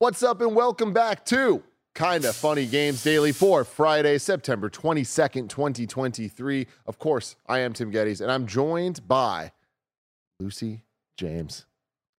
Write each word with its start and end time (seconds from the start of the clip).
What's 0.00 0.22
up, 0.22 0.40
and 0.40 0.54
welcome 0.54 0.92
back 0.92 1.24
to 1.26 1.64
Kinda 1.94 2.32
Funny 2.32 2.66
Games 2.66 3.02
Daily 3.02 3.32
for 3.32 3.64
Friday, 3.64 4.18
September 4.18 4.70
22nd, 4.70 5.48
2023. 5.48 6.68
Of 6.86 7.00
course, 7.00 7.34
I 7.48 7.58
am 7.60 7.72
Tim 7.72 7.90
Gettys, 7.90 8.20
and 8.20 8.30
I'm 8.30 8.46
joined 8.46 9.08
by 9.08 9.50
Lucy 10.38 10.84
James. 11.16 11.66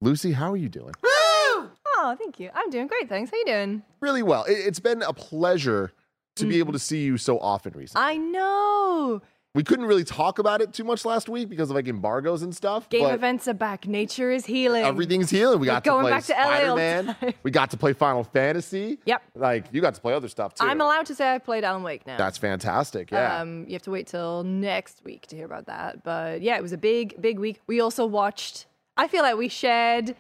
Lucy, 0.02 0.34
how 0.34 0.52
are 0.52 0.58
you 0.58 0.68
doing? 0.68 0.94
Oh, 1.06 2.16
thank 2.18 2.40
you. 2.40 2.50
I'm 2.54 2.70
doing 2.70 2.88
great, 2.88 3.08
thanks. 3.08 3.32
How 3.32 3.38
you 3.38 3.46
doing? 3.46 3.84
Really 4.02 4.24
well. 4.24 4.44
It- 4.44 4.58
It's 4.58 4.80
been 4.80 5.02
a 5.02 5.14
pleasure 5.14 5.94
to 6.36 6.46
be 6.46 6.56
mm. 6.56 6.60
able 6.60 6.74
to 6.74 6.80
see 6.80 7.04
you 7.04 7.18
so 7.18 7.40
often 7.40 7.74
recently. 7.74 8.06
I 8.06 8.18
know. 8.18 9.22
We 9.56 9.64
couldn't 9.64 9.86
really 9.86 10.04
talk 10.04 10.38
about 10.38 10.62
it 10.62 10.74
too 10.74 10.84
much 10.84 11.06
last 11.06 11.28
week 11.28 11.50
because 11.50 11.72
of 11.72 11.76
like 11.76 11.88
embargoes 11.88 12.44
and 12.44 12.56
stuff. 12.56 12.88
Game 12.90 13.08
events 13.08 13.48
are 13.48 13.56
back. 13.56 13.88
Nature 13.88 14.30
is 14.30 14.46
healing. 14.46 14.84
Everything's 14.84 15.32
healing. 15.32 15.60
We 15.60 15.68
We're 15.68 15.74
got 15.74 15.84
to 15.86 16.00
play 16.02 16.12
back 16.12 16.24
to 16.26 16.34
LA 16.34 16.44
Spider-Man. 16.44 17.16
time. 17.16 17.34
We 17.42 17.50
got 17.50 17.72
to 17.72 17.78
play 17.78 17.94
Final 17.94 18.24
Fantasy. 18.24 19.00
Yep. 19.06 19.24
Like 19.34 19.66
you 19.72 19.82
got 19.82 19.96
to 19.96 20.02
play 20.02 20.14
other 20.14 20.28
stuff 20.28 20.54
too. 20.54 20.68
I'm 20.68 20.80
allowed 20.82 21.08
to 21.08 21.16
say 21.16 21.34
I 21.34 21.40
played 21.40 21.64
Alan 21.64 21.82
Wake 21.82 22.06
now. 22.06 22.18
That's 22.18 22.38
fantastic. 22.38 23.10
Yeah. 23.10 23.40
Um, 23.40 23.66
you 23.66 23.74
have 23.74 23.82
to 23.84 23.92
wait 23.92 24.06
till 24.06 24.44
next 24.44 25.04
week 25.04 25.26
to 25.28 25.36
hear 25.36 25.46
about 25.46 25.66
that. 25.66 26.04
But 26.04 26.44
yeah, 26.44 26.56
it 26.56 26.62
was 26.62 26.72
a 26.72 26.78
big, 26.78 27.20
big 27.20 27.40
week. 27.40 27.60
We 27.66 27.82
also 27.82 28.06
watched. 28.06 28.68
I 28.98 29.08
feel 29.08 29.24
like 29.24 29.36
we 29.36 29.50
shared 29.50 30.16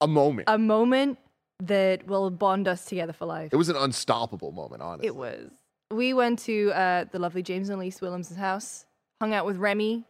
a 0.00 0.06
moment. 0.06 0.48
a 0.48 0.58
moment 0.58 1.18
that 1.58 2.06
will 2.06 2.30
bond 2.30 2.68
us 2.68 2.84
together 2.84 3.12
for 3.12 3.26
life. 3.26 3.52
it 3.52 3.56
was 3.56 3.68
an 3.68 3.76
unstoppable 3.76 4.52
moment, 4.52 4.82
honestly. 4.82 5.08
It 5.08 5.16
was. 5.16 5.50
We 5.92 6.14
went 6.14 6.38
to 6.40 6.72
uh, 6.72 7.04
the 7.12 7.18
lovely 7.18 7.42
James 7.42 7.68
and 7.68 7.80
Elyse 7.80 8.00
Willems' 8.00 8.34
house, 8.34 8.86
hung 9.20 9.34
out 9.34 9.44
with 9.44 9.58
Remy, 9.58 10.04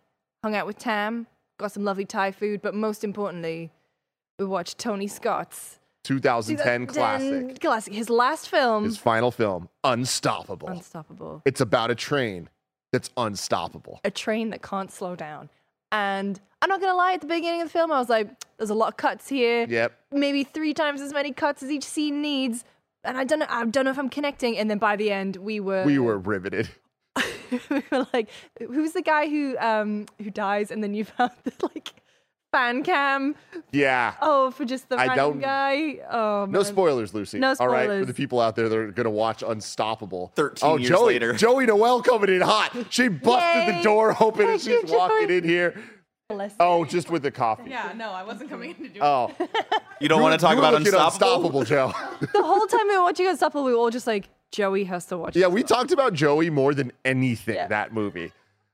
hung 0.44 0.54
out 0.54 0.66
with 0.66 0.78
Tam, 0.78 1.26
got 1.58 1.72
some 1.72 1.84
lovely 1.84 2.04
Thai 2.04 2.30
food, 2.30 2.62
but 2.62 2.74
most 2.74 3.02
importantly, 3.02 3.70
we 4.38 4.44
watched 4.46 4.78
Tony 4.78 5.08
Scott's 5.08 5.80
2010 6.04 6.86
classic. 6.86 7.60
Classic. 7.60 7.92
His 7.92 8.08
last 8.08 8.48
film, 8.48 8.84
His 8.84 8.96
final 8.96 9.30
film, 9.32 9.68
Unstoppable. 9.82 10.68
Unstoppable. 10.68 11.42
it's 11.44 11.60
about 11.60 11.90
a 11.90 11.94
train 11.96 12.48
that's 12.92 13.10
unstoppable. 13.16 14.00
A 14.04 14.10
train 14.10 14.50
that 14.50 14.62
can't 14.62 14.90
slow 14.90 15.16
down. 15.16 15.48
And 15.90 16.40
I'm 16.62 16.68
not 16.68 16.80
gonna 16.80 16.94
lie, 16.94 17.14
at 17.14 17.20
the 17.20 17.26
beginning 17.26 17.60
of 17.60 17.68
the 17.68 17.72
film, 17.72 17.90
I 17.90 17.98
was 17.98 18.08
like, 18.08 18.28
there's 18.56 18.70
a 18.70 18.74
lot 18.74 18.88
of 18.88 18.96
cuts 18.96 19.28
here. 19.28 19.66
Yep. 19.68 19.92
Maybe 20.12 20.44
three 20.44 20.74
times 20.74 21.00
as 21.00 21.12
many 21.12 21.32
cuts 21.32 21.62
as 21.62 21.70
each 21.70 21.84
scene 21.84 22.22
needs. 22.22 22.64
And 23.04 23.18
I 23.18 23.24
don't 23.24 23.40
know, 23.40 23.46
I 23.48 23.64
don't 23.64 23.84
know 23.84 23.90
if 23.90 23.98
I'm 23.98 24.08
connecting. 24.08 24.56
And 24.58 24.70
then 24.70 24.78
by 24.78 24.96
the 24.96 25.10
end, 25.10 25.36
we 25.36 25.60
were 25.60 25.84
We 25.84 25.98
were 25.98 26.18
riveted. 26.18 26.68
we 27.70 27.82
were 27.90 28.06
like, 28.12 28.28
who's 28.58 28.92
the 28.92 29.02
guy 29.02 29.28
who 29.28 29.56
um 29.58 30.06
who 30.22 30.30
dies 30.30 30.70
and 30.70 30.82
then 30.82 30.94
you 30.94 31.04
found 31.04 31.32
the 31.44 31.52
like 31.62 31.92
fan 32.52 32.82
cam 32.82 33.34
Yeah. 33.72 34.14
oh 34.20 34.50
for 34.50 34.64
just 34.66 34.88
the 34.90 34.96
I 34.96 35.06
random 35.06 35.16
don't- 35.16 35.40
guy 35.40 35.98
oh 36.10 36.46
No 36.48 36.62
spoilers, 36.62 37.12
Lucy. 37.14 37.38
No 37.38 37.54
All 37.58 37.68
right, 37.68 37.88
for 37.88 38.04
the 38.04 38.14
people 38.14 38.40
out 38.40 38.56
there 38.56 38.68
that 38.68 38.76
are 38.78 38.90
going 38.92 39.04
to 39.04 39.10
watch 39.10 39.42
Unstoppable. 39.42 40.32
13 40.36 40.68
oh, 40.70 40.76
years 40.76 40.88
Joey, 40.90 41.12
later. 41.14 41.32
Joey 41.32 41.66
Noelle 41.66 42.02
coming 42.02 42.28
in 42.34 42.40
hot. 42.42 42.76
She 42.90 43.08
busted 43.08 43.74
the 43.76 43.82
door 43.82 44.14
open 44.20 44.42
and 44.48 44.60
Thank 44.60 44.66
you, 44.66 44.80
she's 44.82 44.90
walking 44.90 45.28
Joey. 45.28 45.36
in 45.38 45.44
here. 45.44 45.82
Bless 46.34 46.54
Oh, 46.60 46.84
just 46.84 47.10
with 47.10 47.22
the 47.22 47.30
coffee. 47.30 47.70
Yeah, 47.70 47.92
no, 47.96 48.10
I 48.10 48.22
wasn't 48.22 48.50
coming 48.50 48.70
in 48.70 48.76
to 48.76 48.88
do 48.88 49.00
it. 49.00 49.02
Oh, 49.02 49.30
You 50.00 50.08
don't 50.08 50.20
want 50.22 50.38
to 50.38 50.44
talk 50.44 50.56
about 50.58 50.74
Unstoppable? 50.74 51.06
Unstoppable, 51.58 51.64
Joe. 51.64 51.92
the 52.20 52.42
whole 52.42 52.66
time 52.66 52.86
we 52.88 52.96
were 52.96 53.02
watching 53.04 53.26
Unstoppable 53.26 53.64
we 53.64 53.72
were 53.72 53.78
all 53.78 53.90
just 53.90 54.06
like 54.06 54.28
Joey 54.50 54.84
has 54.84 55.06
to 55.06 55.16
watch 55.18 55.36
Yeah, 55.36 55.46
this 55.46 55.54
we 55.54 55.60
one." 55.62 55.68
talked 55.68 55.92
about 55.92 56.12
Joey 56.12 56.50
more 56.50 56.74
than 56.74 56.92
anything 57.04 57.54
Yeah. 57.54 57.68
that 57.68 57.92
movie. 57.92 58.32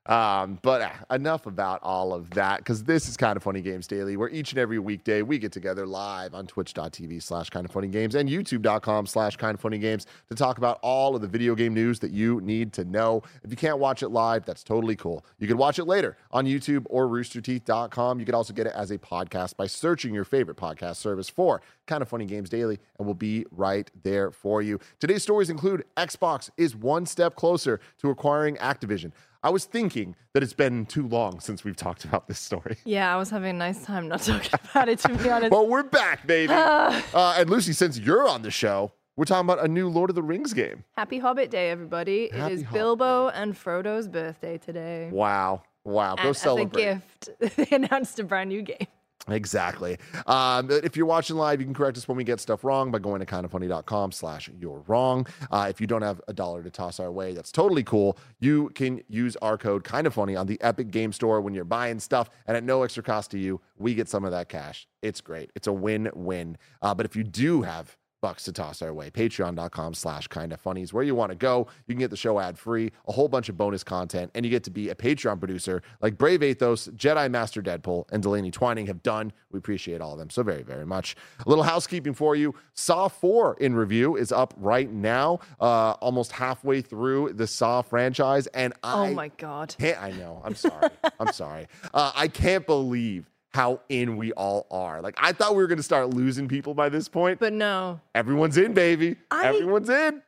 Um, 0.08 0.58
but 0.62 0.80
uh, 0.80 1.14
enough 1.14 1.44
about 1.44 1.80
all 1.82 2.14
of 2.14 2.30
that 2.30 2.58
because 2.58 2.84
this 2.84 3.08
is 3.08 3.16
kind 3.16 3.36
of 3.36 3.42
funny 3.42 3.60
games 3.60 3.86
daily, 3.86 4.16
where 4.16 4.30
each 4.30 4.52
and 4.52 4.58
every 4.58 4.78
weekday 4.78 5.20
we 5.20 5.38
get 5.38 5.52
together 5.52 5.86
live 5.86 6.34
on 6.34 6.46
twitch.tv 6.46 7.22
slash 7.22 7.50
kind 7.50 7.66
of 7.66 7.70
funny 7.70 7.88
games 7.88 8.14
and 8.14 8.28
youtube.com 8.28 9.06
slash 9.06 9.36
kind 9.36 9.54
of 9.54 9.60
funny 9.60 9.78
games 9.78 10.06
to 10.28 10.34
talk 10.34 10.56
about 10.56 10.78
all 10.82 11.14
of 11.14 11.20
the 11.20 11.28
video 11.28 11.54
game 11.54 11.74
news 11.74 11.98
that 11.98 12.10
you 12.10 12.41
need 12.41 12.72
to 12.72 12.84
know. 12.86 13.22
If 13.44 13.50
you 13.50 13.56
can't 13.56 13.78
watch 13.78 14.02
it 14.02 14.08
live, 14.08 14.46
that's 14.46 14.64
totally 14.64 14.96
cool. 14.96 15.24
You 15.38 15.46
can 15.46 15.58
watch 15.58 15.78
it 15.78 15.84
later 15.84 16.16
on 16.32 16.46
YouTube 16.46 16.86
or 16.88 17.06
roosterteeth.com. 17.06 18.19
You 18.19 18.25
can 18.25 18.34
also 18.34 18.54
get 18.54 18.66
it 18.66 18.72
as 18.75 18.90
a 18.90 18.98
podcast 18.98 19.56
by 19.56 19.66
searching 19.66 20.14
your 20.14 20.25
favorite 20.25 20.56
podcast 20.56 20.96
service 20.96 21.28
for 21.28 21.60
kind 21.86 22.02
of 22.02 22.08
funny 22.08 22.25
games 22.25 22.48
daily, 22.48 22.78
and 22.98 23.06
we'll 23.06 23.14
be 23.14 23.44
right 23.50 23.90
there 24.02 24.30
for 24.30 24.62
you. 24.62 24.80
Today's 25.00 25.22
stories 25.22 25.50
include 25.50 25.84
Xbox 25.96 26.50
is 26.56 26.75
one 26.75 27.04
step 27.04 27.34
closer 27.34 27.80
to 28.00 28.10
acquiring 28.10 28.56
Activision. 28.56 29.12
I 29.43 29.50
was 29.50 29.65
thinking 29.66 30.16
that 30.34 30.43
it's 30.43 30.53
been 30.53 30.84
too 30.87 31.06
long 31.06 31.38
since 31.38 31.62
we've 31.65 31.76
talked 31.76 32.04
about 32.04 32.26
this 32.26 32.38
story. 32.41 32.76
yeah 32.84 33.12
I 33.15 33.16
was 33.16 33.31
having 33.31 33.50
a 33.50 33.59
nice 33.59 33.84
time 33.84 34.09
not 34.09 34.22
talking 34.22 34.59
about 34.71 34.88
it 34.88 34.99
to 35.00 35.09
be 35.16 35.31
honest 35.31 35.53
Well, 35.53 35.66
we're 35.69 35.84
back, 35.84 36.26
baby. 36.26 36.53
uh, 36.56 37.00
and 37.15 37.49
Lucy, 37.49 37.72
since 37.72 37.99
you're 37.99 38.28
on 38.28 38.43
the 38.43 38.50
show, 38.50 38.93
we're 39.16 39.25
talking 39.26 39.49
about 39.49 39.65
a 39.65 39.69
new 39.69 39.88
Lord 39.88 40.10
of 40.10 40.16
the 40.16 40.22
Rings 40.22 40.53
game. 40.53 40.84
happy 40.97 41.19
Hobbit 41.19 41.50
Day 41.50 41.71
everybody 41.71 42.31
Happy 42.32 42.53
it 42.53 42.56
is 42.56 42.62
Hobbit 42.65 42.75
Bilbo 42.75 43.28
and 43.28 43.56
Frodo's 43.56 44.09
birthday 44.09 44.59
today 44.59 45.10
Wow. 45.12 45.62
Wow. 45.84 46.16
Go 46.16 46.22
and 46.22 46.37
as 46.37 46.44
a 46.44 46.65
gift 46.65 47.28
they 47.56 47.69
announced 47.76 48.19
a 48.19 48.25
brand 48.25 48.50
new 48.50 48.62
game 48.62 48.87
Exactly. 49.28 49.99
Um, 50.27 50.71
if 50.71 50.97
you're 50.97 51.06
watching 51.06 51.37
live, 51.37 51.61
you 51.61 51.66
can 51.66 51.75
correct 51.75 51.97
us 51.97 52.09
when 52.09 52.16
we 52.16 52.25
get 52.25 52.41
stuff 52.41 52.65
wrong 52.65 52.91
by 52.91 52.99
going 52.99 53.21
to 53.21 53.27
kindafunny.com 53.27 54.12
slash 54.12 54.50
you're 54.59 54.83
wrong. 54.87 55.27
Uh, 55.50 55.66
if 55.69 55.81
you 55.81 55.87
don't 55.87 56.03
have 56.03 56.21
a 56.28 56.33
dollar 56.33 56.62
to 56.62 56.71
toss 56.71 56.99
our 57.00 57.12
way, 57.12 57.33
that's 57.33 57.53
totally 57.53 57.83
cool. 57.83 58.19
You 58.41 58.71
can 58.75 59.03
use 59.09 59.37
our 59.37 59.59
code 59.59 59.84
kind 59.84 60.06
of 60.06 60.15
funny 60.15 60.37
on 60.37 60.47
the 60.47 60.61
Epic 60.61 60.91
Game 60.91 61.12
Store 61.12 61.41
when 61.41 61.55
you're 61.55 61.65
buying 61.65 62.00
stuff, 62.00 62.31
and 62.47 62.56
at 62.56 62.65
no 62.65 62.83
extra 62.83 63.03
cost 63.03 63.31
to 63.33 63.38
you, 63.38 63.61
we 63.77 63.94
get 63.94 64.09
some 64.09 64.25
of 64.25 64.31
that 64.31 64.49
cash. 64.49 64.88
It's 65.03 65.21
great. 65.21 65.50
It's 65.55 65.67
a 65.67 65.72
win-win. 65.72 66.56
Uh, 66.83 66.94
but 66.94 67.06
if 67.06 67.15
you 67.15 67.25
do 67.25 67.62
have 67.62 67.97
bucks 68.21 68.45
to 68.45 68.53
toss 68.53 68.83
our 68.83 68.93
way. 68.93 69.11
Patreon.com 69.11 69.95
slash 69.95 70.29
kind 70.29 70.53
of 70.53 70.61
funny 70.61 70.83
is 70.83 70.93
where 70.93 71.05
you 71.05 71.15
want 71.15 71.31
to 71.31 71.37
go. 71.37 71.67
You 71.87 71.95
can 71.95 72.01
get 72.01 72.11
the 72.11 72.17
show 72.17 72.39
ad 72.39 72.59
free, 72.59 72.93
a 73.06 73.12
whole 73.12 73.29
bunch 73.29 73.49
of 73.49 73.56
bonus 73.56 73.84
content, 73.84 74.31
and 74.34 74.45
you 74.45 74.51
get 74.51 74.65
to 74.65 74.71
be 74.71 74.89
a 74.89 74.95
Patreon 74.95 75.39
producer 75.39 75.83
like 76.01 76.19
Brave 76.19 76.43
Athos, 76.43 76.89
Jedi 76.89 77.31
Master 77.31 77.62
Deadpool, 77.62 78.05
and 78.11 78.23
Delaney 78.23 78.51
Twining 78.51 78.87
have 78.87 79.03
done. 79.03 79.33
We 79.51 79.59
appreciate 79.59 80.01
all 80.01 80.12
of 80.12 80.19
them 80.19 80.31
so 80.31 80.43
very, 80.43 80.62
very 80.62 80.87
much. 80.87 81.17
A 81.45 81.49
little 81.49 81.65
housekeeping 81.65 82.15
for 82.15 82.37
you. 82.37 82.55
Saw 82.75 83.09
4 83.09 83.56
in 83.61 83.75
review 83.75 84.17
is 84.17 84.33
up 84.33 84.55
right 84.56 84.91
now, 84.91 85.41
uh, 85.61 85.93
almost 86.00 86.33
halfway 86.33 86.81
through 86.81 87.33
the 87.35 87.47
Saw 87.47 87.83
franchise. 87.83 88.47
And 88.49 88.73
I 88.83 89.09
oh 89.09 89.15
my 89.15 89.29
god 89.29 89.75
can't, 89.79 90.00
I 90.03 90.11
know. 90.12 90.43
I'm 90.45 90.55
sorry. 90.55 90.89
I'm 91.21 91.33
sorry. 91.33 91.67
Uh, 91.95 92.12
I 92.15 92.29
can't 92.29 92.67
believe 92.67 93.31
how 93.54 93.81
in 93.88 94.16
we 94.16 94.32
all 94.32 94.66
are. 94.70 95.00
Like, 95.00 95.16
I 95.20 95.32
thought 95.32 95.53
we 95.56 95.62
were 95.62 95.66
going 95.66 95.78
to 95.78 95.82
start 95.82 96.10
losing 96.10 96.48
people 96.48 96.75
by 96.75 96.88
this 96.88 97.09
point. 97.09 97.41
but 97.41 97.53
no 97.53 98.00
Everyone's 98.14 98.56
in, 98.56 98.75
baby. 98.75 99.16
I- 99.31 99.47
Everyone's 99.48 99.88
in. 99.88 100.22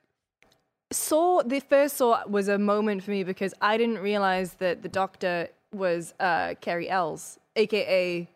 Saw 0.92 1.42
the 1.42 1.60
first 1.60 1.97
Saw 1.98 2.26
was 2.26 2.48
a 2.48 2.59
moment 2.59 3.04
for 3.04 3.12
me 3.12 3.22
because 3.22 3.54
I 3.60 3.76
didn't 3.76 3.98
realize 3.98 4.54
that 4.54 4.82
the 4.82 4.88
Doctor 4.88 5.48
was 5.72 6.15
uh, 6.18 6.54
Cary 6.60 6.89
Elwes, 6.91 7.39
aka 7.54 8.28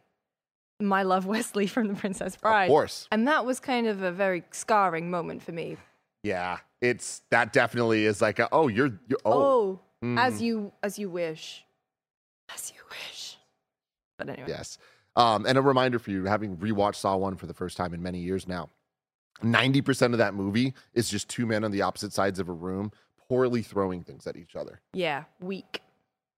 my 0.80 1.02
love 1.02 1.26
Wesley 1.26 1.66
from 1.66 1.88
The 1.88 1.94
Princess 1.94 2.36
Bride. 2.36 2.64
Of 2.64 2.68
course. 2.68 3.08
And 3.10 3.26
that 3.26 3.44
was 3.44 3.58
kind 3.58 3.86
of 3.86 4.02
a 4.02 4.12
very 4.12 4.44
scarring 4.52 5.10
moment 5.10 5.42
for 5.42 5.52
me. 5.52 5.76
Yeah. 6.22 6.58
It's 6.80 7.22
that 7.30 7.52
definitely 7.52 8.04
is 8.04 8.20
like, 8.20 8.38
a, 8.38 8.48
oh, 8.52 8.68
you're, 8.68 8.92
you're 9.08 9.18
oh. 9.24 9.80
Oh, 10.02 10.14
as 10.18 10.42
you 10.42 10.70
as 10.82 10.98
you 10.98 11.08
wish, 11.08 11.64
as 12.54 12.70
you 12.74 12.80
wish. 12.90 13.33
But 14.18 14.28
anyway, 14.28 14.46
Yes. 14.48 14.78
Um, 15.16 15.46
and 15.46 15.56
a 15.56 15.62
reminder 15.62 15.98
for 16.00 16.10
you, 16.10 16.24
having 16.24 16.56
rewatched 16.56 16.96
Saw 16.96 17.16
1 17.16 17.36
for 17.36 17.46
the 17.46 17.54
first 17.54 17.76
time 17.76 17.94
in 17.94 18.02
many 18.02 18.18
years 18.18 18.48
now, 18.48 18.70
90% 19.42 20.12
of 20.12 20.18
that 20.18 20.34
movie 20.34 20.74
is 20.92 21.08
just 21.08 21.28
two 21.28 21.46
men 21.46 21.64
on 21.64 21.70
the 21.70 21.82
opposite 21.82 22.12
sides 22.12 22.38
of 22.38 22.48
a 22.48 22.52
room 22.52 22.90
poorly 23.28 23.62
throwing 23.62 24.02
things 24.02 24.26
at 24.26 24.36
each 24.36 24.56
other. 24.56 24.80
yeah, 24.92 25.24
weak. 25.40 25.80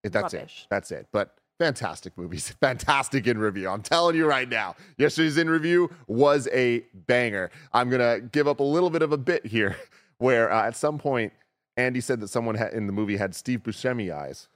That's 0.02 0.34
Rubbish. 0.34 0.62
it. 0.62 0.67
That's 0.70 0.90
it. 0.93 1.08
But 1.11 1.37
fantastic 1.58 2.17
movies. 2.17 2.50
Fantastic 2.61 3.26
in 3.26 3.38
review. 3.38 3.69
I'm 3.69 3.82
telling 3.82 4.14
you 4.14 4.26
right 4.26 4.49
now. 4.49 4.76
Yesterday's 4.99 5.37
in 5.37 5.50
review 5.50 5.90
was 6.06 6.49
a 6.52 6.84
banger. 6.94 7.50
I'm 7.73 7.90
going 7.90 8.00
to 8.00 8.25
give 8.28 8.46
up 8.46 8.61
a 8.61 8.64
little 8.64 8.90
bit 8.90 9.02
of 9.02 9.11
a 9.11 9.19
bit 9.19 9.46
here 9.46 9.76
where 10.19 10.52
uh, 10.52 10.67
at 10.67 10.76
some 10.76 10.99
point, 10.99 11.32
Andy 11.76 12.00
said 12.00 12.20
that 12.20 12.28
someone 12.28 12.56
in 12.73 12.87
the 12.87 12.93
movie 12.93 13.17
had 13.17 13.34
Steve 13.34 13.64
Buscemi 13.64 14.14
eyes. 14.14 14.49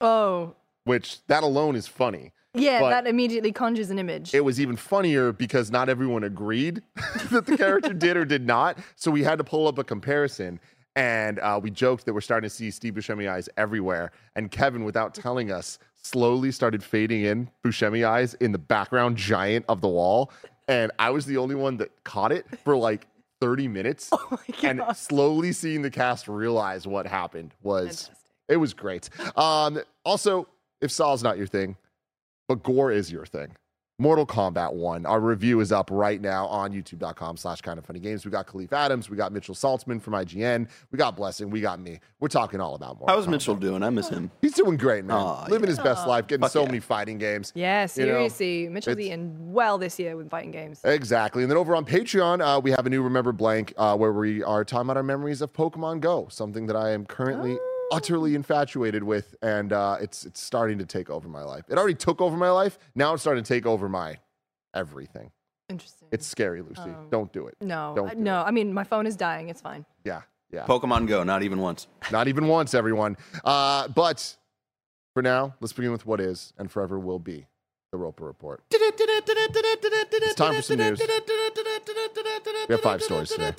Oh, 0.00 0.54
which 0.84 1.24
that 1.26 1.42
alone 1.42 1.76
is 1.76 1.86
funny. 1.86 2.32
Yeah, 2.56 2.80
But- 2.80 2.90
that 2.90 3.06
immediately 3.06 3.52
conjures 3.52 3.90
an 3.90 3.98
image. 3.98 4.34
It 4.34 4.44
was 4.44 4.60
even 4.60 4.76
funnier 4.76 5.32
because 5.32 5.70
not 5.70 5.88
everyone 5.88 6.24
agreed 6.24 6.82
that 7.30 7.46
the 7.46 7.56
character 7.56 7.92
did 7.92 8.16
or 8.16 8.24
did 8.24 8.46
not. 8.46 8.78
So 8.96 9.10
we 9.10 9.22
had 9.22 9.38
to 9.38 9.44
pull 9.44 9.68
up 9.68 9.78
a 9.78 9.84
comparison. 9.84 10.60
And 10.94 11.38
uh, 11.40 11.60
we 11.62 11.70
joked 11.70 12.06
that 12.06 12.14
we're 12.14 12.22
starting 12.22 12.48
to 12.48 12.54
see 12.54 12.70
Steve 12.70 12.94
Buscemi 12.94 13.28
eyes 13.30 13.50
everywhere. 13.58 14.12
And 14.34 14.50
Kevin, 14.50 14.82
without 14.84 15.14
telling 15.14 15.52
us, 15.52 15.78
slowly 16.02 16.50
started 16.50 16.82
fading 16.82 17.24
in 17.24 17.50
Buscemi 17.62 18.06
eyes 18.06 18.32
in 18.34 18.52
the 18.52 18.58
background 18.58 19.16
giant 19.18 19.66
of 19.68 19.82
the 19.82 19.88
wall. 19.88 20.32
And 20.68 20.90
I 20.98 21.10
was 21.10 21.26
the 21.26 21.36
only 21.36 21.54
one 21.54 21.76
that 21.76 21.90
caught 22.04 22.32
it 22.32 22.46
for 22.64 22.74
like 22.76 23.06
30 23.42 23.68
minutes. 23.68 24.08
oh 24.12 24.26
my 24.30 24.68
and 24.68 24.82
slowly 24.96 25.52
seeing 25.52 25.82
the 25.82 25.90
cast 25.90 26.28
realize 26.28 26.86
what 26.86 27.06
happened 27.06 27.52
was 27.62 28.04
Fantastic. 28.06 28.16
it 28.48 28.56
was 28.56 28.72
great. 28.72 29.10
Um, 29.36 29.78
also, 30.02 30.48
if 30.80 30.90
Saw's 30.90 31.22
not 31.22 31.36
your 31.36 31.46
thing, 31.46 31.76
but 32.48 32.62
gore 32.62 32.92
is 32.92 33.10
your 33.10 33.26
thing. 33.26 33.48
Mortal 33.98 34.26
Kombat 34.26 34.74
1. 34.74 35.06
Our 35.06 35.20
review 35.20 35.60
is 35.60 35.72
up 35.72 35.88
right 35.90 36.20
now 36.20 36.44
on 36.48 36.70
youtube.com 36.70 37.38
slash 37.38 37.62
kind 37.62 37.78
of 37.78 37.86
funny 37.86 37.98
games. 37.98 38.26
We 38.26 38.30
got 38.30 38.46
Khalif 38.46 38.70
Adams, 38.74 39.08
we 39.08 39.16
got 39.16 39.32
Mitchell 39.32 39.54
Saltzman 39.54 40.02
from 40.02 40.12
IGN, 40.12 40.68
we 40.92 40.98
got 40.98 41.16
Blessing, 41.16 41.48
we 41.48 41.62
got 41.62 41.80
me. 41.80 41.98
We're 42.20 42.28
talking 42.28 42.60
all 42.60 42.74
about 42.74 42.98
Mortal 42.98 43.16
How's 43.16 43.26
Kombat. 43.26 43.30
Mitchell 43.30 43.54
doing? 43.56 43.82
I 43.82 43.88
miss 43.88 44.10
him. 44.10 44.30
He's 44.42 44.52
doing 44.52 44.76
great, 44.76 45.06
man. 45.06 45.16
Aw, 45.16 45.46
Living 45.48 45.68
his 45.68 45.78
best 45.78 46.06
life, 46.06 46.26
getting 46.26 46.42
Fuck 46.42 46.52
so 46.52 46.60
yeah. 46.60 46.66
many 46.66 46.80
fighting 46.80 47.16
games. 47.16 47.52
Yeah, 47.54 47.88
you 47.96 48.04
know, 48.04 48.12
seriously. 48.28 48.68
Mitchell's 48.68 48.96
it's- 48.98 49.06
eating 49.06 49.34
well 49.54 49.78
this 49.78 49.98
year 49.98 50.14
with 50.14 50.28
fighting 50.28 50.50
games. 50.50 50.82
Exactly. 50.84 51.42
And 51.42 51.50
then 51.50 51.56
over 51.56 51.74
on 51.74 51.86
Patreon, 51.86 52.42
uh, 52.42 52.60
we 52.60 52.72
have 52.72 52.84
a 52.84 52.90
new 52.90 53.00
Remember 53.02 53.32
Blank 53.32 53.72
uh, 53.78 53.96
where 53.96 54.12
we 54.12 54.42
are 54.42 54.62
talking 54.62 54.88
about 54.88 54.98
our 54.98 55.02
memories 55.04 55.40
of 55.40 55.54
Pokemon 55.54 56.00
Go, 56.00 56.28
something 56.30 56.66
that 56.66 56.76
I 56.76 56.90
am 56.90 57.06
currently 57.06 57.56
utterly 57.92 58.34
infatuated 58.34 59.02
with. 59.02 59.34
And 59.42 59.72
uh, 59.72 59.98
it's, 60.00 60.24
it's 60.24 60.40
starting 60.40 60.78
to 60.78 60.86
take 60.86 61.10
over 61.10 61.28
my 61.28 61.42
life. 61.42 61.64
It 61.68 61.78
already 61.78 61.94
took 61.94 62.20
over 62.20 62.36
my 62.36 62.50
life. 62.50 62.78
Now 62.94 63.14
it's 63.14 63.22
starting 63.22 63.42
to 63.42 63.48
take 63.48 63.66
over 63.66 63.88
my 63.88 64.18
everything. 64.74 65.30
Interesting. 65.68 66.08
It's 66.12 66.26
scary, 66.26 66.62
Lucy. 66.62 66.82
Oh. 66.86 67.06
Don't 67.10 67.32
do 67.32 67.48
it. 67.48 67.56
no, 67.60 67.92
don't 67.96 68.10
do 68.10 68.20
no. 68.20 68.42
I 68.42 68.52
mean, 68.52 68.72
my 68.72 68.84
phone 68.84 69.06
is 69.06 69.16
dying. 69.16 69.48
It's 69.48 69.60
fine. 69.60 69.84
Yeah. 70.04 70.22
Yeah. 70.52 70.64
Pokemon 70.64 71.08
Go, 71.08 71.24
not 71.24 71.42
even 71.42 71.58
once. 71.58 71.88
Not 72.12 72.28
even 72.28 72.46
once, 72.46 72.72
everyone. 72.72 73.16
Uh, 73.44 73.88
but 73.88 74.36
for 75.12 75.20
now, 75.20 75.56
let's 75.60 75.72
begin 75.72 75.90
with 75.90 76.06
what 76.06 76.20
is 76.20 76.52
and 76.56 76.70
forever 76.70 77.00
will 77.00 77.18
be 77.18 77.46
the 77.96 78.02
Roper 78.02 78.24
Report. 78.24 78.62
It's 78.70 80.34
time 80.34 80.54
for 80.54 80.62
some 80.62 80.76
news. 80.78 81.00
We 81.00 81.06
have 82.74 82.80
five 82.80 83.02
stories 83.02 83.30
today. 83.30 83.52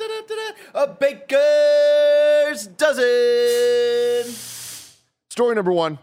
A 0.76 0.88
baker's 0.88 2.68
dozen. 2.68 4.34
Story 5.30 5.56
number 5.56 5.72
one 5.72 5.98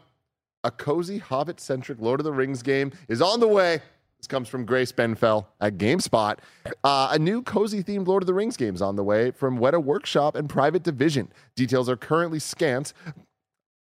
a 0.65 0.71
cozy 0.71 1.19
Hobbit 1.19 1.61
centric 1.61 2.01
Lord 2.01 2.21
of 2.21 2.25
the 2.25 2.33
Rings 2.33 2.63
game 2.63 2.93
is 3.09 3.21
on 3.21 3.39
the 3.41 3.49
way. 3.49 3.81
This 4.19 4.27
comes 4.27 4.49
from 4.49 4.65
Grace 4.65 4.91
Benfell 4.93 5.45
at 5.61 5.77
GameSpot. 5.77 6.39
Uh, 6.83 7.09
a 7.13 7.19
new 7.19 7.43
cozy 7.43 7.83
themed 7.85 8.07
Lord 8.07 8.23
of 8.23 8.27
the 8.27 8.33
Rings 8.33 8.57
game 8.57 8.75
is 8.75 8.81
on 8.81 8.97
the 8.97 9.05
way 9.05 9.31
from 9.31 9.59
Weta 9.59 9.83
Workshop 9.83 10.35
and 10.35 10.49
Private 10.49 10.83
Division. 10.83 11.31
Details 11.55 11.91
are 11.91 11.97
currently 11.97 12.39
scant. 12.39 12.95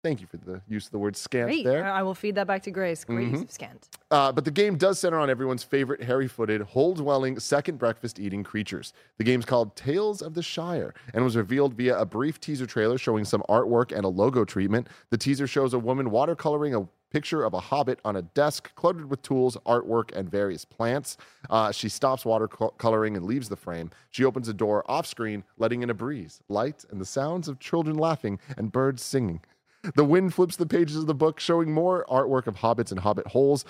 Thank 0.02 0.20
you 0.20 0.26
for 0.26 0.36
the 0.36 0.60
use 0.68 0.84
of 0.84 0.92
the 0.92 0.98
word 0.98 1.16
scant 1.16 1.46
Great. 1.46 1.64
there. 1.64 1.86
I 1.86 2.00
I 2.00 2.02
will 2.02 2.14
feed 2.14 2.34
that 2.34 2.46
back 2.46 2.62
to 2.64 2.70
Grace. 2.70 3.02
Great 3.04 3.28
Mm-hmm. 3.28 3.34
use 3.36 3.44
of 3.44 3.50
scant. 3.50 3.88
Uh, 4.14 4.30
but 4.30 4.44
the 4.44 4.50
game 4.52 4.76
does 4.76 5.00
center 5.00 5.18
on 5.18 5.28
everyone's 5.28 5.64
favorite 5.64 6.00
hairy 6.00 6.28
footed, 6.28 6.60
hole 6.60 6.94
dwelling, 6.94 7.36
second 7.40 7.80
breakfast 7.80 8.20
eating 8.20 8.44
creatures. 8.44 8.92
The 9.18 9.24
game's 9.24 9.44
called 9.44 9.74
Tales 9.74 10.22
of 10.22 10.34
the 10.34 10.42
Shire 10.42 10.94
and 11.12 11.24
was 11.24 11.36
revealed 11.36 11.74
via 11.74 11.98
a 11.98 12.06
brief 12.06 12.38
teaser 12.38 12.64
trailer 12.64 12.96
showing 12.96 13.24
some 13.24 13.42
artwork 13.48 13.90
and 13.90 14.04
a 14.04 14.08
logo 14.08 14.44
treatment. 14.44 14.86
The 15.10 15.18
teaser 15.18 15.48
shows 15.48 15.74
a 15.74 15.80
woman 15.80 16.10
watercoloring 16.10 16.80
a 16.80 16.86
picture 17.10 17.42
of 17.42 17.54
a 17.54 17.58
hobbit 17.58 17.98
on 18.04 18.14
a 18.14 18.22
desk 18.22 18.72
cluttered 18.76 19.10
with 19.10 19.20
tools, 19.22 19.56
artwork, 19.66 20.16
and 20.16 20.30
various 20.30 20.64
plants. 20.64 21.16
Uh, 21.50 21.72
she 21.72 21.88
stops 21.88 22.22
watercoloring 22.22 23.16
and 23.16 23.26
leaves 23.26 23.48
the 23.48 23.56
frame. 23.56 23.90
She 24.10 24.24
opens 24.24 24.46
a 24.46 24.54
door 24.54 24.88
off 24.88 25.08
screen, 25.08 25.42
letting 25.58 25.82
in 25.82 25.90
a 25.90 25.94
breeze, 25.94 26.40
light, 26.48 26.84
and 26.88 27.00
the 27.00 27.04
sounds 27.04 27.48
of 27.48 27.58
children 27.58 27.96
laughing 27.96 28.38
and 28.56 28.70
birds 28.70 29.02
singing. 29.02 29.40
The 29.96 30.04
wind 30.04 30.32
flips 30.32 30.56
the 30.56 30.66
pages 30.66 30.96
of 30.96 31.06
the 31.06 31.14
book, 31.14 31.40
showing 31.40 31.72
more 31.72 32.06
artwork 32.08 32.46
of 32.46 32.56
hobbits 32.56 32.90
and 32.90 33.00
hobbit 33.00 33.26
holes. 33.26 33.64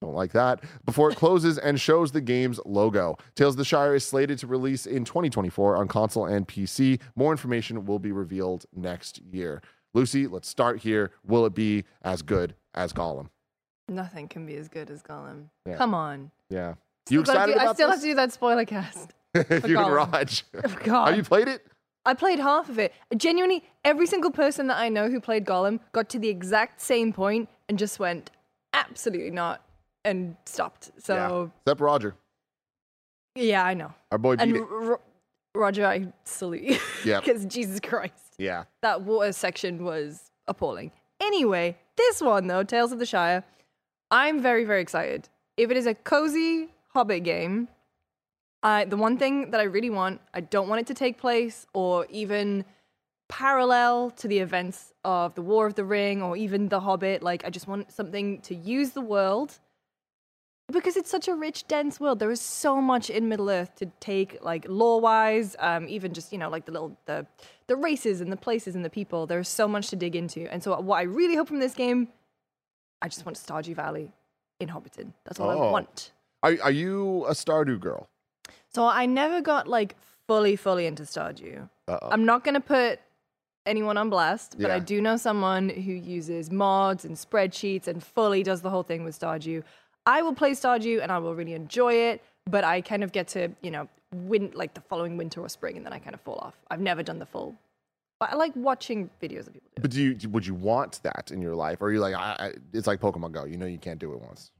Don't 0.00 0.14
like 0.14 0.32
that. 0.32 0.62
Before 0.84 1.10
it 1.10 1.16
closes 1.16 1.58
and 1.58 1.80
shows 1.80 2.12
the 2.12 2.20
game's 2.20 2.60
logo. 2.64 3.16
Tales 3.34 3.54
of 3.54 3.58
the 3.58 3.64
Shire 3.64 3.94
is 3.96 4.04
slated 4.06 4.38
to 4.38 4.46
release 4.46 4.86
in 4.86 5.04
2024 5.04 5.76
on 5.76 5.88
console 5.88 6.26
and 6.26 6.46
PC. 6.46 7.00
More 7.16 7.32
information 7.32 7.84
will 7.84 7.98
be 7.98 8.12
revealed 8.12 8.66
next 8.74 9.20
year. 9.32 9.60
Lucy, 9.94 10.26
let's 10.28 10.48
start 10.48 10.80
here. 10.80 11.10
Will 11.26 11.46
it 11.46 11.54
be 11.54 11.84
as 12.02 12.22
good 12.22 12.54
as 12.74 12.92
Gollum? 12.92 13.28
Nothing 13.88 14.28
can 14.28 14.46
be 14.46 14.54
as 14.56 14.68
good 14.68 14.90
as 14.90 15.02
Gollum. 15.02 15.46
Yeah. 15.66 15.76
Come 15.76 15.94
on. 15.94 16.30
Yeah. 16.48 16.74
You 17.10 17.24
Still 17.24 17.34
excited 17.34 17.54
do- 17.54 17.60
I 17.60 17.72
still 17.72 17.88
this? 17.88 17.96
have 17.96 18.00
to 18.02 18.06
do 18.06 18.14
that 18.14 18.32
spoiler 18.32 18.64
cast. 18.66 19.12
you 19.34 19.40
and 19.50 19.62
Gollum. 19.64 20.12
Raj. 20.12 20.44
Oh, 20.64 20.76
God. 20.84 21.08
Have 21.08 21.16
you 21.16 21.22
played 21.24 21.48
it? 21.48 21.66
I 22.04 22.14
played 22.14 22.38
half 22.38 22.68
of 22.68 22.78
it. 22.78 22.92
Genuinely, 23.16 23.64
every 23.84 24.06
single 24.06 24.30
person 24.30 24.68
that 24.68 24.76
I 24.78 24.88
know 24.88 25.10
who 25.10 25.20
played 25.20 25.44
Gollum 25.44 25.80
got 25.92 26.08
to 26.10 26.18
the 26.18 26.28
exact 26.28 26.80
same 26.80 27.12
point 27.12 27.48
and 27.68 27.78
just 27.78 27.98
went, 27.98 28.30
absolutely 28.72 29.30
not, 29.30 29.62
and 30.04 30.36
stopped. 30.46 30.90
yeah. 30.96 31.02
So, 31.04 31.52
Except 31.62 31.80
Roger. 31.80 32.14
yeah, 33.34 33.64
I 33.64 33.74
know. 33.74 33.92
Our 34.10 34.18
boy 34.18 34.36
beat 34.36 34.42
And 34.42 34.56
it. 34.56 34.62
R- 34.70 35.00
Roger, 35.54 35.86
I 35.86 36.12
salute 36.24 36.62
you. 36.62 36.78
Yep. 37.04 37.24
Because 37.24 37.44
Jesus 37.56 37.80
Christ, 37.80 38.34
Yeah. 38.38 38.64
that 38.82 39.02
water 39.02 39.32
section 39.32 39.84
was 39.84 40.30
appalling. 40.46 40.92
Anyway, 41.20 41.76
this 41.96 42.20
one, 42.20 42.46
though, 42.46 42.62
Tales 42.62 42.92
of 42.92 42.98
the 42.98 43.06
Shire, 43.06 43.44
I'm 44.10 44.40
very, 44.40 44.64
very 44.64 44.80
excited. 44.80 45.28
If 45.56 45.70
it 45.70 45.76
is 45.76 45.86
a 45.86 45.94
cozy 45.94 46.68
Hobbit 46.94 47.24
game, 47.24 47.68
I, 48.62 48.84
the 48.84 48.96
one 48.96 49.18
thing 49.18 49.50
that 49.50 49.60
I 49.60 49.64
really 49.64 49.90
want, 49.90 50.20
I 50.32 50.40
don't 50.40 50.68
want 50.68 50.80
it 50.80 50.86
to 50.88 50.94
take 50.94 51.18
place 51.18 51.66
or 51.74 52.06
even 52.10 52.64
parallel 53.28 54.10
to 54.12 54.28
the 54.28 54.38
events 54.38 54.92
of 55.04 55.34
the 55.34 55.42
War 55.42 55.66
of 55.66 55.74
the 55.74 55.84
Ring 55.84 56.22
or 56.22 56.36
even 56.36 56.68
The 56.68 56.80
Hobbit. 56.80 57.22
Like, 57.22 57.44
I 57.44 57.50
just 57.50 57.66
want 57.68 57.92
something 57.92 58.40
to 58.42 58.54
use 58.54 58.90
the 58.90 59.00
world 59.00 59.58
because 60.72 60.96
it's 60.96 61.10
such 61.10 61.28
a 61.28 61.34
rich, 61.34 61.66
dense 61.66 61.98
world. 61.98 62.18
There 62.18 62.30
is 62.30 62.40
so 62.40 62.80
much 62.80 63.10
in 63.10 63.28
Middle 63.28 63.48
Earth 63.50 63.74
to 63.76 63.86
take, 64.00 64.42
like 64.42 64.66
lore-wise, 64.68 65.56
um, 65.58 65.88
even 65.88 66.12
just 66.12 66.32
you 66.32 66.38
know, 66.38 66.50
like 66.50 66.66
the 66.66 66.72
little 66.72 66.96
the 67.06 67.26
the 67.66 67.76
races 67.76 68.20
and 68.20 68.30
the 68.30 68.36
places 68.36 68.74
and 68.74 68.84
the 68.84 68.90
people. 68.90 69.26
There's 69.26 69.48
so 69.48 69.66
much 69.66 69.88
to 69.90 69.96
dig 69.96 70.14
into. 70.14 70.50
And 70.52 70.62
so, 70.62 70.78
what 70.80 70.96
I 70.98 71.02
really 71.02 71.36
hope 71.36 71.48
from 71.48 71.60
this 71.60 71.74
game, 71.74 72.08
I 73.02 73.08
just 73.08 73.24
want 73.24 73.38
Stardew 73.38 73.74
Valley 73.74 74.12
in 74.60 74.68
Hobbiton. 74.68 75.12
That's 75.24 75.40
all 75.40 75.50
Oh. 75.50 75.68
I 75.68 75.70
want. 75.72 76.12
Are, 76.42 76.56
are 76.62 76.70
you 76.70 77.24
a 77.26 77.32
Stardew 77.32 77.80
girl? 77.80 78.08
So 78.74 78.84
I 78.84 79.06
never 79.06 79.40
got 79.40 79.66
like 79.66 79.96
fully, 80.26 80.54
fully 80.54 80.86
into 80.86 81.02
Stardew. 81.04 81.68
Uh-oh. 81.88 82.08
I'm 82.10 82.24
not 82.26 82.44
gonna 82.44 82.60
put 82.60 83.00
anyone 83.66 83.96
on 83.96 84.08
blast, 84.08 84.56
but 84.58 84.70
I 84.70 84.78
do 84.78 85.00
know 85.00 85.16
someone 85.16 85.68
who 85.68 85.92
uses 85.92 86.50
mods 86.50 87.04
and 87.04 87.16
spreadsheets 87.16 87.86
and 87.86 88.02
fully 88.02 88.42
does 88.42 88.62
the 88.62 88.70
whole 88.70 88.82
thing 88.82 89.04
with 89.04 89.18
Stardew. 89.18 89.62
I 90.06 90.22
will 90.22 90.34
play 90.34 90.52
Stardew 90.52 91.02
and 91.02 91.12
I 91.12 91.18
will 91.18 91.34
really 91.34 91.54
enjoy 91.54 91.94
it, 91.94 92.22
but 92.46 92.64
I 92.64 92.80
kind 92.80 93.04
of 93.04 93.12
get 93.12 93.28
to, 93.28 93.50
you 93.62 93.70
know, 93.70 93.88
win 94.14 94.50
like 94.54 94.74
the 94.74 94.80
following 94.80 95.16
winter 95.16 95.40
or 95.40 95.48
spring 95.48 95.76
and 95.76 95.84
then 95.84 95.92
I 95.92 95.98
kind 95.98 96.14
of 96.14 96.20
fall 96.22 96.38
off. 96.38 96.54
I've 96.70 96.80
never 96.80 97.02
done 97.02 97.18
the 97.18 97.26
full. 97.26 97.56
But 98.20 98.32
I 98.32 98.34
like 98.34 98.52
watching 98.56 99.10
videos 99.22 99.46
of 99.46 99.52
people 99.52 99.70
do 99.74 99.76
it. 99.76 99.82
But 99.82 99.90
do 99.92 100.02
you 100.02 100.28
would 100.30 100.46
you 100.46 100.54
want 100.54 101.00
that 101.04 101.30
in 101.30 101.40
your 101.40 101.54
life, 101.54 101.80
or 101.80 101.86
are 101.86 101.92
you 101.92 102.00
like 102.00 102.14
I, 102.14 102.36
I, 102.38 102.52
it's 102.72 102.88
like 102.88 103.00
Pokemon 103.00 103.30
Go? 103.30 103.44
You 103.44 103.56
know 103.56 103.66
you 103.66 103.78
can't 103.78 104.00
do 104.00 104.12
it 104.12 104.20
once. 104.20 104.50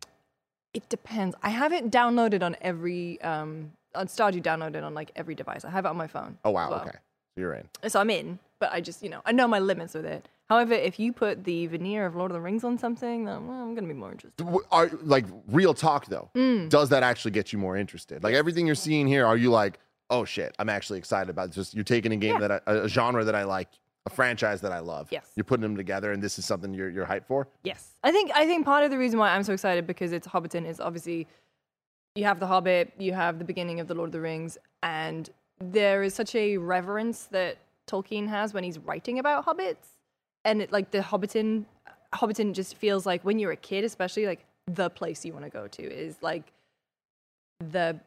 It 0.75 0.88
depends. 0.88 1.35
I 1.42 1.49
have 1.49 1.73
it 1.73 1.90
downloaded 1.90 2.45
on 2.45 2.57
every 2.61 3.21
um 3.23 3.73
on 3.97 4.07
Stardew 4.07 4.42
downloaded 4.42 4.85
on 4.85 4.95
like 4.95 5.11
every 5.16 5.35
device. 5.35 5.64
I 5.64 5.71
have 5.71 5.85
it 5.85 5.88
on 5.88 5.97
my 5.97 6.07
phone. 6.07 6.38
Oh 6.45 6.50
wow, 6.50 6.71
well. 6.71 6.80
okay, 6.83 6.92
so 6.92 7.40
you're 7.40 7.54
in. 7.54 7.68
So 7.88 8.00
I'm 8.00 8.11
in, 8.11 8.38
but 8.61 8.73
I 8.73 8.80
just, 8.80 9.02
you 9.02 9.09
know, 9.09 9.23
I 9.25 9.33
know 9.33 9.49
my 9.49 9.59
limits 9.59 9.95
with 9.95 10.07
it. 10.07 10.28
However, 10.49 10.73
if 10.73 10.99
you 10.99 11.12
put 11.12 11.45
the 11.45 11.67
veneer 11.67 12.07
of 12.07 12.17
Lord 12.17 12.31
of 12.31 12.35
the 12.35 12.40
Rings 12.40 12.64
on 12.64 12.78
something, 12.78 13.25
then 13.25 13.47
well, 13.47 13.61
I'm 13.61 13.75
gonna 13.75 13.87
be 13.88 13.95
more 13.95 14.11
interested. 14.12 14.47
Are 14.71 14.90
like 15.02 15.26
real 15.49 15.75
talk 15.75 16.07
though? 16.07 16.31
Mm. 16.35 16.69
Does 16.71 16.88
that 16.88 17.02
actually 17.02 17.33
get 17.33 17.52
you 17.52 17.59
more 17.59 17.76
interested? 17.76 18.23
Like 18.25 18.35
everything 18.35 18.67
you're 18.67 18.75
seeing 18.75 19.07
here, 19.07 19.26
are 19.26 19.37
you 19.37 19.50
like, 19.50 19.78
oh 20.11 20.25
shit, 20.25 20.55
I'm 20.59 20.69
actually 20.71 20.99
excited 20.99 21.28
about 21.28 21.49
this? 21.49 21.57
Just 21.57 21.75
you're 21.75 21.85
taking 21.85 22.12
a 22.12 22.17
game 22.17 22.40
Yeah. 22.40 22.49
that 22.49 22.62
I, 22.67 22.73
a 22.75 22.88
genre 22.88 23.25
that 23.25 23.35
I 23.35 23.45
like, 23.45 23.69
a 24.07 24.11
franchise 24.11 24.62
that 24.62 24.73
I 24.73 24.78
love. 24.78 25.09
Yes. 25.11 25.31
You're 25.37 25.45
putting 25.45 25.62
them 25.62 25.76
together, 25.76 26.12
and 26.12 26.23
this 26.23 26.38
is 26.38 26.47
something 26.47 26.73
you're 26.73 26.88
you're 26.88 27.05
hyped 27.07 27.26
for. 27.26 27.47
Yes, 27.62 27.97
I 28.02 28.11
think 28.11 28.31
I 28.35 28.47
think 28.47 28.64
part 28.64 28.85
of 28.85 28.90
the 28.90 28.97
reason 28.99 29.19
why 29.19 29.31
I'm 29.35 29.43
so 29.43 29.52
excited 29.52 29.87
because 29.87 30.12
it's 30.12 30.26
Hobbiton 30.26 30.67
is 30.67 30.81
obviously 30.81 31.26
you 32.14 32.25
have 32.25 32.40
the 32.40 32.47
Hobbit, 32.47 32.93
you 32.99 33.12
have 33.12 33.38
the 33.38 33.45
beginning 33.45 33.81
of 33.81 33.87
the 33.87 33.95
Lord 33.95 34.09
of 34.09 34.12
the 34.12 34.21
Rings, 34.23 34.57
and 34.83 35.28
there 35.61 36.02
is 36.02 36.14
such 36.14 36.35
a 36.35 36.57
reverence 36.57 37.25
that 37.33 37.59
Tolkien 37.87 38.28
has 38.28 38.55
when 38.55 38.64
he's 38.64 38.78
writing 38.78 39.19
about 39.19 39.45
hobbits, 39.45 39.98
and 40.49 40.62
it, 40.62 40.73
like 40.73 40.90
the 40.90 41.00
Hobbiton, 41.00 41.64
Hobbiton 42.14 42.55
just 42.55 42.76
feels 42.76 43.07
like 43.07 43.23
when 43.23 43.38
you're 43.38 43.52
a 43.52 43.57
kid, 43.57 43.85
especially 43.85 44.26
like 44.26 44.45
the 44.67 44.90
place 44.90 45.25
you 45.25 45.33
want 45.33 45.45
to 45.45 45.50
go 45.50 45.67
to 45.67 45.83
is 45.83 46.17
like 46.23 46.52
the 47.61 47.99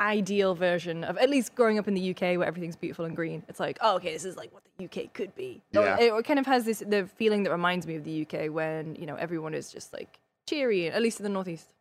ideal 0.00 0.54
version 0.54 1.02
of 1.02 1.18
at 1.18 1.28
least 1.28 1.54
growing 1.54 1.78
up 1.78 1.88
in 1.88 1.94
the 1.94 2.10
UK 2.10 2.20
where 2.38 2.44
everything's 2.44 2.76
beautiful 2.76 3.04
and 3.04 3.16
green. 3.16 3.42
It's 3.48 3.58
like, 3.58 3.78
oh, 3.80 3.96
okay, 3.96 4.12
this 4.12 4.24
is 4.24 4.36
like 4.36 4.52
what 4.52 4.62
the 4.78 4.84
UK 4.84 5.12
could 5.12 5.34
be. 5.34 5.60
Yeah. 5.72 5.98
It, 5.98 6.24
kind 6.24 6.38
of 6.38 6.46
has 6.46 6.64
this 6.64 6.82
the 6.86 7.08
feeling 7.16 7.42
that 7.44 7.50
reminds 7.50 7.86
me 7.86 7.96
of 7.96 8.04
the 8.04 8.22
UK 8.22 8.52
when 8.52 8.94
you 8.96 9.06
know 9.06 9.16
everyone 9.16 9.54
is 9.54 9.72
just 9.72 9.92
like 9.92 10.20
cheery, 10.48 10.88
at 10.90 11.02
least 11.02 11.18
in 11.20 11.24
the 11.24 11.30
northeast. 11.30 11.74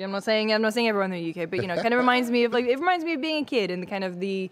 I'm 0.00 0.10
not 0.10 0.24
saying 0.24 0.52
I'm 0.52 0.62
not 0.62 0.74
saying 0.74 0.88
everyone 0.88 1.12
in 1.12 1.22
the 1.22 1.42
UK, 1.42 1.48
but 1.48 1.60
you 1.60 1.68
know, 1.68 1.76
kind 1.76 1.94
of 1.94 1.98
reminds 1.98 2.30
me 2.30 2.44
of 2.44 2.52
like 2.52 2.66
it 2.66 2.78
reminds 2.78 3.04
me 3.04 3.14
of 3.14 3.20
being 3.20 3.44
a 3.44 3.46
kid 3.46 3.70
and 3.70 3.82
the 3.82 3.86
kind 3.86 4.04
of 4.04 4.20
the 4.20 4.50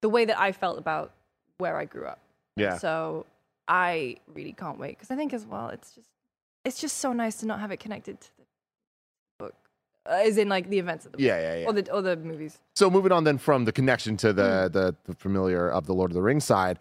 the 0.00 0.08
way 0.08 0.24
that 0.24 0.38
I 0.38 0.52
felt 0.52 0.78
about 0.78 1.12
where 1.58 1.76
I 1.76 1.86
grew 1.86 2.06
up. 2.06 2.18
Yeah. 2.56 2.76
So 2.76 3.26
I 3.68 4.16
really 4.34 4.52
can't 4.52 4.78
wait 4.78 4.98
because 4.98 5.10
I 5.10 5.16
think 5.16 5.32
as 5.32 5.46
well 5.46 5.68
it's 5.68 5.92
just 5.92 6.08
it's 6.64 6.80
just 6.80 6.98
so 6.98 7.12
nice 7.12 7.36
to 7.38 7.46
not 7.46 7.60
have 7.60 7.70
it 7.72 7.80
connected 7.80 8.20
to 8.20 8.28
the 8.38 8.44
book, 9.38 9.54
uh, 10.06 10.20
as 10.24 10.36
in 10.38 10.48
like 10.48 10.68
the 10.68 10.78
events 10.78 11.06
of 11.06 11.12
the 11.12 11.18
book 11.18 11.24
Yeah, 11.24 11.40
yeah, 11.40 11.60
yeah. 11.60 11.66
or 11.66 11.72
the 11.72 11.90
or 11.92 12.02
the 12.02 12.16
movies. 12.16 12.58
So 12.76 12.90
moving 12.90 13.12
on 13.12 13.24
then 13.24 13.38
from 13.38 13.64
the 13.64 13.72
connection 13.72 14.16
to 14.18 14.32
the, 14.32 14.66
Hmm. 14.68 14.72
the 14.72 14.96
the 15.04 15.14
familiar 15.14 15.68
of 15.70 15.86
the 15.86 15.94
Lord 15.94 16.10
of 16.10 16.14
the 16.14 16.22
Rings 16.22 16.44
side, 16.44 16.78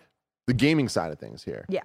the 0.47 0.53
gaming 0.53 0.89
side 0.89 1.11
of 1.11 1.19
things 1.19 1.43
here. 1.43 1.65
Yeah. 1.69 1.83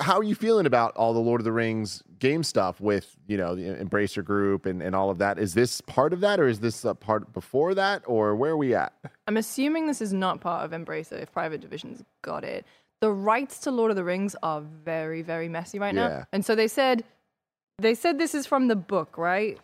How 0.00 0.18
are 0.18 0.24
you 0.24 0.34
feeling 0.34 0.66
about 0.66 0.96
all 0.96 1.12
the 1.14 1.20
Lord 1.20 1.40
of 1.40 1.44
the 1.44 1.52
Rings 1.52 2.02
game 2.18 2.42
stuff 2.42 2.80
with 2.80 3.16
you 3.28 3.36
know 3.36 3.54
the 3.54 3.62
Embracer 3.62 4.24
Group 4.24 4.66
and, 4.66 4.82
and 4.82 4.94
all 4.96 5.08
of 5.10 5.18
that? 5.18 5.38
Is 5.38 5.54
this 5.54 5.80
part 5.80 6.12
of 6.12 6.18
that, 6.20 6.40
or 6.40 6.48
is 6.48 6.58
this 6.58 6.84
a 6.84 6.96
part 6.96 7.32
before 7.32 7.74
that, 7.76 8.02
or 8.06 8.34
where 8.34 8.50
are 8.52 8.56
we 8.56 8.74
at? 8.74 8.92
I'm 9.28 9.36
assuming 9.36 9.86
this 9.86 10.00
is 10.00 10.12
not 10.12 10.40
part 10.40 10.64
of 10.64 10.72
Embracer 10.72 11.22
if 11.22 11.32
Private 11.32 11.60
Division's 11.60 12.02
got 12.22 12.42
it. 12.42 12.66
The 13.04 13.12
rights 13.12 13.58
to 13.58 13.70
Lord 13.70 13.90
of 13.90 13.96
the 13.96 14.02
Rings 14.04 14.34
are 14.42 14.62
very, 14.62 15.20
very 15.20 15.46
messy 15.46 15.78
right 15.78 15.94
Yeah. 15.94 16.08
now. 16.08 16.26
And 16.32 16.42
so 16.42 16.54
they 16.54 16.66
said 16.68 17.04
they 17.78 17.94
said 17.94 18.16
this 18.18 18.34
is 18.34 18.46
from 18.46 18.68
the 18.68 18.76
book, 18.76 19.18
right? 19.18 19.58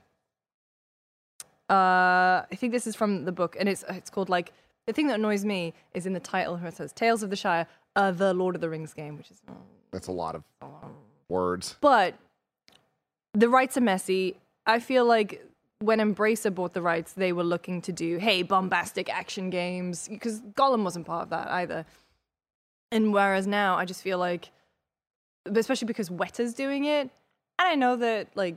Uh 1.70 2.44
I 2.52 2.54
think 2.56 2.74
this 2.74 2.86
is 2.86 2.94
from 2.94 3.24
the 3.24 3.32
book 3.32 3.56
and 3.58 3.66
it's 3.66 3.82
it's 3.88 4.10
called 4.10 4.28
like 4.28 4.52
the 4.86 4.92
thing 4.92 5.06
that 5.06 5.14
annoys 5.14 5.42
me 5.42 5.72
is 5.94 6.04
in 6.04 6.12
the 6.12 6.20
title 6.20 6.58
where 6.58 6.66
it 6.68 6.76
says 6.76 6.92
Tales 6.92 7.22
of 7.22 7.30
the 7.30 7.36
Shire, 7.36 7.66
uh, 7.96 8.10
the 8.10 8.34
Lord 8.34 8.56
of 8.56 8.60
the 8.60 8.68
Rings 8.68 8.92
game, 8.92 9.16
which 9.16 9.30
is 9.30 9.40
That's 9.90 10.08
a 10.08 10.12
lot 10.12 10.34
of 10.34 10.42
words. 11.30 11.76
but 11.80 12.16
the 13.32 13.48
rights 13.48 13.74
are 13.78 13.80
messy. 13.94 14.36
I 14.66 14.80
feel 14.80 15.06
like 15.06 15.42
when 15.78 15.98
Embracer 15.98 16.54
bought 16.54 16.74
the 16.74 16.82
rights, 16.82 17.14
they 17.14 17.32
were 17.32 17.44
looking 17.54 17.80
to 17.82 17.92
do, 17.92 18.18
hey, 18.18 18.42
bombastic 18.42 19.08
action 19.08 19.48
games, 19.48 20.08
because 20.08 20.42
Gollum 20.42 20.82
wasn't 20.84 21.06
part 21.06 21.22
of 21.22 21.30
that 21.30 21.48
either. 21.48 21.86
And 22.92 23.12
whereas 23.12 23.46
now, 23.46 23.76
I 23.76 23.84
just 23.84 24.02
feel 24.02 24.18
like, 24.18 24.50
especially 25.46 25.86
because 25.86 26.08
Weta's 26.08 26.54
doing 26.54 26.84
it, 26.84 27.02
and 27.58 27.68
I 27.68 27.74
know 27.74 27.96
that 27.96 28.28
like 28.34 28.56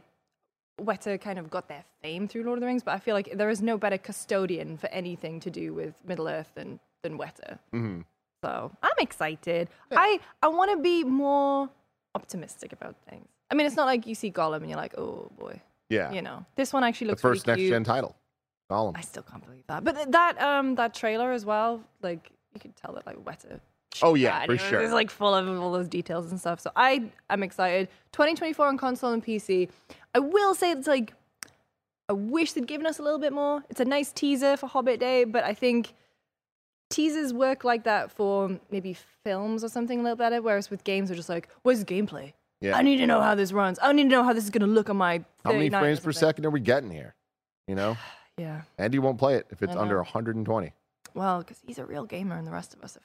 Weta 0.82 1.20
kind 1.22 1.38
of 1.38 1.50
got 1.50 1.68
their 1.68 1.84
fame 2.02 2.28
through 2.28 2.44
Lord 2.44 2.58
of 2.58 2.62
the 2.62 2.68
Rings, 2.68 2.84
but 2.84 2.94
I 2.96 3.00
feel 3.00 3.14
like 3.14 3.32
there 3.38 3.50
is 3.50 3.62
no 3.62 3.78
better 3.78 3.98
custodian 3.98 4.78
for 4.78 4.88
anything 4.88 5.40
to 5.42 5.50
do 5.52 5.74
with 5.74 5.94
Middle 6.06 6.28
Earth 6.28 6.50
than 6.56 6.80
than 7.04 7.18
Weta. 7.18 7.60
hmm 7.72 8.02
So 8.44 8.72
I'm 8.82 8.92
excited. 9.00 9.70
I 9.92 10.20
I 10.42 10.48
want 10.48 10.72
to 10.72 10.78
be 10.82 11.04
more 11.04 11.70
optimistic 12.16 12.74
about 12.74 12.96
things. 13.10 13.28
I 13.52 13.56
mean, 13.56 13.68
it's 13.68 13.76
not 13.76 13.86
like 13.86 14.08
you 14.08 14.16
see 14.16 14.32
Gollum 14.32 14.58
and 14.58 14.70
you're 14.70 14.78
like, 14.78 14.98
oh 14.98 15.30
boy, 15.38 15.62
Yeah. 15.90 16.12
you 16.12 16.22
know. 16.24 16.44
This 16.56 16.74
one 16.74 16.84
actually 16.84 17.08
looks 17.08 17.22
the 17.22 17.28
looks 17.28 17.42
first 17.44 17.48
really 17.48 17.64
next 17.64 17.70
gen 17.72 17.84
title. 17.84 18.16
Gollum. 18.72 18.98
I 18.98 19.02
still 19.02 19.24
can't 19.24 19.46
believe 19.46 19.64
that. 19.68 19.84
But 19.84 19.96
th- 19.96 20.08
that 20.10 20.42
um 20.42 20.76
that 20.76 20.94
trailer 20.96 21.32
as 21.34 21.46
well, 21.46 21.84
like 22.02 22.32
you 22.54 22.60
could 22.60 22.76
tell 22.76 22.94
that 22.96 23.06
like 23.06 23.18
Weta. 23.24 23.60
Oh, 24.02 24.16
yeah, 24.16 24.46
for 24.46 24.58
sure. 24.58 24.82
It's 24.82 24.94
like 24.94 25.10
full 25.12 25.36
of 25.36 25.48
all 25.62 25.72
those 25.72 25.88
details 25.88 26.32
and 26.32 26.40
stuff. 26.40 26.60
So 26.60 26.72
I 26.76 27.12
am 27.30 27.44
excited. 27.44 27.90
2024 28.14 28.68
on 28.68 28.78
console 28.78 29.12
and 29.12 29.24
PC. 29.24 29.70
I 30.16 30.20
will 30.20 30.56
say 30.56 30.72
it's 30.72 30.88
like 30.88 31.14
I 32.10 32.14
wish 32.14 32.54
they'd 32.54 32.68
given 32.68 32.86
us 32.86 33.00
a 33.00 33.04
little 33.04 33.20
bit 33.20 33.34
more. 33.34 33.64
It's 33.70 33.80
a 33.80 33.86
nice 33.86 34.12
teaser 34.12 34.58
for 34.58 34.68
Hobbit 34.68 35.00
Day, 35.00 35.24
but 35.24 35.44
I 35.44 35.54
think 35.54 35.94
teasers 36.90 37.34
work 37.34 37.64
like 37.64 37.84
that 37.86 38.12
for 38.12 38.60
maybe 38.72 38.96
films 39.24 39.64
or 39.64 39.70
something 39.70 40.00
a 40.00 40.04
little 40.04 40.18
better. 40.18 40.42
Whereas 40.42 40.70
with 40.70 40.84
games, 40.84 41.10
they're 41.10 41.16
just 41.16 41.30
like, 41.30 41.50
"Where's 41.64 41.84
the 41.84 41.86
gameplay? 41.86 42.34
Yeah. 42.62 42.78
I 42.78 42.82
need 42.82 42.98
to 42.98 43.08
know 43.08 43.22
how 43.22 43.36
this 43.36 43.52
runs. 43.52 43.80
I 43.82 43.92
need 43.94 44.04
to 44.04 44.10
know 44.10 44.24
how 44.24 44.34
this 44.34 44.44
is 44.44 44.50
going 44.50 44.62
to 44.62 44.68
look 44.68 44.90
on 44.90 44.98
my." 44.98 45.24
How 45.46 45.52
many 45.54 45.70
frames 45.70 46.00
per 46.00 46.12
second 46.12 46.46
are 46.46 46.50
we 46.50 46.60
getting 46.60 46.92
here? 46.92 47.16
You 47.68 47.76
know, 47.76 47.98
Yeah. 48.38 48.62
Andy 48.78 49.00
won't 49.00 49.18
play 49.20 49.36
it 49.36 49.48
if 49.52 49.62
it's 49.62 49.76
under 49.76 49.98
120. 49.98 50.74
Well, 51.14 51.40
because 51.40 51.60
he's 51.66 51.78
a 51.78 51.86
real 51.86 52.06
gamer, 52.06 52.36
and 52.36 52.48
the 52.48 52.52
rest 52.52 52.74
of 52.74 52.84
us 52.84 52.98
are. 52.98 53.02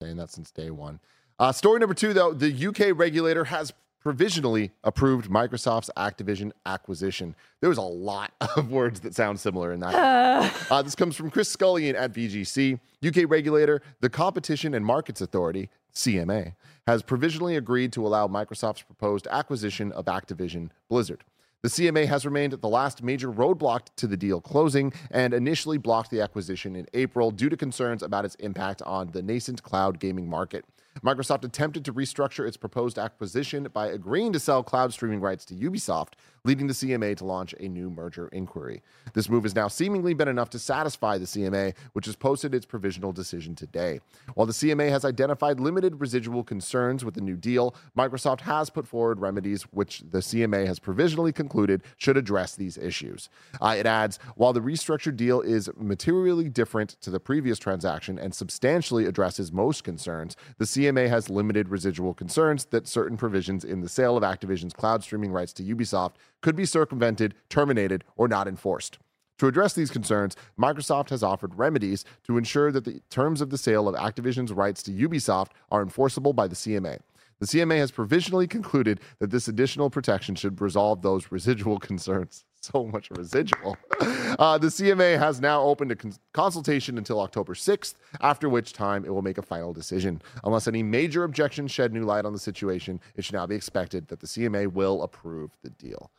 Saying 0.00 0.16
that 0.16 0.30
since 0.30 0.50
day 0.52 0.70
one. 0.70 1.00
Uh, 1.40 1.50
story 1.50 1.80
number 1.80 1.94
two, 1.94 2.12
though, 2.12 2.32
the 2.32 2.66
UK 2.68 2.96
regulator 2.96 3.44
has 3.44 3.72
provisionally 4.00 4.70
approved 4.84 5.28
Microsoft's 5.28 5.90
Activision 5.96 6.52
acquisition. 6.66 7.34
There 7.60 7.68
was 7.68 7.78
a 7.78 7.82
lot 7.82 8.32
of 8.56 8.70
words 8.70 9.00
that 9.00 9.14
sound 9.14 9.40
similar 9.40 9.72
in 9.72 9.80
that. 9.80 10.52
Uh, 10.70 10.82
this 10.82 10.94
comes 10.94 11.16
from 11.16 11.30
Chris 11.30 11.48
Scullion 11.48 11.96
at 11.96 12.12
VGC. 12.12 12.78
UK 13.04 13.28
regulator, 13.28 13.82
the 14.00 14.08
Competition 14.08 14.74
and 14.74 14.86
Markets 14.86 15.20
Authority, 15.20 15.68
CMA, 15.92 16.54
has 16.86 17.02
provisionally 17.02 17.56
agreed 17.56 17.92
to 17.92 18.06
allow 18.06 18.28
Microsoft's 18.28 18.82
proposed 18.82 19.26
acquisition 19.30 19.90
of 19.92 20.04
Activision 20.04 20.70
Blizzard. 20.88 21.24
The 21.60 21.68
CMA 21.68 22.06
has 22.06 22.24
remained 22.24 22.52
the 22.52 22.68
last 22.68 23.02
major 23.02 23.32
roadblock 23.32 23.88
to 23.96 24.06
the 24.06 24.16
deal 24.16 24.40
closing 24.40 24.92
and 25.10 25.34
initially 25.34 25.76
blocked 25.76 26.08
the 26.08 26.20
acquisition 26.20 26.76
in 26.76 26.86
April 26.94 27.32
due 27.32 27.48
to 27.48 27.56
concerns 27.56 28.00
about 28.00 28.24
its 28.24 28.36
impact 28.36 28.80
on 28.82 29.10
the 29.10 29.22
nascent 29.22 29.64
cloud 29.64 29.98
gaming 29.98 30.30
market. 30.30 30.64
Microsoft 31.02 31.44
attempted 31.44 31.84
to 31.84 31.92
restructure 31.92 32.46
its 32.46 32.56
proposed 32.56 32.98
acquisition 32.98 33.68
by 33.72 33.86
agreeing 33.86 34.32
to 34.32 34.40
sell 34.40 34.62
cloud 34.62 34.92
streaming 34.92 35.20
rights 35.20 35.44
to 35.46 35.54
Ubisoft, 35.54 36.14
leading 36.44 36.66
the 36.66 36.72
CMA 36.72 37.16
to 37.16 37.24
launch 37.24 37.54
a 37.60 37.68
new 37.68 37.90
merger 37.90 38.28
inquiry. 38.28 38.82
This 39.12 39.28
move 39.28 39.42
has 39.42 39.54
now 39.54 39.68
seemingly 39.68 40.14
been 40.14 40.28
enough 40.28 40.50
to 40.50 40.58
satisfy 40.58 41.18
the 41.18 41.26
CMA, 41.26 41.74
which 41.92 42.06
has 42.06 42.16
posted 42.16 42.54
its 42.54 42.66
provisional 42.66 43.12
decision 43.12 43.54
today. 43.54 44.00
While 44.34 44.46
the 44.46 44.52
CMA 44.52 44.88
has 44.90 45.04
identified 45.04 45.60
limited 45.60 46.00
residual 46.00 46.42
concerns 46.42 47.04
with 47.04 47.14
the 47.14 47.20
new 47.20 47.36
deal, 47.36 47.74
Microsoft 47.96 48.40
has 48.42 48.70
put 48.70 48.86
forward 48.86 49.20
remedies 49.20 49.62
which 49.64 50.02
the 50.10 50.18
CMA 50.18 50.66
has 50.66 50.78
provisionally 50.78 51.32
concluded 51.32 51.82
should 51.96 52.16
address 52.16 52.56
these 52.56 52.78
issues. 52.78 53.28
Uh, 53.60 53.74
it 53.78 53.86
adds 53.86 54.18
while 54.34 54.52
the 54.52 54.60
restructured 54.60 55.16
deal 55.16 55.40
is 55.40 55.70
materially 55.76 56.48
different 56.48 56.96
to 57.00 57.10
the 57.10 57.20
previous 57.20 57.58
transaction 57.58 58.18
and 58.18 58.34
substantially 58.34 59.06
addresses 59.06 59.52
most 59.52 59.84
concerns, 59.84 60.36
the 60.58 60.64
CMA 60.64 60.87
has 60.96 61.30
limited 61.30 61.68
residual 61.68 62.14
concerns 62.14 62.66
that 62.66 62.88
certain 62.88 63.16
provisions 63.16 63.64
in 63.64 63.80
the 63.80 63.88
sale 63.88 64.16
of 64.16 64.22
Activision's 64.22 64.72
cloud 64.72 65.02
streaming 65.02 65.32
rights 65.32 65.52
to 65.54 65.62
Ubisoft 65.62 66.14
could 66.40 66.56
be 66.56 66.64
circumvented, 66.64 67.34
terminated, 67.48 68.04
or 68.16 68.28
not 68.28 68.48
enforced. 68.48 68.98
To 69.38 69.46
address 69.46 69.72
these 69.72 69.90
concerns, 69.90 70.34
Microsoft 70.58 71.10
has 71.10 71.22
offered 71.22 71.56
remedies 71.56 72.04
to 72.24 72.36
ensure 72.36 72.72
that 72.72 72.84
the 72.84 73.00
terms 73.08 73.40
of 73.40 73.50
the 73.50 73.58
sale 73.58 73.88
of 73.88 73.94
Activision's 73.94 74.52
rights 74.52 74.82
to 74.84 74.90
Ubisoft 74.90 75.50
are 75.70 75.82
enforceable 75.82 76.32
by 76.32 76.48
the 76.48 76.56
CMA. 76.56 76.98
The 77.38 77.46
CMA 77.46 77.78
has 77.78 77.92
provisionally 77.92 78.48
concluded 78.48 79.00
that 79.20 79.30
this 79.30 79.46
additional 79.46 79.90
protection 79.90 80.34
should 80.34 80.60
resolve 80.60 81.02
those 81.02 81.30
residual 81.30 81.78
concerns. 81.90 82.44
So 82.72 82.84
much 82.84 83.10
residual. 83.10 83.76
Uh, 84.38 84.56
the 84.56 84.68
CMA 84.68 85.18
has 85.18 85.40
now 85.40 85.60
opened 85.62 85.90
a 85.90 85.96
cons- 85.96 86.20
consultation 86.32 86.96
until 86.96 87.18
October 87.18 87.54
6th, 87.54 87.94
after 88.20 88.48
which 88.48 88.72
time 88.72 89.04
it 89.04 89.12
will 89.12 89.22
make 89.22 89.36
a 89.38 89.42
final 89.42 89.72
decision. 89.72 90.22
Unless 90.44 90.68
any 90.68 90.82
major 90.82 91.24
objections 91.24 91.72
shed 91.72 91.92
new 91.92 92.04
light 92.04 92.24
on 92.24 92.32
the 92.32 92.38
situation, 92.38 93.00
it 93.16 93.24
should 93.24 93.34
now 93.34 93.46
be 93.46 93.56
expected 93.56 94.06
that 94.08 94.20
the 94.20 94.28
CMA 94.28 94.68
will 94.70 95.02
approve 95.02 95.56
the 95.64 95.70
deal. 95.70 96.12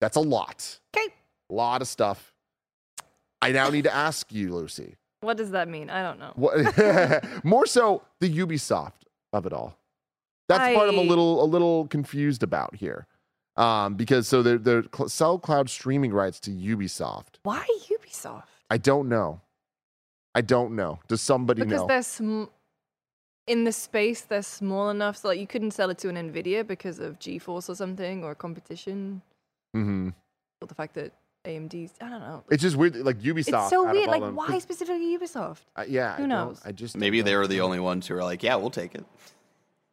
That's 0.00 0.16
a 0.16 0.20
lot. 0.20 0.78
Okay. 0.96 1.12
A 1.50 1.54
lot 1.54 1.82
of 1.82 1.88
stuff. 1.88 2.32
I 3.40 3.50
now 3.50 3.70
need 3.70 3.84
to 3.84 3.94
ask 3.94 4.30
you, 4.32 4.54
Lucy. 4.54 4.94
What 5.20 5.36
does 5.36 5.50
that 5.50 5.68
mean? 5.68 5.90
I 5.90 6.02
don't 6.02 6.20
know. 6.20 6.32
What, 6.36 7.44
more 7.44 7.66
so 7.66 8.02
the 8.20 8.32
Ubisoft 8.32 9.02
of 9.32 9.46
it 9.46 9.52
all. 9.52 9.76
That's 10.48 10.76
part 10.76 10.88
I'm 10.90 10.98
a 10.98 11.02
little 11.02 11.42
a 11.42 11.46
little 11.46 11.86
confused 11.88 12.42
about 12.42 12.76
here, 12.76 13.06
um, 13.56 13.94
because 13.94 14.26
so 14.28 14.42
they're 14.42 14.58
they're 14.58 14.84
cl- 14.94 15.08
sell 15.08 15.38
cloud 15.38 15.68
streaming 15.70 16.12
rights 16.12 16.40
to 16.40 16.50
Ubisoft. 16.50 17.34
Why 17.42 17.66
Ubisoft? 17.88 18.44
I 18.70 18.78
don't 18.78 19.08
know. 19.08 19.40
I 20.34 20.40
don't 20.40 20.74
know. 20.74 20.98
Does 21.08 21.20
somebody 21.20 21.60
know 21.60 21.66
Because 21.66 21.80
know? 21.82 21.86
they're 21.88 22.02
sm- 22.02 22.44
in 23.46 23.64
the 23.64 23.72
space. 23.72 24.22
They're 24.22 24.42
small 24.42 24.88
enough 24.90 25.18
so 25.18 25.28
like 25.28 25.38
you 25.38 25.46
couldn't 25.46 25.72
sell 25.72 25.90
it 25.90 25.98
to 25.98 26.08
an 26.08 26.16
Nvidia 26.16 26.66
because 26.66 26.98
of 26.98 27.18
GeForce 27.18 27.68
or 27.68 27.74
something 27.74 28.24
or 28.24 28.34
competition 28.34 29.20
Mm-hmm. 29.76 30.08
or 30.60 30.66
the 30.66 30.74
fact 30.74 30.94
that 30.94 31.12
AMD's. 31.46 31.92
I 32.00 32.08
don't 32.08 32.20
know. 32.20 32.44
It's 32.50 32.62
just 32.62 32.76
weird. 32.76 32.96
Like 32.96 33.18
Ubisoft. 33.20 33.62
It's 33.62 33.70
so 33.70 33.90
weird. 33.90 34.06
Like 34.08 34.20
them- 34.22 34.36
why 34.36 34.46
'cause- 34.48 34.62
specifically 34.62 35.18
Ubisoft? 35.18 35.58
uh, 35.76 35.84
yeah. 35.88 36.16
Who 36.16 36.22
I 36.24 36.26
knows? 36.26 36.60
I 36.64 36.72
just 36.72 36.96
Maybe 36.96 37.18
know. 37.18 37.24
they 37.24 37.36
were 37.36 37.46
the 37.46 37.60
only 37.60 37.80
ones 37.80 38.06
who 38.06 38.14
were 38.14 38.22
like, 38.24 38.42
yeah, 38.42 38.54
we'll 38.56 38.70
take 38.70 38.94
it. 38.94 39.04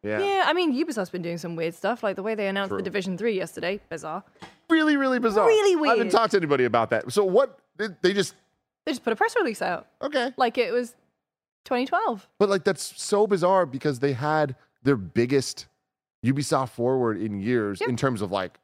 Yeah. 0.02 0.20
Yeah. 0.20 0.44
I 0.46 0.52
mean 0.52 0.72
Ubisoft's 0.72 1.10
been 1.10 1.22
doing 1.22 1.38
some 1.38 1.56
weird 1.56 1.74
stuff, 1.74 2.02
like 2.02 2.16
the 2.16 2.22
way 2.22 2.34
they 2.34 2.48
announced 2.48 2.70
True. 2.70 2.78
the 2.78 2.82
Division 2.84 3.18
Three 3.18 3.36
yesterday. 3.36 3.80
Bizarre. 3.90 4.24
Really, 4.68 4.96
really 4.96 5.18
bizarre. 5.18 5.46
Really 5.46 5.76
weird. 5.76 5.88
I 5.94 5.96
haven't 5.96 6.12
talked 6.12 6.30
to 6.32 6.36
anybody 6.36 6.64
about 6.64 6.90
that. 6.90 7.12
So 7.12 7.24
what? 7.24 7.58
They, 7.76 7.88
they 8.02 8.12
just 8.12 8.34
They 8.86 8.92
just 8.92 9.02
put 9.04 9.12
a 9.12 9.16
press 9.16 9.34
release 9.36 9.60
out 9.62 9.86
okay. 10.00 10.32
like 10.36 10.56
it 10.58 10.72
was 10.72 10.90
2012. 11.64 12.28
But 12.38 12.48
like 12.48 12.64
that's 12.64 13.00
so 13.02 13.26
bizarre 13.26 13.66
because 13.66 13.98
they 13.98 14.12
had 14.12 14.56
their 14.82 14.96
biggest 14.96 15.66
Ubisoft 16.24 16.70
forward 16.70 17.20
in 17.20 17.40
years 17.40 17.80
Yep. 17.80 17.88
in 17.90 17.96
terms 17.96 18.22
of 18.22 18.30
like 18.30 18.58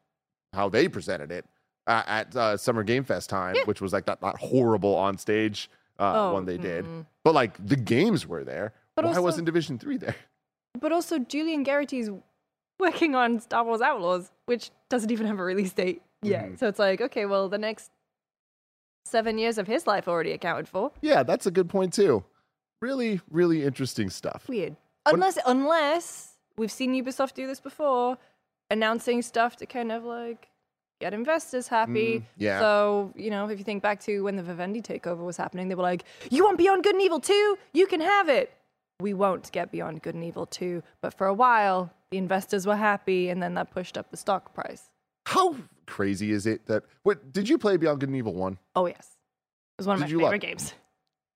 how 0.52 0.68
they 0.68 0.88
presented 0.88 1.30
it. 1.32 1.44
uh, 1.86 2.02
at 2.06 2.34
uh, 2.34 2.56
Summer 2.56 2.82
Game 2.82 3.04
Fest 3.04 3.28
time, 3.30 3.54
which 3.66 3.80
was 3.80 3.92
like 3.92 4.06
that, 4.06 4.20
that 4.20 4.36
horrible 4.36 4.94
on 4.96 5.18
stage 5.18 5.70
uh, 5.98 6.12
Oh, 6.30 6.32
one 6.34 6.44
they 6.44 6.58
did. 6.58 6.84
mm. 6.84 7.06
But 7.24 7.34
like 7.34 7.64
the 7.64 7.76
games 7.76 8.26
were 8.26 8.42
there. 8.44 8.72
But 8.94 9.04
Why 9.04 9.10
also- 9.10 9.22
wasn't 9.22 9.46
Division 9.46 9.78
Three 9.78 9.96
there? 9.98 10.16
But 10.76 10.92
also, 10.92 11.18
Julian 11.18 11.64
Gerighty's 11.64 12.10
working 12.78 13.14
on 13.14 13.40
Star 13.40 13.64
Wars 13.64 13.80
Outlaws, 13.80 14.30
which 14.46 14.70
doesn't 14.88 15.10
even 15.10 15.26
have 15.26 15.38
a 15.38 15.44
release 15.44 15.72
date 15.72 16.02
yet. 16.22 16.44
Mm-hmm. 16.44 16.56
So 16.56 16.68
it's 16.68 16.78
like, 16.78 17.00
okay, 17.00 17.26
well, 17.26 17.48
the 17.48 17.58
next 17.58 17.90
seven 19.04 19.38
years 19.38 19.58
of 19.58 19.66
his 19.66 19.86
life 19.86 20.08
already 20.08 20.32
accounted 20.32 20.68
for. 20.68 20.92
Yeah, 21.00 21.22
that's 21.22 21.46
a 21.46 21.50
good 21.50 21.68
point 21.68 21.92
too. 21.92 22.24
Really, 22.82 23.20
really 23.30 23.64
interesting 23.64 24.10
stuff. 24.10 24.44
Weird. 24.48 24.76
Unless, 25.06 25.38
unless 25.46 26.34
we've 26.56 26.72
seen 26.72 26.92
Ubisoft 26.92 27.34
do 27.34 27.46
this 27.46 27.60
before, 27.60 28.18
announcing 28.70 29.22
stuff 29.22 29.56
to 29.56 29.66
kind 29.66 29.92
of 29.92 30.04
like 30.04 30.48
get 31.00 31.14
investors 31.14 31.68
happy. 31.68 32.18
Mm, 32.18 32.24
yeah. 32.36 32.58
So 32.60 33.12
you 33.14 33.30
know, 33.30 33.48
if 33.48 33.58
you 33.58 33.64
think 33.64 33.82
back 33.82 34.00
to 34.00 34.24
when 34.24 34.36
the 34.36 34.42
Vivendi 34.42 34.82
takeover 34.82 35.24
was 35.24 35.36
happening, 35.36 35.68
they 35.68 35.74
were 35.74 35.82
like, 35.82 36.04
"You 36.30 36.44
want 36.44 36.58
Beyond 36.58 36.82
Good 36.82 36.94
and 36.94 37.02
Evil 37.02 37.20
2? 37.20 37.58
You 37.72 37.86
can 37.86 38.00
have 38.00 38.28
it." 38.28 38.52
We 39.00 39.12
won't 39.12 39.52
get 39.52 39.70
Beyond 39.70 40.02
Good 40.02 40.14
and 40.14 40.24
Evil 40.24 40.46
2, 40.46 40.82
but 41.02 41.12
for 41.12 41.26
a 41.26 41.34
while, 41.34 41.92
the 42.10 42.16
investors 42.16 42.66
were 42.66 42.76
happy, 42.76 43.28
and 43.28 43.42
then 43.42 43.54
that 43.54 43.70
pushed 43.70 43.98
up 43.98 44.10
the 44.10 44.16
stock 44.16 44.54
price. 44.54 44.88
How 45.26 45.56
crazy 45.86 46.30
is 46.32 46.46
it 46.46 46.66
that 46.66 46.84
what 47.02 47.32
did 47.32 47.48
you 47.48 47.58
play 47.58 47.76
Beyond 47.76 48.00
Good 48.00 48.08
and 48.08 48.16
Evil 48.16 48.34
1? 48.34 48.58
Oh 48.74 48.86
yes, 48.86 49.16
it 49.76 49.80
was 49.80 49.86
one 49.86 49.96
of 49.96 50.00
Did 50.00 50.06
my 50.06 50.10
you 50.10 50.18
love 50.18 50.32
favorite 50.32 50.48
games. 50.48 50.74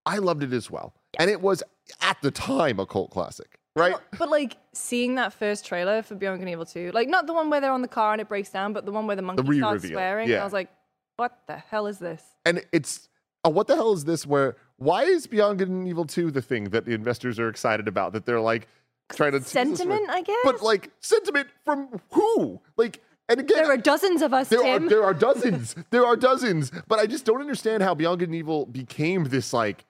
I 0.07 0.17
loved 0.17 0.43
it 0.43 0.53
as 0.53 0.71
well. 0.71 0.95
And 1.19 1.29
it 1.29 1.41
was 1.41 1.63
at 2.01 2.17
the 2.23 2.31
time 2.31 2.81
a 2.81 2.87
cult 2.87 3.11
classic, 3.11 3.59
right? 3.77 3.93
But, 3.93 4.19
but, 4.19 4.31
like 4.31 4.57
seeing 4.73 5.17
that 5.17 5.33
first 5.35 5.67
trailer 5.67 6.03
for 6.03 6.15
Beyond 6.15 6.39
Good 6.39 6.45
and 6.45 6.51
Evil 6.51 6.65
2, 6.65 6.93
like 6.95 7.09
not 7.09 7.27
the 7.27 7.35
one 7.35 7.51
where 7.51 7.61
they're 7.61 7.73
on 7.73 7.83
the 7.83 7.89
car 7.89 8.13
and 8.13 8.21
it 8.21 8.29
breaks 8.29 8.51
down, 8.51 8.73
but 8.73 8.87
the 8.87 8.93
one 8.93 9.07
where 9.07 9.17
the 9.17 9.23
monkey 9.23 9.59
starts 9.59 9.87
swearing. 9.87 10.29
yeah. 10.31 10.41
I 10.41 10.45
was 10.45 10.53
like, 10.55 10.71
what 11.17 11.41
the 11.47 11.57
hell 11.57 11.87
is 11.87 11.99
this? 11.99 12.23
And 12.47 12.65
it's 12.73 13.09
oh, 13.45 13.51
what 13.51 13.67
the 13.67 13.77
hell 13.77 13.93
is 13.93 14.05
this 14.05 14.25
where 14.27 14.57
why 14.81 15.05
is 15.05 15.27
Beyond 15.27 15.59
Good 15.59 15.69
and 15.69 15.87
Evil 15.87 16.05
2 16.07 16.31
the 16.31 16.43
thing 16.43 16.65
that 16.71 16.85
the 16.87 16.93
investors 16.93 17.39
are 17.39 17.49
excited 17.49 17.87
about 17.87 18.13
that 18.15 18.27
they're 18.27 18.41
like 18.41 18.67
trying 19.13 19.33
to 19.33 19.41
Sentiment, 19.43 20.09
I 20.11 20.23
guess. 20.23 20.37
But 20.43 20.63
like 20.63 20.91
sentiment 21.01 21.49
from 21.65 22.01
who? 22.13 22.61
Like 22.77 23.01
and 23.29 23.39
again 23.41 23.59
there 23.59 23.71
are 23.71 23.77
dozens 23.77 24.23
of 24.23 24.33
us, 24.33 24.49
there 24.49 24.63
Tim. 24.63 24.87
are 24.87 24.89
there 24.89 25.05
are 25.05 25.15
dozens. 25.15 25.77
there 25.91 26.05
are 26.07 26.17
dozens. 26.17 26.73
But 26.89 26.99
I 26.99 27.07
just 27.07 27.25
don't 27.25 27.41
understand 27.41 27.83
how 27.83 27.95
Beyond 27.95 28.21
Good 28.21 28.29
and 28.31 28.37
Evil 28.37 28.67
became 28.67 29.25
this 29.25 29.53
like 29.53 29.85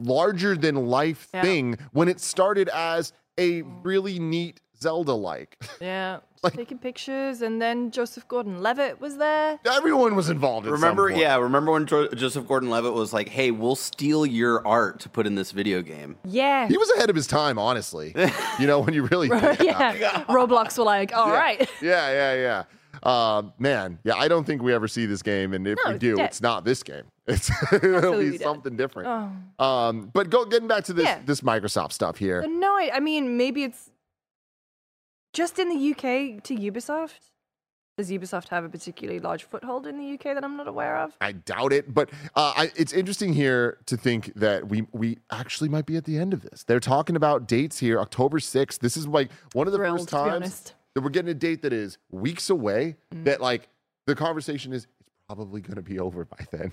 larger 0.00 0.56
than 0.56 0.86
life 0.86 1.28
Yeah. 1.34 1.42
thing 1.42 1.78
when 1.92 2.08
it 2.08 2.18
started 2.20 2.68
as 2.70 3.12
a 3.38 3.62
really 3.62 4.18
neat 4.18 4.60
Zelda 4.84 5.14
like. 5.14 5.56
yeah, 5.80 6.18
like- 6.42 6.52
taking 6.54 6.78
pictures, 6.78 7.40
and 7.42 7.60
then 7.60 7.90
Joseph 7.90 8.28
Gordon-Levitt 8.28 9.00
was 9.00 9.16
there. 9.16 9.58
Everyone 9.64 10.14
was 10.14 10.28
involved. 10.28 10.66
At 10.66 10.70
some 10.70 10.74
Remember, 10.82 11.08
point. 11.08 11.20
yeah, 11.20 11.36
remember 11.36 11.72
when 11.72 11.86
jo- 11.86 12.08
Joseph 12.08 12.46
Gordon-Levitt 12.46 12.92
was 12.92 13.12
like, 13.12 13.28
"Hey, 13.28 13.50
we'll 13.50 13.76
steal 13.76 14.26
your 14.26 14.66
art 14.66 15.00
to 15.00 15.08
put 15.08 15.26
in 15.26 15.34
this 15.34 15.52
video 15.52 15.80
game." 15.82 16.16
Yeah, 16.24 16.68
He 16.68 16.76
was 16.76 16.90
ahead 16.92 17.08
of 17.10 17.16
his 17.16 17.26
time, 17.26 17.58
honestly. 17.58 18.14
you 18.60 18.66
know, 18.66 18.80
when 18.80 18.92
you 18.94 19.04
really 19.06 19.28
think 19.30 19.42
about 19.70 19.94
it. 19.96 20.00
yeah. 20.02 20.24
Roblox 20.28 20.76
were 20.78 20.84
like, 20.84 21.16
all 21.16 21.28
yeah. 21.28 21.38
right. 21.38 21.70
Yeah, 21.80 22.10
yeah, 22.12 22.34
yeah. 22.34 22.64
Um, 23.02 23.52
man, 23.58 23.98
yeah, 24.04 24.14
I 24.16 24.28
don't 24.28 24.44
think 24.44 24.62
we 24.62 24.72
ever 24.72 24.86
see 24.88 25.04
this 25.06 25.20
game, 25.22 25.52
and 25.52 25.66
if 25.66 25.78
No, 25.84 25.92
we 25.92 25.98
do, 25.98 26.16
dead. 26.16 26.26
it's 26.26 26.40
not 26.40 26.64
this 26.64 26.82
game. 26.82 27.02
It's 27.26 27.50
it'll 27.72 27.96
Absolutely 27.96 28.30
be 28.32 28.38
dead. 28.38 28.44
something 28.44 28.76
different. 28.76 29.08
Oh. 29.58 29.64
Um, 29.64 30.10
but 30.12 30.28
go 30.30 30.44
getting 30.44 30.68
back 30.68 30.84
to 30.84 30.92
this 30.92 31.04
Yeah. 31.06 31.18
this 31.24 31.40
Microsoft 31.40 31.92
stuff 31.92 32.18
here. 32.18 32.42
But 32.42 32.50
no, 32.50 32.68
I, 32.76 32.90
I 32.94 33.00
mean, 33.00 33.36
maybe 33.38 33.64
it's 33.64 33.90
just 35.34 35.58
in 35.58 35.68
the 35.68 35.90
UK 35.90 36.42
to 36.44 36.56
Ubisoft. 36.56 37.30
Does 37.96 38.10
Ubisoft 38.10 38.48
have 38.48 38.64
a 38.64 38.68
particularly 38.68 39.20
large 39.20 39.44
foothold 39.44 39.86
in 39.86 39.98
the 39.98 40.14
UK 40.14 40.34
that 40.34 40.42
I'm 40.42 40.56
not 40.56 40.66
aware 40.66 40.96
of? 40.96 41.16
I 41.20 41.30
doubt 41.32 41.72
it, 41.72 41.94
but 41.94 42.10
uh, 42.34 42.52
I, 42.56 42.72
it's 42.74 42.92
interesting 42.92 43.32
here 43.34 43.78
to 43.86 43.96
think 43.96 44.32
that 44.34 44.68
we 44.68 44.86
we 44.90 45.18
actually 45.30 45.68
might 45.68 45.86
be 45.86 45.96
at 45.96 46.04
the 46.04 46.18
end 46.18 46.32
of 46.32 46.42
this. 46.42 46.64
They're 46.64 46.80
talking 46.80 47.14
about 47.14 47.46
dates 47.46 47.78
here, 47.78 48.00
October 48.00 48.40
sixth. 48.40 48.80
This 48.80 48.96
is 48.96 49.06
like 49.06 49.30
one 49.52 49.68
of 49.68 49.72
the 49.72 49.78
Thrilled, 49.78 49.98
first 49.98 50.08
times 50.08 50.74
that 50.94 51.02
we're 51.02 51.10
getting 51.10 51.30
a 51.30 51.34
date 51.34 51.62
that 51.62 51.72
is 51.72 51.98
weeks 52.10 52.50
away. 52.50 52.96
Mm. 53.14 53.24
That 53.24 53.40
like 53.40 53.68
the 54.08 54.16
conversation 54.16 54.72
is 54.72 54.88
it's 54.98 55.10
probably 55.28 55.60
going 55.60 55.76
to 55.76 55.82
be 55.82 56.00
over 56.00 56.24
by 56.24 56.46
then. 56.50 56.72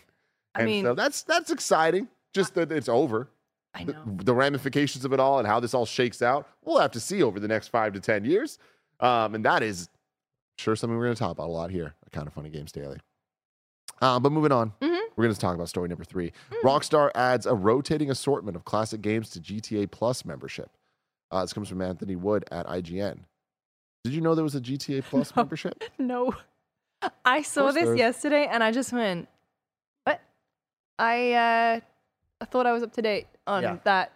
I 0.55 0.61
and 0.61 0.65
mean- 0.65 0.83
so 0.85 0.95
that's 0.95 1.21
that's 1.21 1.51
exciting. 1.51 2.07
Just 2.33 2.55
that 2.55 2.71
it's 2.71 2.89
over. 2.89 3.29
I 3.73 3.83
The, 3.85 3.93
know. 3.93 4.03
the 4.05 4.33
ramifications 4.33 5.05
of 5.05 5.13
it 5.13 5.19
all 5.19 5.39
and 5.39 5.47
how 5.47 5.59
this 5.59 5.73
all 5.73 5.85
shakes 5.85 6.21
out, 6.21 6.47
we'll 6.63 6.79
have 6.79 6.91
to 6.91 6.99
see 6.99 7.23
over 7.23 7.39
the 7.39 7.47
next 7.47 7.69
five 7.69 7.93
to 7.93 7.99
ten 7.99 8.25
years. 8.25 8.59
Um, 8.99 9.33
and 9.35 9.45
that 9.45 9.63
is 9.63 9.89
sure 10.57 10.75
something 10.75 10.97
we're 10.97 11.05
going 11.05 11.15
to 11.15 11.19
talk 11.19 11.31
about 11.31 11.47
a 11.47 11.51
lot 11.51 11.71
here. 11.71 11.95
A 12.05 12.09
kind 12.09 12.27
of 12.27 12.33
funny 12.33 12.49
games 12.49 12.71
daily. 12.71 12.99
Uh, 14.01 14.19
but 14.19 14.31
moving 14.31 14.51
on, 14.51 14.73
Mhm. 14.81 14.99
we're 15.15 15.23
going 15.23 15.33
to 15.33 15.39
talk 15.39 15.55
about 15.55 15.69
story 15.69 15.87
number 15.87 16.03
three. 16.03 16.33
Mm. 16.51 16.61
Rockstar 16.63 17.11
adds 17.15 17.45
a 17.45 17.53
rotating 17.55 18.09
assortment 18.11 18.55
of 18.57 18.65
classic 18.65 19.01
games 19.01 19.29
to 19.31 19.39
GTA 19.39 19.87
Plus 19.89 20.25
membership. 20.25 20.69
Uh, 21.31 21.41
this 21.41 21.53
comes 21.53 21.69
from 21.69 21.81
Anthony 21.81 22.15
Wood 22.15 22.43
at 22.51 22.65
IGN. 22.67 23.19
Did 24.03 24.13
you 24.13 24.21
know 24.21 24.33
there 24.35 24.43
was 24.43 24.55
a 24.55 24.61
GTA 24.61 25.01
Plus 25.09 25.35
No. 25.35 25.41
membership? 25.43 25.83
No. 25.97 26.35
I 27.25 27.41
saw 27.41 27.71
this 27.71 27.97
yesterday 27.97 28.47
and 28.51 28.63
I 28.63 28.71
just 28.71 28.91
went, 28.91 29.27
what? 30.03 30.19
I 30.99 31.31
uh, 31.33 31.79
I 32.41 32.45
thought 32.45 32.65
I 32.65 32.71
was 32.73 32.83
up 32.83 32.91
to 32.93 33.01
date 33.01 33.27
on 33.47 33.63
Yeah. 33.63 33.77
that 33.83 34.13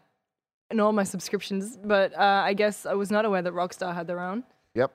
and 0.72 0.82
all 0.82 0.92
my 0.92 1.04
subscriptions, 1.04 1.78
but 1.78 2.14
uh, 2.18 2.42
I 2.44 2.54
guess 2.54 2.86
I 2.86 2.96
was 2.96 3.12
not 3.12 3.24
aware 3.24 3.42
that 3.42 3.54
Rockstar 3.54 3.94
had 3.94 4.08
their 4.08 4.20
own. 4.20 4.44
Yep, 4.74 4.92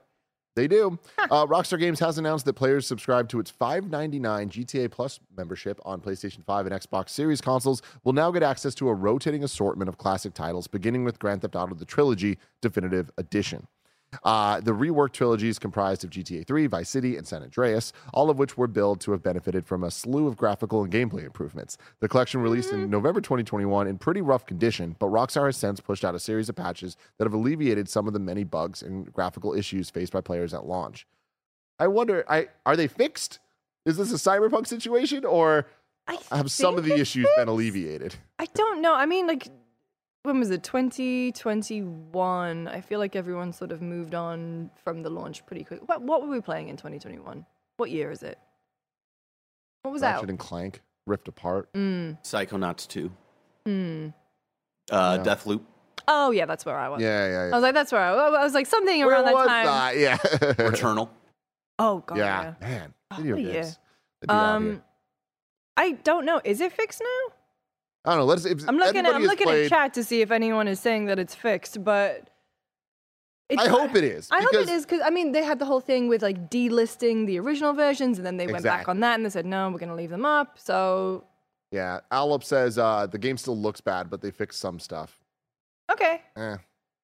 they 0.55 0.67
do. 0.67 0.99
Uh, 1.17 1.45
Rockstar 1.47 1.79
Games 1.79 1.99
has 2.01 2.17
announced 2.17 2.43
that 2.45 2.53
players 2.53 2.85
subscribed 2.85 3.29
to 3.31 3.39
its 3.39 3.51
$5.99 3.53 4.49
GTA 4.49 4.91
Plus 4.91 5.21
membership 5.37 5.79
on 5.85 6.01
PlayStation 6.01 6.43
5 6.45 6.65
and 6.67 6.75
Xbox 6.75 7.09
Series 7.11 7.39
consoles 7.39 7.81
will 8.03 8.11
now 8.13 8.31
get 8.31 8.43
access 8.43 8.75
to 8.75 8.89
a 8.89 8.93
rotating 8.93 9.45
assortment 9.45 9.87
of 9.87 9.97
classic 9.97 10.33
titles, 10.33 10.67
beginning 10.67 11.05
with 11.05 11.17
Grand 11.19 11.41
Theft 11.41 11.55
Auto: 11.55 11.73
The 11.73 11.85
Trilogy 11.85 12.37
Definitive 12.61 13.09
Edition. 13.17 13.65
Uh, 14.23 14.59
the 14.59 14.71
reworked 14.71 15.13
trilogy 15.13 15.47
is 15.47 15.57
comprised 15.57 16.03
of 16.03 16.09
GTA 16.09 16.45
3, 16.45 16.67
Vice 16.67 16.89
City, 16.89 17.15
and 17.15 17.25
San 17.25 17.43
Andreas, 17.43 17.93
all 18.13 18.29
of 18.29 18.37
which 18.37 18.57
were 18.57 18.67
billed 18.67 18.99
to 19.01 19.11
have 19.11 19.23
benefited 19.23 19.65
from 19.65 19.83
a 19.83 19.91
slew 19.91 20.27
of 20.27 20.35
graphical 20.35 20.83
and 20.83 20.91
gameplay 20.91 21.23
improvements. 21.23 21.77
The 21.99 22.09
collection 22.09 22.41
released 22.41 22.73
in 22.73 22.89
November 22.89 23.21
2021 23.21 23.87
in 23.87 23.97
pretty 23.97 24.21
rough 24.21 24.45
condition, 24.45 24.95
but 24.99 25.07
Rockstar 25.07 25.45
has 25.45 25.57
since 25.57 25.79
pushed 25.79 26.03
out 26.03 26.15
a 26.15 26.19
series 26.19 26.49
of 26.49 26.55
patches 26.55 26.97
that 27.17 27.25
have 27.25 27.33
alleviated 27.33 27.87
some 27.87 28.07
of 28.07 28.13
the 28.13 28.19
many 28.19 28.43
bugs 28.43 28.81
and 28.81 29.11
graphical 29.13 29.53
issues 29.53 29.89
faced 29.89 30.11
by 30.11 30.21
players 30.21 30.53
at 30.53 30.65
launch. 30.65 31.07
I 31.79 31.87
wonder, 31.87 32.23
I 32.29 32.49
are 32.65 32.75
they 32.75 32.87
fixed? 32.87 33.39
Is 33.85 33.97
this 33.97 34.11
a 34.11 34.15
cyberpunk 34.15 34.67
situation, 34.67 35.25
or 35.25 35.65
I 36.07 36.19
have 36.31 36.51
some 36.51 36.77
of 36.77 36.83
the 36.83 36.93
issues 36.95 37.27
been 37.37 37.47
alleviated? 37.47 38.15
I 38.37 38.45
don't 38.53 38.81
know. 38.81 38.93
I 38.93 39.05
mean, 39.05 39.25
like, 39.25 39.47
when 40.23 40.39
was 40.39 40.49
it? 40.51 40.63
2021. 40.63 42.67
I 42.67 42.81
feel 42.81 42.99
like 42.99 43.15
everyone 43.15 43.53
sort 43.53 43.71
of 43.71 43.81
moved 43.81 44.13
on 44.15 44.69
from 44.83 45.03
the 45.03 45.09
launch 45.09 45.45
pretty 45.45 45.63
quick. 45.63 45.87
What, 45.87 46.01
what 46.01 46.21
were 46.21 46.27
we 46.29 46.41
playing 46.41 46.69
in 46.69 46.77
2021? 46.77 47.45
What 47.77 47.89
year 47.89 48.11
is 48.11 48.23
it? 48.23 48.37
What 49.83 49.91
was 49.91 50.01
Ratchet 50.03 50.23
out? 50.23 50.29
and 50.29 50.39
Clank, 50.39 50.81
Rift 51.07 51.27
Apart. 51.27 51.71
Mm, 51.73 52.21
Psychonauts 52.23 52.87
2, 52.87 53.11
mm. 53.67 54.13
uh, 54.91 55.19
Yeah. 55.25 55.35
Deathloop, 55.35 55.61
Oh, 56.07 56.31
yeah, 56.31 56.45
that's 56.45 56.65
where 56.65 56.77
I 56.77 56.89
was. 56.89 57.01
Yeah, 57.01 57.27
yeah, 57.29 57.41
I 57.53 57.55
was 57.55 57.61
like, 57.61 57.73
that's 57.73 57.91
where 57.91 58.01
I 58.01 58.11
was. 58.13 58.33
I 58.35 58.43
was 58.43 58.53
like, 58.53 58.65
something 58.67 58.99
Where 59.05 59.09
around 59.09 59.25
that 59.25 59.47
time. 59.47 59.65
that? 59.65 59.97
Yeah. 59.97 60.17
Returnal. 60.17 61.09
Oh, 61.79 61.99
God. 62.05 62.17
yeah, 62.17 62.53
Yeah. 62.61 62.67
man. 62.67 62.93
Oh, 63.11 63.15
Video 63.17 63.35
what 63.35 63.39
a 63.39 63.43
year. 63.43 63.53
games. 63.61 63.79
They'd 64.21 64.27
be 64.27 64.33
out 64.33 64.61
here. 64.61 64.71
Um, 64.73 64.83
I 65.77 65.91
don't 65.91 66.25
know. 66.25 66.41
Is 66.43 66.59
it 66.59 66.73
fixed 66.73 67.01
now? 67.01 67.33
I 68.05 68.11
don't 68.11 68.19
know. 68.19 68.25
Let's. 68.25 68.45
If 68.45 68.67
I'm 68.67 68.77
looking 68.77 69.05
at 69.05 69.13
I'm 69.13 69.23
looking 69.23 69.45
played, 69.47 69.65
at 69.65 69.69
chat 69.69 69.93
to 69.95 70.03
see 70.03 70.21
if 70.21 70.31
anyone 70.31 70.67
is 70.67 70.79
saying 70.79 71.05
that 71.05 71.19
it's 71.19 71.35
fixed, 71.35 71.83
but 71.83 72.29
I 73.57 73.67
hope 73.67 73.95
it 73.95 74.03
is. 74.03 74.27
I 74.31 74.41
hope 74.41 74.53
it 74.53 74.69
is 74.69 74.85
because 74.85 75.01
I 75.03 75.09
mean 75.09 75.31
they 75.31 75.43
had 75.43 75.59
the 75.59 75.65
whole 75.65 75.81
thing 75.81 76.07
with 76.07 76.21
like 76.21 76.49
delisting 76.49 77.25
the 77.25 77.39
original 77.39 77.73
versions, 77.73 78.17
and 78.17 78.25
then 78.25 78.37
they 78.37 78.47
went 78.47 78.63
back 78.63 78.87
on 78.87 78.99
that 79.01 79.15
and 79.15 79.25
they 79.25 79.29
said 79.29 79.45
no, 79.45 79.69
we're 79.69 79.79
going 79.79 79.89
to 79.89 79.95
leave 79.95 80.09
them 80.09 80.25
up. 80.25 80.57
So 80.59 81.25
Yeah, 81.71 81.99
Alup 82.11 82.43
says 82.43 82.77
uh, 82.77 83.07
the 83.07 83.17
game 83.17 83.37
still 83.37 83.57
looks 83.57 83.81
bad, 83.81 84.09
but 84.09 84.21
they 84.21 84.31
fixed 84.31 84.59
some 84.59 84.79
stuff. 84.79 85.19
okay, 85.91 86.21
Eh. 86.35 86.57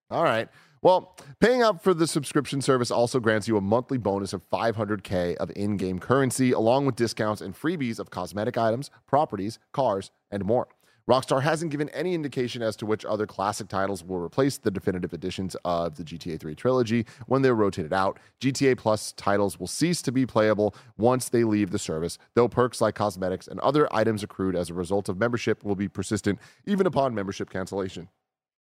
All 0.10 0.24
right. 0.24 0.48
Well, 0.82 1.18
paying 1.42 1.64
up 1.64 1.84
for 1.84 1.94
the 1.94 2.08
subscription 2.08 2.62
service 2.62 2.92
also 2.92 3.20
grants 3.20 3.48
you 3.48 3.58
a 3.58 3.62
monthly 3.62 3.98
bonus 3.98 4.32
of 4.32 4.48
500k 4.50 5.36
of 5.36 5.52
in-game 5.56 6.00
currency, 6.00 6.52
along 6.52 6.86
with 6.86 6.96
discounts 6.96 7.42
and 7.42 7.54
freebies 7.54 8.00
of 8.00 8.12
cosmetic 8.12 8.58
items, 8.58 8.92
properties, 9.08 9.58
cars, 9.74 10.12
and 10.32 10.46
more. 10.46 10.68
Rockstar 11.10 11.42
hasn't 11.42 11.72
given 11.72 11.88
any 11.90 12.14
indication 12.14 12.62
as 12.62 12.76
to 12.76 12.86
which 12.86 13.06
other 13.06 13.26
classic 13.26 13.70
titles 13.70 14.04
will 14.04 14.20
replace 14.20 14.58
the 14.58 14.70
definitive 14.70 15.14
editions 15.14 15.56
of 15.64 15.96
the 15.96 16.04
GTA 16.04 16.38
3 16.38 16.54
trilogy 16.54 17.06
when 17.28 17.42
they're 17.42 17.56
rotated 17.56 17.94
out. 17.94 18.20
GTA 18.42 18.78
Plus 18.78 19.14
titles 19.14 19.58
will 19.58 19.68
cease 19.68 20.02
to 20.02 20.12
be 20.12 20.26
playable 20.26 20.76
once 20.98 21.30
they 21.30 21.46
leave 21.46 21.72
the 21.72 21.80
service, 21.80 22.18
though 22.34 22.50
perks 22.50 22.82
like 22.82 22.96
cosmetics 22.96 23.48
and 23.48 23.60
other 23.62 23.88
items 23.96 24.22
accrued 24.22 24.56
as 24.56 24.70
a 24.70 24.74
result 24.74 25.08
of 25.08 25.18
membership 25.18 25.64
will 25.64 25.76
be 25.76 25.88
persistent 25.88 26.40
even 26.66 26.86
upon 26.86 27.16
membership 27.16 27.50
cancellation. 27.50 28.10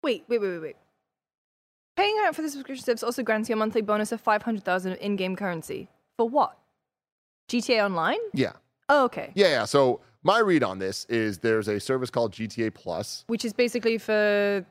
wait, 0.02 0.24
wait, 0.28 0.40
wait, 0.40 0.50
wait, 0.50 0.62
wait. 0.62 0.76
Paying 1.96 2.16
out 2.24 2.36
for 2.36 2.42
the 2.42 2.50
subscription 2.50 2.84
service 2.84 3.02
also 3.02 3.22
grants 3.22 3.48
you 3.48 3.54
a 3.54 3.56
monthly 3.56 3.80
bonus 3.80 4.12
of 4.12 4.20
500,000 4.20 4.92
of 4.92 4.98
in-game 5.00 5.34
currency. 5.34 5.88
For 6.18 6.28
what? 6.28 6.58
GTA 7.48 7.86
Online? 7.86 8.18
Yeah. 8.34 8.52
Oh, 8.90 9.04
okay. 9.06 9.32
Yeah, 9.34 9.48
yeah. 9.48 9.64
So 9.64 10.00
my 10.22 10.38
read 10.40 10.62
on 10.62 10.78
this 10.78 11.04
is 11.06 11.38
there's 11.38 11.68
a 11.68 11.78
service 11.80 12.10
called 12.10 12.32
GTA 12.32 12.74
Plus, 12.74 13.24
Which 13.28 13.44
is 13.44 13.52
basically 13.52 13.98
for 13.98 14.64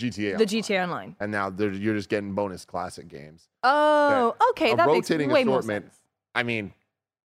GTA, 0.00 0.36
the 0.38 0.44
GTA 0.46 0.82
Online. 0.82 1.16
and 1.20 1.32
now 1.32 1.50
you're 1.56 1.94
just 1.94 2.08
getting 2.08 2.34
bonus 2.34 2.64
classic 2.64 3.08
games. 3.08 3.48
Oh, 3.62 4.34
okay. 4.50 4.72
a 4.72 4.76
That 4.76 4.86
makes 4.88 5.10
rotating 5.10 5.30
way 5.30 5.44
more 5.44 5.62
sense. 5.62 6.00
I 6.34 6.42
mean, 6.42 6.72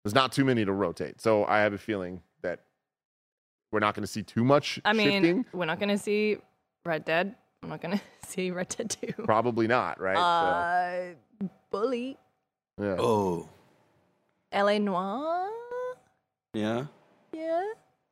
there's 0.03 0.13
not 0.15 0.31
too 0.31 0.45
many 0.45 0.65
to 0.65 0.71
rotate, 0.71 1.19
so 1.19 1.45
I 1.45 1.59
have 1.59 1.73
a 1.73 1.77
feeling 1.77 2.21
that 2.41 2.59
we're 3.71 3.79
not 3.79 3.95
going 3.95 4.03
to 4.03 4.07
see 4.07 4.23
too 4.23 4.43
much 4.43 4.79
I 4.85 4.93
mean, 4.93 5.09
shifting. 5.11 5.45
we're 5.53 5.65
not 5.65 5.79
going 5.79 5.89
to 5.89 5.97
see 5.97 6.37
Red 6.85 7.05
Dead. 7.05 7.35
I'm 7.63 7.69
not 7.69 7.81
going 7.81 7.97
to 8.21 8.27
see 8.27 8.51
Red 8.51 8.69
Dead 8.69 8.89
2. 9.17 9.23
Probably 9.23 9.67
not, 9.67 9.99
right? 9.99 10.15
Uh, 10.15 11.47
Bully. 11.71 12.17
yeah. 12.79 12.95
Oh, 12.99 13.49
LA 14.53 14.77
Noir. 14.77 15.49
yeah. 16.53 16.85
Yeah. 17.33 17.63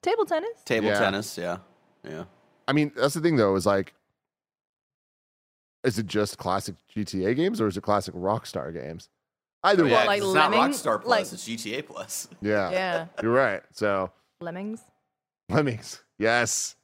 Table 0.01 0.25
tennis. 0.25 0.61
Table 0.65 0.87
Yeah. 0.87 0.99
tennis. 0.99 1.37
Yeah, 1.37 1.57
yeah. 2.03 2.25
I 2.67 2.73
mean, 2.73 2.91
that's 2.95 3.13
the 3.13 3.21
thing 3.21 3.35
though, 3.37 3.55
is 3.55 3.65
like, 3.65 3.93
is 5.83 5.97
it 5.97 6.05
just 6.05 6.37
classic 6.37 6.75
GTA 6.95 7.35
games 7.35 7.61
or 7.61 7.67
is 7.67 7.77
it 7.77 7.81
classic 7.81 8.13
Rockstar 8.13 8.73
games? 8.73 9.09
Either 9.63 9.83
Oh, 9.83 9.87
way, 9.87 10.05
like 10.05 10.21
it's 10.21 10.33
not 10.33 10.51
Rockstar 10.51 11.01
Plus. 11.01 11.07
like- 11.09 11.33
it's 11.33 11.45
GTA 11.47 11.81
Plus. 11.85 12.27
yeah, 12.41 12.69
Yeah. 12.71 13.05
you're 13.21 13.33
right. 13.33 13.63
So 13.71 14.11
Lemmings. 14.41 14.81
Lemmings, 15.49 16.03
yes, 16.19 16.75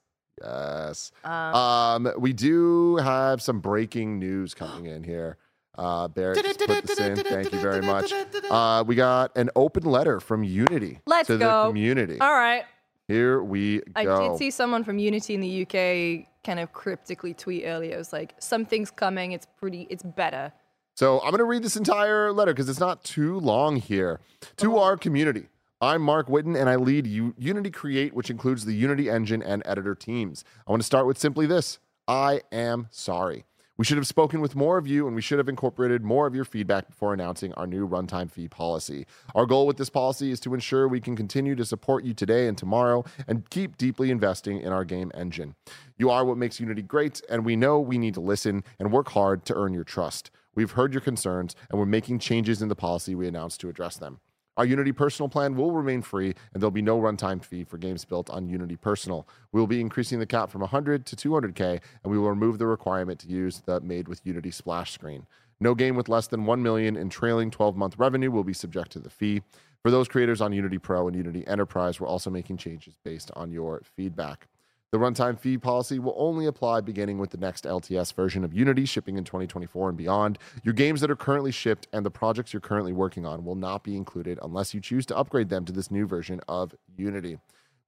yes. 0.42 1.12
Um, 1.24 1.32
Um, 1.56 2.14
we 2.18 2.34
do 2.34 2.96
have 2.98 3.42
some 3.42 3.60
breaking 3.60 4.20
news 4.20 4.54
coming 4.54 4.86
in 4.86 5.04
here. 5.04 5.38
Uh, 5.76 6.08
Barrett 6.08 6.44
just 6.44 6.60
put 6.60 6.86
this 6.86 7.00
in. 7.00 7.16
Thank 7.16 7.52
you 7.52 7.60
very 7.60 7.82
much. 7.82 8.14
Uh, 8.50 8.84
we 8.86 8.96
got 8.96 9.36
an 9.38 9.50
open 9.56 9.84
letter 9.84 10.20
from 10.20 10.44
Unity 10.44 11.00
Let's 11.08 11.28
to 11.28 11.38
the 11.38 11.66
community. 11.68 12.20
all 12.20 12.34
right. 12.34 12.66
Here 13.08 13.44
we 13.44 13.80
go. 13.80 13.84
I 13.96 14.06
did 14.06 14.38
see 14.38 14.52
someone 14.52 14.84
from 14.84 14.98
Unity 14.98 15.34
in 15.34 15.42
the 15.42 15.64
UK 15.64 16.28
kind 16.44 16.60
of 16.60 16.72
cryptically 16.72 17.34
tweet 17.34 17.64
earlier. 17.66 17.96
It 17.96 17.98
was 17.98 18.14
like, 18.14 18.34
something's 18.40 18.92
coming. 18.92 19.34
It's 19.34 19.48
pretty, 19.60 19.88
it's 19.90 20.04
better. 20.04 20.54
So 20.96 21.20
I'm 21.22 21.32
going 21.32 21.40
to 21.40 21.44
read 21.46 21.64
this 21.64 21.76
entire 21.76 22.32
letter 22.32 22.54
because 22.54 22.70
it's 22.70 22.80
not 22.80 23.04
too 23.04 23.40
long 23.40 23.78
here. 23.78 24.20
To 24.58 24.78
our 24.78 24.96
community, 24.96 25.48
I'm 25.82 26.02
Marc 26.02 26.28
Whitten 26.28 26.56
and 26.56 26.70
I 26.70 26.76
lead 26.76 27.08
U- 27.08 27.34
Unity 27.38 27.72
Create, 27.72 28.14
which 28.14 28.30
includes 28.30 28.64
the 28.64 28.74
Unity 28.74 29.10
engine 29.10 29.42
and 29.42 29.64
editor 29.66 29.96
teams. 29.96 30.46
I 30.68 30.72
want 30.72 30.82
to 30.82 30.86
start 30.86 31.06
with 31.08 31.18
simply 31.18 31.46
this 31.46 31.80
I 32.08 32.42
am 32.52 32.88
sorry. 32.92 33.46
We 33.76 33.86
should 33.86 33.98
have 33.98 34.06
spoken 34.06 34.40
with 34.40 34.56
more 34.56 34.78
of 34.78 34.86
you 34.86 35.08
and 35.08 35.16
we 35.16 35.22
should 35.24 35.40
have 35.40 35.50
incorporated 35.50 36.04
more 36.04 36.28
of 36.28 36.36
your 36.36 36.46
feedback 36.46 36.88
before 36.90 37.12
announcing 37.12 37.54
our 37.54 37.66
new 37.66 37.88
runtime 37.88 38.30
fee 38.30 38.48
policy. 38.48 39.08
Our 39.34 39.48
goal 39.48 39.66
with 39.66 39.78
this 39.78 39.90
policy 39.90 40.30
is 40.30 40.40
to 40.42 40.54
ensure 40.54 40.88
we 40.88 41.02
can 41.02 41.16
continue 41.16 41.56
to 41.56 41.66
support 41.66 42.04
you 42.04 42.14
today 42.14 42.48
and 42.48 42.56
tomorrow 42.56 43.04
and 43.28 43.50
keep 43.50 43.78
deeply 43.78 44.12
investing 44.12 44.62
in 44.62 44.72
our 44.72 44.86
game 44.86 45.12
engine. 45.16 45.56
You 45.98 46.12
are 46.12 46.24
what 46.24 46.38
makes 46.38 46.60
Unity 46.60 46.84
great, 46.84 47.24
and 47.28 47.44
we 47.44 47.56
know 47.56 47.80
we 47.80 47.98
need 47.98 48.14
to 48.14 48.22
listen 48.22 48.64
and 48.78 48.92
work 48.92 49.10
hard 49.10 49.44
to 49.46 49.56
earn 49.56 49.74
your 49.74 49.84
trust. 49.84 50.30
We've 50.54 50.72
heard 50.72 50.94
your 50.94 51.02
concerns 51.02 51.56
and 51.72 51.80
we're 51.80 51.88
making 51.88 52.20
changes 52.20 52.62
in 52.62 52.70
the 52.70 52.76
policy 52.76 53.16
we 53.16 53.28
announced 53.28 53.60
to 53.62 53.70
address 53.70 53.98
them. 53.98 54.20
Our 54.56 54.66
Unity 54.66 54.92
Personal 54.92 55.30
plan 55.30 55.56
will 55.56 55.72
remain 55.72 56.04
free, 56.04 56.36
and 56.54 56.62
there'll 56.62 56.70
be 56.70 56.84
no 56.84 57.00
runtime 57.00 57.44
fee 57.44 57.64
for 57.64 57.80
games 57.80 58.06
built 58.06 58.30
on 58.30 58.48
Unity 58.48 58.76
Personal. 58.76 59.28
We 59.52 59.60
will 59.60 59.66
be 59.66 59.82
increasing 59.82 60.20
the 60.20 60.28
cap 60.28 60.52
from 60.52 60.62
100 60.62 61.08
to 61.08 61.16
200K, 61.16 61.82
and 62.04 62.12
we 62.12 62.20
will 62.20 62.30
remove 62.30 62.60
the 62.60 62.68
requirement 62.68 63.20
to 63.22 63.28
use 63.28 63.64
the 63.66 63.82
Made 63.82 64.08
with 64.08 64.22
Unity 64.24 64.52
splash 64.52 64.92
screen. 64.92 65.26
No 65.60 65.74
game 65.74 65.96
with 65.96 66.08
less 66.08 66.28
than 66.28 66.46
1 66.46 66.62
million 66.62 66.96
in 66.96 67.10
trailing 67.10 67.50
12-month 67.50 67.98
revenue 67.98 68.30
will 68.30 68.44
be 68.44 68.54
subject 68.54 68.92
to 68.92 69.00
the 69.00 69.10
fee. 69.10 69.42
For 69.82 69.90
those 69.90 70.08
creators 70.08 70.40
on 70.40 70.54
Unity 70.54 70.78
Pro 70.78 71.08
and 71.08 71.18
Unity 71.18 71.48
Enterprise, 71.48 72.00
we're 72.00 72.08
also 72.08 72.30
making 72.30 72.58
changes 72.58 72.94
based 73.04 73.32
on 73.36 73.52
your 73.52 73.82
feedback. 73.96 74.48
The 74.94 75.00
runtime 75.00 75.40
fee 75.40 75.58
policy 75.58 75.98
will 75.98 76.14
only 76.16 76.46
apply 76.46 76.82
beginning 76.82 77.18
with 77.18 77.32
the 77.32 77.40
next 77.40 77.64
LTS 77.64 78.14
version 78.14 78.44
of 78.44 78.54
Unity 78.54 78.86
shipping 78.86 79.18
in 79.18 79.24
2024 79.24 79.90
and 79.90 79.98
beyond. 79.98 80.38
Your 80.64 80.76
games 80.76 81.02
that 81.02 81.10
are 81.10 81.16
currently 81.16 81.52
shipped 81.52 81.88
and 81.92 82.06
the 82.06 82.12
projects 82.12 82.54
you're 82.54 82.62
currently 82.62 82.94
working 82.94 83.26
on 83.26 83.44
will 83.44 83.56
not 83.56 83.84
be 83.84 83.98
included 83.98 84.38
unless 84.44 84.76
you 84.76 84.80
choose 84.80 85.08
to 85.08 85.18
upgrade 85.18 85.50
them 85.50 85.66
to 85.66 85.74
this 85.74 85.90
new 85.90 86.06
version 86.06 86.42
of 86.48 86.76
Unity. 86.96 87.40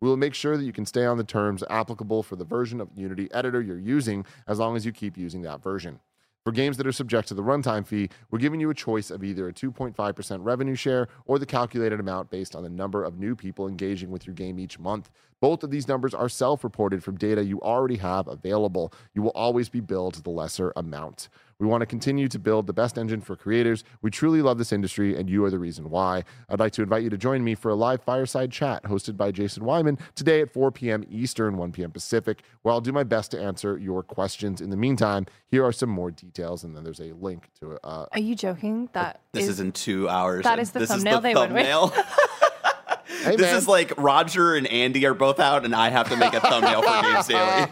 We 0.02 0.10
will 0.10 0.18
make 0.18 0.34
sure 0.34 0.58
that 0.58 0.64
you 0.64 0.74
can 0.74 0.88
stay 0.88 1.06
on 1.06 1.20
the 1.20 1.24
terms 1.24 1.64
applicable 1.70 2.24
for 2.24 2.38
the 2.38 2.44
version 2.44 2.82
of 2.82 2.90
Unity 2.96 3.32
editor 3.32 3.62
you're 3.62 3.78
using 3.78 4.26
as 4.48 4.58
long 4.58 4.76
as 4.76 4.84
you 4.84 4.92
keep 4.92 5.16
using 5.16 5.44
that 5.44 5.62
version. 5.62 6.00
For 6.46 6.52
games 6.52 6.78
that 6.78 6.86
are 6.86 6.92
subject 6.92 7.28
to 7.30 7.34
the 7.34 7.42
runtime 7.42 7.88
fee, 7.88 8.10
we're 8.30 8.38
giving 8.38 8.60
you 8.60 8.70
a 8.70 8.76
choice 8.76 9.10
of 9.10 9.24
either 9.24 9.48
a 9.48 9.54
2.5% 9.54 10.44
revenue 10.44 10.76
share 10.76 11.08
or 11.26 11.40
the 11.40 11.46
calculated 11.46 12.00
amount 12.00 12.30
based 12.30 12.56
on 12.56 12.62
the 12.62 12.70
number 12.70 13.04
of 13.04 13.18
new 13.18 13.36
people 13.36 13.68
engaging 13.68 14.12
with 14.12 14.28
your 14.28 14.36
game 14.36 14.60
each 14.60 14.78
month. 14.78 15.10
Both 15.42 15.64
of 15.64 15.70
these 15.72 15.88
numbers 15.88 16.14
are 16.14 16.30
self 16.30 16.64
reported 16.64 17.04
from 17.04 17.18
data 17.18 17.44
you 17.44 17.62
already 17.62 17.98
have 17.98 18.28
available. 18.28 18.94
You 19.14 19.22
will 19.22 19.32
always 19.32 19.70
be 19.70 19.80
billed 19.80 20.16
the 20.24 20.30
lesser 20.30 20.74
amount. 20.76 21.30
We 21.58 21.68
want 21.68 21.82
to 21.84 21.86
continue 21.86 22.28
to 22.28 22.38
build 22.40 22.68
the 22.68 22.74
best 22.74 22.98
engine 22.98 23.22
for 23.22 23.38
creators. 23.38 23.86
We 24.02 24.12
truly 24.12 24.42
love 24.42 24.58
this 24.58 24.74
industry, 24.74 25.16
and 25.18 25.30
you 25.30 25.46
are 25.46 25.50
the 25.50 25.60
reason 25.60 25.90
why. 25.90 26.26
I'd 26.50 26.60
like 26.60 26.74
to 26.74 26.82
invite 26.82 27.04
you 27.04 27.10
to 27.10 27.18
join 27.18 27.46
me 27.46 27.56
for 27.56 27.70
a 27.70 27.76
live 27.76 28.04
fireside 28.04 28.52
chat 28.52 28.84
hosted 28.84 29.16
by 29.16 29.32
Jason 29.32 29.64
Weimann 29.64 29.98
today 30.16 30.42
at 30.42 30.52
4 30.52 30.72
p.m. 30.72 31.06
Eastern, 31.10 31.56
1 31.56 31.72
p.m. 31.72 31.92
Pacific, 31.92 32.42
where 32.64 32.74
I'll 32.74 32.82
do 32.82 32.92
my 32.92 33.04
best 33.06 33.32
to 33.32 33.42
answer 33.42 33.78
your 33.78 34.04
questions. 34.04 34.60
In 34.60 34.70
the 34.70 34.76
meantime, 34.76 35.28
here 35.48 35.64
are 35.64 35.72
some 35.72 35.90
more 35.90 36.12
details, 36.12 36.66
and 36.66 36.76
then 36.76 36.84
there's 36.84 37.00
a 37.00 37.14
link 37.14 37.50
to 37.62 37.72
it. 37.74 37.80
Uh, 37.86 38.08
Are 38.12 38.20
you 38.20 38.36
joking? 38.36 38.90
That 38.92 39.22
This 39.32 39.48
is, 39.48 39.62
in 39.62 39.72
two 39.72 40.10
hours. 40.10 40.44
that 40.44 40.60
is 40.60 40.72
the 40.72 40.80
this 40.80 40.90
thumbnail 40.90 41.20
is 41.20 41.22
the 41.24 41.28
they 41.30 41.36
went 41.36 41.54
with. 41.54 42.06
thumbnail. 43.26 43.32
hey, 43.32 43.36
this 43.44 43.52
man. 43.52 43.58
is 43.58 43.68
like 43.68 43.94
Roger 43.98 44.56
and 44.56 44.68
Andy 44.68 45.06
are 45.06 45.14
both 45.14 45.40
out, 45.40 45.66
and 45.66 45.76
I 45.76 45.90
have 45.90 46.10
to 46.10 46.16
make 46.18 46.34
a 46.34 46.40
thumbnail 46.40 46.82
for 46.82 47.02
Games 47.02 47.28
Daily. 47.28 47.68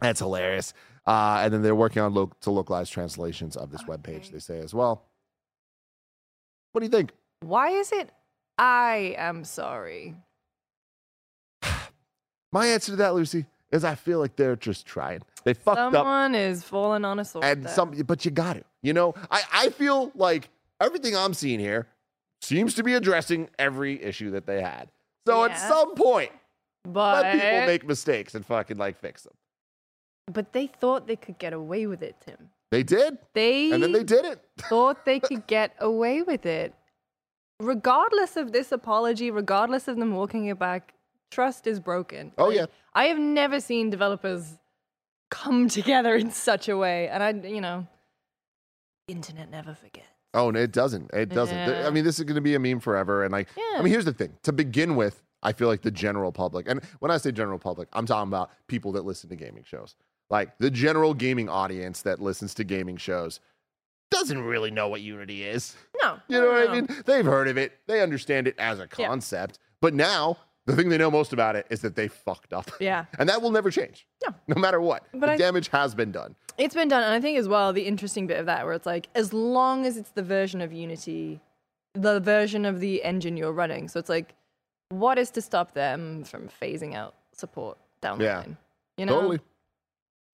That's 0.00 0.20
hilarious. 0.20 0.72
Uh, 1.06 1.40
and 1.44 1.52
then 1.52 1.62
they're 1.62 1.74
working 1.74 2.02
on 2.02 2.14
lo- 2.14 2.30
to 2.42 2.50
localize 2.50 2.88
translations 2.90 3.56
of 3.56 3.70
this 3.70 3.82
webpage, 3.84 4.30
they 4.30 4.38
say 4.38 4.58
as 4.58 4.72
well. 4.74 5.04
What 6.72 6.80
do 6.80 6.84
you 6.86 6.90
think? 6.90 7.12
Why 7.40 7.70
is 7.70 7.90
it 7.92 8.10
I 8.58 9.14
am 9.18 9.44
sorry? 9.44 10.14
My 12.52 12.66
answer 12.66 12.92
to 12.92 12.96
that, 12.96 13.14
Lucy, 13.14 13.46
is 13.72 13.84
I 13.84 13.94
feel 13.94 14.18
like 14.18 14.36
they're 14.36 14.56
just 14.56 14.86
trying. 14.86 15.20
They 15.44 15.54
fucked 15.54 15.78
up 15.78 15.92
Someone 15.92 16.34
is 16.34 16.62
falling 16.62 17.04
on 17.04 17.18
a 17.18 17.24
sword. 17.24 17.44
and 17.44 17.64
there. 17.64 17.72
some 17.72 17.92
but 18.06 18.24
you 18.24 18.30
got 18.30 18.54
to 18.56 18.64
you 18.82 18.92
know 18.92 19.14
I, 19.30 19.42
I 19.52 19.68
feel 19.70 20.12
like 20.14 20.50
everything 20.80 21.16
i'm 21.16 21.32
seeing 21.32 21.58
here 21.60 21.86
seems 22.40 22.74
to 22.74 22.82
be 22.82 22.94
addressing 22.94 23.48
every 23.58 24.02
issue 24.02 24.30
that 24.30 24.46
they 24.46 24.60
had 24.60 24.88
so 25.26 25.44
at 25.44 25.56
some 25.58 25.94
point 25.94 26.30
but 26.84 27.22
let 27.22 27.32
people 27.34 27.66
make 27.66 27.86
mistakes 27.86 28.34
and 28.34 28.44
fucking 28.46 28.76
like 28.76 28.98
fix 28.98 29.22
them 29.22 29.34
but 30.32 30.52
they 30.52 30.66
thought 30.68 31.06
they 31.06 31.16
could 31.16 31.38
get 31.38 31.52
away 31.52 31.86
with 31.86 32.02
it, 32.02 32.14
Tim. 32.24 32.50
they 32.70 32.82
did 32.84 33.18
They 33.34 33.72
and 33.72 33.82
then 33.82 33.90
they 33.92 34.04
didn't 34.04 34.40
thought 34.58 35.04
they 35.04 35.18
could 35.18 35.46
get 35.48 35.74
away 35.80 36.22
with 36.22 36.46
it. 36.46 36.72
Regardless 37.58 38.36
of 38.36 38.52
this 38.52 38.70
apology, 38.72 39.30
regardless 39.30 39.88
of 39.88 39.96
them 39.96 40.14
walking 40.14 40.46
it 40.46 40.58
back, 40.58 40.94
trust 41.30 41.66
is 41.66 41.80
broken. 41.80 42.32
Oh, 42.38 42.46
Like, 42.46 42.56
yeah. 42.56 42.66
I 42.94 43.04
have 43.06 43.18
never 43.18 43.60
seen 43.60 43.90
developers 43.90 44.56
come 45.30 45.68
together 45.78 46.14
in 46.14 46.30
such 46.30 46.68
a 46.68 46.76
way. 46.76 47.08
And 47.08 47.22
I, 47.22 47.48
you 47.48 47.60
know, 47.60 47.86
internet 49.08 49.50
never 49.50 49.74
forgets. 49.74 50.06
Oh 50.34 50.50
no 50.50 50.60
it 50.60 50.72
doesn't 50.72 51.10
it 51.12 51.28
doesn't 51.30 51.56
Yeah. 51.56 51.86
i 51.86 51.90
mean 51.90 52.04
this 52.04 52.18
is 52.18 52.24
going 52.24 52.36
to 52.36 52.40
be 52.40 52.54
a 52.54 52.58
meme 52.58 52.80
forever 52.80 53.24
and 53.24 53.32
like 53.32 53.48
i 53.76 53.82
mean 53.82 53.92
here's 53.92 54.04
the 54.04 54.12
thing 54.12 54.32
to 54.44 54.52
begin 54.52 54.94
with 54.96 55.22
i 55.42 55.52
feel 55.52 55.68
like 55.68 55.82
the 55.82 55.90
general 55.90 56.30
public 56.32 56.68
and 56.68 56.80
when 57.00 57.10
i 57.10 57.16
say 57.16 57.32
general 57.32 57.58
public 57.58 57.88
i'm 57.92 58.06
talking 58.06 58.28
about 58.28 58.50
people 58.68 58.92
that 58.92 59.04
listen 59.04 59.28
to 59.30 59.36
gaming 59.36 59.64
shows 59.64 59.96
like 60.30 60.56
the 60.58 60.70
general 60.70 61.14
gaming 61.14 61.48
audience 61.48 62.02
that 62.02 62.20
listens 62.20 62.54
to 62.54 62.64
gaming 62.64 62.96
shows 62.96 63.40
doesn't 64.10 64.42
really 64.42 64.70
know 64.72 64.88
what 64.88 65.00
unity 65.00 65.44
is 65.44 65.76
No. 66.02 66.18
You 66.28 66.38
no, 66.40 66.44
know 66.46 66.52
what 66.52 66.64
no, 66.66 66.70
I 66.72 66.74
mean? 66.80 66.88
They've 67.06 67.24
heard 67.24 67.46
of 67.48 67.56
it. 67.58 67.78
They 67.86 68.00
understand 68.00 68.48
it 68.48 68.56
as 68.58 68.78
a 68.80 68.88
Yeah. 68.96 69.06
concept. 69.06 69.58
But 69.80 69.94
now, 69.94 70.38
the 70.66 70.76
thing 70.76 70.88
they 70.88 70.98
know 70.98 71.10
most 71.10 71.32
about 71.32 71.56
it 71.56 71.66
is 71.70 71.80
that 71.82 71.96
they 71.96 72.08
fucked 72.08 72.52
up. 72.52 72.70
Yeah. 72.80 73.06
And 73.18 73.28
that 73.28 73.40
will 73.42 73.50
never 73.50 73.70
change. 73.70 74.06
No. 74.26 74.34
No 74.48 74.60
matter 74.60 74.80
what. 74.80 75.04
But 75.12 75.26
the 75.26 75.32
I- 75.32 75.36
damage 75.36 75.68
has 75.68 75.94
been 75.94 76.12
done. 76.12 76.36
It's 76.58 76.74
been 76.74 76.88
done, 76.88 77.02
and 77.02 77.14
I 77.14 77.20
think 77.20 77.38
as 77.38 77.48
well 77.48 77.72
the 77.72 77.86
interesting 77.86 78.26
bit 78.26 78.38
of 78.38 78.46
that, 78.46 78.64
where 78.66 78.74
it's 78.74 78.84
like 78.86 79.08
as 79.14 79.32
long 79.32 79.86
as 79.86 79.96
it's 79.96 80.10
the 80.10 80.22
version 80.22 80.60
of 80.60 80.72
Unity, 80.72 81.40
the 81.94 82.20
version 82.20 82.64
of 82.66 82.80
the 82.80 83.02
engine 83.02 83.36
you're 83.38 83.52
running. 83.52 83.88
So 83.88 83.98
it's 83.98 84.10
like, 84.10 84.34
what 84.90 85.18
is 85.18 85.30
to 85.32 85.40
stop 85.42 85.72
them 85.72 86.24
from 86.24 86.48
phasing 86.60 86.94
out 86.94 87.14
support 87.32 87.78
down 88.02 88.18
the 88.18 88.24
Yeah. 88.24 88.38
line? 88.38 88.56
You 88.98 89.06
know, 89.06 89.14
Totally. 89.20 89.40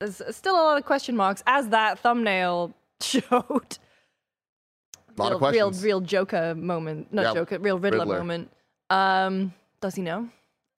there's 0.00 0.20
still 0.34 0.54
a 0.56 0.64
lot 0.64 0.78
of 0.78 0.84
question 0.84 1.14
marks, 1.16 1.44
as 1.46 1.68
that 1.68 2.00
thumbnail 2.00 2.74
showed. 3.00 3.30
A 3.30 5.22
lot 5.22 5.28
real, 5.28 5.32
of 5.34 5.38
questions. 5.38 5.82
Real, 5.84 5.98
real 5.98 6.00
Joker 6.00 6.54
moment, 6.56 7.12
not 7.12 7.22
Yeah, 7.26 7.34
Joker, 7.34 7.58
real 7.60 7.78
Riddler, 7.78 8.00
Riddler. 8.00 8.18
moment. 8.18 8.50
Um, 8.90 9.54
does 9.80 9.94
he 9.94 10.02
know? 10.02 10.28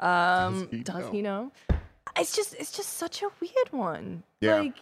Um, 0.00 0.68
he 0.70 0.78
does 0.78 1.04
know? 1.04 1.10
he 1.10 1.22
know? 1.22 1.52
It's 2.16 2.34
just, 2.34 2.54
it's 2.54 2.72
just 2.72 2.94
such 2.94 3.22
a 3.22 3.28
weird 3.40 3.72
one. 3.72 4.22
Yeah. 4.40 4.60
Like, 4.60 4.76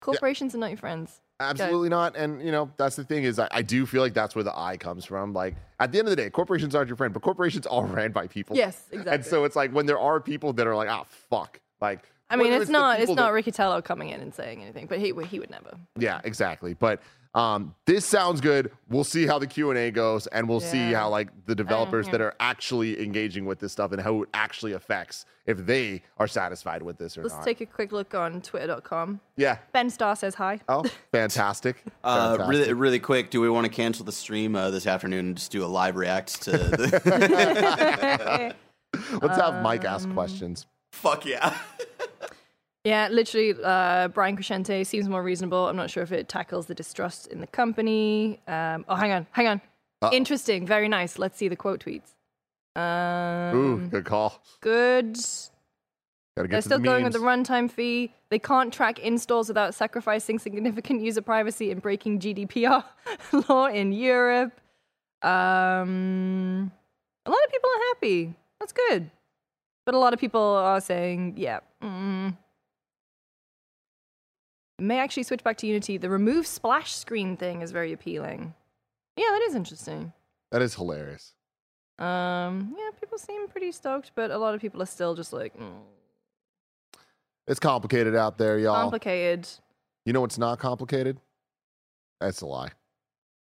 corporations 0.00 0.54
are 0.54 0.58
not 0.58 0.70
your 0.70 0.78
friends. 0.78 1.20
Absolutely 1.40 1.88
not. 1.88 2.16
And 2.16 2.42
you 2.44 2.52
know, 2.52 2.70
that's 2.76 2.96
the 2.96 3.04
thing 3.04 3.24
is 3.24 3.38
I, 3.38 3.48
I 3.50 3.62
do 3.62 3.86
feel 3.86 4.02
like 4.02 4.12
that's 4.12 4.34
where 4.34 4.44
the 4.44 4.56
I 4.56 4.76
comes 4.76 5.06
from. 5.06 5.32
Like 5.32 5.56
at 5.80 5.90
the 5.90 5.98
end 5.98 6.06
of 6.06 6.10
the 6.10 6.16
day, 6.16 6.28
corporations 6.28 6.74
aren't 6.74 6.88
your 6.88 6.96
friend, 6.96 7.14
but 7.14 7.22
corporations 7.22 7.66
are 7.66 7.84
ran 7.86 8.12
by 8.12 8.26
people. 8.26 8.56
Yes, 8.56 8.82
exactly. 8.90 9.14
And 9.14 9.24
so 9.24 9.44
it's 9.44 9.56
like 9.56 9.72
when 9.72 9.86
there 9.86 9.98
are 9.98 10.20
people 10.20 10.52
that 10.52 10.66
are 10.66 10.76
like, 10.76 10.90
ah, 10.90 11.04
fuck. 11.30 11.58
Like 11.80 12.00
I 12.28 12.36
mean, 12.36 12.50
whether 12.50 12.60
it's 12.62 12.70
not 12.70 13.00
it's 13.00 13.10
not 13.10 13.32
that- 13.32 13.44
Riccitiello 13.44 13.82
coming 13.82 14.10
in 14.10 14.20
and 14.20 14.34
saying 14.34 14.62
anything, 14.62 14.86
but 14.86 14.98
he 14.98 15.14
he 15.30 15.40
would 15.40 15.50
never. 15.50 15.78
Yeah, 15.96 16.20
exactly. 16.24 16.74
But 16.74 17.00
um, 17.34 17.74
this 17.86 18.04
sounds 18.04 18.40
good. 18.40 18.72
We'll 18.88 19.04
see 19.04 19.26
how 19.26 19.38
the 19.38 19.46
Q 19.46 19.70
and 19.70 19.78
A 19.78 19.90
goes, 19.90 20.26
and 20.28 20.48
we'll 20.48 20.60
see 20.60 20.92
how 20.92 21.08
like 21.10 21.28
the 21.46 21.54
developers 21.54 22.08
that 22.08 22.20
are 22.20 22.34
actually 22.40 23.00
engaging 23.02 23.44
with 23.44 23.60
this 23.60 23.70
stuff 23.72 23.92
and 23.92 24.00
how 24.02 24.22
it 24.22 24.28
actually 24.34 24.72
affects 24.72 25.26
if 25.46 25.58
they 25.64 26.02
are 26.18 26.26
satisfied 26.26 26.82
with 26.82 26.98
this 26.98 27.16
or 27.16 27.22
not. 27.22 27.24
Let's 27.26 27.36
not. 27.36 27.44
take 27.44 27.60
a 27.60 27.66
quick 27.66 27.92
look 27.92 28.14
on 28.14 28.40
Twitter.com. 28.42 29.20
yeah. 29.36 29.58
Ben 29.72 29.90
Starr 29.90 30.16
says 30.16 30.34
hi. 30.34 30.60
Oh, 30.68 30.84
fantastic. 31.12 31.82
Uh, 32.02 32.30
Fantastic. 32.38 32.50
really, 32.50 32.72
really 32.72 32.98
quick. 32.98 33.30
Do 33.30 33.40
we 33.42 33.50
want 33.50 33.66
to 33.66 33.70
cancel 33.72 34.04
the 34.06 34.12
stream 34.12 34.56
uh, 34.56 34.70
this 34.70 34.86
afternoon 34.86 35.26
and 35.26 35.36
just 35.36 35.52
do 35.52 35.62
a 35.62 35.66
live 35.66 35.96
react 35.96 36.40
to? 36.42 36.50
The... 36.80 38.54
Let's 39.22 39.38
have 39.38 39.62
Mike 39.62 39.84
Um, 39.84 39.94
ask 39.94 40.10
questions. 40.12 40.66
Fuck 40.92 41.26
yeah! 41.26 41.56
Yeah, 42.84 43.08
literally, 43.08 43.54
uh, 43.62 44.08
Brian 44.08 44.36
Crecente 44.36 44.86
seems 44.86 45.08
more 45.08 45.22
reasonable. 45.22 45.68
I'm 45.68 45.76
not 45.76 45.90
sure 45.90 46.02
if 46.02 46.12
it 46.12 46.28
tackles 46.28 46.66
the 46.66 46.74
distrust 46.74 47.26
in 47.26 47.40
the 47.40 47.46
company. 47.46 48.40
Um, 48.48 48.86
oh, 48.88 48.94
hang 48.94 49.12
on, 49.12 49.26
hang 49.32 49.48
on. 49.48 49.60
Interesting, 50.12 50.66
very 50.66 50.88
nice. 50.88 51.18
Let's 51.18 51.36
see 51.36 51.48
the 51.48 51.56
quote 51.56 51.84
tweets. 51.84 52.14
Um, 52.74 53.56
Ooh, 53.56 53.86
good 53.88 54.04
call. 54.06 54.42
good. 54.60 55.18
They're 56.36 56.62
still 56.62 56.78
the 56.78 56.84
going 56.84 57.04
with 57.04 57.12
the 57.12 57.18
runtime 57.18 57.70
fee. 57.70 58.14
They 58.30 58.38
can't 58.38 58.72
track 58.72 58.98
installs 58.98 59.48
without 59.48 59.74
sacrificing 59.74 60.38
significant 60.38 61.02
user 61.02 61.20
privacy 61.20 61.70
and 61.70 61.82
breaking 61.82 62.20
GDPR 62.20 62.84
law 63.48 63.66
in 63.66 63.92
Europe. 63.92 64.58
Um, 65.22 66.72
a 67.26 67.30
lot 67.30 67.44
of 67.44 67.50
people 67.50 67.70
are 67.70 67.82
happy. 67.94 68.34
That's 68.58 68.72
good. 68.72 69.10
But 69.84 69.94
a 69.94 69.98
lot 69.98 70.14
of 70.14 70.20
people 70.20 70.40
are 70.40 70.80
saying, 70.80 71.34
yeah. 71.36 71.60
Mm. 71.82 72.36
May 74.80 74.98
actually 74.98 75.22
switch 75.24 75.44
back 75.44 75.56
to 75.58 75.66
Unity. 75.66 75.96
The 75.98 76.08
remove 76.10 76.46
splash 76.46 76.94
screen 76.94 77.36
thing 77.36 77.60
is 77.62 77.70
very 77.70 77.92
appealing. 77.92 78.54
Yeah, 79.16 79.26
that 79.30 79.42
is 79.48 79.54
interesting. 79.54 80.12
That 80.50 80.62
is 80.62 80.74
hilarious. 80.74 81.34
Um, 81.98 82.74
yeah, 82.78 82.90
people 82.98 83.18
seem 83.18 83.46
pretty 83.48 83.72
stoked, 83.72 84.12
but 84.14 84.30
a 84.30 84.38
lot 84.38 84.54
of 84.54 84.60
people 84.60 84.80
are 84.82 84.86
still 84.86 85.14
just 85.14 85.32
like, 85.32 85.54
mm, 85.58 85.70
It's 87.46 87.60
complicated 87.60 88.16
out 88.16 88.38
there, 88.38 88.58
y'all. 88.58 88.74
complicated. 88.74 89.46
you 90.06 90.12
know 90.12 90.22
what's 90.22 90.38
not 90.38 90.58
complicated? 90.58 91.18
That's 92.20 92.40
a 92.40 92.46
lie. 92.46 92.70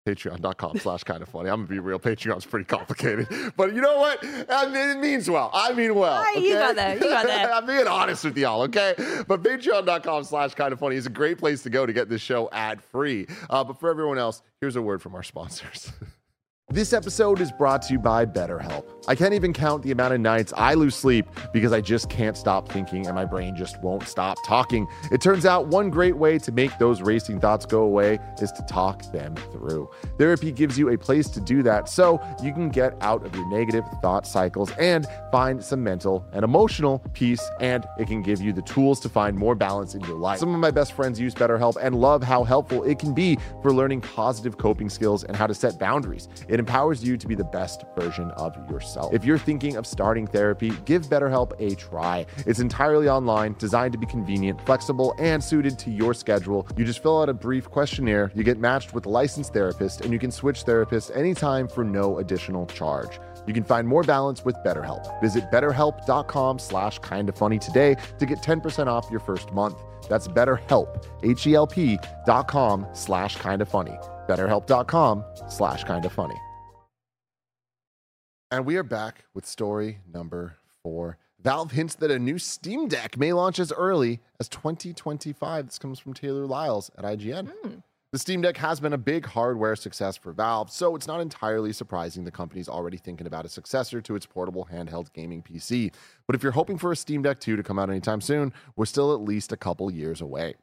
Patreon.com 0.07 0.79
slash 0.79 1.03
kind 1.03 1.21
of 1.21 1.29
funny. 1.29 1.49
I'm 1.49 1.57
gonna 1.57 1.67
be 1.67 1.79
real. 1.79 1.99
Patreon's 1.99 2.45
pretty 2.45 2.65
complicated, 2.65 3.27
but 3.57 3.73
you 3.73 3.81
know 3.81 3.97
what? 3.97 4.23
I 4.49 4.65
mean, 4.65 4.97
it 4.97 4.99
means 4.99 5.29
well. 5.29 5.51
I 5.53 5.73
mean 5.73 5.93
well. 5.95 6.23
Ah, 6.25 6.31
you 6.31 6.53
got 6.53 6.75
that. 6.75 6.95
You 6.95 7.09
got 7.09 7.27
that. 7.27 7.51
I'm 7.53 7.65
being 7.65 7.87
honest 7.87 8.23
with 8.23 8.37
y'all, 8.37 8.61
okay? 8.63 8.95
But 9.27 9.43
Patreon.com 9.43 10.23
slash 10.23 10.53
kind 10.55 10.73
of 10.73 10.79
funny 10.79 10.95
is 10.95 11.05
a 11.05 11.11
great 11.11 11.37
place 11.37 11.63
to 11.63 11.69
go 11.69 11.85
to 11.85 11.93
get 11.93 12.09
this 12.09 12.21
show 12.21 12.49
ad 12.51 12.81
free. 12.81 13.27
Uh, 13.49 13.63
but 13.63 13.79
for 13.79 13.89
everyone 13.89 14.17
else, 14.17 14.41
here's 14.61 14.75
a 14.75 14.81
word 14.81 15.01
from 15.01 15.15
our 15.15 15.23
sponsors. 15.23 15.91
This 16.71 16.93
episode 16.93 17.41
is 17.41 17.51
brought 17.51 17.81
to 17.83 17.93
you 17.93 17.99
by 17.99 18.27
BetterHelp. 18.27 18.85
I 19.07 19.15
can't 19.15 19.33
even 19.33 19.53
count 19.53 19.81
the 19.81 19.89
amount 19.89 20.13
of 20.13 20.21
nights 20.21 20.53
I 20.55 20.75
lose 20.75 20.95
sleep 20.95 21.25
because 21.51 21.73
I 21.73 21.81
just 21.81 22.11
can't 22.11 22.37
stop 22.37 22.69
thinking 22.69 23.07
and 23.07 23.15
my 23.15 23.25
brain 23.25 23.55
just 23.55 23.81
won't 23.81 24.07
stop 24.07 24.37
talking. 24.45 24.87
It 25.11 25.19
turns 25.19 25.47
out 25.47 25.65
one 25.65 25.89
great 25.89 26.15
way 26.15 26.37
to 26.37 26.51
make 26.51 26.77
those 26.77 27.01
racing 27.01 27.39
thoughts 27.39 27.65
go 27.65 27.81
away 27.81 28.19
is 28.39 28.51
to 28.51 28.61
talk 28.69 29.11
them 29.11 29.33
through. 29.51 29.89
Therapy 30.19 30.51
gives 30.51 30.77
you 30.77 30.89
a 30.89 30.97
place 30.97 31.27
to 31.29 31.41
do 31.41 31.63
that 31.63 31.89
so 31.89 32.21
you 32.43 32.53
can 32.53 32.69
get 32.69 32.95
out 33.01 33.25
of 33.25 33.33
your 33.35 33.49
negative 33.49 33.83
thought 33.99 34.27
cycles 34.27 34.71
and 34.77 35.07
find 35.31 35.63
some 35.63 35.83
mental 35.83 36.23
and 36.33 36.43
emotional 36.43 36.99
peace, 37.13 37.49
and 37.59 37.87
it 37.97 38.05
can 38.05 38.21
give 38.21 38.41
you 38.41 38.53
the 38.53 38.61
tools 38.61 38.99
to 38.99 39.09
find 39.09 39.35
more 39.35 39.55
balance 39.55 39.95
in 39.95 40.01
your 40.01 40.19
life. 40.19 40.37
Some 40.37 40.53
of 40.53 40.59
my 40.59 40.69
best 40.69 40.93
friends 40.93 41.19
use 41.19 41.33
BetterHelp 41.33 41.77
and 41.81 41.95
love 41.95 42.21
how 42.21 42.43
helpful 42.43 42.83
it 42.83 42.99
can 42.99 43.15
be 43.15 43.39
for 43.63 43.73
learning 43.73 44.01
positive 44.01 44.59
coping 44.59 44.87
skills 44.87 45.23
and 45.23 45.35
how 45.35 45.47
to 45.47 45.55
set 45.55 45.79
boundaries. 45.79 46.27
It 46.47 46.58
empowers 46.59 47.03
you 47.03 47.17
to 47.17 47.27
be 47.27 47.35
the 47.35 47.43
best 47.43 47.83
version 47.97 48.31
of 48.31 48.55
yourself. 48.69 49.13
If 49.13 49.25
you're 49.25 49.37
thinking 49.37 49.75
of 49.77 49.87
starting 49.87 50.27
therapy, 50.27 50.71
give 50.85 51.03
BetterHelp 51.07 51.53
a 51.59 51.75
try. 51.75 52.25
It's 52.45 52.59
entirely 52.59 53.09
online, 53.09 53.55
designed 53.57 53.93
to 53.93 53.97
be 53.97 54.05
convenient, 54.05 54.61
flexible, 54.65 55.15
and 55.17 55.43
suited 55.43 55.79
to 55.79 55.91
your 55.91 56.13
schedule. 56.13 56.67
You 56.77 56.85
just 56.85 57.01
fill 57.01 57.21
out 57.21 57.29
a 57.29 57.33
brief 57.33 57.69
questionnaire, 57.69 58.31
you 58.35 58.43
get 58.43 58.59
matched 58.59 58.93
with 58.93 59.05
a 59.05 59.09
licensed 59.09 59.53
therapist, 59.53 60.01
and 60.01 60.13
you 60.13 60.19
can 60.19 60.31
switch 60.31 60.65
therapists 60.65 61.15
anytime 61.15 61.67
for 61.67 61.83
no 61.83 62.19
additional 62.19 62.65
charge. 62.67 63.19
You 63.47 63.53
can 63.53 63.63
find 63.63 63.87
more 63.87 64.03
balance 64.03 64.45
with 64.45 64.55
BetterHelp. 64.65 65.21
Visit 65.21 65.49
betterhelp.com 65.51 66.59
slash 66.59 66.99
kinda 66.99 67.31
funny 67.31 67.57
today 67.57 67.95
to 68.19 68.25
get 68.25 68.41
10% 68.43 68.87
off 68.87 69.09
your 69.09 69.19
first 69.19 69.51
month. 69.51 69.79
That's 70.07 70.27
betterhelp, 70.27 71.05
H-E-L-P 71.23 71.97
dot 72.25 72.47
com 72.47 72.85
slash 72.93 73.37
kinda 73.37 73.65
funny. 73.65 73.97
Betterhelp.com 74.27 75.23
slash 75.47 75.83
kinda 75.83 76.09
funny. 76.09 76.35
And 78.51 78.65
we 78.65 78.77
are 78.77 78.83
back 78.83 79.25
with 79.35 79.45
story 79.45 79.99
number 80.11 80.55
four. 80.81 81.19
Valve 81.39 81.69
hints 81.69 81.93
that 81.95 82.09
a 82.09 82.17
new 82.17 82.39
Steam 82.39 82.87
Deck 82.87 83.15
may 83.15 83.31
launch 83.31 83.59
as 83.59 83.71
early 83.71 84.21
as 84.39 84.49
2025. 84.49 85.67
This 85.67 85.77
comes 85.77 85.99
from 85.99 86.15
Taylor 86.15 86.47
Lyles 86.47 86.89
at 86.97 87.03
IGN. 87.03 87.83
The 88.11 88.17
Steam 88.17 88.41
Deck 88.41 88.57
has 88.57 88.79
been 88.79 88.93
a 88.93 88.97
big 88.97 89.27
hardware 89.27 89.75
success 89.75 90.17
for 90.17 90.31
Valve, 90.31 90.71
so 90.71 90.95
it's 90.95 91.05
not 91.05 91.21
entirely 91.21 91.71
surprising 91.71 92.23
the 92.23 92.31
company's 92.31 92.67
already 92.67 92.97
thinking 92.97 93.27
about 93.27 93.45
a 93.45 93.49
successor 93.49 94.01
to 94.01 94.15
its 94.15 94.25
portable 94.25 94.67
handheld 94.73 95.13
gaming 95.13 95.43
PC. 95.43 95.93
But 96.25 96.35
if 96.35 96.41
you're 96.41 96.53
hoping 96.53 96.79
for 96.79 96.91
a 96.91 96.95
Steam 96.95 97.21
Deck 97.21 97.39
2 97.39 97.55
to 97.55 97.61
come 97.61 97.77
out 97.77 97.91
anytime 97.91 98.19
soon, 98.19 98.51
we're 98.75 98.85
still 98.85 99.13
at 99.13 99.21
least 99.21 99.51
a 99.51 99.57
couple 99.57 99.91
years 99.91 100.21
away. 100.21 100.55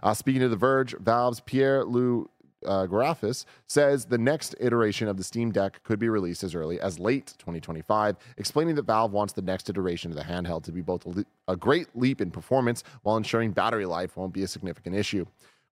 Uh, 0.00 0.14
speaking 0.14 0.44
of 0.44 0.50
The 0.50 0.56
Verge, 0.56 0.94
Valve's 1.00 1.40
Pierre-Loup 1.40 2.30
uh, 2.66 2.86
Griffais 2.86 3.44
says 3.66 4.04
the 4.04 4.18
next 4.18 4.54
iteration 4.60 5.08
of 5.08 5.16
the 5.16 5.24
Steam 5.24 5.50
Deck 5.50 5.82
could 5.84 5.98
be 5.98 6.08
released 6.08 6.42
as 6.44 6.54
early 6.54 6.80
as 6.80 6.98
late 6.98 7.34
2025, 7.38 8.16
explaining 8.36 8.74
that 8.74 8.82
Valve 8.82 9.12
wants 9.12 9.32
the 9.32 9.42
next 9.42 9.68
iteration 9.70 10.10
of 10.10 10.16
the 10.16 10.24
handheld 10.24 10.64
to 10.64 10.72
be 10.72 10.80
both 10.80 11.04
a, 11.06 11.10
le- 11.10 11.24
a 11.48 11.56
great 11.56 11.88
leap 11.94 12.20
in 12.20 12.30
performance 12.30 12.82
while 13.02 13.16
ensuring 13.16 13.50
battery 13.52 13.86
life 13.86 14.16
won't 14.16 14.32
be 14.32 14.42
a 14.42 14.48
significant 14.48 14.94
issue. 14.96 15.24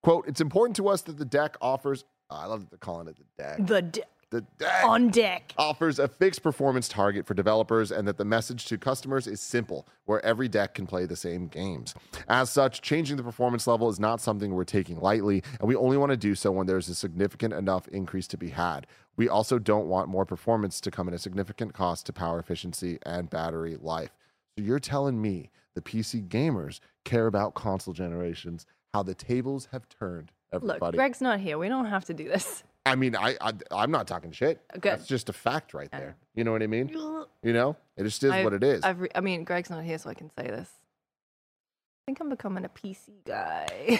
Quote, 0.03 0.27
it's 0.27 0.41
important 0.41 0.75
to 0.77 0.87
us 0.87 1.01
that 1.03 1.17
the 1.17 1.25
deck 1.25 1.57
offers, 1.61 2.05
uh, 2.29 2.35
I 2.35 2.45
love 2.45 2.61
that 2.61 2.69
they're 2.71 2.77
calling 2.79 3.07
it 3.07 3.15
the 3.17 3.43
deck. 3.43 3.67
The 3.67 3.81
de- 3.81 4.01
The 4.31 4.41
deck 4.57 4.85
on 4.85 5.09
deck. 5.09 5.53
offers 5.57 5.99
a 5.99 6.07
fixed 6.07 6.41
performance 6.41 6.87
target 6.87 7.25
for 7.25 7.33
developers 7.33 7.91
and 7.91 8.07
that 8.07 8.17
the 8.17 8.23
message 8.23 8.65
to 8.67 8.77
customers 8.77 9.27
is 9.27 9.41
simple, 9.41 9.85
where 10.05 10.25
every 10.25 10.47
deck 10.47 10.73
can 10.73 10.87
play 10.87 11.05
the 11.05 11.17
same 11.17 11.47
games. 11.47 11.93
As 12.29 12.49
such, 12.49 12.81
changing 12.81 13.17
the 13.17 13.23
performance 13.23 13.67
level 13.67 13.89
is 13.89 13.99
not 13.99 14.21
something 14.21 14.53
we're 14.53 14.63
taking 14.63 15.01
lightly, 15.01 15.43
and 15.59 15.67
we 15.67 15.75
only 15.75 15.97
want 15.97 16.11
to 16.11 16.17
do 16.17 16.33
so 16.33 16.49
when 16.49 16.65
there's 16.65 16.87
a 16.87 16.95
significant 16.95 17.53
enough 17.53 17.89
increase 17.89 18.25
to 18.27 18.37
be 18.37 18.49
had. 18.49 18.87
We 19.17 19.27
also 19.27 19.59
don't 19.59 19.87
want 19.87 20.07
more 20.07 20.25
performance 20.25 20.79
to 20.81 20.91
come 20.91 21.09
at 21.09 21.13
a 21.13 21.19
significant 21.19 21.73
cost 21.73 22.05
to 22.05 22.13
power 22.13 22.39
efficiency 22.39 22.99
and 23.05 23.29
battery 23.29 23.75
life. 23.81 24.11
So 24.57 24.63
you're 24.63 24.79
telling 24.79 25.21
me 25.21 25.51
the 25.75 25.81
PC 25.81 26.25
gamers 26.29 26.79
care 27.03 27.27
about 27.27 27.53
console 27.53 27.93
generations, 27.93 28.65
how 28.93 29.03
the 29.03 29.13
tables 29.13 29.67
have 29.73 29.89
turned, 29.89 30.31
everybody. 30.53 30.79
Look. 30.79 30.95
Greg's 30.95 31.19
not 31.19 31.41
here. 31.41 31.57
We 31.57 31.67
don't 31.67 31.87
have 31.87 32.05
to 32.05 32.13
do 32.13 32.29
this. 32.29 32.63
I 32.85 32.95
mean, 32.95 33.15
I, 33.15 33.37
I 33.39 33.53
I'm 33.71 33.91
not 33.91 34.07
talking 34.07 34.31
shit. 34.31 34.59
Good. 34.73 34.81
That's 34.83 35.05
just 35.07 35.29
a 35.29 35.33
fact 35.33 35.73
right 35.73 35.91
there. 35.91 36.15
You 36.35 36.43
know 36.43 36.51
what 36.51 36.63
I 36.63 36.67
mean? 36.67 36.89
You 36.89 37.53
know, 37.53 37.77
it 37.95 38.03
just 38.03 38.23
is 38.23 38.31
I- 38.31 38.43
what 38.43 38.53
it 38.53 38.63
is. 38.63 38.83
I've 38.83 38.99
re- 39.01 39.09
I 39.13 39.21
mean, 39.21 39.43
Greg's 39.43 39.69
not 39.69 39.83
here, 39.83 39.97
so 39.97 40.09
I 40.09 40.13
can 40.15 40.29
say 40.37 40.47
this. 40.47 40.69
I 40.69 42.01
think 42.07 42.19
I'm 42.19 42.29
becoming 42.29 42.65
a 42.65 42.69
PC 42.69 43.09
guy. 43.25 43.67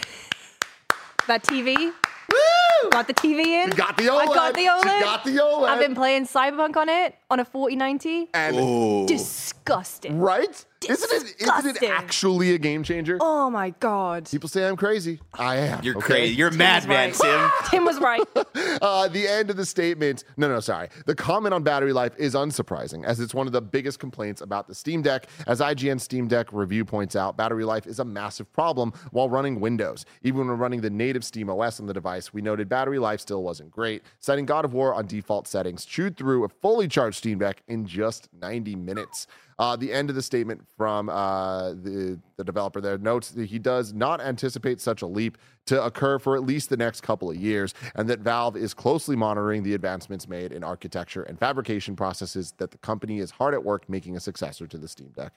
that 1.27 1.43
TV? 1.43 1.75
Woo! 1.77 2.89
Got 2.89 3.07
the 3.07 3.13
TV 3.13 3.45
in. 3.45 3.69
She 3.71 3.77
got 3.77 3.95
the 3.95 4.03
OLED. 4.05 4.21
I 4.21 4.25
got 4.25 4.53
the 4.55 4.61
OLED. 4.61 4.97
She 4.97 5.03
got 5.03 5.23
the 5.25 5.31
OLED. 5.37 5.69
I've 5.69 5.79
been 5.79 5.93
playing 5.95 6.25
Cyberpunk 6.25 6.75
on 6.77 6.89
it 6.89 7.15
on 7.29 7.39
a 7.39 7.45
4090. 7.45 8.29
and 8.33 8.55
Oh, 8.59 9.07
Disgusting. 9.07 10.19
right? 10.19 10.65
Isn't 10.89 11.11
it? 11.11 11.41
Isn't 11.41 11.83
it 11.83 11.89
actually 11.89 12.53
a 12.53 12.57
game 12.57 12.83
changer? 12.83 13.17
Oh 13.21 13.49
my 13.51 13.69
god. 13.79 14.29
People 14.29 14.49
say 14.49 14.67
I'm 14.67 14.75
crazy. 14.75 15.19
I 15.35 15.57
am. 15.57 15.83
you're 15.83 15.97
okay? 15.97 16.05
crazy. 16.05 16.35
You're 16.35 16.47
a 16.47 16.53
madman, 16.53 17.09
Tim's 17.11 17.19
Tim. 17.19 17.49
Tim 17.69 17.85
was 17.85 17.99
right. 17.99 18.21
Uh, 18.81 19.07
the 19.07 19.27
end 19.27 19.49
of 19.49 19.57
the 19.57 19.65
statement. 19.65 20.23
No, 20.37 20.47
no, 20.47 20.59
sorry. 20.59 20.89
The 21.05 21.13
comment 21.13 21.53
on 21.53 21.61
battery 21.61 21.93
life 21.93 22.13
is 22.17 22.33
unsurprising, 22.33 23.03
as 23.05 23.19
it's 23.19 23.33
one 23.33 23.45
of 23.47 23.53
the 23.53 23.61
biggest 23.61 23.99
complaints 23.99 24.41
about 24.41 24.67
the 24.67 24.73
Steam 24.73 25.01
Deck. 25.01 25.27
As 25.45 25.59
IGN 25.59 25.99
Steam 26.01 26.27
Deck 26.27 26.47
review 26.51 26.83
points 26.83 27.15
out, 27.15 27.37
battery 27.37 27.63
life 27.63 27.85
is 27.85 27.99
a 27.99 28.05
massive 28.05 28.51
problem 28.53 28.91
while 29.11 29.29
running 29.29 29.59
Windows. 29.59 30.05
Even 30.23 30.47
when 30.47 30.57
running 30.57 30.81
the 30.81 30.89
native 30.89 31.23
Steam 31.23 31.49
OS 31.49 31.79
on 31.79 31.85
the 31.85 31.93
device, 31.93 32.33
we 32.33 32.41
noted 32.41 32.69
battery 32.69 32.99
life 32.99 33.19
still 33.19 33.43
wasn't 33.43 33.71
great, 33.71 34.03
citing 34.19 34.45
God 34.45 34.65
of 34.65 34.73
War 34.73 34.93
on 34.93 35.05
default 35.05 35.47
settings, 35.47 35.85
chewed 35.85 36.17
through 36.17 36.43
a 36.43 36.49
fully 36.49 36.87
charged 36.87 37.17
Steam 37.17 37.39
Deck 37.39 37.61
in 37.67 37.85
just 37.85 38.29
90 38.33 38.75
minutes. 38.75 39.27
Uh, 39.61 39.75
the 39.75 39.93
end 39.93 40.09
of 40.09 40.15
the 40.15 40.21
statement 40.23 40.59
from 40.75 41.07
uh, 41.07 41.69
the, 41.69 42.19
the 42.35 42.43
developer 42.43 42.81
there 42.81 42.97
notes 42.97 43.29
that 43.29 43.45
he 43.45 43.59
does 43.59 43.93
not 43.93 44.19
anticipate 44.19 44.81
such 44.81 45.03
a 45.03 45.05
leap 45.05 45.37
to 45.67 45.81
occur 45.83 46.17
for 46.17 46.35
at 46.35 46.41
least 46.41 46.71
the 46.71 46.77
next 46.77 47.01
couple 47.01 47.29
of 47.29 47.37
years, 47.37 47.75
and 47.93 48.09
that 48.09 48.21
Valve 48.21 48.57
is 48.57 48.73
closely 48.73 49.15
monitoring 49.15 49.61
the 49.61 49.75
advancements 49.75 50.27
made 50.27 50.51
in 50.51 50.63
architecture 50.63 51.21
and 51.21 51.37
fabrication 51.37 51.95
processes 51.95 52.55
that 52.57 52.71
the 52.71 52.79
company 52.79 53.19
is 53.19 53.29
hard 53.29 53.53
at 53.53 53.63
work 53.63 53.87
making 53.87 54.17
a 54.17 54.19
successor 54.19 54.65
to 54.65 54.79
the 54.79 54.87
Steam 54.87 55.09
Deck. 55.15 55.33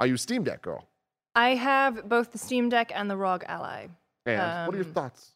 Are 0.00 0.08
you 0.08 0.14
a 0.14 0.18
Steam 0.18 0.42
Deck 0.42 0.60
girl? 0.60 0.88
I 1.36 1.50
have 1.50 2.08
both 2.08 2.32
the 2.32 2.38
Steam 2.38 2.70
Deck 2.70 2.90
and 2.92 3.08
the 3.08 3.16
ROG 3.16 3.44
Ally. 3.46 3.86
And 4.26 4.66
what 4.66 4.74
are 4.74 4.78
your 4.78 4.86
Um, 4.86 4.92
thoughts? 4.92 5.30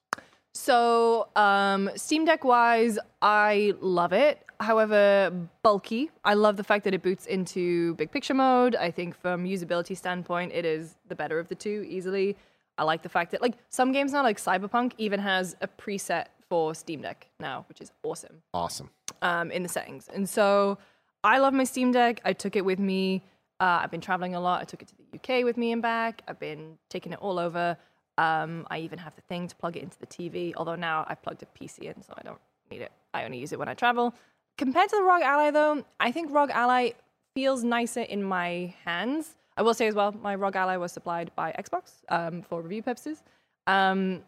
So, 0.54 1.28
um, 1.36 1.88
Steam 1.94 2.24
Deck 2.24 2.42
wise, 2.42 2.98
I 3.22 3.74
love 3.80 4.12
it. 4.12 4.44
However, 4.60 5.32
bulky. 5.62 6.10
I 6.24 6.34
love 6.34 6.56
the 6.56 6.64
fact 6.64 6.84
that 6.84 6.92
it 6.94 7.02
boots 7.02 7.26
into 7.26 7.94
big 7.94 8.10
picture 8.10 8.34
mode. 8.34 8.74
I 8.74 8.90
think 8.90 9.16
from 9.16 9.44
usability 9.44 9.96
standpoint, 9.96 10.52
it 10.52 10.64
is 10.64 10.96
the 11.08 11.14
better 11.14 11.38
of 11.38 11.48
the 11.48 11.54
two 11.54 11.86
easily. 11.88 12.36
I 12.76 12.82
like 12.84 13.02
the 13.02 13.08
fact 13.08 13.30
that 13.32 13.40
like 13.42 13.54
some 13.70 13.92
games 13.92 14.12
now, 14.12 14.22
like 14.22 14.38
Cyberpunk, 14.38 14.92
even 14.98 15.20
has 15.20 15.56
a 15.60 15.68
preset 15.68 16.26
for 16.48 16.74
Steam 16.74 17.02
Deck 17.02 17.28
now, 17.38 17.66
which 17.68 17.80
is 17.80 17.92
awesome 18.02 18.42
Awesome. 18.52 18.90
um, 19.22 19.50
in 19.52 19.62
the 19.62 19.68
settings. 19.68 20.08
And 20.12 20.28
so 20.28 20.78
I 21.22 21.38
love 21.38 21.54
my 21.54 21.64
Steam 21.64 21.92
Deck. 21.92 22.20
I 22.24 22.32
took 22.32 22.56
it 22.56 22.64
with 22.64 22.78
me. 22.80 23.22
Uh, 23.60 23.80
I've 23.82 23.90
been 23.90 24.00
traveling 24.00 24.34
a 24.34 24.40
lot. 24.40 24.60
I 24.60 24.64
took 24.64 24.82
it 24.82 24.88
to 24.88 24.94
the 24.96 25.18
UK 25.18 25.44
with 25.44 25.56
me 25.56 25.72
and 25.72 25.82
back. 25.82 26.22
I've 26.26 26.38
been 26.40 26.78
taking 26.88 27.12
it 27.12 27.18
all 27.20 27.38
over. 27.38 27.76
Um, 28.16 28.66
I 28.70 28.78
even 28.78 28.98
have 28.98 29.14
the 29.14 29.22
thing 29.22 29.46
to 29.46 29.54
plug 29.56 29.76
it 29.76 29.82
into 29.84 29.98
the 29.98 30.06
TV, 30.06 30.52
although 30.56 30.74
now 30.74 31.04
I've 31.08 31.22
plugged 31.22 31.42
a 31.44 31.46
PC 31.46 31.82
in, 31.94 32.02
so 32.02 32.12
I 32.16 32.22
don't 32.22 32.38
need 32.70 32.80
it. 32.82 32.90
I 33.14 33.24
only 33.24 33.38
use 33.38 33.52
it 33.52 33.58
when 33.58 33.68
I 33.68 33.74
travel. 33.74 34.14
Compared 34.58 34.90
to 34.90 34.96
the 34.96 35.02
ROG 35.02 35.22
Ally, 35.22 35.50
though, 35.52 35.84
I 36.00 36.10
think 36.10 36.32
ROG 36.32 36.50
Ally 36.50 36.90
feels 37.34 37.62
nicer 37.62 38.00
in 38.00 38.24
my 38.24 38.74
hands. 38.84 39.36
I 39.56 39.62
will 39.62 39.72
say 39.72 39.86
as 39.86 39.94
well, 39.94 40.12
my 40.20 40.34
ROG 40.34 40.56
Ally 40.56 40.76
was 40.76 40.90
supplied 40.90 41.30
by 41.36 41.52
Xbox 41.52 41.92
um, 42.08 42.42
for 42.42 42.60
review 42.60 42.82
purposes. 42.82 43.22
Um, 43.68 44.22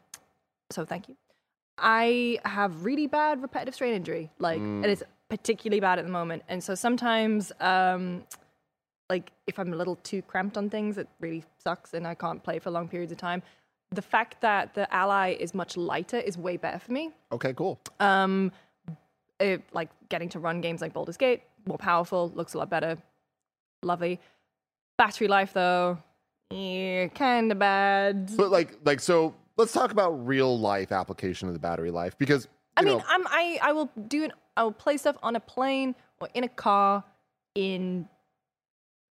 so 0.71 0.85
thank 0.85 1.09
you. 1.09 1.17
I 1.79 2.39
have 2.45 2.85
really 2.85 3.09
bad 3.09 3.43
repetitive 3.43 3.75
strain 3.75 3.95
injury, 3.95 4.31
like, 4.39 4.61
and 4.61 4.87
it's 4.87 5.03
particularly 5.29 5.81
bad 5.81 5.99
at 5.99 6.05
the 6.05 6.11
moment. 6.11 6.45
And 6.49 6.63
so 6.63 6.77
sometimes, 6.77 7.51
um, 7.59 8.23
like, 9.09 9.33
if 9.49 9.59
I'm 9.59 9.73
a 9.73 9.77
little 9.77 9.97
too 9.97 10.23
cramped 10.23 10.57
on 10.57 10.71
things, 10.71 10.97
it 10.99 11.09
really 11.21 11.43
sucks, 11.59 11.95
and 11.95 12.07
I 12.07 12.15
can't 12.15 12.43
play 12.43 12.61
for 12.61 12.71
long 12.71 12.87
periods 12.87 13.11
of 13.11 13.19
time. 13.19 13.43
The 13.93 14.03
fact 14.03 14.41
that 14.43 14.75
the 14.75 14.93
Ally 14.95 15.37
is 15.41 15.55
much 15.55 15.77
lighter 15.77 16.19
is 16.19 16.39
way 16.39 16.57
better 16.57 16.79
for 16.79 16.93
me. 16.93 17.11
Okay, 17.33 17.53
cool. 17.55 17.81
Um, 17.99 18.53
it, 19.41 19.63
like 19.73 19.91
getting 20.09 20.29
to 20.31 20.39
run 20.39 20.61
games 20.61 20.81
like 20.81 20.93
Baldur's 20.93 21.17
Gate, 21.17 21.43
more 21.67 21.79
powerful, 21.79 22.31
looks 22.35 22.55
a 22.55 22.59
lot 22.59 22.71
better, 22.71 22.99
lovely. 23.83 24.21
Battery 24.99 25.29
life 25.29 25.53
though, 25.55 25.99
yeah, 26.51 27.09
kind 27.09 27.51
of 27.53 27.59
bad. 27.59 28.33
But 28.37 28.51
like, 28.51 28.79
like, 28.85 29.01
so 29.01 29.35
let's 29.57 29.73
talk 29.73 29.93
about 29.93 30.27
real 30.27 30.59
life 30.59 30.93
application 30.93 31.49
of 31.49 31.55
the 31.55 31.61
battery 31.61 31.91
life 31.91 32.19
because 32.19 32.49
I 32.77 32.83
mean, 32.83 32.99
know, 32.99 33.05
I'm 33.09 33.27
I 33.29 33.59
I 33.63 33.73
will 33.73 33.91
do 34.09 34.25
it. 34.25 34.33
I 34.57 34.65
will 34.65 34.73
play 34.73 34.97
stuff 34.97 35.17
on 35.23 35.37
a 35.37 35.41
plane 35.41 35.95
or 36.21 36.29
in 36.35 36.45
a 36.45 36.49
car 36.49 37.05
in 37.55 38.09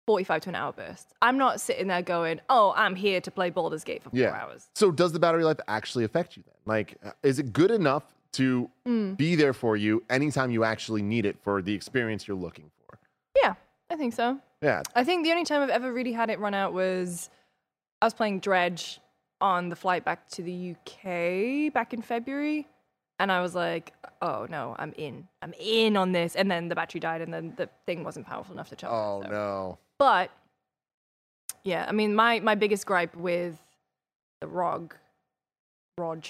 45 0.06 0.42
to 0.42 0.48
an 0.48 0.54
hour 0.54 0.72
bursts. 0.72 1.12
I'm 1.22 1.38
not 1.38 1.60
sitting 1.60 1.86
there 1.86 2.02
going, 2.02 2.40
"Oh, 2.48 2.72
I'm 2.76 2.96
here 2.96 3.20
to 3.20 3.30
play 3.30 3.50
Baldur's 3.50 3.84
Gate 3.84 4.02
for 4.02 4.10
four 4.10 4.18
yeah. 4.18 4.32
hours." 4.32 4.68
So 4.74 4.90
does 4.90 5.12
the 5.12 5.18
battery 5.18 5.44
life 5.44 5.60
actually 5.68 6.04
affect 6.04 6.36
you 6.36 6.42
then? 6.46 6.54
Like, 6.66 6.96
uh, 7.04 7.12
is 7.22 7.38
it 7.38 7.52
good 7.52 7.70
enough 7.70 8.04
to 8.34 8.70
Hmm. 8.84 9.14
be 9.14 9.34
there 9.34 9.52
for 9.52 9.76
you 9.76 10.04
anytime 10.10 10.50
you 10.50 10.64
actually 10.64 11.02
need 11.02 11.24
it 11.26 11.38
for 11.42 11.62
the 11.62 11.74
experience 11.74 12.28
you're 12.28 12.36
looking 12.36 12.70
for? 12.76 12.98
Yeah, 13.42 13.54
I 13.90 13.96
think 13.96 14.14
so. 14.14 14.38
Yeah. 14.62 14.82
I 14.94 15.04
think 15.04 15.24
the 15.24 15.30
only 15.30 15.44
time 15.44 15.62
I've 15.62 15.70
ever 15.70 15.92
really 15.92 16.12
had 16.12 16.30
it 16.30 16.38
run 16.38 16.54
out 16.54 16.72
was 16.72 17.30
I 18.02 18.06
was 18.06 18.14
playing 18.14 18.40
Dredge 18.40 19.00
on 19.40 19.68
the 19.68 19.76
flight 19.76 20.04
back 20.04 20.28
to 20.30 20.42
the 20.42 20.74
UK 20.74 21.72
back 21.72 21.94
in 21.94 22.02
February. 22.02 22.66
And 23.20 23.32
I 23.32 23.40
was 23.40 23.54
like, 23.54 23.92
oh 24.22 24.46
no, 24.48 24.76
I'm 24.78 24.92
in. 24.96 25.26
I'm 25.42 25.52
in 25.58 25.96
on 25.96 26.12
this. 26.12 26.36
And 26.36 26.50
then 26.50 26.68
the 26.68 26.74
battery 26.74 27.00
died 27.00 27.20
and 27.20 27.32
then 27.34 27.54
the 27.56 27.68
thing 27.86 28.04
wasn't 28.04 28.26
powerful 28.26 28.52
enough 28.54 28.68
to 28.70 28.76
charge. 28.76 28.92
Oh 28.92 29.20
it, 29.22 29.24
so. 29.26 29.30
no. 29.30 29.78
But 29.98 30.30
yeah, 31.64 31.86
I 31.88 31.92
mean 31.92 32.14
my, 32.14 32.40
my 32.40 32.54
biggest 32.54 32.86
gripe 32.86 33.16
with 33.16 33.58
the 34.40 34.46
ROG 34.46 34.94
Rog 35.98 36.24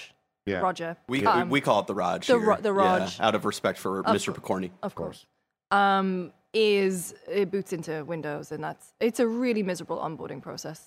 Yeah. 0.49 0.59
Roger. 0.59 0.97
We, 1.07 1.25
um, 1.25 1.49
we 1.49 1.61
call 1.61 1.79
it 1.81 1.87
the 1.87 1.93
Raj. 1.95 2.27
the 2.27 2.37
here. 2.37 2.45
Ro- 2.49 2.57
the 2.61 2.73
Yeah, 2.73 2.97
Raj. 2.99 3.19
out 3.19 3.35
of 3.35 3.45
respect 3.45 3.77
for 3.79 4.03
Mr. 4.03 4.33
Pokorny. 4.33 4.71
of 4.83 4.95
course. 4.95 5.25
Um, 5.71 6.33
is 6.53 7.13
it 7.27 7.51
boots 7.51 7.73
into 7.73 8.03
Windows, 8.05 8.51
and 8.51 8.63
that's 8.63 8.93
it's 8.99 9.19
a 9.19 9.27
really 9.27 9.61
miserable 9.63 9.97
onboarding 9.97 10.41
process. 10.41 10.81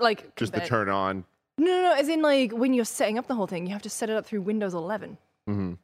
Like 0.00 0.34
Just 0.36 0.52
the 0.54 0.60
turn 0.60 0.88
on. 0.88 1.24
No, 1.58 1.66
no, 1.66 1.82
no. 1.82 1.92
As 1.94 2.08
in, 2.08 2.22
like 2.22 2.52
when 2.52 2.72
you're 2.72 2.84
setting 2.84 3.18
up 3.18 3.26
the 3.26 3.34
whole 3.34 3.46
thing, 3.46 3.66
you 3.66 3.72
have 3.72 3.82
to 3.82 3.90
set 3.90 4.08
it 4.10 4.16
up 4.16 4.24
through 4.26 4.40
Windows 4.42 4.74
11. 4.74 5.18
hmm 5.46 5.74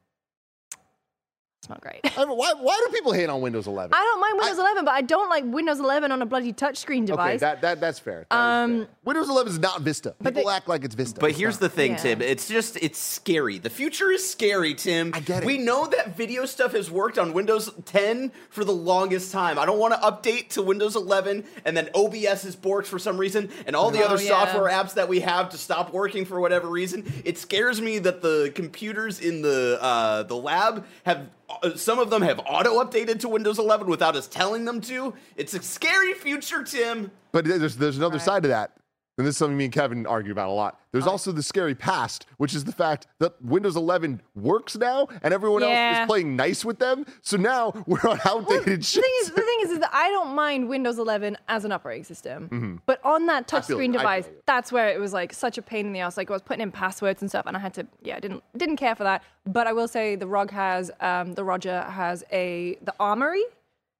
It's 1.64 1.70
not 1.70 1.80
great. 1.80 2.00
I 2.18 2.26
mean, 2.26 2.36
why, 2.36 2.52
why 2.60 2.78
do 2.86 2.92
people 2.92 3.12
hate 3.12 3.30
on 3.30 3.40
Windows 3.40 3.66
11? 3.66 3.94
I 3.94 3.96
don't 3.96 4.20
mind 4.20 4.34
Windows 4.38 4.58
11, 4.58 4.84
but 4.84 4.90
I 4.92 5.00
don't 5.00 5.30
like 5.30 5.44
Windows 5.46 5.80
11 5.80 6.12
on 6.12 6.20
a 6.20 6.26
bloody 6.26 6.52
touchscreen 6.52 6.98
okay, 7.04 7.06
device. 7.06 7.40
that, 7.40 7.62
that 7.62 7.80
that's 7.80 7.98
fair. 7.98 8.26
That 8.30 8.36
is 8.36 8.64
Um, 8.70 8.76
fair. 8.80 8.88
Windows 9.06 9.28
11 9.30 9.52
is 9.54 9.58
not 9.58 9.80
Vista. 9.80 10.14
People 10.22 10.44
they- 10.44 10.50
act 10.50 10.68
like 10.68 10.84
it's 10.84 10.94
Vista. 10.94 11.20
But 11.20 11.30
It's 11.30 11.38
here's 11.38 11.54
not. 11.54 11.60
the 11.62 11.68
thing, 11.70 11.92
Yeah. 11.92 11.96
Tim. 11.96 12.20
It's 12.20 12.48
just 12.48 12.76
it's 12.82 12.98
scary. 12.98 13.56
The 13.58 13.70
future 13.70 14.10
is 14.10 14.28
scary, 14.28 14.74
Tim. 14.74 15.12
I 15.14 15.20
get 15.20 15.42
it. 15.42 15.46
We 15.46 15.56
know 15.56 15.86
that 15.86 16.14
video 16.18 16.44
stuff 16.44 16.72
has 16.72 16.90
worked 16.90 17.18
on 17.18 17.32
Windows 17.32 17.70
10 17.86 18.30
for 18.50 18.62
the 18.62 18.72
longest 18.74 19.32
time. 19.32 19.58
I 19.58 19.64
don't 19.64 19.78
want 19.78 19.94
to 19.94 20.00
update 20.00 20.50
to 20.50 20.62
Windows 20.62 20.96
11 20.96 21.44
and 21.64 21.74
then 21.74 21.88
OBS 21.94 22.44
is 22.44 22.56
borked 22.56 22.88
for 22.88 22.98
some 22.98 23.16
reason 23.16 23.48
and 23.66 23.74
all 23.74 23.90
the 23.90 24.02
Oh, 24.02 24.08
other 24.08 24.22
yeah. 24.22 24.28
software 24.28 24.70
apps 24.70 24.92
that 24.94 25.08
we 25.08 25.20
have 25.20 25.48
to 25.48 25.56
stop 25.56 25.94
working 25.94 26.26
for 26.26 26.40
whatever 26.40 26.68
reason. 26.68 27.10
It 27.24 27.38
scares 27.38 27.80
me 27.80 28.00
that 28.00 28.20
the 28.20 28.52
computers 28.54 29.18
in 29.18 29.40
the 29.40 29.78
uh, 29.80 30.24
the 30.24 30.36
lab 30.36 30.84
have 31.04 31.28
Uh, 31.48 31.76
some 31.76 31.98
of 31.98 32.10
them 32.10 32.22
have 32.22 32.40
auto 32.46 32.82
updated 32.82 33.20
to 33.20 33.28
Windows 33.28 33.58
11 33.58 33.86
without 33.86 34.16
us 34.16 34.26
telling 34.26 34.64
them 34.64 34.80
to. 34.82 35.14
It's 35.36 35.52
a 35.54 35.62
scary 35.62 36.14
future, 36.14 36.62
Tim. 36.62 37.10
But 37.32 37.44
there's 37.44 37.76
there's 37.76 37.96
another 37.98 38.16
Right. 38.16 38.24
side 38.24 38.42
to 38.44 38.48
that. 38.50 38.72
And 39.16 39.24
this 39.24 39.34
is 39.34 39.38
something 39.38 39.56
me 39.56 39.66
and 39.66 39.72
Kevin 39.72 40.06
argue 40.06 40.32
about 40.32 40.48
a 40.48 40.52
lot. 40.52 40.80
There's 40.90 41.06
also 41.06 41.30
the 41.30 41.42
scary 41.42 41.76
past, 41.76 42.26
which 42.38 42.52
is 42.52 42.64
the 42.64 42.72
fact 42.72 43.06
that 43.20 43.40
Windows 43.40 43.76
11 43.76 44.20
works 44.34 44.76
now, 44.76 45.06
and 45.22 45.32
everyone 45.32 45.62
else 45.62 45.70
Yeah. 45.70 46.02
is 46.02 46.06
playing 46.08 46.34
nice 46.34 46.64
with 46.64 46.80
them. 46.80 47.06
So 47.22 47.36
now 47.36 47.72
we're 47.86 48.00
on 48.08 48.18
outdated 48.24 48.80
the 48.80 48.84
shit. 48.84 49.04
thing 49.04 49.12
is, 49.20 49.28
the 49.30 49.40
thing 49.42 49.58
is, 49.62 49.70
is 49.70 49.78
that 49.78 49.90
I 49.92 50.08
don't 50.10 50.34
mind 50.34 50.68
Windows 50.68 50.98
11 50.98 51.36
as 51.48 51.64
an 51.64 51.70
operating 51.70 52.02
system, 52.02 52.80
but 52.86 53.00
on 53.04 53.26
that 53.26 53.46
Mm-hmm. 53.46 53.66
Feel 53.66 53.78
touchscreen 53.78 53.92
you, 53.92 53.98
I 54.00 54.02
device, 54.02 54.24
feel 54.24 54.34
you. 54.34 54.40
that's 54.46 54.72
where 54.72 54.88
it 54.88 54.98
was 54.98 55.12
like 55.12 55.32
such 55.32 55.58
a 55.58 55.62
pain 55.62 55.86
in 55.86 55.92
the 55.92 56.00
ass. 56.00 56.16
Like 56.16 56.28
I 56.28 56.32
was 56.32 56.42
putting 56.42 56.62
in 56.62 56.72
passwords 56.72 57.22
and 57.22 57.30
stuff, 57.30 57.46
and 57.46 57.56
I 57.56 57.60
had 57.60 57.74
to, 57.74 57.86
yeah, 58.02 58.16
I 58.16 58.20
didn't 58.20 58.42
didn't 58.56 58.78
care 58.78 58.96
for 58.96 59.04
that. 59.04 59.22
But 59.46 59.68
I 59.68 59.72
will 59.72 59.86
say 59.88 60.16
the 60.16 60.26
ROG 60.26 60.50
has, 60.50 60.90
um, 61.00 61.34
the 61.34 61.44
Roger 61.44 61.82
has 61.82 62.24
a 62.32 62.78
the 62.82 62.94
Armory, 62.98 63.44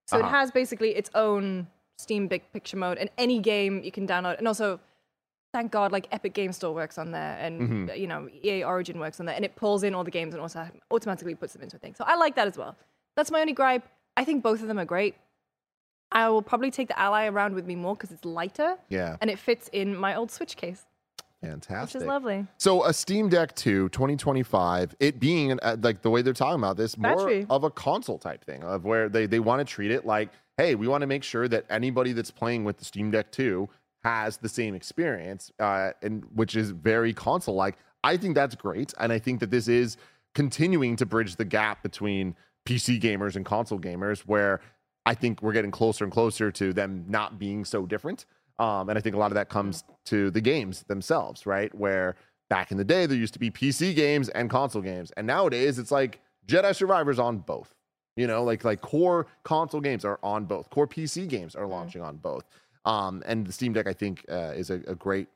so 0.06 0.18
Uh-huh. 0.18 0.26
it 0.26 0.30
has 0.30 0.50
basically 0.50 0.90
its 0.96 1.08
own 1.14 1.68
Steam 1.98 2.26
Big 2.26 2.42
Picture 2.52 2.76
mode, 2.76 2.98
and 2.98 3.10
any 3.16 3.38
game 3.38 3.80
you 3.84 3.92
can 3.92 4.08
download, 4.08 4.38
and 4.38 4.48
also. 4.48 4.80
Thank 5.54 5.70
God, 5.70 5.92
like 5.92 6.08
Epic 6.10 6.34
Game 6.34 6.52
Store 6.52 6.74
works 6.74 6.98
on 6.98 7.12
there, 7.12 7.36
and 7.40 7.60
Mm-hmm. 7.60 7.96
you 8.02 8.08
know 8.08 8.28
EA 8.42 8.64
Origin 8.64 8.98
works 8.98 9.20
on 9.20 9.26
there, 9.26 9.36
and 9.36 9.44
it 9.44 9.54
pulls 9.54 9.84
in 9.84 9.94
all 9.94 10.02
the 10.02 10.10
games 10.10 10.34
and 10.34 10.40
also 10.42 10.66
automatically 10.90 11.36
puts 11.36 11.52
them 11.52 11.62
into 11.62 11.76
a 11.76 11.78
thing. 11.78 11.94
So 11.94 12.02
I 12.06 12.16
like 12.16 12.34
that 12.34 12.48
as 12.48 12.58
well. 12.58 12.74
That's 13.16 13.30
my 13.30 13.40
only 13.40 13.52
gripe. 13.52 13.84
I 14.16 14.24
think 14.24 14.42
both 14.42 14.60
of 14.62 14.66
them 14.68 14.80
are 14.80 14.84
great. 14.84 15.14
I 16.10 16.28
will 16.28 16.42
probably 16.42 16.72
take 16.72 16.88
the 16.88 16.98
Ally 16.98 17.26
around 17.26 17.54
with 17.54 17.66
me 17.66 17.76
more 17.76 17.94
because 17.94 18.10
it's 18.10 18.24
lighter 18.24 18.76
Yeah, 18.88 19.16
and 19.20 19.30
it 19.30 19.38
fits 19.38 19.68
in 19.72 19.96
my 19.96 20.16
old 20.16 20.32
Switch 20.32 20.56
case, 20.56 20.86
Fantastic. 21.40 21.94
which 21.94 22.02
is 22.02 22.08
lovely. 22.08 22.46
So 22.58 22.84
a 22.84 22.92
Steam 22.92 23.28
Deck 23.28 23.54
2 23.54 23.90
2025, 23.90 24.96
it 24.98 25.20
being 25.20 25.58
uh, 25.62 25.76
like 25.80 26.02
the 26.02 26.10
way 26.10 26.22
they're 26.22 26.32
talking 26.32 26.58
about 26.60 26.76
this, 26.76 26.98
more 26.98 27.14
Battery. 27.16 27.46
of 27.48 27.62
a 27.62 27.70
console 27.70 28.18
type 28.18 28.44
thing 28.44 28.64
of 28.64 28.84
where 28.84 29.08
they, 29.08 29.26
they 29.26 29.38
want 29.40 29.60
to 29.60 29.64
treat 29.64 29.92
it 29.92 30.04
like, 30.04 30.30
hey, 30.56 30.74
we 30.74 30.88
want 30.88 31.02
to 31.02 31.06
make 31.06 31.22
sure 31.22 31.46
that 31.48 31.64
anybody 31.70 32.12
that's 32.12 32.30
playing 32.30 32.64
with 32.64 32.78
the 32.78 32.84
Steam 32.84 33.10
Deck 33.12 33.30
2 33.30 33.68
has 34.04 34.36
the 34.36 34.48
same 34.48 34.74
experience, 34.74 35.50
uh, 35.58 35.92
and 36.02 36.24
which 36.34 36.56
is 36.56 36.70
very 36.70 37.12
console 37.12 37.54
like. 37.54 37.76
I 38.04 38.18
think 38.18 38.34
that's 38.34 38.54
great, 38.54 38.92
and 39.00 39.12
I 39.12 39.18
think 39.18 39.40
that 39.40 39.50
this 39.50 39.66
is 39.66 39.96
continuing 40.34 40.96
to 40.96 41.06
bridge 41.06 41.36
the 41.36 41.44
gap 41.44 41.82
between 41.82 42.36
PC 42.66 43.00
gamers 43.00 43.34
and 43.36 43.44
console 43.46 43.78
gamers, 43.78 44.20
where 44.20 44.60
I 45.06 45.14
think 45.14 45.42
we're 45.42 45.52
getting 45.52 45.70
closer 45.70 46.04
and 46.04 46.12
closer 46.12 46.50
to 46.52 46.72
them 46.72 47.04
not 47.08 47.38
being 47.38 47.64
so 47.64 47.86
different. 47.86 48.26
Um, 48.58 48.88
and 48.88 48.98
I 48.98 49.00
think 49.00 49.16
a 49.16 49.18
lot 49.18 49.30
of 49.30 49.34
that 49.34 49.48
comes 49.48 49.84
to 50.06 50.30
the 50.30 50.40
games 50.40 50.84
themselves, 50.84 51.46
right? 51.46 51.74
Where 51.74 52.14
back 52.50 52.70
in 52.70 52.76
the 52.76 52.84
day 52.84 53.06
there 53.06 53.16
used 53.16 53.32
to 53.32 53.40
be 53.40 53.50
PC 53.50 53.94
games 53.96 54.28
and 54.28 54.50
console 54.50 54.82
games, 54.82 55.10
and 55.16 55.26
nowadays 55.26 55.78
it's 55.78 55.90
like 55.90 56.20
Jedi 56.46 56.74
Survivor's 56.76 57.18
on 57.18 57.38
both. 57.38 57.74
You 58.16 58.28
know, 58.28 58.44
like 58.44 58.64
like 58.64 58.80
core 58.80 59.26
console 59.42 59.80
games 59.80 60.04
are 60.04 60.20
on 60.22 60.44
both. 60.44 60.70
Core 60.70 60.86
PC 60.86 61.26
games 61.26 61.56
are 61.56 61.66
launching 61.66 62.02
on 62.02 62.16
both. 62.16 62.44
Um, 62.84 63.22
and 63.26 63.46
the 63.46 63.52
Steam 63.52 63.72
Deck, 63.72 63.86
I 63.86 63.92
think, 63.92 64.24
uh, 64.30 64.52
is 64.54 64.70
a, 64.70 64.80
a 64.86 64.94
great 64.94 65.28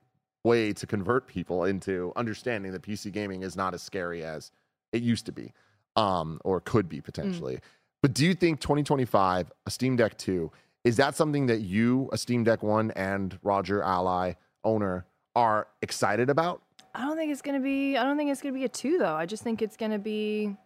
way 0.45 0.73
to 0.73 0.87
convert 0.87 1.27
people 1.27 1.65
into 1.65 2.13
understanding 2.17 2.73
that 2.73 2.83
PC 2.83 3.13
gaming 3.13 3.43
is 3.43 3.57
not 3.57 3.75
as 3.75 3.83
scary 3.83 4.25
as 4.25 4.51
it 4.93 5.03
used 5.03 5.27
to 5.27 5.33
be, 5.33 5.53
um, 5.97 6.41
or 6.45 6.61
could 6.61 6.89
be 6.89 7.01
potentially. 7.01 7.61
But 8.03 8.15
do 8.15 8.25
you 8.25 8.35
think 8.35 8.61
2025, 8.61 9.51
a 9.67 9.71
Steam 9.71 9.97
Deck 9.97 10.17
2, 10.19 10.51
Is 10.85 10.97
that 10.97 11.17
something 11.17 11.47
that 11.47 11.61
you, 11.61 12.09
a 12.13 12.19
Steam 12.19 12.45
Deck 12.45 12.63
One 12.63 12.93
and 12.93 13.39
Roger 13.43 13.83
Ally 13.83 14.35
owner, 14.65 15.05
are 15.35 15.67
excited 15.83 16.31
about? 16.31 16.63
I 16.95 17.03
don't 17.03 17.17
think 17.17 17.31
it's 17.33 17.43
gonna 17.43 17.61
be. 17.61 17.97
I 17.97 18.05
don't 18.05 18.17
think 18.17 18.31
it's 18.31 18.41
gonna 18.41 18.55
be 18.55 18.65
a 18.65 18.69
two 18.69 18.99
though. 18.99 19.15
I 19.15 19.27
just 19.27 19.43
think 19.43 19.61
it's 19.61 19.77
gonna 19.77 19.99
be 19.99 20.57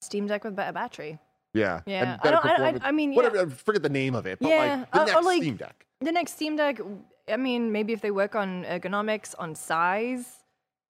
Steam 0.00 0.26
Deck 0.26 0.44
with 0.44 0.54
better 0.54 0.72
battery. 0.72 1.18
Yeah. 1.56 1.80
Yeah. 1.86 2.18
I 2.22 2.30
don't- 2.30 2.44
I- 2.46 2.68
I- 2.70 2.80
I 2.88 2.92
mean, 2.92 3.12
yeah. 3.12 3.16
whatever. 3.16 3.38
I 3.40 3.46
forget 3.46 3.82
the 3.82 3.88
name 3.88 4.14
of 4.14 4.26
it, 4.26 4.38
but 4.40 4.48
Yeah, 4.48 4.56
like 4.58 4.90
the 4.92 5.00
uh, 5.00 5.04
next 5.06 5.24
like- 5.24 5.42
Steam 5.42 5.56
Deck. 5.56 5.86
The 6.00 6.12
next 6.12 6.32
Steam 6.32 6.56
Deck. 6.56 6.78
I 7.28 7.36
mean, 7.36 7.72
maybe 7.72 7.92
if 7.92 8.00
they 8.02 8.10
work 8.10 8.34
on 8.34 8.64
ergonomics, 8.64 9.34
on 9.38 9.54
size, 9.54 10.44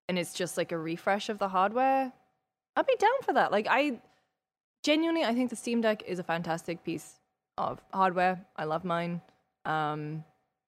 and 0.09 0.19
it's 0.19 0.35
just 0.35 0.57
like 0.57 0.73
a 0.73 0.79
refresh 0.79 1.29
of 1.29 1.39
the 1.39 1.49
hardware, 1.49 2.13
I'd 2.77 2.87
be 2.87 2.97
down 2.99 3.19
for 3.23 3.33
that. 3.35 3.53
Like 3.53 3.67
I 3.71 4.01
genuinely, 4.83 5.25
I 5.25 5.35
think 5.35 5.51
the 5.51 5.57
Steam 5.57 5.81
Deck 5.81 6.03
is 6.07 6.19
a 6.19 6.23
fantastic 6.23 6.85
piece 6.85 7.21
of 7.57 7.81
hardware. 7.93 8.45
I 8.57 8.65
love 8.65 8.85
mine. 8.85 9.21
Um, 9.65 10.25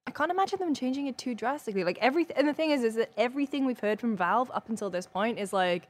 I 0.07 0.11
can't 0.11 0.31
imagine 0.31 0.59
them 0.59 0.75
changing 0.75 1.07
it 1.07 1.19
too 1.19 1.35
drastically. 1.35 1.85
Like 1.85 1.99
everything, 2.01 2.37
and 2.37 2.49
the 2.49 2.55
thing 2.55 2.71
is, 2.71 2.83
is 2.83 2.95
that 2.95 3.11
everything 3.19 3.67
we've 3.67 3.79
heard 3.79 4.01
from 4.01 4.17
Valve 4.17 4.51
up 4.55 4.69
until 4.71 4.89
this 4.91 5.07
point 5.07 5.39
is 5.39 5.53
like, 5.53 5.87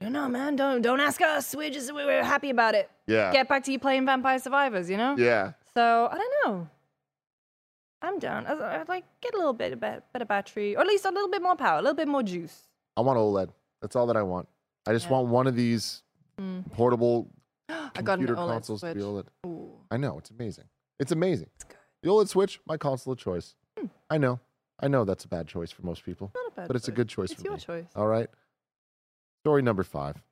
Don't 0.00 0.12
know, 0.12 0.28
man. 0.28 0.56
Don't 0.56 0.82
don't 0.82 1.00
ask 1.00 1.20
us. 1.22 1.54
We're 1.54 1.70
just 1.70 1.92
we're 1.94 2.22
happy 2.24 2.50
about 2.50 2.74
it. 2.74 2.90
Yeah. 3.06 3.32
Get 3.32 3.48
back 3.48 3.64
to 3.64 3.72
you 3.72 3.78
playing 3.78 4.04
Vampire 4.06 4.38
Survivors. 4.38 4.90
You 4.90 4.96
know. 4.96 5.16
yeah. 5.16 5.52
So 5.72 6.08
I 6.10 6.16
don't 6.18 6.34
know. 6.44 6.68
I'm 8.02 8.18
down. 8.18 8.46
I- 8.46 8.80
I'd 8.80 8.88
like 8.88 9.04
get 9.22 9.34
a 9.34 9.36
little 9.38 9.52
bit 9.54 9.72
of 9.72 9.80
be- 9.80 10.02
better 10.12 10.24
battery, 10.26 10.76
or 10.76 10.80
at 10.82 10.86
least 10.86 11.04
a 11.06 11.10
little 11.10 11.28
bit 11.30 11.42
more 11.42 11.56
power, 11.56 11.78
a 11.78 11.82
little 11.82 11.94
bit 11.96 12.08
more 12.08 12.22
juice. 12.22 12.68
I 12.96 13.00
want 13.00 13.18
OLED. 13.18 13.48
That's 13.80 13.96
all 13.96 14.06
that 14.06 14.16
I 14.16 14.22
want. 14.22 14.46
I 14.86 14.92
just 14.92 15.06
Yeah. 15.06 15.12
want 15.12 15.28
one 15.28 15.46
of 15.46 15.56
these 15.56 16.02
Mm. 16.38 16.70
portable 16.72 17.30
I 17.68 17.72
got 17.72 17.96
an 17.96 18.04
computer 18.26 18.34
OLED 18.34 18.52
consoles 18.52 18.80
to 18.82 18.94
be 18.94 19.00
Switch. 19.00 19.04
OLED. 19.04 19.26
Ooh, 19.46 19.70
I 19.90 19.96
know 19.96 20.18
it's 20.18 20.30
amazing. 20.30 20.64
It's 20.98 21.12
amazing. 21.12 21.48
it's 21.54 21.64
good. 21.64 21.78
The 22.02 22.10
OLED 22.10 22.28
Switch, 22.28 22.60
my 22.66 22.76
console 22.76 23.12
of 23.14 23.18
choice. 23.18 23.54
Hmm. 23.78 23.86
I 24.10 24.18
know. 24.18 24.40
I 24.80 24.88
know 24.88 25.04
that's 25.04 25.24
a 25.24 25.28
bad 25.28 25.46
choice 25.46 25.70
for 25.70 25.82
most 25.86 26.04
people, 26.04 26.30
Not 26.34 26.46
a 26.48 26.50
bad 26.50 26.66
but 26.66 26.76
it's 26.76 26.88
a 26.88 26.92
good 26.92 27.08
choice. 27.08 27.30
It's 27.30 27.42
your 27.44 27.54
me. 27.54 27.58
choice. 27.60 27.86
All 27.96 28.08
right. 28.08 28.28
Story 29.44 29.60
number 29.60 29.82
five. 29.82 30.22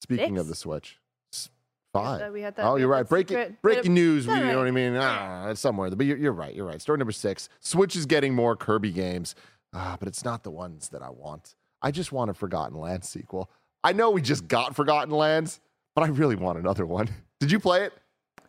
Speaking 0.00 0.38
of 0.38 0.48
the 0.48 0.54
Switch, 0.54 0.98
S- 1.34 1.50
We 1.92 2.00
had 2.00 2.18
five. 2.20 2.32
we 2.32 2.40
had 2.40 2.56
that- 2.56 2.64
Oh, 2.64 2.76
you're 2.76 2.88
right. 2.88 3.06
Breaking 3.06 3.36
secret- 3.36 3.60
breaking 3.60 3.92
news. 3.92 4.24
You 4.24 4.34
know 4.34 4.56
what 4.56 4.66
I 4.66 4.70
mean? 4.70 4.96
Ah, 4.96 5.48
it's 5.50 5.60
somewhere, 5.60 5.90
but 5.90 6.06
you're, 6.06 6.16
you're 6.16 6.32
right. 6.32 6.54
You're 6.54 6.64
right. 6.64 6.80
Story 6.80 6.96
number 6.96 7.12
six. 7.12 7.50
Switch 7.60 7.94
is 7.94 8.06
getting 8.06 8.34
more 8.34 8.56
Kirby 8.56 8.90
games, 8.90 9.34
ah, 9.74 9.96
but 9.98 10.08
it's 10.08 10.24
not 10.24 10.44
the 10.44 10.50
ones 10.50 10.88
that 10.90 11.02
I 11.02 11.10
want. 11.10 11.56
I 11.82 11.90
just 11.90 12.10
want 12.10 12.30
a 12.30 12.34
Forgotten 12.34 12.78
Lands 12.78 13.06
sequel. 13.06 13.50
I 13.84 13.92
know 13.92 14.10
we 14.10 14.22
just 14.22 14.48
got 14.48 14.74
Forgotten 14.74 15.12
Lands, 15.12 15.60
but 15.94 16.00
I 16.02 16.06
really 16.06 16.36
want 16.36 16.58
another 16.58 16.86
one. 16.86 17.10
Did 17.40 17.52
you 17.52 17.60
play 17.60 17.84
it? 17.84 17.92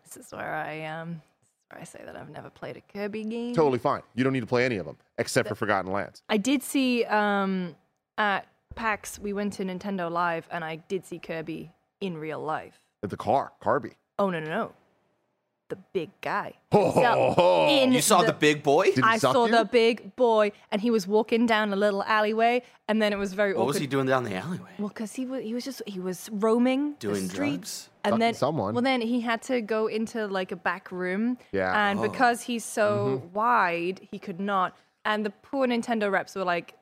This 0.06 0.16
is 0.28 0.32
where 0.32 0.54
I 0.54 0.86
um, 0.86 1.22
this 1.42 1.50
is 1.50 1.56
where 1.72 1.82
I 1.82 1.84
say 1.84 2.02
that 2.06 2.16
I've 2.16 2.30
never 2.30 2.50
played 2.50 2.78
a 2.78 2.82
Kirby 2.94 3.26
game. 3.26 3.54
Totally 3.54 3.80
fine. 3.80 4.02
You 4.16 4.24
don't 4.24 4.32
need 4.32 4.40
to 4.40 4.46
play 4.46 4.64
any 4.64 4.78
of 4.78 4.86
them 4.86 4.96
except 5.18 5.50
for 5.50 5.56
Forgotten 5.56 5.92
Lands. 5.92 6.24
I 6.30 6.38
did 6.38 6.64
see 6.64 7.04
um 7.04 7.76
at 8.18 8.48
PAX 8.78 9.20
we 9.20 9.34
went 9.34 9.54
to 9.54 9.64
Nintendo 9.64 10.10
Live 10.12 10.48
and 10.52 10.64
I 10.64 10.78
did 10.78 11.06
see 11.06 11.20
Kirby 11.20 11.72
in 12.00 12.18
real 12.18 12.40
life. 12.40 12.80
The 13.02 13.18
car, 13.18 13.52
Kirby. 13.62 13.92
Oh 14.20 14.30
no 14.30 14.40
no 14.40 14.48
no, 14.50 14.72
the 15.70 15.78
big 15.94 16.10
guy. 16.22 16.54
Oh, 16.72 16.94
So, 17.36 17.68
in 17.68 17.92
You 17.92 18.02
saw 18.02 18.22
the, 18.24 18.34
big 18.34 18.64
boy? 18.64 18.86
Did 18.88 18.96
he 18.98 19.02
I 19.04 19.18
suck 19.18 19.34
saw 19.34 19.46
you? 19.46 19.52
the 19.52 19.66
big 19.66 20.16
boy, 20.16 20.52
and 20.72 20.82
he 20.82 20.92
was 20.92 21.08
walking 21.08 21.46
down 21.46 21.72
a 21.74 21.76
little 21.76 22.04
alleyway, 22.04 22.62
and 22.88 23.02
then 23.02 23.14
it 23.14 23.18
was 23.18 23.34
very 23.34 23.54
What 23.54 23.62
awkward. 23.62 23.74
was 23.74 23.78
he 23.78 23.88
doing 23.88 24.06
down 24.08 24.24
the 24.24 24.36
alleyway? 24.36 24.72
Well, 24.80 24.90
because 24.90 25.14
he 25.14 25.26
was 25.26 25.44
he 25.44 25.54
was 25.54 25.64
just 25.66 25.82
he 25.88 26.00
was 26.00 26.30
roaming 26.32 26.94
Doing 27.00 27.24
the 27.28 27.34
streets, 27.34 27.36
drugs? 27.36 27.90
and 28.04 28.12
Fucking 28.14 28.20
then 28.20 28.34
someone. 28.34 28.74
Well, 28.76 28.84
then 28.84 29.02
he 29.02 29.22
had 29.22 29.42
to 29.44 29.62
go 29.62 29.88
into 29.88 30.28
like 30.28 30.52
a 30.52 30.56
back 30.56 30.92
room. 30.92 31.38
Yeah. 31.52 31.72
And 31.90 32.00
Oh. 32.00 32.04
because 32.10 32.42
he's 32.44 32.66
so 32.66 32.88
Mm-hmm. 33.24 33.34
wide, 33.34 33.98
he 34.12 34.20
could 34.20 34.40
not. 34.40 34.76
And 35.06 35.26
the 35.26 35.32
poor 35.48 35.66
Nintendo 35.68 36.12
reps 36.12 36.36
were 36.36 36.44
like, 36.44 36.74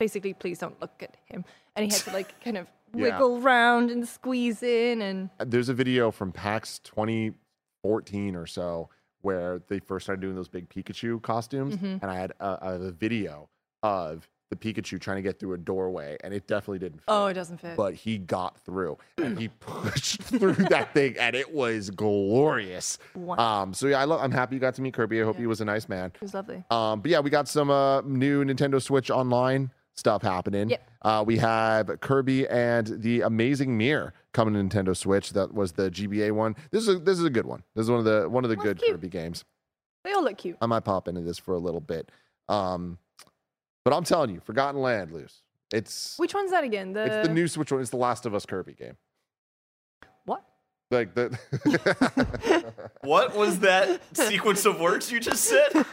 basically, 0.00 0.34
please 0.34 0.58
don't 0.58 0.80
look 0.80 1.00
at 1.00 1.16
him. 1.26 1.44
And 1.76 1.84
he 1.84 1.92
had 1.96 2.00
to 2.06 2.12
like 2.12 2.40
kind 2.42 2.56
of 2.58 2.66
Yeah. 2.92 3.02
wiggle 3.04 3.40
round 3.40 3.88
and 3.92 4.08
squeeze 4.08 4.64
in, 4.64 5.00
and 5.00 5.30
There's 5.38 5.68
a 5.68 5.74
video 5.74 6.10
from 6.10 6.32
PAX 6.32 6.80
2014 6.80 8.34
or 8.34 8.46
so 8.46 8.88
where 9.22 9.60
they 9.68 9.78
first 9.78 10.06
started 10.06 10.20
doing 10.22 10.34
those 10.34 10.48
big 10.48 10.68
Pikachu 10.68 11.22
costumes, 11.22 11.76
Mm-hmm. 11.76 11.98
and 12.02 12.04
I 12.10 12.16
had 12.16 12.32
a, 12.40 12.58
a 12.62 12.90
video 12.90 13.48
of 13.84 14.28
the 14.48 14.56
Pikachu 14.56 15.00
trying 15.00 15.18
to 15.18 15.22
get 15.22 15.38
through 15.38 15.52
a 15.52 15.58
doorway, 15.58 16.16
and 16.24 16.34
it 16.34 16.48
definitely 16.48 16.80
didn't 16.80 16.98
fit. 16.98 17.04
oh, 17.06 17.26
it 17.26 17.34
doesn't 17.34 17.58
fit. 17.60 17.76
but 17.76 17.94
he 17.94 18.18
got 18.18 18.58
through 18.64 18.98
and 19.18 19.38
he 19.38 19.46
pushed 19.60 20.22
through 20.22 20.54
that 20.54 20.92
thing 20.92 21.14
and 21.20 21.36
it 21.36 21.54
was 21.54 21.90
glorious. 21.90 22.98
Wow. 23.14 23.36
Um, 23.36 23.72
so 23.74 23.86
yeah, 23.86 24.00
I 24.00 24.04
love, 24.04 24.20
I'm 24.20 24.32
happy 24.32 24.56
you 24.56 24.60
got 24.60 24.74
to 24.74 24.82
meet 24.82 24.94
Kirby. 24.94 25.20
I 25.20 25.24
hope 25.24 25.36
he 25.36 25.46
was 25.46 25.60
a 25.60 25.64
nice 25.64 25.88
man. 25.88 26.10
it 26.16 26.20
was 26.22 26.34
lovely. 26.34 26.64
Um, 26.70 27.00
but 27.02 27.12
yeah, 27.12 27.20
we 27.20 27.30
got 27.30 27.46
some 27.46 27.70
uh, 27.70 28.00
new 28.00 28.44
Nintendo 28.44 28.82
Switch 28.82 29.12
Online 29.12 29.70
stuff 30.00 30.22
happening. 30.22 30.70
Yep. 30.70 30.90
Uh, 31.02 31.24
we 31.24 31.36
have 31.36 32.00
Kirby 32.00 32.48
and 32.48 32.86
the 32.88 33.20
Amazing 33.20 33.78
Mirror 33.78 34.12
coming 34.32 34.54
to 34.54 34.76
Nintendo 34.76 34.96
Switch. 34.96 35.30
That 35.30 35.54
was 35.54 35.72
the 35.72 35.90
GBA 35.90 36.32
one. 36.32 36.56
This 36.72 36.88
is 36.88 36.96
a, 36.96 36.98
this 36.98 37.18
is 37.18 37.24
a 37.24 37.30
good 37.30 37.46
one. 37.46 37.62
This 37.76 37.84
is 37.84 37.90
one 37.90 38.00
of 38.00 38.04
the 38.04 38.28
one 38.28 38.42
of 38.42 38.50
the 38.50 38.56
good 38.56 38.78
cute. 38.80 38.92
Kirby 38.92 39.08
games. 39.08 39.44
They 40.02 40.12
all 40.12 40.24
look 40.24 40.38
cute. 40.38 40.56
I 40.60 40.66
might 40.66 40.80
pop 40.80 41.06
into 41.06 41.20
this 41.20 41.38
for 41.38 41.54
a 41.54 41.58
little 41.58 41.80
bit. 41.80 42.10
Um, 42.48 42.98
but 43.84 43.94
I'm 43.94 44.02
telling 44.04 44.30
you, 44.30 44.40
Forgotten 44.40 44.80
Land, 44.80 45.12
loose. 45.12 45.42
It's 45.72 46.18
Which 46.18 46.34
one's 46.34 46.50
that 46.50 46.64
again? 46.64 46.92
The, 46.94 47.04
it's 47.04 47.28
the 47.28 47.32
new 47.32 47.46
Switch 47.46 47.70
one. 47.70 47.80
It's 47.80 47.90
the 47.90 47.96
Last 47.96 48.26
of 48.26 48.34
Us 48.34 48.44
Kirby 48.44 48.74
game. 48.74 48.96
What? 50.90 50.98
Like 50.98 51.14
the 51.14 52.72
What 53.02 53.36
was 53.36 53.60
that 53.60 54.00
sequence 54.16 54.66
of 54.66 54.80
words 54.80 55.10
you 55.10 55.20
just 55.20 55.44
said? 55.44 55.68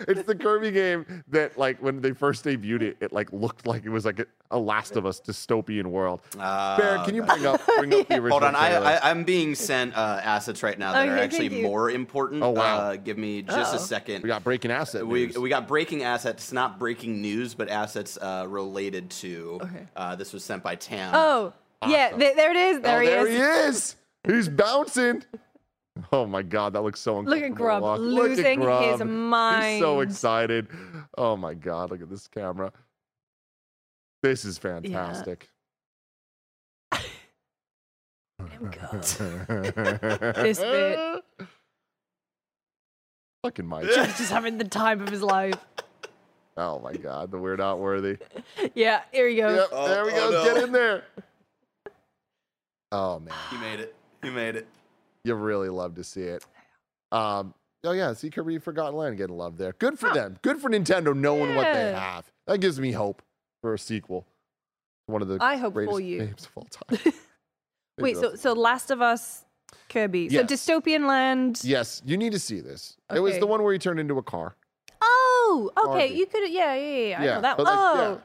it's 0.00 0.24
the 0.24 0.34
Kirby 0.34 0.72
game 0.72 1.24
that 1.28 1.56
like 1.56 1.80
when 1.82 2.00
they 2.00 2.12
first 2.12 2.44
debuted 2.44 2.82
it, 2.82 2.96
it 3.00 3.12
like 3.12 3.32
looked 3.32 3.66
like 3.66 3.84
it 3.84 3.90
was 3.90 4.04
like 4.04 4.18
a, 4.18 4.26
a 4.50 4.58
Last 4.58 4.96
of 4.96 5.06
Us 5.06 5.20
dystopian 5.20 5.86
world. 5.86 6.20
Uh, 6.38 6.76
Barrett, 6.76 7.04
can 7.04 7.14
you 7.14 7.22
bring 7.22 7.46
up 7.46 7.60
bring 7.78 7.94
up 7.94 8.08
the 8.08 8.14
original? 8.20 8.30
Hold 8.30 8.42
on, 8.42 8.56
I, 8.56 8.74
I, 8.74 9.10
i'm 9.10 9.24
being 9.24 9.54
sent 9.54 9.96
uh, 9.96 10.20
assets 10.22 10.62
right 10.62 10.78
now 10.78 10.92
that 10.92 11.08
are 11.08 11.18
actually 11.18 11.62
more 11.62 11.90
important. 11.90 12.42
Oh, 12.42 12.50
wow. 12.50 12.78
Uh, 12.78 12.96
give 12.96 13.16
me 13.16 13.42
just 13.42 13.74
a 13.74 13.76
Uh-oh. 13.76 13.84
second. 13.84 14.22
we 14.22 14.28
got 14.28 14.42
breaking 14.42 14.70
asset. 14.70 15.06
We, 15.06 15.26
news. 15.26 15.38
we 15.38 15.48
got 15.48 15.68
breaking 15.68 16.02
assets, 16.02 16.52
not 16.52 16.78
breaking 16.78 17.22
news, 17.22 17.54
but 17.54 17.68
assets 17.68 18.18
uh, 18.20 18.46
related 18.48 19.10
to. 19.10 19.60
Okay. 19.62 19.86
Uh, 19.96 20.16
this 20.16 20.32
was 20.32 20.44
sent 20.44 20.62
by 20.62 20.74
Tam. 20.74 21.12
Oh, 21.14 21.52
yeah, 21.88 22.06
Awesome. 22.06 22.18
there, 22.18 22.34
there 22.36 22.50
it 22.50 22.56
is. 22.56 22.80
There, 22.80 22.98
oh, 22.98 23.00
he, 23.00 23.06
there 23.08 23.26
is. 23.26 23.32
he 23.34 23.40
is. 23.40 23.96
He's 24.26 24.48
bouncing. 24.48 25.24
Oh 26.12 26.26
my 26.26 26.42
god, 26.42 26.72
that 26.72 26.82
looks 26.82 26.98
so 27.00 27.20
Look 27.20 27.40
at 27.42 27.54
Grubb 27.54 27.82
to 27.82 27.94
losing 28.02 28.60
look 28.60 28.82
at 28.82 28.92
his 28.98 29.04
mind. 29.04 29.74
He's 29.74 29.80
so 29.80 30.00
excited. 30.00 30.66
Oh 31.16 31.36
my 31.36 31.54
god, 31.54 31.90
look 31.90 32.02
at 32.02 32.10
this 32.10 32.26
camera. 32.26 32.72
This 34.22 34.44
is 34.44 34.58
fantastic. 34.58 35.48
This 40.36 40.58
bit. 40.58 40.98
Fucking 43.44 43.66
Mike. 43.66 43.84
He's 43.84 43.94
just 43.96 44.30
having 44.32 44.58
the 44.58 44.64
time 44.64 45.00
of 45.00 45.08
his 45.08 45.22
life. 45.22 45.58
Oh 46.56 46.78
my 46.80 46.92
god, 46.94 47.30
the 47.30 47.38
weird 47.38 47.60
out 47.60 47.78
worthy. 47.78 48.16
Yeah, 48.74 49.02
here 49.12 49.28
he 49.28 49.36
goes. 49.36 49.56
Yep, 49.56 49.68
Oh, 49.72 49.88
there 49.88 50.04
we 50.04 50.12
oh 50.12 50.30
go. 50.30 50.44
no. 50.44 50.44
Get 50.54 50.64
in 50.64 50.72
there. 50.72 51.04
Oh 52.96 53.18
man, 53.18 53.34
He 53.50 53.56
made 53.58 53.80
it. 53.80 53.94
He 54.22 54.30
made 54.30 54.54
it. 54.54 54.68
you 55.24 55.34
really 55.34 55.68
love 55.68 55.96
to 55.96 56.04
see 56.04 56.22
it. 56.22 56.46
Um, 57.10 57.52
oh 57.82 57.90
yeah, 57.92 58.12
see 58.12 58.30
Kirby 58.30 58.58
Forgotten 58.58 58.94
Land 58.96 59.16
getting 59.16 59.36
love 59.36 59.56
there. 59.58 59.72
Good 59.80 59.98
for 59.98 60.12
them. 60.14 60.36
Good 60.42 60.60
for 60.60 60.70
Nintendo 60.70 61.14
knowing 61.16 61.56
what 61.56 61.64
they 61.72 61.92
have. 61.92 62.30
That 62.46 62.58
gives 62.60 62.78
me 62.78 62.92
hope 62.92 63.20
for 63.62 63.74
a 63.74 63.78
sequel. 63.78 64.26
One 65.06 65.22
of 65.22 65.28
the 65.28 65.38
I 65.40 65.56
hope 65.56 65.74
for 65.74 66.00
you. 66.00 66.20
games 66.20 66.44
of 66.46 66.50
all 66.56 66.64
time. 66.70 67.12
Wait, 67.98 68.16
so 68.16 68.36
so 68.36 68.52
Last 68.52 68.90
of 68.92 69.02
Us, 69.02 69.44
Kirby. 69.88 70.28
Yes. 70.30 70.48
So 70.48 70.54
dystopian 70.80 71.06
land. 71.08 71.60
yes, 71.64 72.00
you 72.06 72.16
need 72.16 72.32
to 72.32 72.38
see 72.38 72.60
this. 72.60 72.96
It 73.12 73.18
was 73.20 73.38
the 73.38 73.46
one 73.46 73.62
where 73.64 73.72
he 73.72 73.78
turned 73.80 73.98
into 73.98 74.18
a 74.18 74.22
car. 74.22 74.54
Oh, 75.02 75.70
okay. 75.76 76.08
Kirby. 76.08 76.18
You 76.20 76.26
could. 76.26 76.50
Yeah, 76.50 76.74
yeah, 76.74 77.08
yeah. 77.08 77.20
I 77.20 77.24
Yeah, 77.24 77.34
know 77.36 77.40
that. 77.42 77.56
but 77.56 77.64
like, 77.66 77.74
oh, 77.76 77.94
yeah. 78.12 78.16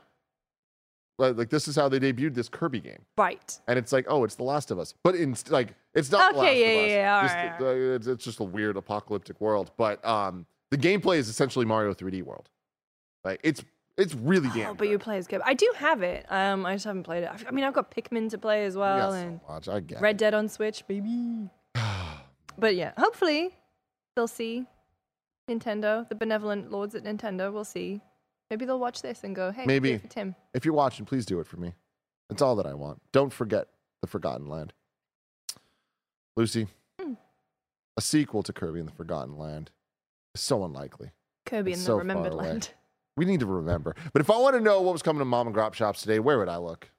Like, 1.19 1.37
like 1.37 1.49
this 1.49 1.67
is 1.67 1.75
how 1.75 1.89
they 1.89 1.99
debuted 1.99 2.33
this 2.33 2.49
Kirby 2.49 2.79
game. 2.79 3.01
right. 3.17 3.59
and 3.67 3.77
it's 3.77 3.91
like, 3.91 4.05
oh, 4.07 4.23
it's 4.23 4.35
The 4.35 4.43
Last 4.43 4.71
of 4.71 4.79
Us, 4.79 4.93
but 5.03 5.15
in 5.15 5.35
like 5.49 5.75
it's 5.93 6.09
not 6.11 6.33
The 6.33 6.39
Last 6.39 6.47
Okay, 6.47 6.61
yeah, 6.61 7.19
of 7.19 7.25
Us. 7.25 7.31
yeah, 7.31 7.43
yeah, 7.43 7.51
Just, 7.57 7.61
it's, 7.95 8.07
it's 8.07 8.23
just 8.23 8.39
a 8.39 8.43
weird 8.43 8.77
apocalyptic 8.77 9.39
world, 9.41 9.71
but 9.77 10.03
um, 10.05 10.45
the 10.71 10.77
gameplay 10.77 11.17
is 11.17 11.27
essentially 11.27 11.65
Mario 11.65 11.93
3D 11.93 12.23
World. 12.23 12.49
Like 13.23 13.41
it's 13.43 13.63
it's 13.97 14.15
really 14.15 14.49
damn. 14.55 14.69
Oh, 14.69 14.73
but 14.73 14.87
you 14.87 14.97
play 14.97 15.17
as 15.17 15.27
Kirby. 15.27 15.43
I 15.45 15.53
do 15.53 15.69
have 15.75 16.01
it. 16.03 16.25
Um, 16.29 16.65
I 16.65 16.75
just 16.75 16.85
haven't 16.85 17.03
played 17.03 17.23
it. 17.25 17.31
I 17.45 17.51
mean, 17.51 17.65
I've 17.65 17.73
got 17.73 17.91
Pikmin 17.91 18.29
to 18.29 18.37
play 18.37 18.63
as 18.63 18.77
well, 18.77 19.11
and 19.11 19.41
so. 19.61 19.73
I 19.73 19.81
get. 19.81 19.99
Red 19.99 20.15
Dead 20.15 20.33
on 20.33 20.47
Switch, 20.47 20.87
baby. 20.87 21.49
But 22.57 22.75
yeah, 22.75 22.91
hopefully 22.97 23.55
they'll 24.17 24.27
see 24.27 24.65
Nintendo, 25.49 26.07
the 26.09 26.15
benevolent 26.15 26.71
lords 26.71 26.93
at 26.93 27.05
Nintendo. 27.05 27.53
will 27.53 27.63
see. 27.63 28.01
Maybe 28.49 28.65
they'll 28.65 28.79
watch 28.79 29.01
this 29.01 29.23
and 29.23 29.35
go, 29.35 29.51
"Hey, 29.51 29.65
Maybe. 29.65 29.89
do 29.89 29.95
it 29.95 30.01
for 30.01 30.07
Tim." 30.07 30.35
if 30.53 30.65
you're 30.65 30.73
watching, 30.73 31.05
please 31.05 31.25
do 31.25 31.39
it 31.39 31.47
for 31.47 31.57
me. 31.57 31.73
That's 32.29 32.41
all 32.41 32.55
that 32.57 32.65
I 32.65 32.73
want. 32.73 33.01
Don't 33.11 33.31
forget 33.33 33.67
the 34.01 34.07
Forgotten 34.07 34.47
Land. 34.47 34.73
Lucy, 36.35 36.67
Hmm. 36.99 37.13
a 37.97 38.01
sequel 38.01 38.43
to 38.43 38.53
Kirby 38.53 38.79
and 38.79 38.87
the 38.87 38.93
Forgotten 38.93 39.37
Land 39.37 39.71
is 40.33 40.41
so 40.41 40.63
unlikely. 40.63 41.11
Kirby 41.45 41.71
It's 41.71 41.81
in 41.81 41.85
so 41.85 41.91
the 41.93 41.97
Remembered. 41.99 42.33
Land. 42.33 42.71
We 43.17 43.25
need 43.25 43.39
to 43.41 43.45
remember. 43.45 43.95
But 44.13 44.21
if 44.21 44.29
I 44.29 44.37
want 44.37 44.55
to 44.55 44.61
know 44.61 44.81
what 44.81 44.93
was 44.93 45.01
coming 45.01 45.19
to 45.19 45.25
mom 45.25 45.47
and 45.47 45.55
grop 45.55 45.73
shops 45.73 46.01
today, 46.01 46.19
where 46.19 46.37
would 46.37 46.47
I 46.49 46.57
look? 46.57 46.89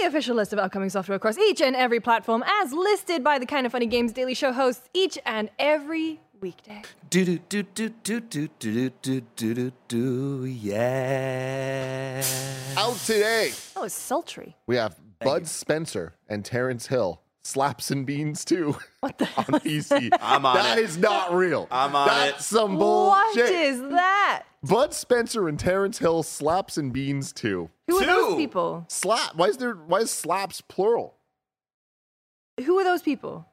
The 0.00 0.06
official 0.06 0.34
list 0.36 0.52
of 0.52 0.58
upcoming 0.58 0.88
software 0.90 1.16
across 1.16 1.36
each 1.38 1.60
and 1.60 1.76
every 1.76 2.00
platform, 2.00 2.42
as 2.46 2.72
listed 2.72 3.22
by 3.22 3.38
the 3.38 3.46
Kinda 3.46 3.70
Funny 3.70 3.86
Games 3.86 4.12
Daily 4.12 4.34
Show 4.34 4.52
hosts 4.52 4.88
each 4.92 5.18
and 5.24 5.50
every 5.58 6.20
weekday. 6.40 6.82
Do 7.10 7.24
do 7.24 7.38
do 7.48 7.62
do 7.62 7.88
do 7.90 8.20
do 8.20 8.48
do 8.58 8.90
do 8.90 9.20
do 9.36 9.50
do 9.54 9.72
do 9.88 10.44
yeah. 10.44 12.22
Out 12.76 12.96
today, 12.96 13.52
Oh, 13.76 13.84
it's 13.84 13.94
sultry. 13.94 14.56
we 14.66 14.76
have 14.76 14.96
Bud 15.20 15.46
Spencer 15.46 16.14
and 16.28 16.44
Terrence 16.44 16.86
Hill. 16.88 17.20
Slaps 17.42 17.90
and 17.90 18.04
Beans 18.04 18.44
too 18.44 18.76
What 19.00 19.16
the 19.16 19.24
on 19.36 19.44
hell? 19.44 19.60
PC. 19.60 20.10
I'm 20.20 20.44
on 20.44 20.56
That 20.56 20.76
it. 20.78 20.84
is 20.84 20.98
not 20.98 21.32
real. 21.32 21.66
I'm 21.70 21.96
on 21.96 22.06
That's 22.06 22.40
it. 22.40 22.54
some 22.54 22.76
What 22.76 23.34
bullshit. 23.34 23.50
is 23.54 23.80
that? 23.80 24.42
Bud 24.62 24.92
Spencer 24.92 25.48
and 25.48 25.58
Terrence 25.58 25.98
Hill 25.98 26.22
slaps 26.22 26.76
and 26.76 26.92
beans 26.92 27.32
too. 27.32 27.70
Who 27.88 27.96
are 27.96 28.04
those 28.06 28.28
Two. 28.32 28.36
people? 28.36 28.84
Slap. 28.88 29.36
Why 29.36 29.46
is 29.46 29.56
there? 29.56 29.72
Why 29.72 30.00
is 30.00 30.10
slaps 30.10 30.60
plural? 30.60 31.14
Who 32.62 32.78
are 32.78 32.84
those 32.84 33.00
people? 33.00 33.46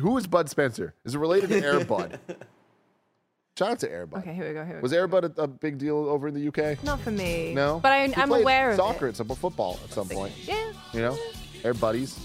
Who 0.00 0.16
is 0.16 0.26
Bud 0.26 0.48
Spencer? 0.48 0.94
Is 1.04 1.14
it 1.14 1.18
related 1.18 1.50
to 1.50 1.62
Air 1.62 1.84
Bud? 1.84 2.18
Shout 3.58 3.70
out 3.72 3.78
to 3.80 3.90
Air 3.90 4.06
Bud. 4.06 4.20
Okay, 4.20 4.32
here 4.32 4.48
we 4.48 4.54
go. 4.54 4.64
Here 4.64 4.76
we 4.76 4.80
Was 4.82 4.92
go. 4.92 4.98
Air 4.98 5.06
Bud 5.06 5.24
a, 5.36 5.42
a 5.42 5.46
big 5.46 5.76
deal 5.78 5.96
over 6.08 6.28
in 6.28 6.34
the 6.34 6.48
UK? 6.48 6.82
Not 6.82 7.00
for 7.00 7.10
me. 7.10 7.52
No. 7.54 7.80
But 7.82 7.92
I, 7.92 8.12
I'm 8.16 8.32
aware 8.32 8.68
of 8.70 8.74
it. 8.74 8.76
soccer. 8.78 9.06
it. 9.06 9.10
It's 9.10 9.20
about 9.20 9.36
football 9.38 9.78
at 9.84 9.92
some 9.92 10.08
point. 10.08 10.32
Yeah. 10.44 10.72
You 10.94 11.00
know, 11.02 11.18
Air 11.62 11.74
Buddies. 11.74 12.18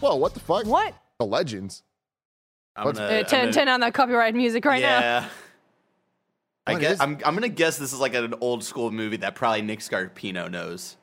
Whoa, 0.00 0.16
what 0.16 0.34
the 0.34 0.40
fuck? 0.40 0.66
What? 0.66 0.94
The 1.18 1.24
legends. 1.24 1.82
I'm 2.76 2.92
gonna, 2.92 3.00
Uh, 3.06 3.08
I'm 3.20 3.24
turn, 3.24 3.40
gonna- 3.40 3.52
turn 3.54 3.68
on 3.68 3.80
that 3.80 3.94
copyright 3.94 4.34
music 4.34 4.66
right 4.66 4.82
now. 4.82 4.98
yeah. 5.00 5.28
I 6.66 6.72
What 6.72 6.80
guess 6.82 7.00
I'm 7.00 7.12
I'm 7.24 7.34
gonna 7.34 7.48
guess 7.48 7.78
this 7.78 7.92
is 7.94 8.00
like 8.00 8.12
an 8.14 8.34
old 8.40 8.62
school 8.64 8.90
movie 8.90 9.16
that 9.18 9.34
probably 9.36 9.62
Nick 9.62 9.78
Scarpino 9.78 10.50
knows. 10.50 10.96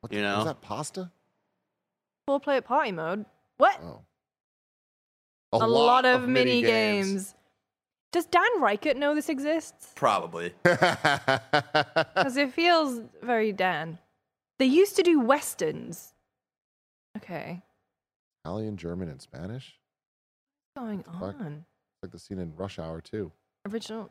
What 0.00 0.10
You 0.12 0.20
the- 0.20 0.24
know? 0.24 0.38
Is 0.38 0.44
that 0.46 0.62
pasta? 0.62 1.10
Full 2.26 2.40
play 2.40 2.56
at 2.56 2.64
party 2.64 2.92
mode. 2.92 3.26
What? 3.58 3.78
Oh. 3.82 4.00
A, 5.52 5.66
lot, 5.66 6.04
of, 6.04 6.28
mini 6.28 6.62
games. 6.62 7.34
Does 8.12 8.26
Dan 8.26 8.60
Ryckert 8.60 8.96
know 8.96 9.14
this 9.14 9.28
exists? 9.28 9.92
Probably. 9.94 10.52
Because 10.64 12.36
it 12.36 12.52
feels 12.52 13.00
very 13.22 13.52
Dan. 13.52 13.98
They 14.58 14.66
used 14.66 14.96
to 14.96 15.02
do 15.02 15.20
westerns. 15.20 16.12
Okay. 17.16 17.62
Italian, 18.44 18.76
German, 18.76 19.08
and 19.08 19.20
Spanish. 19.20 19.78
What's 20.74 20.86
going 20.86 21.02
Fuck. 21.04 21.40
on? 21.40 21.64
Like 22.02 22.12
the 22.12 22.18
scene 22.18 22.38
in 22.38 22.54
Rush 22.56 22.78
Hour 22.78 23.00
too. 23.00 23.32
Original 23.68 24.10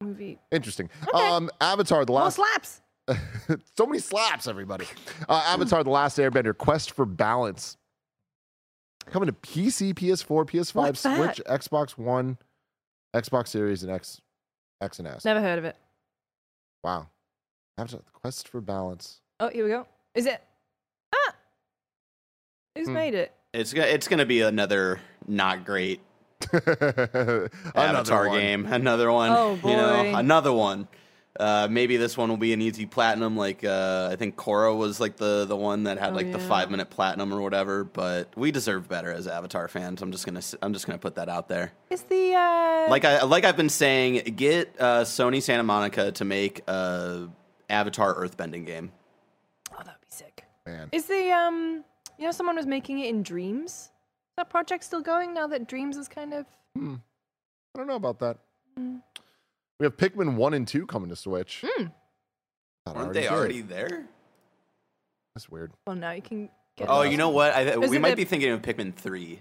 movie. 0.00 0.38
Interesting. 0.50 0.88
Okay. 1.08 1.26
Um, 1.28 1.50
Avatar: 1.60 2.04
The 2.04 2.12
More 2.12 2.22
Last. 2.22 2.36
slaps. 2.36 2.80
so 3.76 3.86
many 3.86 3.98
slaps, 3.98 4.46
everybody. 4.46 4.86
Uh, 5.28 5.42
Avatar: 5.46 5.84
The 5.84 5.90
Last 5.90 6.18
Airbender: 6.18 6.56
Quest 6.56 6.92
for 6.92 7.04
Balance. 7.04 7.76
Coming 9.10 9.26
to 9.26 9.32
PC, 9.32 9.92
PS4, 9.94 10.46
PS5, 10.48 10.74
What's 10.74 11.02
that? 11.02 11.34
Switch, 11.36 11.46
Xbox 11.46 11.98
One, 11.98 12.38
Xbox 13.14 13.48
Series, 13.48 13.82
and 13.82 13.90
X, 13.90 14.20
X 14.80 14.98
and 15.00 15.08
S. 15.08 15.24
Never 15.24 15.40
heard 15.40 15.58
of 15.58 15.64
it. 15.64 15.76
Wow. 16.84 17.08
Avatar: 17.76 18.00
Quest 18.12 18.46
for 18.48 18.60
Balance. 18.60 19.20
Oh, 19.40 19.48
here 19.48 19.64
we 19.64 19.70
go. 19.70 19.86
Is 20.14 20.26
it? 20.26 20.40
Ah! 21.14 21.34
Who's 22.76 22.86
Hmm. 22.88 22.94
made 22.94 23.14
it? 23.14 23.32
It's 23.52 23.72
gonna 23.72 23.88
it's 23.88 24.06
gonna 24.06 24.26
be 24.26 24.42
another 24.42 25.00
not 25.26 25.64
great 25.64 26.00
Another 26.52 27.50
Avatar 27.74 28.28
one. 28.28 28.38
game. 28.38 28.66
Another 28.66 29.10
one. 29.10 29.30
Oh, 29.32 29.54
You 29.64 29.76
know, 29.76 30.02
boy. 30.04 30.14
another 30.14 30.52
one. 30.52 30.86
Uh, 31.38 31.68
maybe 31.70 31.96
this 31.96 32.16
one 32.16 32.28
will 32.28 32.36
be 32.36 32.52
an 32.52 32.60
easy 32.60 32.86
platinum. 32.86 33.36
Like 33.36 33.62
uh, 33.64 34.08
I 34.10 34.16
think 34.16 34.36
Korra 34.36 34.76
was 34.76 34.98
like 34.98 35.16
the 35.16 35.44
the 35.44 35.56
one 35.56 35.84
that 35.84 35.98
had 35.98 36.12
Oh, 36.12 36.16
like 36.16 36.32
the 36.32 36.38
five 36.40 36.70
minute 36.70 36.90
platinum 36.90 37.32
or 37.32 37.40
whatever. 37.40 37.84
But 37.84 38.36
we 38.36 38.50
deserve 38.50 38.88
better 38.88 39.12
as 39.12 39.28
Avatar 39.28 39.68
fans. 39.68 40.02
I'm 40.02 40.10
just 40.10 40.26
gonna 40.26 40.42
I'm 40.60 40.72
just 40.72 40.86
gonna 40.86 40.98
put 40.98 41.14
that 41.14 41.28
out 41.28 41.48
there. 41.48 41.72
Is 41.88 42.02
the 42.02 42.34
uh 42.34 42.90
Like 42.90 43.04
I 43.04 43.22
like 43.22 43.44
I've 43.44 43.56
been 43.56 43.68
saying, 43.68 44.34
get 44.36 44.74
uh, 44.80 45.02
Sony 45.02 45.40
Santa 45.40 45.62
Monica 45.62 46.10
to 46.12 46.24
make 46.24 46.62
a 46.68 47.28
Avatar 47.68 48.14
Earthbending 48.14 48.66
game. 48.66 48.90
Oh, 49.72 49.76
that 49.78 49.86
would 49.86 50.00
be 50.00 50.08
sick. 50.08 50.44
Man. 50.66 50.88
Is 50.90 51.06
the 51.06 51.30
um 51.30 51.84
you 52.18 52.24
know 52.26 52.32
someone 52.32 52.56
was 52.56 52.66
making 52.66 52.98
it 52.98 53.08
in 53.08 53.22
Dreams? 53.22 53.70
Is 53.72 53.90
that 54.36 54.50
project 54.50 54.82
still 54.82 55.00
going 55.00 55.32
now 55.32 55.46
that 55.46 55.68
Dreams 55.68 55.96
is 55.96 56.08
kind 56.08 56.34
of 56.34 56.46
Hmm. 56.76 56.96
I 57.74 57.78
don't 57.78 57.86
know 57.86 57.94
about 57.94 58.18
that. 58.18 58.38
Hmm. 58.76 58.96
We 59.80 59.86
have 59.86 59.96
Pikmin 59.96 60.34
1 60.36 60.54
and 60.54 60.68
2 60.68 60.86
coming 60.86 61.08
to 61.08 61.16
Switch. 61.16 61.64
Thought 61.66 61.90
I 62.86 62.92
Aren't 63.00 63.14
they 63.14 63.22
did. 63.22 63.30
already 63.30 63.62
there? 63.62 64.06
That's 65.34 65.48
weird. 65.48 65.72
well 65.86 65.96
now 65.96 66.10
you 66.10 66.20
can 66.22 66.50
get 66.76 66.88
Oh, 66.90 67.02
you 67.02 67.16
know 67.16 67.30
what? 67.30 67.54
I 67.54 67.64
th- 67.64 67.78
Is 67.78 67.90
we 67.90 67.98
might 67.98 68.10
the- 68.10 68.16
be 68.16 68.24
thinking 68.24 68.50
of 68.52 68.60
Pikmin 68.62 68.94
three 68.94 69.40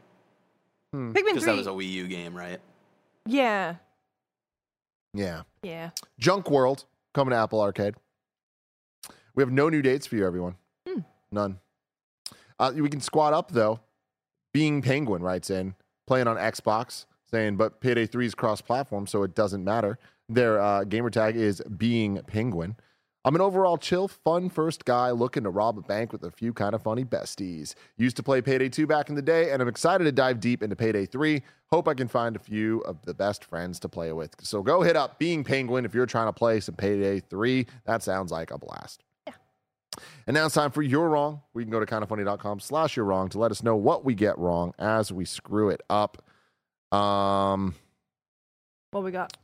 Hmm. 0.93 1.11
Pikmin 1.11 1.13
because 1.25 1.43
3. 1.43 1.51
that 1.51 1.57
was 1.57 1.67
a 1.67 1.71
Wii 1.71 1.91
U 1.91 2.07
game, 2.07 2.33
right? 2.35 2.59
yeah. 3.27 3.75
Yeah. 5.13 5.41
Yeah. 5.63 5.89
Junk 6.19 6.49
World 6.51 6.85
coming 7.13 7.31
to 7.31 7.35
Apple 7.37 7.59
Arcade. 7.61 7.95
We 9.35 9.41
have 9.43 9.51
no 9.51 9.67
new 9.69 9.81
dates 9.81 10.05
for 10.07 10.15
you, 10.15 10.25
everyone. 10.25 10.55
Hmm. 10.87 10.99
None. 11.31 11.59
Uh, 12.59 12.71
we 12.75 12.89
can 12.89 13.01
squat 13.01 13.33
up 13.33 13.51
though. 13.51 13.79
Being 14.53 14.81
Penguin 14.81 15.21
writes 15.23 15.49
in, 15.49 15.75
playing 16.07 16.27
on 16.27 16.37
Xbox, 16.37 17.05
saying, 17.29 17.57
but 17.57 17.81
Payday 17.81 18.05
3 18.07 18.25
is 18.27 18.35
cross 18.35 18.61
platform, 18.61 19.05
so 19.07 19.23
it 19.23 19.33
doesn't 19.35 19.63
matter. 19.63 19.97
Their 20.29 20.61
uh, 20.61 20.83
gamer 20.83 21.09
tag 21.09 21.35
is 21.35 21.61
Being 21.75 22.21
Penguin. 22.27 22.75
I'm 23.25 23.35
an 23.35 23.41
overall 23.41 23.77
chill, 23.77 24.07
fun 24.07 24.49
first 24.49 24.85
guy 24.85 25.11
looking 25.11 25.43
to 25.43 25.49
rob 25.49 25.77
a 25.77 25.81
bank 25.81 26.13
with 26.13 26.23
a 26.23 26.31
few 26.31 26.53
kind 26.53 26.73
of 26.73 26.81
funny 26.81 27.03
besties. 27.03 27.73
Used 27.97 28.15
to 28.15 28.23
play 28.23 28.41
Payday 28.41 28.69
2 28.69 28.87
back 28.87 29.09
in 29.09 29.15
the 29.15 29.21
day, 29.21 29.51
and 29.51 29.61
I'm 29.61 29.67
excited 29.67 30.05
to 30.05 30.11
dive 30.11 30.39
deep 30.39 30.63
into 30.63 30.75
Payday 30.75 31.05
3. 31.05 31.41
Hope 31.69 31.87
I 31.87 31.95
can 31.95 32.07
find 32.07 32.35
a 32.35 32.39
few 32.39 32.79
of 32.81 33.01
the 33.05 33.13
best 33.13 33.43
friends 33.43 33.77
to 33.81 33.89
play 33.89 34.13
with. 34.13 34.33
So 34.41 34.61
go 34.63 34.81
hit 34.83 34.95
up 34.95 35.19
Being 35.19 35.43
Penguin 35.43 35.83
if 35.83 35.93
you're 35.93 36.05
trying 36.05 36.27
to 36.27 36.33
play 36.33 36.59
some 36.61 36.75
Payday 36.75 37.19
3. 37.19 37.65
That 37.85 38.03
sounds 38.03 38.31
like 38.31 38.51
a 38.51 38.57
blast. 38.57 39.03
Yeah. 39.27 39.33
And 40.25 40.33
now 40.35 40.45
it's 40.45 40.55
time 40.55 40.71
for 40.71 40.81
You're 40.81 41.09
Wrong. 41.09 41.41
We 41.53 41.63
can 41.63 41.71
go 41.71 41.79
to 41.83 41.85
kindafunny.com 41.85 42.61
slash 42.61 42.95
You're 42.95 43.05
Wrong 43.05 43.27
to 43.29 43.39
let 43.39 43.51
us 43.51 43.63
know 43.63 43.75
what 43.75 44.05
we 44.05 44.15
get 44.15 44.37
wrong 44.37 44.73
as 44.79 45.11
we 45.11 45.25
screw 45.25 45.69
it 45.69 45.81
up. 45.89 46.23
Um, 46.97 47.75
What 48.91 49.03
we 49.03 49.11
got? 49.11 49.35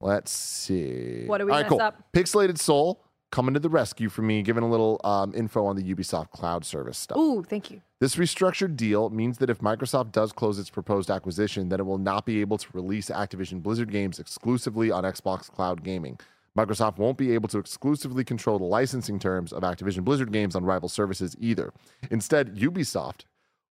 Let's 0.00 0.30
see. 0.30 1.24
What 1.26 1.38
do 1.38 1.46
we 1.46 1.52
All 1.52 1.58
right, 1.58 1.62
mess 1.62 1.70
cool. 1.70 1.80
up? 1.80 2.02
Pixelated 2.12 2.58
Soul 2.58 3.04
coming 3.34 3.52
to 3.52 3.58
the 3.58 3.68
rescue 3.68 4.08
for 4.08 4.22
me, 4.22 4.42
giving 4.42 4.62
a 4.62 4.68
little 4.68 5.00
um, 5.02 5.34
info 5.34 5.66
on 5.66 5.74
the 5.74 5.82
Ubisoft 5.82 6.30
cloud 6.30 6.64
service 6.64 6.96
stuff. 6.96 7.18
Ooh, 7.18 7.42
thank 7.42 7.68
you. 7.68 7.82
This 7.98 8.14
restructured 8.14 8.76
deal 8.76 9.10
means 9.10 9.38
that 9.38 9.50
if 9.50 9.58
Microsoft 9.58 10.12
does 10.12 10.32
close 10.32 10.56
its 10.56 10.70
proposed 10.70 11.10
acquisition, 11.10 11.68
then 11.68 11.80
it 11.80 11.82
will 11.84 11.98
not 11.98 12.26
be 12.26 12.40
able 12.40 12.58
to 12.58 12.68
release 12.72 13.10
Activision 13.10 13.60
Blizzard 13.60 13.90
games 13.90 14.20
exclusively 14.20 14.92
on 14.92 15.02
Xbox 15.02 15.50
Cloud 15.50 15.82
Gaming. 15.82 16.20
Microsoft 16.56 16.98
won't 16.98 17.18
be 17.18 17.32
able 17.32 17.48
to 17.48 17.58
exclusively 17.58 18.22
control 18.22 18.60
the 18.60 18.64
licensing 18.64 19.18
terms 19.18 19.52
of 19.52 19.64
Activision 19.64 20.04
Blizzard 20.04 20.30
games 20.30 20.54
on 20.54 20.64
rival 20.64 20.88
services 20.88 21.34
either. 21.40 21.72
Instead, 22.12 22.54
Ubisoft 22.54 23.22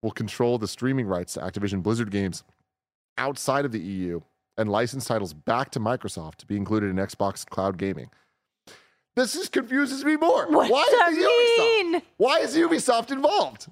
will 0.01 0.11
control 0.11 0.57
the 0.57 0.69
streaming 0.69 1.05
rights 1.05 1.33
to 1.33 1.41
Activision 1.41 1.83
Blizzard 1.83 2.11
games 2.11 2.45
outside 3.17 3.65
of 3.65 3.73
the 3.73 3.79
EU 3.81 4.21
and 4.59 4.69
license 4.69 5.05
titles 5.05 5.33
back 5.33 5.71
to 5.71 5.79
Microsoft 5.79 6.35
to 6.35 6.45
be 6.45 6.57
included 6.57 6.89
in 6.89 6.97
Xbox 6.97 7.45
Cloud 7.45 7.77
Gaming. 7.77 8.09
This 9.15 9.33
just 9.33 9.51
confuses 9.51 10.05
me 10.05 10.15
more. 10.17 10.47
What 10.51 10.69
Why 10.69 10.85
does 10.91 11.13
is 11.17 11.23
that 11.23 11.29
Ubisoft? 11.59 11.91
mean? 11.91 12.01
Why 12.17 12.39
is 12.39 12.55
Ubisoft 12.55 13.11
involved? 13.11 13.67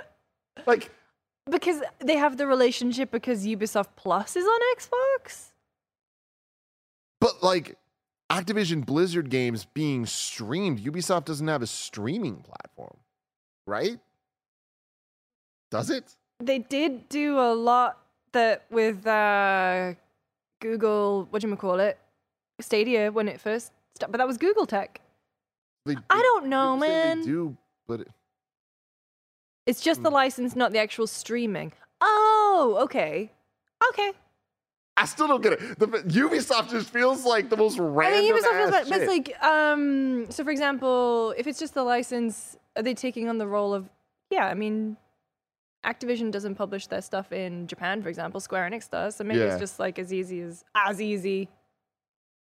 like, 0.66 0.90
Because 1.50 1.80
they 2.00 2.16
have 2.16 2.36
the 2.36 2.46
relationship 2.46 3.10
because 3.10 3.46
Ubisoft 3.46 3.88
Plus 3.96 4.36
is 4.36 4.44
on 4.44 4.60
Xbox? 4.76 5.50
but 7.20 7.42
like 7.42 7.76
Activision 8.30 8.84
Blizzard 8.84 9.30
games 9.30 9.64
being 9.64 10.04
streamed, 10.06 10.80
Ubisoft 10.80 11.24
doesn't 11.24 11.48
have 11.48 11.62
a 11.62 11.66
streaming 11.66 12.36
platform, 12.36 12.96
right? 13.66 13.98
Does 15.70 15.90
it? 15.90 16.14
They 16.38 16.58
did 16.58 17.08
do 17.08 17.38
a 17.38 17.54
lot 17.54 17.98
that 18.32 18.66
with 18.70 19.06
uh, 19.06 19.94
Google, 20.60 21.26
what 21.30 21.42
do 21.42 21.48
you 21.48 21.56
call 21.56 21.78
it? 21.80 21.98
Stadia 22.60 23.12
when 23.12 23.28
it 23.28 23.40
first 23.40 23.72
started, 23.94 24.12
but 24.12 24.18
that 24.18 24.26
was 24.26 24.38
Google 24.38 24.66
Tech. 24.66 25.00
They, 25.84 25.96
I 26.10 26.20
don't 26.22 26.46
know, 26.46 26.76
man. 26.76 27.20
They 27.20 27.26
do, 27.26 27.56
but 27.86 28.00
it- 28.00 28.08
It's 29.66 29.80
just 29.80 29.98
Hmm. 29.98 30.04
the 30.04 30.10
license, 30.10 30.56
not 30.56 30.72
the 30.72 30.78
actual 30.78 31.06
streaming. 31.06 31.72
Oh, 32.00 32.78
okay. 32.82 33.32
Okay. 33.90 34.12
I 34.96 35.04
still 35.04 35.28
don't 35.28 35.42
get 35.42 35.54
it. 35.54 35.78
The, 35.78 35.86
Ubisoft 35.88 36.70
just 36.70 36.88
feels 36.90 37.26
like 37.26 37.50
the 37.50 37.56
most 37.56 37.78
random. 37.78 38.18
I 38.18 38.20
mean, 38.22 38.32
Ubisoft 38.32 38.56
feels 38.58 38.70
bad, 38.70 38.88
but 38.88 39.00
it's 39.02 39.08
like, 39.08 39.42
um, 39.44 40.30
so 40.30 40.42
for 40.42 40.50
example, 40.50 41.34
if 41.36 41.46
it's 41.46 41.58
just 41.58 41.74
the 41.74 41.82
license, 41.84 42.56
are 42.76 42.82
they 42.82 42.94
taking 42.94 43.28
on 43.28 43.36
the 43.38 43.46
role 43.46 43.74
of, 43.74 43.90
yeah, 44.30 44.46
I 44.46 44.54
mean, 44.54 44.96
Activision 45.86 46.30
doesn't 46.32 46.56
publish 46.56 46.86
their 46.88 47.00
stuff 47.00 47.32
in 47.32 47.66
Japan, 47.68 48.02
for 48.02 48.08
example. 48.08 48.40
Square 48.40 48.68
Enix 48.70 48.90
does. 48.90 49.16
So 49.16 49.24
maybe 49.24 49.40
Yeah. 49.40 49.46
it's 49.52 49.60
just 49.60 49.78
like 49.78 49.98
as 49.98 50.12
easy 50.12 50.40
as 50.40 50.64
as 50.74 51.00
easy 51.00 51.48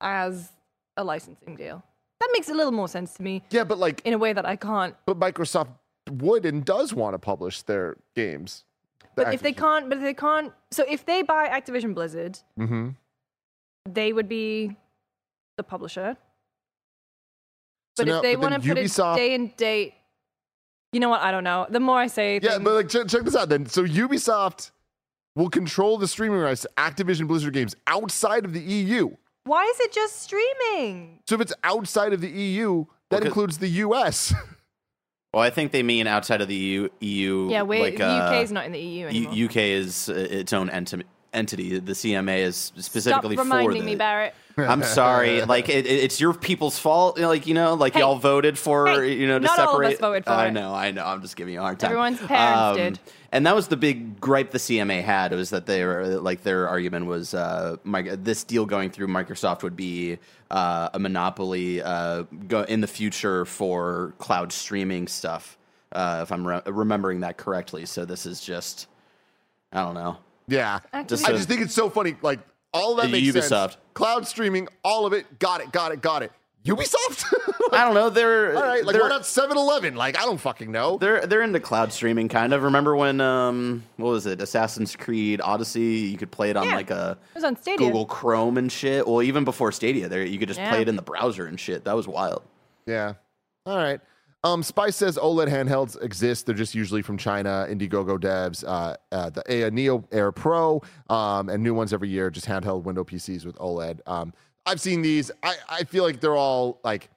as 0.01 0.53
a 0.97 1.05
licensing 1.05 1.57
deal. 1.57 1.83
That 2.21 2.29
makes 2.35 2.49
a 2.51 2.55
little 2.55 2.73
more 2.73 2.89
sense 2.89 3.15
to 3.15 3.23
me 3.23 3.43
Yeah, 3.51 3.65
but 3.65 3.79
like, 3.79 4.03
in 4.05 4.13
a 4.13 4.19
way 4.19 4.33
that 4.35 4.45
I 4.45 4.57
can't. 4.57 4.95
but 5.07 5.19
Microsoft 5.19 5.69
would 6.11 6.45
and 6.45 6.65
does 6.65 6.93
want 6.93 7.15
to 7.15 7.19
publish 7.19 7.63
their 7.63 7.97
games. 8.15 8.65
The 9.17 9.25
But 9.25 9.35
if 9.35 9.41
they 9.43 9.53
can't, 9.55 9.89
but 9.89 9.99
if 9.99 10.05
they 10.05 10.15
can't, 10.15 10.53
so 10.71 10.85
if 10.87 11.05
they 11.07 11.23
buy 11.23 11.49
Activision 11.49 11.95
Blizzard, 11.95 12.39
Mhm. 12.59 12.97
they 13.89 14.13
would 14.13 14.29
be 14.29 14.77
the 15.57 15.63
publisher. 15.63 16.17
So 17.97 18.05
But 18.05 18.07
now- 18.07 18.17
if 18.17 18.23
they 18.23 18.37
want 18.37 18.55
to 18.55 18.61
put 18.61 18.77
Ubisoft- 18.79 19.15
a 19.15 19.17
day 19.17 19.35
and 19.35 19.57
date, 19.57 19.95
you 20.93 21.01
know 21.01 21.09
what? 21.09 21.21
I 21.21 21.31
don't 21.31 21.45
know. 21.45 21.67
The 21.71 21.81
more 21.81 21.99
I 21.99 22.07
say, 22.09 22.41
Yeah, 22.43 22.51
things- 22.53 22.65
but 22.65 22.75
like 22.75 22.89
check, 22.89 23.07
check 23.09 23.23
this 23.23 23.37
out 23.37 23.49
then. 23.49 23.67
So 23.67 23.85
Ubisoft 23.85 24.71
will 25.37 25.49
control 25.51 25.99
the 25.99 26.09
streaming 26.09 26.41
rights 26.41 26.63
to 26.63 26.71
Activision 26.77 27.27
Blizzard 27.29 27.55
games 27.55 27.77
outside 27.87 28.45
of 28.45 28.53
the 28.53 28.61
EU. 28.61 29.11
why 29.45 29.65
is 29.65 29.81
it 29.81 29.93
just 29.93 30.21
streaming? 30.23 31.19
So 31.27 31.35
if 31.37 31.41
it's 31.41 31.53
outside 31.65 32.13
of 32.13 32.21
the 32.21 32.29
EU, 32.29 32.85
that 32.85 32.87
Well, 33.11 33.21
'cause- 33.21 33.27
includes 33.27 33.59
the 33.59 33.69
US. 33.87 34.35
Well, 35.33 35.45
I 35.45 35.51
think 35.51 35.71
they 35.71 35.85
mean 35.85 36.09
outside 36.09 36.41
of 36.41 36.49
the 36.49 36.57
EU. 36.57 36.89
EU 36.99 37.49
Yeah, 37.53 37.63
wait, 37.63 37.83
like, 37.83 37.99
the 37.99 38.05
uh, 38.05 38.31
UK 38.33 38.43
is 38.43 38.51
not 38.51 38.65
in 38.67 38.73
the 38.73 38.81
EU 38.81 39.07
anymore. 39.07 39.33
U- 39.33 39.45
UK 39.47 39.57
is 39.59 40.09
uh, 40.09 40.15
its 40.15 40.53
own 40.53 40.69
enti- 40.71 41.05
entity. 41.33 41.79
The 41.79 41.93
CMA 41.93 42.39
is 42.39 42.57
Stop 42.57 42.81
specifically 42.83 43.37
reminding 43.37 43.71
for 43.71 43.79
the. 43.79 43.85
me, 43.85 43.97
Barrett. 43.97 44.35
I'm 44.59 44.83
sorry. 44.83 45.43
Like 45.43 45.69
it, 45.71 45.87
it- 45.87 46.05
it's 46.05 46.21
your 46.21 46.35
people's 46.35 46.79
fault. 46.79 47.19
Like 47.19 47.47
you 47.47 47.55
know, 47.55 47.75
like 47.75 47.95
Hey. 47.95 48.01
y'all 48.01 48.17
voted 48.19 48.59
for 48.59 48.87
Hey, 48.89 49.15
you 49.15 49.27
know 49.27 49.39
to 49.39 49.45
not 49.45 49.59
all 49.59 49.77
of 49.81 49.85
us 49.87 49.93
separate. 49.93 50.01
voted 50.01 50.25
for 50.27 50.31
I 50.33 50.47
it. 50.49 50.51
know. 50.53 50.75
I 50.75 50.91
know. 50.91 51.05
I'm 51.07 51.23
just 51.23 51.37
giving 51.37 51.55
you 51.55 51.61
a 51.61 51.63
hard 51.63 51.79
time. 51.81 51.89
Everyone's 51.93 52.19
parents 52.21 52.77
did. 52.79 53.01
And 53.33 53.47
that 53.47 53.55
was 53.55 53.69
the 53.69 53.77
big 53.77 54.21
gripe 54.21 54.51
the 54.51 54.59
CMA 54.59 55.03
had 55.03 55.33
was 55.33 55.51
that 55.51 55.65
they 55.65 55.85
were 55.85 56.05
like 56.21 56.43
their 56.43 56.69
argument 56.69 57.07
was 57.07 57.33
uh, 57.33 57.77
my, 57.85 58.03
this 58.03 58.43
deal 58.45 58.67
going 58.67 58.91
through 58.91 59.07
Microsoft 59.07 59.63
would 59.63 59.77
be 59.77 60.19
uh, 60.51 60.89
a 60.93 60.99
monopoly 60.99 61.81
uh, 61.81 62.25
go, 62.49 62.63
in 62.63 62.81
the 62.81 62.89
future 62.89 63.45
for 63.45 64.15
cloud 64.19 64.53
streaming 64.53 65.07
stuff. 65.07 65.57
Uh, 65.93 66.21
if 66.23 66.33
I'm 66.33 66.45
re- 66.47 66.61
remembering 66.67 67.21
that 67.21 67.37
correctly, 67.37 67.87
so 67.87 68.05
this 68.05 68.27
is 68.27 68.41
just 68.41 68.89
I 69.73 69.83
don't 69.85 69.95
know. 69.95 70.19
Yeah. 70.51 70.81
Just 71.07 71.27
I 71.27 71.33
just 71.33 71.49
think 71.49 71.61
it's 71.63 71.75
so 71.75 71.89
funny. 71.91 72.17
Like 72.23 72.41
all 72.73 72.97
that 72.97 73.11
makes 73.11 73.33
sense. 73.33 73.47
Ubisoft. 73.51 73.77
Cloud 73.95 74.27
streaming, 74.27 74.69
all 74.85 75.07
of 75.07 75.13
it. 75.13 75.39
Got 75.39 75.61
it, 75.61 75.73
got 75.73 75.93
it, 75.93 76.01
got 76.03 76.23
it. 76.23 76.33
Ubisoft? 76.65 77.25
I 77.73 77.85
don't 77.85 77.95
know. 77.95 78.11
They're 78.11 78.55
all 78.55 78.63
right, 78.63 78.85
like 78.85 78.93
they're, 78.93 79.03
why 79.03 79.09
not 79.09 79.23
7-Eleven? 79.23 79.95
Like 79.97 80.19
I 80.19 80.25
don't 80.27 80.37
fucking 80.39 80.71
know. 80.71 80.99
They're 80.99 81.27
they're 81.27 81.41
into 81.43 81.59
cloud 81.59 81.91
streaming 81.93 82.29
kind 82.29 82.53
of. 82.53 82.65
Remember 82.65 82.95
when 82.95 83.21
um 83.23 83.83
what 83.97 84.11
was 84.11 84.27
it? 84.27 84.43
Assassin's 84.43 84.95
Creed 84.95 85.41
Odyssey, 85.43 85.81
you 86.11 86.19
could 86.19 86.31
play 86.31 86.51
it 86.51 86.57
on 86.59 86.67
Yeah. 86.67 86.77
like 86.77 86.91
a 86.91 87.17
It 87.31 87.35
was 87.37 87.45
on 87.45 87.57
Stadia. 87.57 87.79
Google 87.87 88.05
Chrome 88.05 88.59
and 88.59 88.71
shit. 88.71 89.07
Well, 89.09 89.23
even 89.23 89.45
before 89.45 89.73
Stadia, 89.73 90.09
there 90.09 90.23
you 90.23 90.39
could 90.39 90.49
just 90.49 90.61
Yeah. 90.61 90.69
play 90.71 90.83
it 90.83 90.89
in 90.89 90.97
the 90.97 91.03
browser 91.03 91.47
and 91.47 91.59
shit. 91.59 91.85
That 91.85 91.97
was 91.97 92.07
wild. 92.07 92.43
Yeah. 92.87 93.15
All 93.65 93.77
right. 93.79 94.01
Um, 94.43 94.63
Spice 94.63 94.97
says 94.97 95.19
OLED 95.19 95.49
handhelds 95.49 96.03
exist. 96.03 96.47
They're 96.47 96.55
just 96.55 96.75
usually 96.75 97.03
from 97.03 97.19
China. 97.19 97.67
Indiegogo 97.69 98.19
devs, 98.19 98.65
uh, 98.67 98.97
uh, 99.13 99.31
the 99.31 99.67
uh, 99.67 99.71
Neo 99.71 100.03
Air 100.13 100.33
Pro, 100.33 100.81
um, 101.11 101.49
and 101.51 101.63
new 101.63 101.75
ones 101.75 101.93
every 101.93 102.09
year. 102.09 102.31
Just 102.31 102.47
handheld 102.47 102.85
window 102.85 103.05
PCs 103.05 103.45
with 103.45 103.57
OLED. 103.57 104.01
Um, 104.07 104.33
I've 104.65 104.81
seen 104.81 105.03
these. 105.03 105.31
I, 105.43 105.57
I 105.69 105.85
feel 105.85 106.05
like 106.05 106.21
they're 106.21 106.37
all 106.37 106.81
like. 106.85 107.11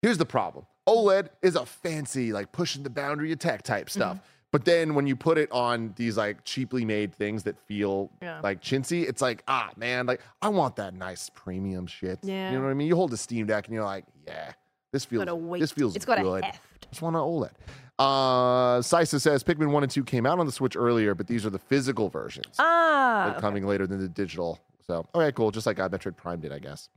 Here's 0.00 0.18
the 0.18 0.26
problem. 0.26 0.66
OLED 0.88 1.28
is 1.42 1.54
a 1.56 1.64
fancy, 1.66 2.32
like 2.32 2.50
pushing 2.52 2.82
the 2.82 2.90
boundary 2.90 3.30
of 3.32 3.38
tech 3.38 3.62
type 3.62 3.88
stuff. 3.88 4.18
But 4.50 4.64
then 4.64 4.94
when 4.94 5.06
you 5.06 5.14
put 5.16 5.38
it 5.38 5.50
on 5.52 5.94
these 5.96 6.16
like 6.18 6.44
cheaply 6.44 6.84
made 6.84 7.14
things 7.14 7.42
that 7.44 7.58
feel 7.58 8.10
Yeah. 8.20 8.40
like 8.42 8.60
chintzy, 8.60 9.08
it's 9.08 9.22
like, 9.22 9.42
ah, 9.48 9.70
man, 9.76 10.06
like 10.06 10.20
I 10.42 10.48
want 10.48 10.76
that 10.76 10.92
nice 10.94 11.30
premium 11.34 11.86
shit. 11.86 12.18
Yeah. 12.22 12.50
You 12.50 12.58
know 12.58 12.64
what 12.64 12.70
I 12.70 12.74
mean? 12.74 12.88
You 12.88 12.96
hold 12.96 13.10
the 13.12 13.16
Steam 13.16 13.46
Deck 13.46 13.66
and 13.66 13.74
you're 13.74 13.84
like, 13.84 14.04
yeah, 14.26 14.52
this 14.92 15.04
feels, 15.04 15.24
a 15.26 15.58
this 15.58 15.72
feels 15.72 15.96
It's 15.96 16.04
got 16.04 16.18
a 16.18 16.22
good. 16.22 16.44
heft. 16.44 16.60
Just 16.90 17.02
want 17.02 17.16
an 17.16 17.22
OLED. 17.22 17.50
Uh, 17.98 18.82
Sisa 18.82 19.18
says 19.20 19.42
Pikmin 19.42 19.70
1 19.70 19.82
and 19.82 19.90
2 19.92 20.04
came 20.04 20.26
out 20.26 20.38
on 20.38 20.46
the 20.46 20.52
Switch 20.52 20.76
earlier, 20.76 21.14
but 21.14 21.26
these 21.26 21.46
are 21.46 21.50
the 21.50 21.58
physical 21.58 22.08
versions. 22.08 22.56
Ah, 22.58 23.30
They're 23.30 23.40
coming 23.40 23.66
later 23.66 23.86
than 23.86 24.00
the 24.00 24.08
digital. 24.08 24.58
So, 24.86 25.06
okay, 25.14 25.32
cool. 25.32 25.50
Just 25.50 25.66
like 25.66 25.78
I 25.78 25.88
Metroid 25.88 26.16
Prime 26.16 26.40
did, 26.40 26.52
I 26.52 26.58
guess. 26.58 26.88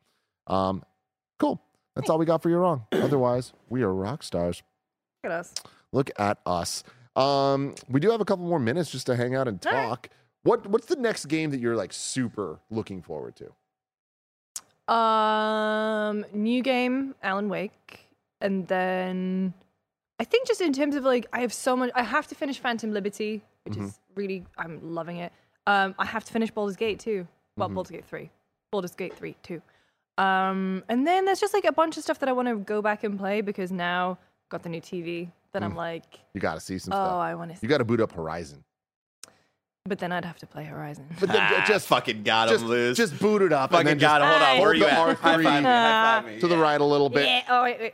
Um, 0.48 0.84
cool. 1.39 1.62
That's 1.96 2.10
all 2.10 2.18
we 2.18 2.26
got 2.26 2.41
for 2.41 2.50
you 2.50 2.58
wrong. 2.58 2.86
Otherwise, 2.91 3.54
we 3.70 3.84
are 3.84 3.93
rock 3.93 4.24
stars. 4.24 4.64
look 5.24 5.32
at 5.32 5.39
us. 5.39 5.54
Look 5.93 6.12
at 6.20 6.39
us. 6.46 6.84
Um, 7.16 7.76
we 7.88 8.00
do 8.02 8.10
have 8.12 8.20
a 8.20 8.26
couple 8.26 8.46
more 8.46 8.60
minutes 8.60 8.91
just 8.91 9.06
to 9.06 9.16
hang 9.16 9.36
out 9.36 9.48
and 9.48 9.66
All 9.66 9.72
right. 9.74 9.88
talk. 9.88 10.10
What 10.43 10.68
What's 10.68 10.88
the 10.88 10.98
next 10.98 11.28
game 11.28 11.52
that 11.52 11.60
you're 11.60 11.76
like 11.78 11.93
super 11.93 12.60
looking 12.70 13.02
forward 13.02 13.36
to? 13.38 13.54
Um, 14.88 16.25
new 16.33 16.61
game, 16.61 17.15
Alan 17.23 17.49
Wake, 17.49 18.07
and 18.41 18.67
then 18.67 19.53
I 20.19 20.23
think 20.23 20.47
just 20.47 20.61
in 20.61 20.73
terms 20.73 20.95
of 20.95 21.03
like, 21.03 21.25
I 21.33 21.41
have 21.41 21.53
so 21.53 21.75
much. 21.75 21.91
I 21.95 22.03
have 22.03 22.27
to 22.27 22.36
finish 22.36 22.59
Phantom 22.59 22.91
Liberty, 22.91 23.41
which 23.63 23.75
Mm-hmm. 23.75 23.86
is 23.86 23.99
really 24.15 24.45
I'm 24.57 24.79
loving 24.93 25.17
it. 25.17 25.31
Um, 25.67 25.95
I 25.97 26.05
have 26.05 26.23
to 26.25 26.31
finish 26.31 26.51
Baldur's 26.51 26.75
Gate 26.75 26.99
too. 26.99 27.27
Well, 27.57 27.67
Mm-hmm. 27.67 27.75
Baldur's 27.75 27.91
Gate 27.91 28.05
three, 28.05 28.29
Baldur's 28.71 28.95
Gate 28.95 29.13
three 29.15 29.36
too. 29.43 29.61
Um, 30.17 30.83
and 30.88 31.05
then 31.05 31.25
there's 31.25 31.39
just 31.41 31.53
like 31.53 31.65
a 31.65 31.73
bunch 31.73 31.97
of 31.97 32.03
stuff 32.03 32.19
that 32.19 32.29
I 32.29 32.31
want 32.31 32.47
to 32.47 32.55
go 32.55 32.81
back 32.81 33.03
and 33.03 33.17
play 33.19 33.41
because 33.41 33.71
now 33.71 34.11
I've 34.45 34.49
got 34.49 34.63
the 34.63 34.69
new 34.69 34.81
TV. 34.81 35.31
That 35.51 35.63
I'm 35.63 35.73
like, 35.75 36.19
You 36.33 36.41
got 36.41 36.55
to 36.55 36.59
see 36.59 36.77
some 36.77 36.91
oh, 36.93 36.97
Mm. 36.97 36.99
stuff. 36.99 37.13
I 37.17 37.36
want 37.36 37.51
to. 37.51 37.55
See, 37.57 37.61
you 37.63 37.69
got 37.69 37.77
to 37.77 37.86
boot 37.86 38.01
up 38.01 38.11
Horizon. 38.11 38.61
But 39.88 39.99
then 39.99 40.11
I'd 40.11 40.25
have 40.25 40.39
to 40.39 40.47
play 40.47 40.63
Horizon. 40.63 41.05
But 41.19 41.29
then 41.29 41.41
Ah, 41.41 41.63
just 41.67 41.88
fucking 41.88 42.23
got 42.23 42.49
just, 42.49 42.63
him, 42.63 42.69
Luz. 42.69 42.97
just 42.97 43.19
boot 43.19 43.43
it 43.43 43.53
up. 43.53 43.69
fucking 43.71 43.88
and 43.88 43.88
then 43.88 43.97
got 43.99 44.19
just 44.19 44.33
him. 44.33 44.41
Hold 44.41 44.55
on. 44.55 44.59
Where 44.61 44.69
are 44.69 44.73
you 44.73 44.88
Hold 44.88 45.09
at? 45.09 45.17
High 45.17 45.31
five 45.33 45.39
me. 45.39 45.45
High 45.45 46.21
five 46.23 46.25
me. 46.33 46.39
to 46.39 46.47
the 46.47 46.57
right 46.57 46.81
a 46.81 46.83
little 46.86 47.09
bit. 47.09 47.27
Yeah. 47.27 47.41
Oh 47.49 47.63
wait, 47.63 47.79
wait. 47.79 47.93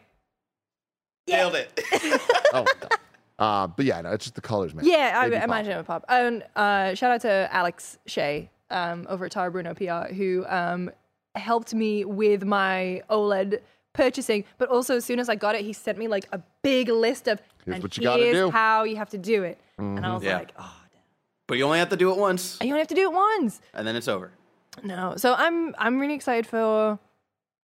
Nailed 1.27 1.55
it. 1.55 1.79
Oh, 2.53 2.65
God. 2.81 2.91
uh, 3.39 3.67
but 3.67 3.85
yeah, 3.85 4.01
no, 4.01 4.11
it's 4.11 4.25
just 4.25 4.35
the 4.35 4.41
colors, 4.41 4.73
man. 4.75 4.83
Yeah, 4.85 5.13
I 5.15 5.29
pop. 5.29 5.43
imagine 5.45 5.71
it 5.71 5.77
would 5.77 5.85
pop. 5.85 6.03
And 6.09 6.43
uh, 6.57 6.93
shout 6.95 7.11
out 7.11 7.21
to 7.21 7.47
Alex 7.49 7.97
Shea 8.05 8.49
um, 8.69 9.05
over 9.09 9.23
at 9.25 9.31
Tara 9.31 9.49
Bruno 9.49 9.73
PR, 9.73 10.13
who 10.13 10.45
um, 10.49 10.91
helped 11.35 11.73
me 11.73 12.03
with 12.03 12.43
my 12.43 13.01
OLED 13.09 13.61
purchasing. 13.93 14.43
But 14.57 14.67
also, 14.67 14.97
as 14.97 15.05
soon 15.05 15.17
as 15.17 15.29
I 15.29 15.35
got 15.35 15.55
it, 15.55 15.61
he 15.63 15.71
sent 15.71 15.97
me 15.97 16.09
like 16.09 16.27
a 16.33 16.41
big 16.61 16.89
list 16.89 17.29
of 17.29 17.41
Here's 17.63 17.75
and 17.75 17.83
what 17.83 17.95
you 17.97 18.03
gotta 18.03 18.21
here's 18.21 18.35
do." 18.35 18.47
Mm-hmm. 18.47 18.55
how 18.57 18.83
you 18.83 18.97
have 18.97 19.09
to 19.11 19.17
do 19.17 19.43
it. 19.43 19.57
And 19.77 20.05
I 20.05 20.13
was 20.13 20.23
Yeah. 20.23 20.39
like, 20.39 20.51
oh, 20.59 20.75
but 21.51 21.57
you 21.57 21.65
only 21.65 21.79
have 21.79 21.89
to 21.89 21.97
do 21.97 22.09
it 22.11 22.17
once, 22.17 22.57
you 22.61 22.67
only 22.69 22.79
have 22.79 22.87
to 22.87 22.95
do 22.95 23.01
it 23.09 23.11
once. 23.11 23.59
and 23.73 23.85
then 23.85 23.97
it's 23.97 24.07
over. 24.07 24.31
No, 24.83 25.15
so 25.17 25.33
I'm 25.33 25.75
I'm 25.77 25.99
really 25.99 26.13
excited 26.13 26.47
for. 26.47 26.97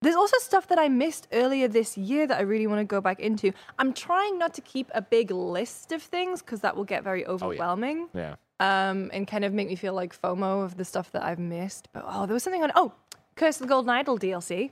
There's 0.01 0.15
also 0.15 0.37
stuff 0.39 0.67
that 0.69 0.79
I 0.79 0.87
missed 0.89 1.27
earlier 1.31 1.67
this 1.67 1.95
year 1.97 2.25
that 2.27 2.37
I 2.37 2.41
really 2.41 2.65
want 2.67 2.79
to 2.79 2.85
go 2.85 2.99
back 2.99 3.19
into. 3.19 3.53
I'm 3.79 3.93
trying 3.93 4.39
not 4.39 4.53
to 4.55 4.61
keep 4.61 4.89
a 4.95 5.01
big 5.01 5.29
list 5.31 5.91
of 5.91 6.01
things 6.01 6.41
because 6.41 6.61
that 6.61 6.75
will 6.75 6.83
get 6.83 7.03
very 7.03 7.25
overwhelming. 7.27 8.09
Yeah. 8.13 8.35
um, 8.59 9.09
and 9.13 9.27
kind 9.27 9.45
of 9.45 9.53
make 9.53 9.67
me 9.67 9.75
feel 9.75 9.93
like 9.93 10.19
FOMO 10.19 10.63
of 10.65 10.77
the 10.77 10.85
stuff 10.85 11.11
that 11.11 11.23
I've 11.23 11.39
missed. 11.39 11.87
But 11.93 12.03
oh, 12.07 12.25
there 12.25 12.33
was 12.33 12.41
something 12.43 12.63
on. 12.63 12.71
Oh, 12.75 12.91
Curse 13.35 13.57
of 13.57 13.67
the 13.67 13.67
Golden 13.67 13.89
Idol 13.91 14.17
DLC. 14.17 14.71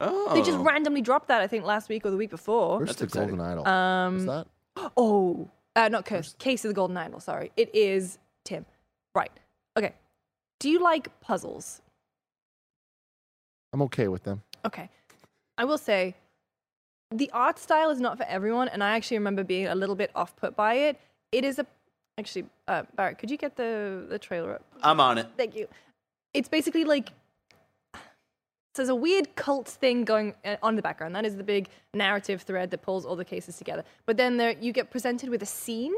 Oh, 0.00 0.32
They 0.34 0.42
just 0.42 0.58
randomly 0.58 1.02
dropped 1.02 1.28
that. 1.28 1.40
I 1.42 1.46
think 1.46 1.64
last 1.64 1.88
week 1.90 2.04
or 2.06 2.10
the 2.10 2.16
week 2.16 2.30
before. 2.30 2.78
Where's 2.78 2.88
That's 2.88 3.00
the 3.00 3.04
exciting. 3.04 3.36
Golden 3.36 3.52
Idol? 3.52 3.68
Um, 3.68 4.26
What's 4.26 4.46
that? 4.76 4.90
Oh, 4.96 5.50
uh, 5.76 5.88
not 5.88 6.04
Curse. 6.06 6.34
Case 6.38 6.64
of 6.64 6.70
the 6.70 6.74
Golden 6.74 6.96
Idol. 6.96 7.20
Sorry, 7.20 7.52
it 7.56 7.74
is 7.74 8.14
Tim. 8.14 8.21
Right. 9.14 9.30
Okay. 9.76 9.92
Do 10.60 10.70
you 10.70 10.80
like 10.80 11.20
puzzles? 11.20 11.80
I'm 13.72 13.82
okay 13.82 14.08
with 14.08 14.22
them. 14.22 14.42
Okay. 14.64 14.88
I 15.58 15.64
will 15.64 15.78
say 15.78 16.14
the 17.10 17.30
art 17.32 17.58
style 17.58 17.90
is 17.90 18.00
not 18.00 18.16
for 18.16 18.24
everyone, 18.24 18.68
and 18.68 18.82
I 18.82 18.96
actually 18.96 19.18
remember 19.18 19.44
being 19.44 19.66
a 19.66 19.74
little 19.74 19.96
bit 19.96 20.10
off 20.14 20.34
put 20.36 20.56
by 20.56 20.74
it. 20.74 20.98
It 21.30 21.44
is 21.44 21.58
a 21.58 21.66
actually, 22.18 22.46
uh, 22.68 22.82
Barrett, 22.96 23.18
could 23.18 23.30
you 23.30 23.36
get 23.36 23.56
the 23.56 24.06
the 24.08 24.18
trailer 24.18 24.54
up? 24.54 24.64
I'm 24.82 25.00
on 25.00 25.18
it. 25.18 25.26
Thank 25.36 25.56
you. 25.56 25.68
It's 26.34 26.48
basically 26.48 26.84
like 26.84 27.12
so 28.74 28.80
there's 28.80 28.88
a 28.88 28.94
weird 28.94 29.36
cult 29.36 29.68
thing 29.68 30.04
going 30.04 30.34
uh, 30.46 30.56
on 30.62 30.70
in 30.70 30.76
the 30.76 30.82
background. 30.82 31.14
That 31.14 31.26
is 31.26 31.36
the 31.36 31.44
big 31.44 31.68
narrative 31.92 32.40
thread 32.40 32.70
that 32.70 32.80
pulls 32.80 33.04
all 33.04 33.16
the 33.16 33.24
cases 33.24 33.58
together. 33.58 33.84
But 34.06 34.16
then 34.16 34.38
there 34.38 34.52
you 34.58 34.72
get 34.72 34.90
presented 34.90 35.28
with 35.28 35.42
a 35.42 35.46
scene, 35.46 35.92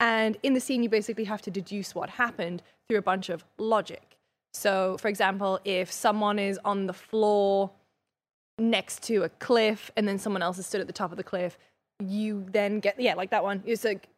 and 0.00 0.36
in 0.42 0.54
the 0.54 0.60
scene 0.60 0.82
you 0.82 0.88
basically 0.88 1.24
have 1.24 1.42
to 1.42 1.50
deduce 1.50 1.94
what 1.94 2.10
happened 2.10 2.62
through 2.88 2.98
a 2.98 3.02
bunch 3.02 3.28
of 3.28 3.44
logic. 3.58 4.16
So, 4.52 4.96
for 4.98 5.08
example, 5.08 5.60
if 5.64 5.92
someone 5.92 6.38
is 6.38 6.58
on 6.64 6.86
the 6.86 6.92
floor 6.92 7.70
next 8.58 9.02
to 9.04 9.22
a 9.22 9.28
cliff 9.28 9.90
and 9.96 10.08
then 10.08 10.18
someone 10.18 10.42
else 10.42 10.58
is 10.58 10.66
stood 10.66 10.80
at 10.80 10.86
the 10.86 10.92
top 10.92 11.10
of 11.10 11.16
the 11.16 11.24
cliff, 11.24 11.58
you 12.04 12.46
then 12.50 12.80
get 12.80 12.98
yeah, 12.98 13.14
like 13.14 13.30
that 13.30 13.42
one. 13.42 13.62
It's 13.66 13.84
like 13.84 14.08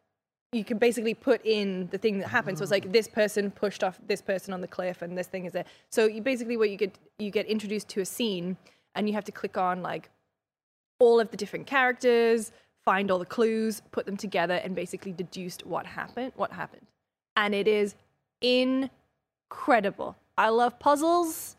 you 0.51 0.63
can 0.63 0.77
basically 0.77 1.13
put 1.13 1.45
in 1.45 1.87
the 1.91 1.97
thing 1.97 2.19
that 2.19 2.27
happened. 2.29 2.57
So 2.57 2.63
it's 2.63 2.71
like 2.71 2.91
this 2.91 3.07
person 3.07 3.51
pushed 3.51 3.83
off 3.83 3.99
this 4.07 4.21
person 4.21 4.53
on 4.53 4.61
the 4.61 4.67
cliff, 4.67 5.01
and 5.01 5.17
this 5.17 5.27
thing 5.27 5.45
is 5.45 5.53
there. 5.53 5.65
So 5.91 6.05
you 6.05 6.21
basically 6.21 6.57
what 6.57 6.69
you 6.69 6.77
get 6.77 6.97
you 7.19 7.31
get 7.31 7.45
introduced 7.45 7.89
to 7.89 8.01
a 8.01 8.05
scene, 8.05 8.57
and 8.95 9.07
you 9.07 9.13
have 9.13 9.25
to 9.25 9.31
click 9.31 9.57
on 9.57 9.81
like 9.81 10.09
all 10.99 11.19
of 11.19 11.31
the 11.31 11.37
different 11.37 11.67
characters, 11.67 12.51
find 12.89 13.11
all 13.11 13.19
the 13.19 13.25
clues, 13.37 13.83
put 13.91 14.07
them 14.07 14.17
together, 14.17 14.55
and 14.63 14.73
basically 14.73 15.11
deduced 15.11 15.63
what 15.63 15.85
happened. 15.85 16.31
What 16.35 16.51
happened, 16.51 16.87
and 17.35 17.53
it 17.53 17.67
is 17.67 17.93
incredible. 18.41 20.15
I 20.37 20.49
love 20.49 20.79
puzzles. 20.79 21.55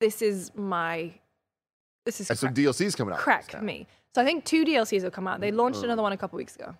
This 0.00 0.22
is 0.22 0.50
my. 0.54 1.12
This 2.06 2.20
is 2.20 2.30
And 2.30 2.38
some 2.38 2.48
crack, 2.48 2.56
DLC's 2.56 2.94
coming 2.96 3.12
out. 3.14 3.20
crack 3.20 3.62
me. 3.62 3.86
So 4.14 4.22
I 4.22 4.24
think 4.24 4.44
two 4.44 4.64
DLCs 4.64 5.02
will 5.02 5.10
come 5.10 5.28
out. 5.28 5.40
They 5.40 5.52
launched 5.52 5.80
Mm. 5.80 5.84
another 5.84 6.02
one 6.02 6.12
a 6.12 6.16
couple 6.16 6.36
weeks 6.38 6.56
ago, 6.56 6.74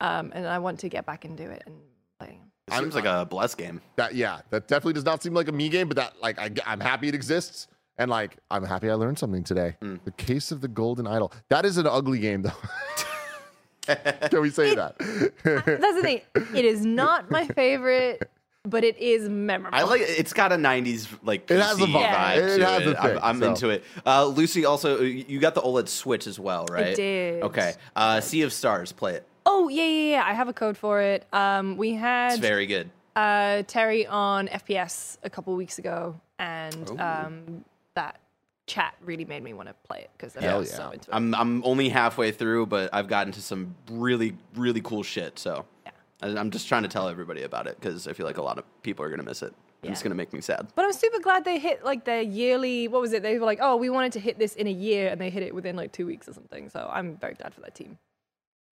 um, 0.00 0.32
and 0.34 0.46
I 0.46 0.58
want 0.58 0.80
to 0.80 0.88
get 0.88 1.04
back 1.06 1.24
into 1.24 1.44
it 1.50 1.62
and 1.66 1.74
play. 2.18 2.40
It 2.68 2.74
seems 2.74 2.94
like 2.94 3.04
a 3.04 3.26
bless 3.26 3.54
game. 3.54 3.80
That 3.96 4.14
yeah, 4.14 4.40
that 4.50 4.66
definitely 4.66 4.94
does 4.94 5.04
not 5.04 5.22
seem 5.22 5.34
like 5.34 5.48
a 5.48 5.52
me 5.52 5.68
game, 5.68 5.88
but 5.88 5.96
that 5.98 6.14
like 6.22 6.38
I, 6.38 6.50
I'm 6.66 6.80
happy 6.80 7.06
it 7.08 7.14
exists, 7.14 7.68
and 7.98 8.10
like 8.10 8.36
I'm 8.50 8.64
happy 8.64 8.90
I 8.90 8.94
learned 8.94 9.18
something 9.18 9.44
today. 9.44 9.76
Mm. 9.82 10.00
The 10.04 10.10
Case 10.12 10.52
of 10.52 10.60
the 10.60 10.68
Golden 10.68 11.06
Idol. 11.06 11.32
That 11.48 11.64
is 11.64 11.76
an 11.78 11.86
ugly 11.86 12.18
game, 12.18 12.42
though. 12.42 12.50
Can 13.86 14.40
we 14.40 14.50
say 14.50 14.74
that? 14.74 14.98
That's 15.44 15.94
the 15.94 16.02
thing. 16.02 16.20
It 16.54 16.64
is 16.64 16.84
not 16.84 17.30
my 17.30 17.46
favorite, 17.46 18.28
but 18.64 18.82
it 18.82 18.98
is 18.98 19.28
memorable. 19.28 19.78
I 19.78 19.82
like 19.84 20.00
it's 20.04 20.32
got 20.32 20.50
a 20.50 20.56
'90s 20.56 21.06
like 21.22 21.48
It 21.48 21.60
has 21.60 21.78
a 21.78 21.82
PC 21.82 21.92
vibe. 21.92 22.10
vibe 22.12 22.36
It 22.36 22.58
to 22.58 22.64
has 22.66 22.82
it. 22.82 22.88
a 22.88 23.02
thing, 23.02 23.18
I'm, 23.18 23.18
I'm 23.22 23.38
so. 23.40 23.48
into 23.48 23.68
it. 23.70 23.84
Uh, 24.04 24.26
Lucy, 24.26 24.64
also 24.64 25.02
you 25.02 25.38
got 25.38 25.54
the 25.54 25.60
OLED 25.62 25.86
Switch 25.88 26.26
as 26.26 26.40
well, 26.40 26.66
right? 26.68 26.96
did. 26.96 27.44
Okay. 27.44 27.74
Uh, 27.94 28.20
sea 28.20 28.42
of 28.42 28.52
Stars, 28.52 28.90
play 28.90 29.14
it. 29.14 29.26
Oh 29.46 29.68
yeah, 29.68 29.84
yeah, 29.84 30.10
yeah. 30.16 30.24
I 30.26 30.32
have 30.32 30.48
a 30.48 30.52
code 30.52 30.76
for 30.76 31.00
it. 31.00 31.24
Um, 31.32 31.76
we 31.76 31.92
It's 31.92 32.00
had 32.00 32.40
very 32.40 32.66
good. 32.66 32.90
uh, 33.14 33.62
Terry 33.68 34.04
on 34.08 34.48
FPS 34.48 35.18
a 35.22 35.30
couple 35.30 35.54
weeks 35.54 35.78
ago, 35.78 36.20
and 36.40 36.90
um, 37.00 37.64
that 37.96 38.20
chat 38.66 38.94
really 39.04 39.24
made 39.24 39.42
me 39.44 39.52
want 39.52 39.68
to 39.68 39.74
play 39.84 39.98
it 40.00 40.10
because 40.16 40.36
I 40.36 40.56
was 40.56 40.70
yeah. 40.70 40.76
so 40.76 40.90
into 40.90 41.10
it. 41.10 41.14
I'm 41.14 41.34
I'm 41.34 41.62
only 41.64 41.88
halfway 41.88 42.32
through, 42.32 42.66
but 42.66 42.90
I've 42.92 43.06
gotten 43.08 43.32
to 43.34 43.42
some 43.42 43.74
really 43.90 44.36
really 44.54 44.80
cool 44.80 45.02
shit. 45.02 45.38
So 45.38 45.66
Yeah. 45.84 45.92
I- 46.22 46.36
I'm 46.38 46.50
just 46.50 46.66
trying 46.68 46.82
to 46.84 46.88
tell 46.88 47.08
everybody 47.08 47.42
about 47.42 47.66
it 47.66 47.78
because 47.78 48.08
I 48.08 48.12
feel 48.12 48.26
like 48.26 48.38
a 48.38 48.42
lot 48.42 48.58
of 48.58 48.64
people 48.82 49.04
are 49.04 49.10
gonna 49.10 49.22
miss 49.22 49.42
it. 49.42 49.52
And 49.82 49.92
It's 49.92 50.00
Yeah. 50.00 50.04
gonna 50.04 50.14
make 50.16 50.32
me 50.32 50.40
sad. 50.40 50.66
But 50.74 50.84
I'm 50.84 50.92
super 50.92 51.20
glad 51.20 51.44
they 51.44 51.58
hit 51.60 51.84
like 51.84 52.04
their 52.04 52.22
yearly. 52.22 52.88
What 52.88 53.00
was 53.02 53.12
it? 53.12 53.22
They 53.22 53.38
were 53.38 53.46
like, 53.46 53.58
oh, 53.62 53.76
we 53.76 53.88
wanted 53.90 54.12
to 54.12 54.20
hit 54.20 54.36
this 54.38 54.54
in 54.56 54.66
a 54.66 54.70
year, 54.72 55.08
and 55.10 55.20
they 55.20 55.30
hit 55.30 55.42
it 55.44 55.54
within 55.54 55.76
like 55.76 55.92
two 55.92 56.06
weeks 56.06 56.28
or 56.28 56.32
something. 56.32 56.68
So 56.70 56.88
I'm 56.92 57.16
very 57.18 57.34
glad 57.34 57.54
for 57.54 57.60
that 57.60 57.74
team. 57.74 57.98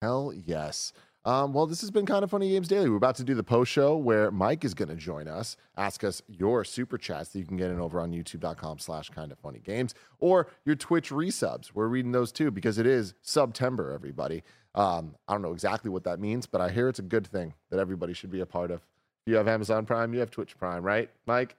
Hell 0.03 0.33
yes. 0.35 0.93
Um, 1.27 1.55
well, 1.55 1.67
this 1.67 1.81
has 1.81 1.91
been 1.91 2.05
kind 2.05 2.23
of 2.23 2.31
funny 2.31 2.51
games 2.51 2.69
daily. 2.69 2.91
We're 2.91 2.97
about 2.97 3.17
to 3.17 3.25
do 3.25 3.35
the 3.35 3.43
post 3.43 3.73
show 3.73 3.97
where 3.97 4.31
Mike 4.31 4.65
is 4.65 4.75
going 4.75 4.91
to 4.91 4.95
join 4.95 5.27
us, 5.27 5.57
ask 5.77 6.05
us 6.05 6.21
your 6.29 6.65
super 6.65 6.99
chats 6.99 7.31
that 7.31 7.39
you 7.39 7.47
can 7.47 7.57
get 7.57 7.71
in 7.71 7.81
over 7.81 7.99
on 7.99 8.13
youtube.com 8.13 8.79
slash 8.79 9.09
kind 9.09 9.33
of 9.33 9.39
funny 9.39 9.61
games 9.61 9.95
or 10.19 10.49
your 10.67 10.77
Twitch 10.77 11.11
resubs. 11.11 11.71
We're 11.73 11.89
reading 11.89 12.13
those 12.13 12.31
too 12.31 12.51
because 12.51 12.79
it 12.79 12.87
is 12.87 13.15
September, 13.23 13.91
everybody. 13.93 14.43
Um, 14.75 15.15
I 15.27 15.33
don't 15.33 15.43
know 15.43 15.53
exactly 15.53 15.91
what 15.91 16.05
that 16.05 16.21
means, 16.21 16.47
but 16.47 16.61
I 16.61 16.69
hear 16.69 16.89
it's 16.89 16.99
a 16.99 17.03
good 17.03 17.27
thing 17.27 17.55
that 17.71 17.79
everybody 17.79 18.13
should 18.13 18.31
be 18.31 18.41
a 18.41 18.47
part 18.47 18.71
of. 18.71 18.85
You 19.27 19.37
have 19.37 19.49
Amazon 19.49 19.87
Prime, 19.87 20.13
you 20.13 20.21
have 20.21 20.31
Twitch 20.31 20.59
Prime, 20.59 20.83
right, 20.83 21.09
Mike? 21.27 21.57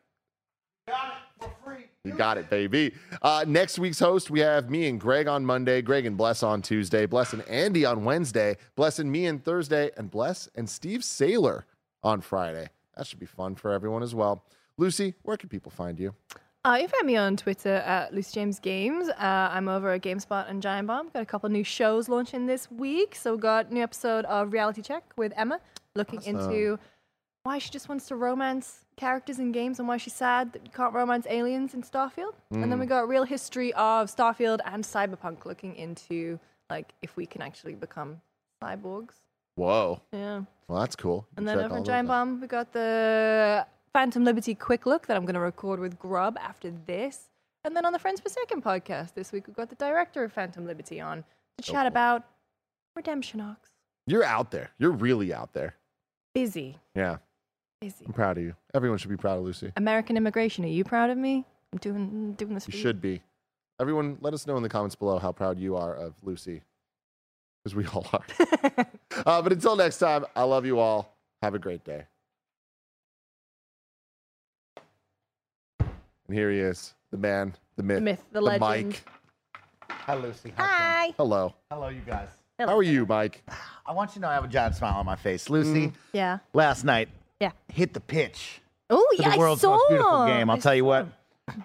You 2.06 2.14
got 2.14 2.38
it, 2.38 2.50
baby. 2.52 2.94
Uh, 3.22 3.44
next 3.48 3.80
week's 3.80 3.98
host, 3.98 4.30
we 4.30 4.40
have 4.40 4.70
me 4.70 4.88
and 4.88 5.00
Greg 5.00 5.28
on 5.28 5.44
Monday, 5.44 5.82
Greg 5.82 6.06
and 6.06 6.16
Bless 6.16 6.44
on 6.44 6.62
Tuesday, 6.62 7.08
Bless 7.08 7.34
and 7.34 7.42
Andy 7.48 7.84
on 7.84 8.06
Wednesday, 8.06 8.58
Bless 8.76 9.00
and 9.00 9.12
me 9.12 9.28
on 9.28 9.40
Thursday, 9.40 9.90
and 9.98 10.12
Bless 10.12 10.48
and 10.54 10.70
Steve 10.70 11.02
Saylor 11.02 11.64
on 12.04 12.22
Friday. 12.22 12.70
That 12.96 13.08
should 13.08 13.20
be 13.20 13.26
fun 13.26 13.56
for 13.56 13.72
everyone 13.72 14.04
as 14.04 14.14
well. 14.14 14.44
Lucy, 14.78 15.16
where 15.24 15.36
can 15.36 15.50
people 15.50 15.72
find 15.72 16.00
you? 16.00 16.14
Uh, 16.64 16.78
you 16.80 16.88
can 16.88 16.90
find 16.90 17.08
me 17.08 17.16
on 17.16 17.38
Twitter 17.38 17.76
at 17.76 18.14
Lucy 18.14 18.34
James 18.34 18.60
Games. 18.60 19.10
Uh, 19.10 19.50
I'm 19.52 19.68
over 19.68 19.92
at 19.92 20.02
GameSpot 20.02 20.50
and 20.50 20.62
Giant 20.62 20.88
Bomb. 20.88 21.10
Got 21.10 21.24
a 21.24 21.26
couple 21.26 21.50
new 21.50 21.64
shows 21.64 22.08
launching 22.08 22.46
this 22.46 22.70
week. 22.70 23.16
So 23.16 23.34
we 23.36 23.42
got 23.42 23.72
a 23.72 23.74
new 23.74 23.82
episode 23.82 24.26
of 24.26 24.54
Reality 24.54 24.82
Check 24.82 25.04
with 25.18 25.34
Emma, 25.36 25.60
looking 25.96 26.22
into 26.24 26.80
why 27.44 27.58
she 27.58 27.70
just 27.72 27.90
wants 27.90 28.08
to 28.08 28.16
romance 28.16 28.85
characters 28.98 29.40
in 29.40 29.52
games 29.52 29.80
and 29.80 29.88
why 29.88 29.98
she's 29.98 30.14
sad 30.14 30.54
that 30.54 30.64
you 30.64 30.72
can't 30.72 30.94
romance 30.94 31.26
aliens 31.30 31.74
in 31.74 31.84
Starfield. 31.84 32.34
And 32.52 32.72
then 32.72 32.80
we 32.80 32.86
mm. 32.86 32.90
got 32.90 33.04
a 33.04 33.06
real 33.06 33.24
history 33.24 33.74
of 33.74 34.14
Starfield 34.14 34.60
and 34.66 34.84
Cyberpunk, 34.84 35.46
looking 35.46 35.76
into 35.76 36.40
like 36.70 36.94
if 37.02 37.16
we 37.18 37.26
can 37.26 37.42
actually 37.42 37.76
become 37.76 38.22
cyborgs. 38.64 39.16
Whoa. 39.56 40.02
Yeah. 40.12 40.42
Well, 40.68 40.80
that's 40.80 40.96
cool. 40.96 41.28
And 41.38 41.48
then 41.48 41.60
over 41.60 41.80
Giant. 41.82 42.08
Bomb, 42.08 42.42
we 42.42 42.48
got 42.48 42.74
the 42.74 43.66
Phantom 43.94 44.24
Liberty 44.24 44.56
quick 44.56 44.86
look 44.86 45.08
that 45.08 45.16
I'm 45.16 45.24
going 45.24 45.36
to 45.36 45.40
record 45.40 45.80
with 45.80 45.98
Grubb 45.98 46.38
after 46.40 46.72
this. 46.72 47.30
And 47.64 47.76
then 47.76 47.86
on 47.86 47.94
the 47.94 48.00
Friends 48.00 48.22
Per 48.22 48.30
Second 48.30 48.64
podcast 48.64 49.14
this 49.14 49.32
week, 49.32 49.48
we've 49.48 49.56
got 49.56 49.70
the 49.70 49.76
director 49.76 50.24
of 50.24 50.34
Phantom 50.34 50.66
Liberty 50.66 51.00
on 51.00 51.24
to 51.58 51.64
chat 51.64 51.84
cool. 51.84 51.88
about 51.88 52.24
Redemption 52.96 53.42
Arcs. 53.42 53.72
You're 54.08 54.24
out 54.24 54.52
there. 54.52 54.72
You're 54.78 54.92
really 54.92 55.34
out 55.34 55.54
there. 55.54 55.76
Busy, 56.34 56.78
Yeah. 56.94 57.18
Busy. 57.82 58.06
I'm 58.06 58.14
proud 58.14 58.38
of 58.38 58.44
you. 58.44 58.56
Everyone 58.74 58.98
should 58.98 59.10
be 59.10 59.18
proud 59.18 59.38
of 59.38 59.44
Lucy. 59.44 59.72
American 59.78 60.18
immigration. 60.18 60.66
Are 60.66 60.70
you 60.70 60.84
proud 60.84 61.10
of 61.10 61.18
me? 61.18 61.46
I'm 61.74 61.80
doing 61.80 62.34
doing 62.34 62.54
this. 62.54 62.68
You 62.68 62.72
for 62.72 62.78
should 62.78 63.02
be. 63.02 63.22
Everyone, 63.80 64.18
let 64.22 64.34
us 64.34 64.48
know 64.48 64.56
in 64.58 64.64
the 64.64 64.70
comments 64.70 64.96
below 64.96 65.20
how 65.20 65.32
proud 65.34 65.60
you 65.60 65.76
are 65.76 65.94
of 65.96 66.14
Lucy, 66.24 66.62
because 67.64 67.76
we 67.76 67.86
all 67.88 68.06
are. 68.14 68.24
uh, 69.26 69.42
but 69.42 69.52
until 69.52 69.76
next 69.76 69.98
time, 70.00 70.26
I 70.36 70.44
love 70.44 70.66
you 70.66 70.80
all. 70.80 71.14
Have 71.42 71.56
a 71.56 71.60
great 71.60 71.84
day. 71.84 72.06
And 75.80 76.34
here 76.36 76.50
he 76.52 76.60
is, 76.60 76.94
the 77.12 77.18
man, 77.18 77.54
the 77.76 77.84
myth, 77.84 77.98
The 77.98 78.02
myth, 78.02 78.24
the 78.32 78.42
legend. 78.42 78.62
Mike. 78.62 79.06
Hi, 79.90 80.16
Lucy. 80.16 80.54
How's 80.56 80.66
it 80.66 80.70
going? 80.70 80.70
Hi. 80.70 81.14
Hello. 81.18 81.54
Hello, 81.70 81.88
you 81.90 82.02
guys. 82.02 82.30
How 82.58 82.76
are 82.78 82.82
you, 82.84 83.06
Mike? 83.06 83.44
I 83.86 83.92
want 83.92 84.12
you 84.12 84.14
to 84.16 84.20
know 84.22 84.30
I 84.30 84.34
have 84.36 84.46
a 84.46 84.48
giant 84.48 84.76
smile 84.76 84.96
on 85.00 85.06
my 85.06 85.16
face. 85.16 85.50
Lucy, 85.50 85.92
Yeah. 86.14 86.40
last 86.54 86.84
night, 86.84 87.10
Yeah. 87.46 87.74
hit 87.74 87.94
the 87.94 88.00
pitch 88.00 88.62
Oh 88.90 89.06
for 89.18 89.22
yeah, 89.24 89.32
the 89.32 89.38
world's 89.40 89.62
I 89.64 89.68
saw. 89.68 89.72
most 89.78 89.90
beautiful 89.90 90.26
game. 90.28 90.50
I'll 90.50 90.58
I 90.58 90.60
tell 90.60 90.76
you 90.76 90.84
saw. 90.84 90.88
what, 90.88 91.08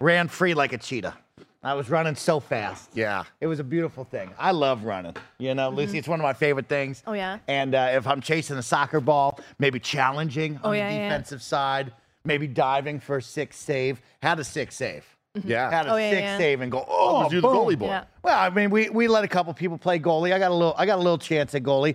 ran 0.00 0.28
free 0.28 0.54
like 0.54 0.72
a 0.72 0.78
cheetah. 0.78 1.14
I 1.62 1.74
was 1.74 1.90
running 1.90 2.14
so 2.14 2.40
fast. 2.40 2.88
Yeah. 2.94 3.24
It 3.40 3.46
was 3.46 3.60
a 3.60 3.64
beautiful 3.64 4.04
thing. 4.04 4.30
I 4.38 4.52
love 4.52 4.84
running. 4.84 5.14
You 5.38 5.54
know, 5.54 5.68
Lucy, 5.68 5.98
it's 5.98 6.08
one 6.08 6.18
of 6.18 6.24
my 6.24 6.32
favorite 6.32 6.68
things. 6.68 7.02
Oh, 7.06 7.12
yeah? 7.12 7.38
And 7.48 7.74
uh, 7.74 7.90
if 7.92 8.06
I'm 8.06 8.22
chasing 8.22 8.56
a 8.56 8.62
soccer 8.62 8.98
ball, 9.00 9.38
maybe 9.58 9.78
challenging 9.78 10.58
Oh, 10.64 10.70
on 10.70 10.76
yeah, 10.76 10.88
the 10.88 10.94
yeah, 10.94 10.98
yeah. 11.00 11.08
defensive 11.10 11.42
side, 11.42 11.92
maybe 12.24 12.46
diving 12.46 12.98
for 12.98 13.18
a 13.18 13.22
six 13.22 13.58
save. 13.58 14.00
Had 14.22 14.38
a 14.40 14.44
six 14.44 14.74
save. 14.76 15.04
Yeah. 15.44 15.68
Had 15.70 15.84
a 15.86 15.92
Oh, 15.92 15.96
yeah, 15.96 16.10
six 16.10 16.22
yeah. 16.22 16.38
save 16.38 16.60
and 16.62 16.72
go. 16.72 16.82
Oh, 16.88 17.24
was 17.24 17.32
you 17.34 17.42
the 17.42 17.48
boom. 17.48 17.56
goalie 17.58 17.78
boy? 17.78 17.86
Yeah. 17.88 18.04
Well, 18.22 18.38
I 18.38 18.48
mean, 18.48 18.70
we, 18.70 18.88
we 18.88 19.06
let 19.06 19.24
a 19.24 19.28
couple 19.28 19.52
people 19.52 19.76
play 19.76 19.98
goalie. 19.98 20.32
I 20.32 20.38
got 20.38 20.50
a 20.52 20.54
little 20.54 20.74
I 20.78 20.86
got 20.86 20.96
a 20.96 21.02
little 21.02 21.18
chance 21.18 21.54
at 21.54 21.62
goalie. 21.62 21.94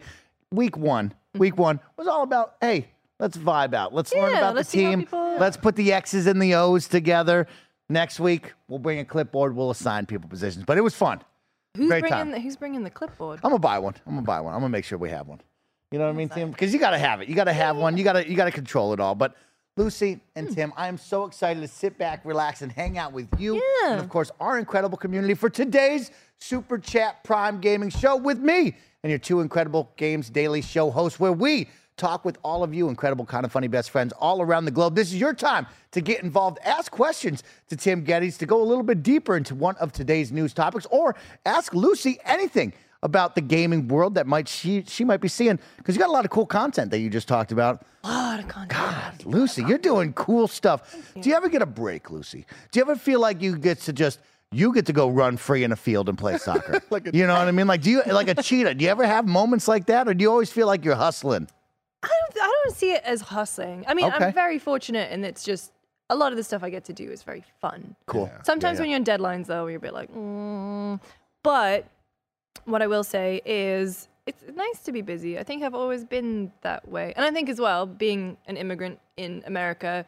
Week 0.51 0.77
one, 0.77 1.09
Mm-hmm. 1.09 1.39
week 1.39 1.57
one 1.57 1.79
was 1.97 2.07
all 2.07 2.21
about 2.23 2.55
hey, 2.61 2.85
let's 3.19 3.37
vibe 3.37 3.73
out. 3.73 3.93
Let's 3.93 4.13
learn 4.13 4.35
about 4.35 4.55
the 4.55 4.63
team. 4.63 5.01
people- 5.01 5.37
Let's 5.39 5.57
put 5.57 5.75
the 5.75 5.91
X's 5.91 6.27
and 6.27 6.41
the 6.41 6.55
O's 6.55 6.87
together. 6.87 7.47
Next 7.89 8.19
week, 8.19 8.53
we'll 8.67 8.79
bring 8.79 8.99
a 8.99 9.05
clipboard. 9.05 9.55
We'll 9.55 9.69
assign 9.69 10.05
people 10.05 10.29
positions. 10.29 10.65
But 10.65 10.77
it 10.77 10.81
was 10.81 10.95
fun. 10.95 11.21
Who's 11.75 11.89
Great 11.89 12.01
bringing? 12.01 12.31
time. 12.31 12.41
Who's 12.41 12.55
bringing 12.55 12.83
the 12.83 12.89
clipboard? 12.89 13.39
I'm 13.43 13.51
gonna 13.51 13.59
buy 13.59 13.79
one. 13.79 13.95
I'm 14.07 14.13
gonna 14.13 14.25
buy 14.25 14.39
one. 14.39 14.53
I'm 14.53 14.61
gonna 14.61 14.69
make 14.69 14.85
sure 14.85 14.97
we 14.97 15.09
have 15.09 15.27
one. 15.27 15.41
You 15.91 15.99
know 15.99 16.05
what 16.05 16.11
I 16.11 16.15
mean, 16.15 16.29
Tim? 16.29 16.51
Because 16.51 16.73
you 16.73 16.79
gotta 16.79 16.97
have 16.97 17.21
it. 17.21 17.27
You 17.27 17.35
gotta 17.35 17.53
have 17.53 17.75
one. 17.75 17.97
You 17.97 18.03
gotta 18.03 18.27
you 18.27 18.35
gotta 18.35 18.51
control 18.51 18.93
it 18.93 18.99
all. 18.99 19.13
But 19.13 19.35
Lucy 19.77 20.21
and 20.35 20.47
hmm. 20.47 20.53
Tim, 20.53 20.73
I 20.77 20.87
am 20.87 20.97
so 20.97 21.25
excited 21.25 21.59
to 21.59 21.67
sit 21.67 21.97
back, 21.97 22.21
relax, 22.23 22.61
and 22.61 22.71
hang 22.71 22.97
out 22.97 23.11
with 23.11 23.27
you. 23.37 23.55
Yeah. 23.55 23.91
And 23.91 23.99
of 23.99 24.09
course, 24.09 24.31
our 24.39 24.57
incredible 24.57 24.97
community 24.97 25.33
for 25.33 25.49
today's 25.49 26.11
Super 26.39 26.77
Chat 26.77 27.23
Prime 27.23 27.59
Gaming 27.59 27.89
Show 27.89 28.15
with 28.15 28.39
me 28.39 28.75
and 29.03 29.09
your 29.09 29.19
two 29.19 29.41
incredible 29.41 29.91
games 29.97 30.29
daily 30.29 30.61
show 30.61 30.89
hosts, 30.89 31.19
where 31.19 31.33
we 31.33 31.67
talk 31.97 32.25
with 32.25 32.37
all 32.43 32.63
of 32.63 32.73
you 32.73 32.89
incredible, 32.89 33.25
kind 33.25 33.45
of 33.45 33.51
funny 33.51 33.67
best 33.67 33.89
friends 33.89 34.13
all 34.19 34.41
around 34.41 34.65
the 34.65 34.71
globe. 34.71 34.95
This 34.95 35.09
is 35.13 35.19
your 35.19 35.33
time 35.33 35.65
to 35.91 36.01
get 36.01 36.23
involved, 36.23 36.59
ask 36.63 36.91
questions 36.91 37.43
to 37.69 37.75
Tim 37.77 38.05
Gettys, 38.05 38.37
to 38.39 38.45
go 38.45 38.61
a 38.61 38.65
little 38.65 38.83
bit 38.83 39.01
deeper 39.03 39.37
into 39.37 39.55
one 39.55 39.75
of 39.77 39.91
today's 39.91 40.31
news 40.31 40.53
topics, 40.53 40.85
or 40.89 41.15
ask 41.45 41.73
Lucy 41.73 42.19
anything 42.25 42.73
about 43.03 43.35
the 43.35 43.41
gaming 43.41 43.87
world 43.87 44.15
that 44.15 44.25
might 44.25 44.47
she 44.47 44.83
she 44.87 45.03
might 45.03 45.21
be 45.21 45.27
seeing 45.27 45.59
because 45.77 45.95
you 45.95 45.99
got 45.99 46.09
a 46.09 46.11
lot 46.11 46.25
of 46.25 46.31
cool 46.31 46.45
content 46.45 46.89
that 46.89 46.99
you 46.99 47.09
just 47.09 47.27
talked 47.27 47.51
about. 47.51 47.85
A 48.03 48.07
lot 48.07 48.39
of 48.39 48.47
content. 48.47 48.69
God, 48.71 49.25
Lucy, 49.25 49.63
you're 49.63 49.77
doing 49.77 50.11
cool 50.13 50.47
stuff. 50.47 50.95
Do 51.21 51.29
you 51.29 51.35
ever 51.35 51.47
get 51.49 51.61
a 51.61 51.65
break, 51.67 52.09
Lucy? 52.09 52.45
Do 52.71 52.79
you 52.79 52.83
ever 52.83 52.95
feel 52.95 53.19
like 53.19 53.41
you 53.41 53.57
get 53.57 53.79
to 53.81 53.93
just 53.93 54.19
you 54.51 54.73
get 54.73 54.85
to 54.87 54.93
go 54.93 55.07
run 55.09 55.37
free 55.37 55.63
in 55.63 55.71
a 55.71 55.75
field 55.75 56.09
and 56.09 56.17
play 56.17 56.37
soccer? 56.39 56.81
Like 56.89 57.07
a- 57.07 57.15
you 57.15 57.27
know 57.27 57.33
what 57.33 57.47
I 57.47 57.51
mean? 57.51 57.67
Like 57.67 57.81
do 57.83 57.91
you 57.91 58.01
like 58.07 58.27
a 58.27 58.35
cheetah? 58.41 58.73
Do 58.73 58.83
you 58.85 58.89
ever 58.91 59.05
have 59.05 59.27
moments 59.27 59.67
like 59.67 59.85
that, 59.85 60.07
or 60.07 60.13
do 60.15 60.23
you 60.23 60.31
always 60.31 60.51
feel 60.51 60.65
like 60.65 60.83
you're 60.83 60.95
hustling? 60.95 61.47
I 62.05 62.07
don't, 62.07 62.43
I 62.43 62.63
don't 62.63 62.75
see 62.75 62.91
it 62.93 63.01
as 63.03 63.21
hustling. 63.21 63.83
I 63.87 63.93
mean, 63.93 64.05
Okay. 64.05 64.25
I'm 64.25 64.33
very 64.33 64.59
fortunate, 64.59 65.11
and 65.11 65.25
it's 65.25 65.43
just 65.43 65.71
a 66.09 66.15
lot 66.15 66.31
of 66.31 66.37
the 66.37 66.43
stuff 66.43 66.63
I 66.63 66.69
get 66.69 66.85
to 66.85 66.93
do 66.93 67.09
is 67.09 67.23
very 67.23 67.43
fun. 67.59 67.95
Cool. 68.05 68.29
Sometimes 68.43 68.77
Yeah, 68.77 68.83
when 68.83 68.89
you're 68.91 68.99
on 68.99 69.05
deadlines, 69.05 69.47
though, 69.47 69.67
you're 69.67 69.77
a 69.77 69.81
bit 69.81 69.93
like, 69.93 70.13
mm. 70.13 70.99
but 71.43 71.85
what 72.65 72.81
I 72.81 72.87
will 72.87 73.03
say 73.03 73.41
is 73.45 74.07
it's 74.25 74.43
nice 74.55 74.81
to 74.83 74.91
be 74.91 75.01
busy. 75.01 75.37
I 75.37 75.43
think 75.43 75.63
I've 75.63 75.75
always 75.75 76.03
been 76.03 76.51
that 76.61 76.87
way. 76.87 77.13
And 77.15 77.25
I 77.25 77.31
think 77.31 77.49
as 77.49 77.59
well, 77.59 77.85
being 77.85 78.37
an 78.47 78.57
immigrant 78.57 78.99
in 79.17 79.43
America, 79.45 80.05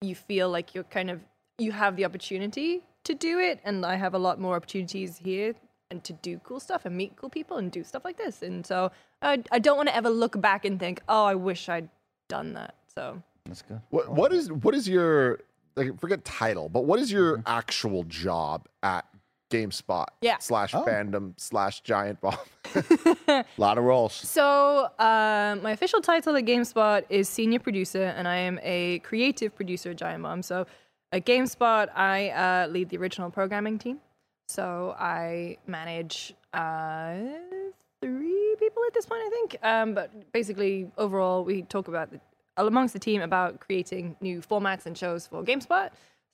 you 0.00 0.14
feel 0.14 0.50
like 0.50 0.74
you're 0.74 0.84
kind 0.84 1.10
of, 1.10 1.20
you 1.58 1.70
have 1.72 1.96
the 1.96 2.04
opportunity 2.04 2.82
to 3.04 3.14
do 3.14 3.38
it. 3.38 3.60
And 3.64 3.86
I 3.86 3.96
have 3.96 4.14
a 4.14 4.18
lot 4.18 4.40
more 4.40 4.56
opportunities 4.56 5.18
here 5.18 5.54
and 5.92 6.02
to 6.04 6.12
do 6.14 6.38
cool 6.42 6.58
stuff 6.58 6.84
and 6.86 6.96
meet 6.96 7.14
cool 7.16 7.30
people 7.30 7.56
and 7.58 7.70
do 7.70 7.84
stuff 7.84 8.04
like 8.04 8.16
this. 8.16 8.42
And 8.42 8.66
so 8.66 8.90
I, 9.20 9.42
I 9.52 9.58
don't 9.60 9.76
want 9.76 9.88
to 9.90 9.94
ever 9.96 10.10
look 10.10 10.40
back 10.40 10.64
and 10.64 10.80
think, 10.80 11.00
oh, 11.08 11.24
I 11.24 11.36
wish 11.36 11.68
I'd 11.68 11.88
done 12.28 12.54
that. 12.54 12.74
So 12.94 13.22
That's 13.46 13.62
good. 13.62 13.80
What 13.90 14.10
what 14.10 14.32
is 14.32 14.50
what 14.50 14.74
is 14.74 14.88
your 14.88 15.38
like 15.76 16.00
forget 16.00 16.24
title, 16.24 16.68
but 16.68 16.84
what 16.84 16.98
is 16.98 17.12
your 17.12 17.42
actual 17.46 18.02
job 18.04 18.66
at 18.82 19.04
GameSpot 19.50 20.06
Yeah. 20.22 20.38
slash 20.38 20.74
Oh. 20.74 20.84
fandom 20.84 21.34
slash 21.36 21.82
giant 21.82 22.20
bomb? 22.22 22.38
A 23.28 23.44
lot 23.58 23.76
of 23.78 23.84
roles. 23.84 24.14
So, 24.14 24.88
uh, 24.98 25.56
my 25.62 25.72
official 25.72 26.00
title 26.00 26.34
at 26.36 26.44
GameSpot 26.44 27.04
is 27.10 27.28
senior 27.28 27.58
producer, 27.60 28.04
and 28.16 28.26
I 28.26 28.36
am 28.36 28.58
a 28.62 28.98
creative 29.00 29.54
producer 29.54 29.90
at 29.90 29.96
Giant 29.96 30.22
Bomb. 30.22 30.42
So, 30.42 30.66
at 31.12 31.26
GameSpot, 31.26 31.88
I 31.94 32.30
uh, 32.30 32.68
lead 32.68 32.88
the 32.88 32.96
original 32.96 33.30
programming 33.30 33.78
team. 33.78 34.00
So, 34.52 34.94
I 34.98 35.56
manage 35.66 36.34
uh, 36.52 37.14
three 38.02 38.56
people 38.58 38.82
at 38.86 38.92
this 38.92 39.06
point, 39.06 39.22
I 39.24 39.30
think. 39.30 39.56
Um, 39.62 39.94
but 39.94 40.32
basically, 40.32 40.90
overall, 40.98 41.42
we 41.44 41.62
talk 41.62 41.88
about 41.88 42.10
the, 42.10 42.20
amongst 42.58 42.92
the 42.92 42.98
team 42.98 43.22
about 43.22 43.60
creating 43.60 44.16
new 44.20 44.42
formats 44.42 44.84
and 44.84 44.96
shows 44.96 45.26
for 45.26 45.42
GameSpot. 45.42 45.88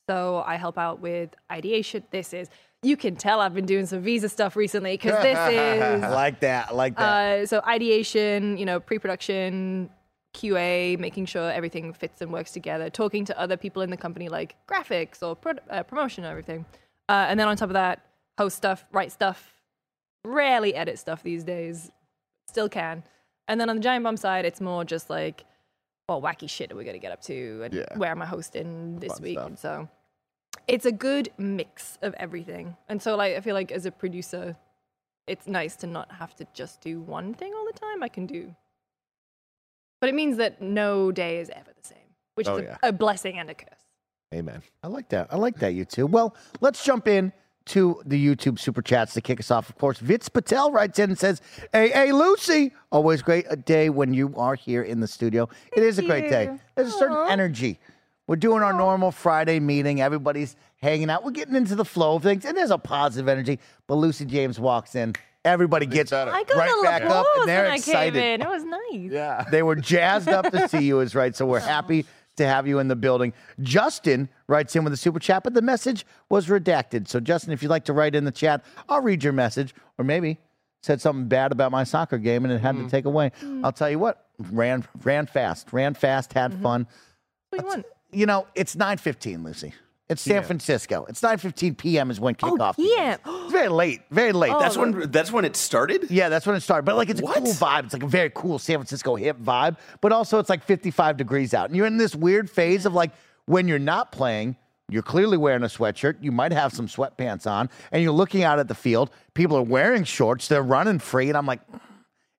So, 0.08 0.42
I 0.46 0.56
help 0.56 0.78
out 0.78 1.00
with 1.00 1.30
ideation. 1.50 2.02
This 2.10 2.32
is. 2.32 2.48
You 2.82 2.96
can 2.96 3.16
tell 3.16 3.40
I've 3.40 3.54
been 3.54 3.66
doing 3.66 3.86
some 3.86 4.00
visa 4.02 4.28
stuff 4.28 4.56
recently 4.56 4.94
because 4.96 5.20
this 5.22 5.38
is 5.38 6.02
like 6.02 6.40
that. 6.40 6.70
I 6.70 6.74
like 6.74 6.96
that. 6.96 7.40
uh, 7.40 7.46
so 7.46 7.60
ideation, 7.66 8.56
you 8.56 8.64
know, 8.64 8.78
pre-production, 8.78 9.90
QA, 10.34 10.96
making 10.98 11.26
sure 11.26 11.50
everything 11.50 11.92
fits 11.92 12.20
and 12.22 12.32
works 12.32 12.52
together, 12.52 12.88
talking 12.88 13.24
to 13.24 13.38
other 13.38 13.56
people 13.56 13.82
in 13.82 13.90
the 13.90 13.96
company 13.96 14.28
like 14.28 14.54
graphics 14.68 15.22
or 15.22 15.34
pro- 15.34 15.54
uh, 15.70 15.82
promotion 15.82 16.22
and 16.24 16.30
everything. 16.30 16.64
Uh, 17.08 17.26
and 17.28 17.40
then 17.40 17.48
on 17.48 17.56
top 17.56 17.68
of 17.70 17.74
that, 17.74 18.00
host 18.38 18.56
stuff, 18.56 18.86
write 18.92 19.12
stuff, 19.12 19.52
rarely 20.24 20.74
edit 20.74 20.98
stuff 20.98 21.22
these 21.22 21.44
days, 21.44 21.90
still 22.48 22.68
can. 22.68 23.02
And 23.48 23.60
then 23.60 23.68
on 23.68 23.76
the 23.76 23.82
Giant 23.82 24.04
Bomb 24.04 24.16
side, 24.16 24.44
it's 24.44 24.60
more 24.60 24.84
just 24.84 25.10
like, 25.10 25.44
well, 26.08 26.22
wacky 26.22 26.48
shit 26.48 26.72
are 26.72 26.76
we 26.76 26.84
going 26.84 26.94
to 26.94 27.00
get 27.00 27.12
up 27.12 27.20
to 27.22 27.62
and 27.64 27.74
Yeah. 27.74 27.96
where 27.98 28.10
am 28.10 28.22
I 28.22 28.26
hosting 28.26 28.98
this 29.00 29.12
Fun 29.14 29.22
week? 29.22 29.36
stuff. 29.38 29.46
And 29.48 29.58
so 29.58 29.88
it's 30.66 30.86
a 30.86 30.92
good 30.92 31.30
mix 31.36 31.98
of 32.02 32.14
everything. 32.14 32.76
And 32.88 33.02
so 33.02 33.16
like 33.16 33.36
I 33.36 33.40
feel 33.40 33.54
like 33.54 33.70
as 33.72 33.84
a 33.86 33.90
producer, 33.90 34.56
it's 35.26 35.46
nice 35.46 35.76
to 35.76 35.86
not 35.86 36.10
have 36.12 36.34
to 36.36 36.46
just 36.54 36.80
do 36.80 37.00
one 37.00 37.34
thing 37.34 37.52
all 37.54 37.66
the 37.70 37.78
time. 37.78 38.02
I 38.02 38.08
can 38.08 38.24
do. 38.26 38.54
But 40.00 40.08
it 40.10 40.14
means 40.14 40.36
that 40.36 40.62
no 40.62 41.10
day 41.10 41.38
is 41.38 41.50
ever 41.50 41.70
the 41.80 41.86
same, 41.86 41.98
which 42.36 42.46
Oh, 42.48 42.56
is 42.56 42.60
a, 42.60 42.64
yeah. 42.64 42.76
a 42.84 42.92
blessing 42.92 43.38
and 43.38 43.50
a 43.50 43.54
curse. 43.54 43.84
Amen. 44.32 44.62
I 44.82 44.86
like 44.88 45.08
that. 45.08 45.28
I 45.32 45.36
like 45.36 45.56
that, 45.58 45.74
you 45.74 45.84
two. 45.84 46.06
Well, 46.06 46.36
let's 46.60 46.84
jump 46.84 47.08
in 47.08 47.32
to 47.68 48.02
the 48.04 48.22
YouTube 48.24 48.58
super 48.58 48.82
chats 48.82 49.14
to 49.14 49.20
kick 49.20 49.38
us 49.40 49.50
off. 49.50 49.68
Of 49.68 49.78
course, 49.78 49.98
Vitz 50.00 50.32
Patel 50.32 50.72
writes 50.72 50.98
in 50.98 51.10
and 51.10 51.18
says, 51.18 51.40
Hey, 51.72 51.90
hey, 51.90 52.12
Lucy, 52.12 52.72
always 52.90 53.22
great 53.22 53.46
a 53.48 53.56
day 53.56 53.90
when 53.90 54.12
you 54.12 54.34
are 54.36 54.54
here 54.54 54.82
in 54.82 55.00
the 55.00 55.06
studio. 55.06 55.48
it 55.76 55.82
is 55.82 55.98
a 55.98 56.02
great 56.02 56.28
day. 56.30 56.44
you. 56.44 56.60
There's 56.74 56.88
a 56.88 56.98
certain 56.98 57.26
energy. 57.30 57.78
We're 58.26 58.36
doing 58.36 58.62
our 58.62 58.72
normal 58.74 59.10
Friday 59.10 59.58
meeting. 59.58 60.00
Everybody's 60.02 60.54
hanging 60.76 61.08
out. 61.08 61.24
We're 61.24 61.30
getting 61.30 61.56
into 61.56 61.74
the 61.74 61.84
flow 61.84 62.16
of 62.16 62.22
things, 62.22 62.44
and 62.44 62.56
there's 62.56 62.70
a 62.70 62.76
positive 62.78 63.26
energy. 63.28 63.58
But 63.86 63.94
Lucy 63.94 64.26
James 64.26 64.60
walks 64.60 64.94
in. 64.94 65.14
Everybody 65.44 65.86
gets 65.86 66.10
better. 66.10 66.30
I 66.30 66.44
got 66.44 66.56
right 66.58 66.68
a 66.68 66.70
little 66.70 66.82
back 66.84 67.02
up, 67.04 67.08
applause 67.08 67.26
and 67.38 67.48
they're 67.48 67.62
when 67.62 67.72
I 67.72 67.76
excited. 67.76 68.22
in. 68.22 68.42
It 68.42 68.48
was 68.48 68.64
nice. 68.64 69.12
Yeah. 69.12 69.44
They 69.50 69.62
were 69.62 69.76
jazzed 69.76 70.28
up 70.28 70.50
to 70.50 70.68
see 70.68 70.82
you, 70.84 71.00
is 71.00 71.14
right. 71.14 71.34
So 71.34 71.46
we're 71.46 71.60
happy 71.60 72.04
to 72.38 72.46
have 72.46 72.66
you 72.66 72.78
in 72.78 72.88
the 72.88 72.96
building. 72.96 73.32
Justin 73.60 74.28
writes 74.46 74.74
in 74.74 74.84
with 74.84 74.92
a 74.92 74.96
super 74.96 75.18
chat, 75.18 75.44
but 75.44 75.54
the 75.54 75.62
message 75.62 76.06
was 76.28 76.48
redacted. 76.48 77.06
So, 77.06 77.20
Justin, 77.20 77.52
if 77.52 77.62
you'd 77.62 77.68
like 77.68 77.84
to 77.84 77.92
write 77.92 78.14
in 78.14 78.24
the 78.24 78.32
chat, 78.32 78.64
I'll 78.88 79.02
read 79.02 79.22
your 79.22 79.32
message. 79.32 79.74
Or 79.98 80.04
maybe 80.04 80.38
said 80.82 81.00
something 81.00 81.26
bad 81.26 81.52
about 81.52 81.72
my 81.72 81.84
soccer 81.84 82.18
game 82.18 82.44
and 82.44 82.52
it 82.52 82.60
had 82.60 82.76
to 82.76 82.82
mm. 82.82 82.90
take 82.90 83.04
away. 83.04 83.32
Mm. 83.42 83.64
I'll 83.64 83.72
tell 83.72 83.90
you 83.90 83.98
what, 83.98 84.26
ran 84.38 84.84
ran 85.02 85.26
fast, 85.26 85.72
ran 85.72 85.94
fast, 85.94 86.32
had 86.32 86.52
mm-hmm. 86.52 86.62
fun. 86.62 86.86
What 87.50 87.58
do 87.58 87.64
you 87.64 87.68
want? 87.68 87.86
You 88.10 88.26
know, 88.26 88.46
it's 88.54 88.74
9.15, 88.74 89.44
Lucy. 89.44 89.74
It's 90.08 90.22
San 90.22 90.42
Francisco. 90.42 91.04
It's 91.08 91.20
9.15 91.20 91.76
p.m. 91.76 92.10
is 92.10 92.18
when 92.18 92.34
oh, 92.42 92.46
kickoff 92.52 92.74
Oh, 92.78 92.82
yeah. 92.96 93.16
begins. 93.18 93.42
It's 93.48 93.52
very 93.52 93.68
late, 93.68 94.02
very 94.10 94.32
late. 94.32 94.52
Oh, 94.52 94.60
That's 94.60 94.76
when 94.76 95.10
that's 95.10 95.32
when 95.32 95.44
it 95.46 95.56
started. 95.56 96.10
yeah, 96.10 96.28
that's 96.28 96.46
when 96.46 96.54
it 96.54 96.60
started. 96.60 96.84
But 96.84 96.96
like, 96.96 97.08
it's 97.08 97.20
a 97.20 97.24
What? 97.24 97.36
cool 97.38 97.52
vibe. 97.54 97.84
It's 97.84 97.92
like 97.94 98.02
a 98.02 98.06
very 98.06 98.30
cool 98.34 98.58
San 98.58 98.76
Francisco 98.76 99.16
hip 99.16 99.38
vibe. 99.38 99.76
But 100.02 100.12
also, 100.12 100.38
it's 100.38 100.50
like 100.50 100.62
55 100.64 101.16
degrees 101.16 101.54
out, 101.54 101.68
and 101.68 101.76
you're 101.76 101.86
in 101.86 101.96
this 101.96 102.14
weird 102.14 102.50
phase 102.50 102.84
of 102.86 102.92
like 102.94 103.10
when 103.46 103.68
you're 103.68 103.78
not 103.78 104.12
playing. 104.12 104.56
You're 104.90 105.02
clearly 105.02 105.36
wearing 105.36 105.62
a 105.64 105.66
sweatshirt. 105.66 106.16
You 106.22 106.32
might 106.32 106.50
have 106.52 106.72
some 106.72 106.86
sweatpants 106.86 107.46
on, 107.46 107.68
and 107.92 108.02
you're 108.02 108.12
looking 108.12 108.42
out 108.42 108.58
at 108.58 108.68
the 108.68 108.74
field. 108.74 109.10
People 109.34 109.56
are 109.58 109.62
wearing 109.62 110.04
shorts. 110.04 110.48
They're 110.48 110.62
running 110.62 110.98
free, 110.98 111.28
and 111.28 111.36
I'm 111.36 111.44
like, 111.44 111.60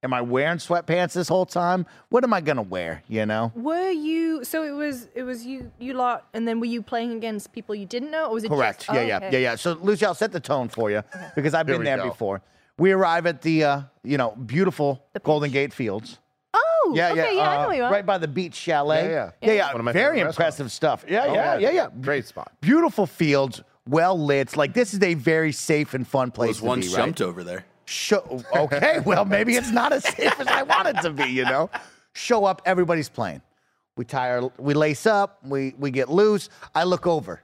"Am 0.04 0.14
I 0.14 0.22
wearing 0.22 0.58
sweatpants 0.58 1.14
this 1.14 1.28
whole 1.28 1.46
time? 1.46 1.86
What 2.10 2.24
am 2.24 2.34
I 2.34 2.42
gonna 2.42 2.62
wear?" 2.62 3.04
You 3.08 3.26
know? 3.26 3.52
Were 3.56 3.90
you 3.92 4.44
so 4.44 4.64
it 4.64 4.72
was 4.72 5.08
it 5.16 5.24
was 5.24 5.46
you 5.46 5.72
you 5.80 5.94
lot 5.94 6.28
and 6.34 6.48
then 6.48 6.60
were 6.60 6.66
you 6.66 6.82
playing 6.82 7.14
against 7.14 7.52
people 7.52 7.76
you 7.76 7.86
didn't 7.86 8.12
know 8.12 8.26
or 8.28 8.34
was 8.34 8.44
it 8.44 8.50
Correct. 8.50 8.80
Just, 8.82 8.94
yeah, 8.94 9.00
oh, 9.00 9.06
yeah, 9.06 9.18
okay. 9.18 9.30
yeah, 9.32 9.40
yeah. 9.52 9.56
So, 9.56 9.74
Lucy, 9.74 10.06
I'll 10.06 10.14
set 10.14 10.32
the 10.32 10.40
tone 10.40 10.70
for 10.70 10.90
you 10.90 11.04
because 11.36 11.54
I've 11.54 11.66
been 11.66 11.84
there 11.84 11.98
go. 11.98 12.10
before. 12.10 12.42
We 12.78 12.92
arrive 12.92 13.26
at 13.26 13.42
the, 13.42 13.64
uh, 13.64 13.82
you 14.04 14.18
know, 14.18 14.32
beautiful 14.32 15.04
Golden 15.24 15.52
Gate 15.52 15.74
Fields. 15.74 16.20
Oh, 16.54 16.94
Yeah, 16.96 17.12
okay, 17.12 17.36
yeah. 17.36 17.50
I 17.50 17.64
know 17.64 17.70
uh, 17.70 17.74
you 17.74 17.84
are. 17.84 17.92
Right 17.92 18.06
by 18.06 18.18
the 18.18 18.28
beach 18.28 18.56
chalet. 18.56 19.04
Yeah, 19.04 19.10
yeah. 19.10 19.32
yeah, 19.42 19.54
yeah. 19.54 19.68
One 19.72 19.82
of 19.82 19.86
my 19.86 19.92
Very 19.92 20.18
favorite 20.18 20.30
impressive 20.30 20.72
stuff. 20.72 21.04
Yeah, 21.08 21.26
Oh, 21.28 21.34
yeah, 21.34 21.58
yeah, 21.58 21.72
yeah. 21.72 21.88
Great 22.02 22.26
spot. 22.26 22.54
Beautiful 22.62 23.06
fields, 23.06 23.62
well 23.86 24.18
lit. 24.18 24.56
Like 24.56 24.74
this 24.74 24.94
is 24.94 25.04
a 25.04 25.14
very 25.14 25.52
safe 25.52 25.94
and 25.94 26.08
fun 26.08 26.32
place 26.32 26.50
Was 26.50 26.60
to 26.60 26.66
once 26.66 26.88
be. 26.88 26.94
Right? 26.94 27.02
jumped 27.04 27.22
over 27.22 27.44
there. 27.44 27.66
Show, 27.90 28.44
okay, 28.56 29.00
well 29.00 29.26
maybe 29.26 29.56
it's 29.56 29.72
not 29.72 29.92
as 29.92 30.04
safe 30.04 30.40
as 30.40 30.46
I 30.46 30.62
want 30.62 30.90
it 30.90 31.02
to 31.02 31.10
be. 31.10 31.24
You 31.24 31.44
know, 31.46 31.72
show 32.14 32.46
up. 32.46 32.62
Everybody's 32.64 33.10
playing. 33.10 33.42
We 33.98 34.06
tie 34.06 34.30
our, 34.30 34.52
we 34.60 34.76
lace 34.76 35.08
up. 35.08 35.40
We 35.44 35.74
we 35.80 35.90
get 35.90 36.08
loose. 36.08 36.50
I 36.76 36.84
look 36.84 37.08
over. 37.08 37.42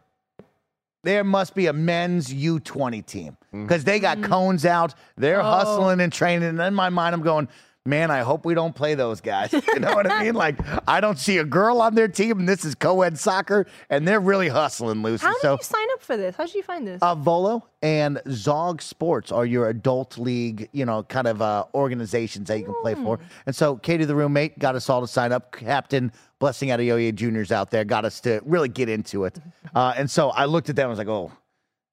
There 1.01 1.23
must 1.23 1.55
be 1.55 1.65
a 1.65 1.73
men's 1.73 2.31
U20 2.31 3.03
team 3.07 3.37
because 3.51 3.83
they 3.83 3.99
got 3.99 4.19
mm. 4.19 4.25
cones 4.25 4.65
out. 4.65 4.93
They're 5.17 5.41
oh. 5.41 5.43
hustling 5.43 5.99
and 5.99 6.13
training. 6.13 6.47
And 6.49 6.59
in 6.59 6.75
my 6.75 6.89
mind, 6.89 7.15
I'm 7.15 7.21
going, 7.21 7.47
man, 7.85 8.09
I 8.09 8.21
hope 8.21 8.45
we 8.45 8.55
don't 8.55 8.75
play 8.75 8.95
those 8.95 9.21
guys. 9.21 9.53
You 9.75 9.81
know 9.81 9.93
what 9.93 10.09
I 10.09 10.23
mean? 10.23 10.35
Like, 10.35 10.57
I 10.87 11.01
don't 11.01 11.19
see 11.19 11.37
a 11.37 11.43
girl 11.43 11.81
on 11.81 11.95
their 11.95 12.07
team, 12.07 12.39
and 12.39 12.47
this 12.47 12.63
is 12.63 12.75
co 12.75 13.01
ed 13.01 13.19
soccer, 13.19 13.65
and 13.89 14.07
they're 14.07 14.21
really 14.21 14.47
hustling, 14.47 15.01
Lucy. 15.01 15.25
How 15.25 15.33
did 15.33 15.41
so, 15.41 15.51
you 15.53 15.63
sign 15.63 15.87
up 15.93 16.01
for 16.01 16.15
this? 16.15 16.35
How 16.35 16.45
did 16.45 16.55
you 16.55 16.63
find 16.63 16.87
this? 16.87 17.01
uh, 17.01 17.13
Volo 17.15 17.67
and 17.81 18.21
Zog 18.29 18.81
Sports 18.81 19.31
are 19.33 19.45
your 19.45 19.67
adult 19.67 20.17
league, 20.17 20.69
you 20.71 20.85
know, 20.85 21.03
kind 21.03 21.27
of 21.27 21.41
uh, 21.41 21.65
organizations 21.73 22.47
that 22.47 22.59
you 22.59 22.65
can 22.65 22.75
play 22.81 22.95
for. 22.95 23.19
And 23.45 23.55
so 23.55 23.75
Katie, 23.75 24.05
the 24.05 24.15
roommate, 24.15 24.57
got 24.59 24.75
us 24.75 24.89
all 24.89 25.01
to 25.01 25.07
sign 25.07 25.31
up. 25.31 25.51
Captain 25.51 26.11
Blessing 26.39 26.71
out 26.71 26.79
Adeoye 26.79 27.13
Jr.'s 27.13 27.51
out 27.51 27.71
there, 27.71 27.83
got 27.83 28.05
us 28.05 28.19
to 28.21 28.41
really 28.45 28.69
get 28.69 28.89
into 28.89 29.25
it. 29.25 29.39
Uh, 29.73 29.93
and 29.97 30.09
so 30.09 30.29
I 30.29 30.45
looked 30.45 30.69
at 30.69 30.77
them, 30.77 30.85
I 30.85 30.89
was 30.89 30.97
like, 30.97 31.09
oh, 31.09 31.33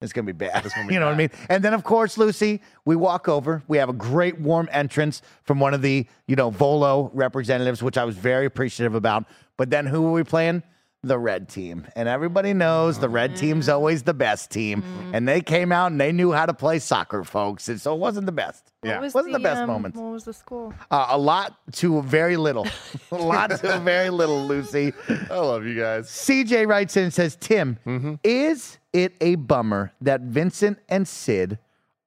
it's 0.03 0.13
going 0.13 0.25
to 0.25 0.33
be 0.33 0.37
bad. 0.37 0.65
you 0.89 0.99
know 0.99 1.05
what 1.05 1.15
I 1.15 1.17
mean? 1.17 1.29
And 1.49 1.63
then, 1.63 1.73
of 1.73 1.83
course, 1.83 2.17
Lucy, 2.17 2.61
we 2.85 2.95
walk 2.95 3.27
over. 3.27 3.63
We 3.67 3.77
have 3.77 3.89
a 3.89 3.93
great 3.93 4.39
warm 4.39 4.67
entrance 4.71 5.21
from 5.43 5.59
one 5.59 5.73
of 5.73 5.81
the, 5.81 6.05
you 6.27 6.35
know, 6.35 6.49
Volo 6.49 7.09
representatives, 7.13 7.81
which 7.81 7.97
I 7.97 8.03
was 8.03 8.15
very 8.17 8.45
appreciative 8.45 8.95
about. 8.95 9.25
But 9.57 9.69
then 9.69 9.85
who 9.85 10.01
were 10.01 10.11
we 10.11 10.23
playing? 10.23 10.63
The 11.05 11.19
red 11.19 11.49
team. 11.49 11.85
And 11.97 12.07
everybody 12.07 12.53
knows 12.53 12.97
the 12.97 13.09
red 13.09 13.35
team's 13.35 13.67
always 13.67 14.03
the 14.03 14.13
best 14.13 14.51
team. 14.51 14.83
And 15.13 15.27
they 15.27 15.41
came 15.41 15.73
out 15.73 15.91
and 15.91 15.99
they 15.99 16.13
knew 16.13 16.31
how 16.31 16.45
to 16.45 16.53
play 16.53 16.79
soccer, 16.79 17.25
folks. 17.25 17.67
And 17.67 17.79
so 17.79 17.93
it 17.93 17.99
wasn't 17.99 18.25
the 18.25 18.31
best. 18.31 18.71
Yeah. 18.83 18.93
What 18.93 19.01
was 19.01 19.13
Wasn't 19.13 19.33
the 19.33 19.39
best 19.39 19.61
um, 19.61 19.67
moment. 19.67 19.95
What 19.95 20.13
was 20.13 20.23
the 20.23 20.31
score? 20.31 20.73
Uh, 20.89 21.07
a 21.09 21.17
lot 21.17 21.57
to 21.73 22.01
very 22.03 22.37
little. 22.37 22.65
a 23.11 23.15
lot 23.15 23.49
to 23.49 23.79
very 23.79 24.09
little, 24.09 24.45
Lucy. 24.47 24.93
I 25.29 25.39
love 25.39 25.65
you 25.65 25.77
guys. 25.77 26.07
CJ 26.07 26.67
writes 26.67 26.95
in 26.95 27.03
and 27.03 27.13
says, 27.13 27.35
Tim, 27.35 27.77
is 28.23 28.77
it 28.93 29.15
a 29.21 29.35
bummer 29.35 29.91
that 30.01 30.21
Vincent 30.21 30.79
and 30.87 31.07
Sid 31.07 31.57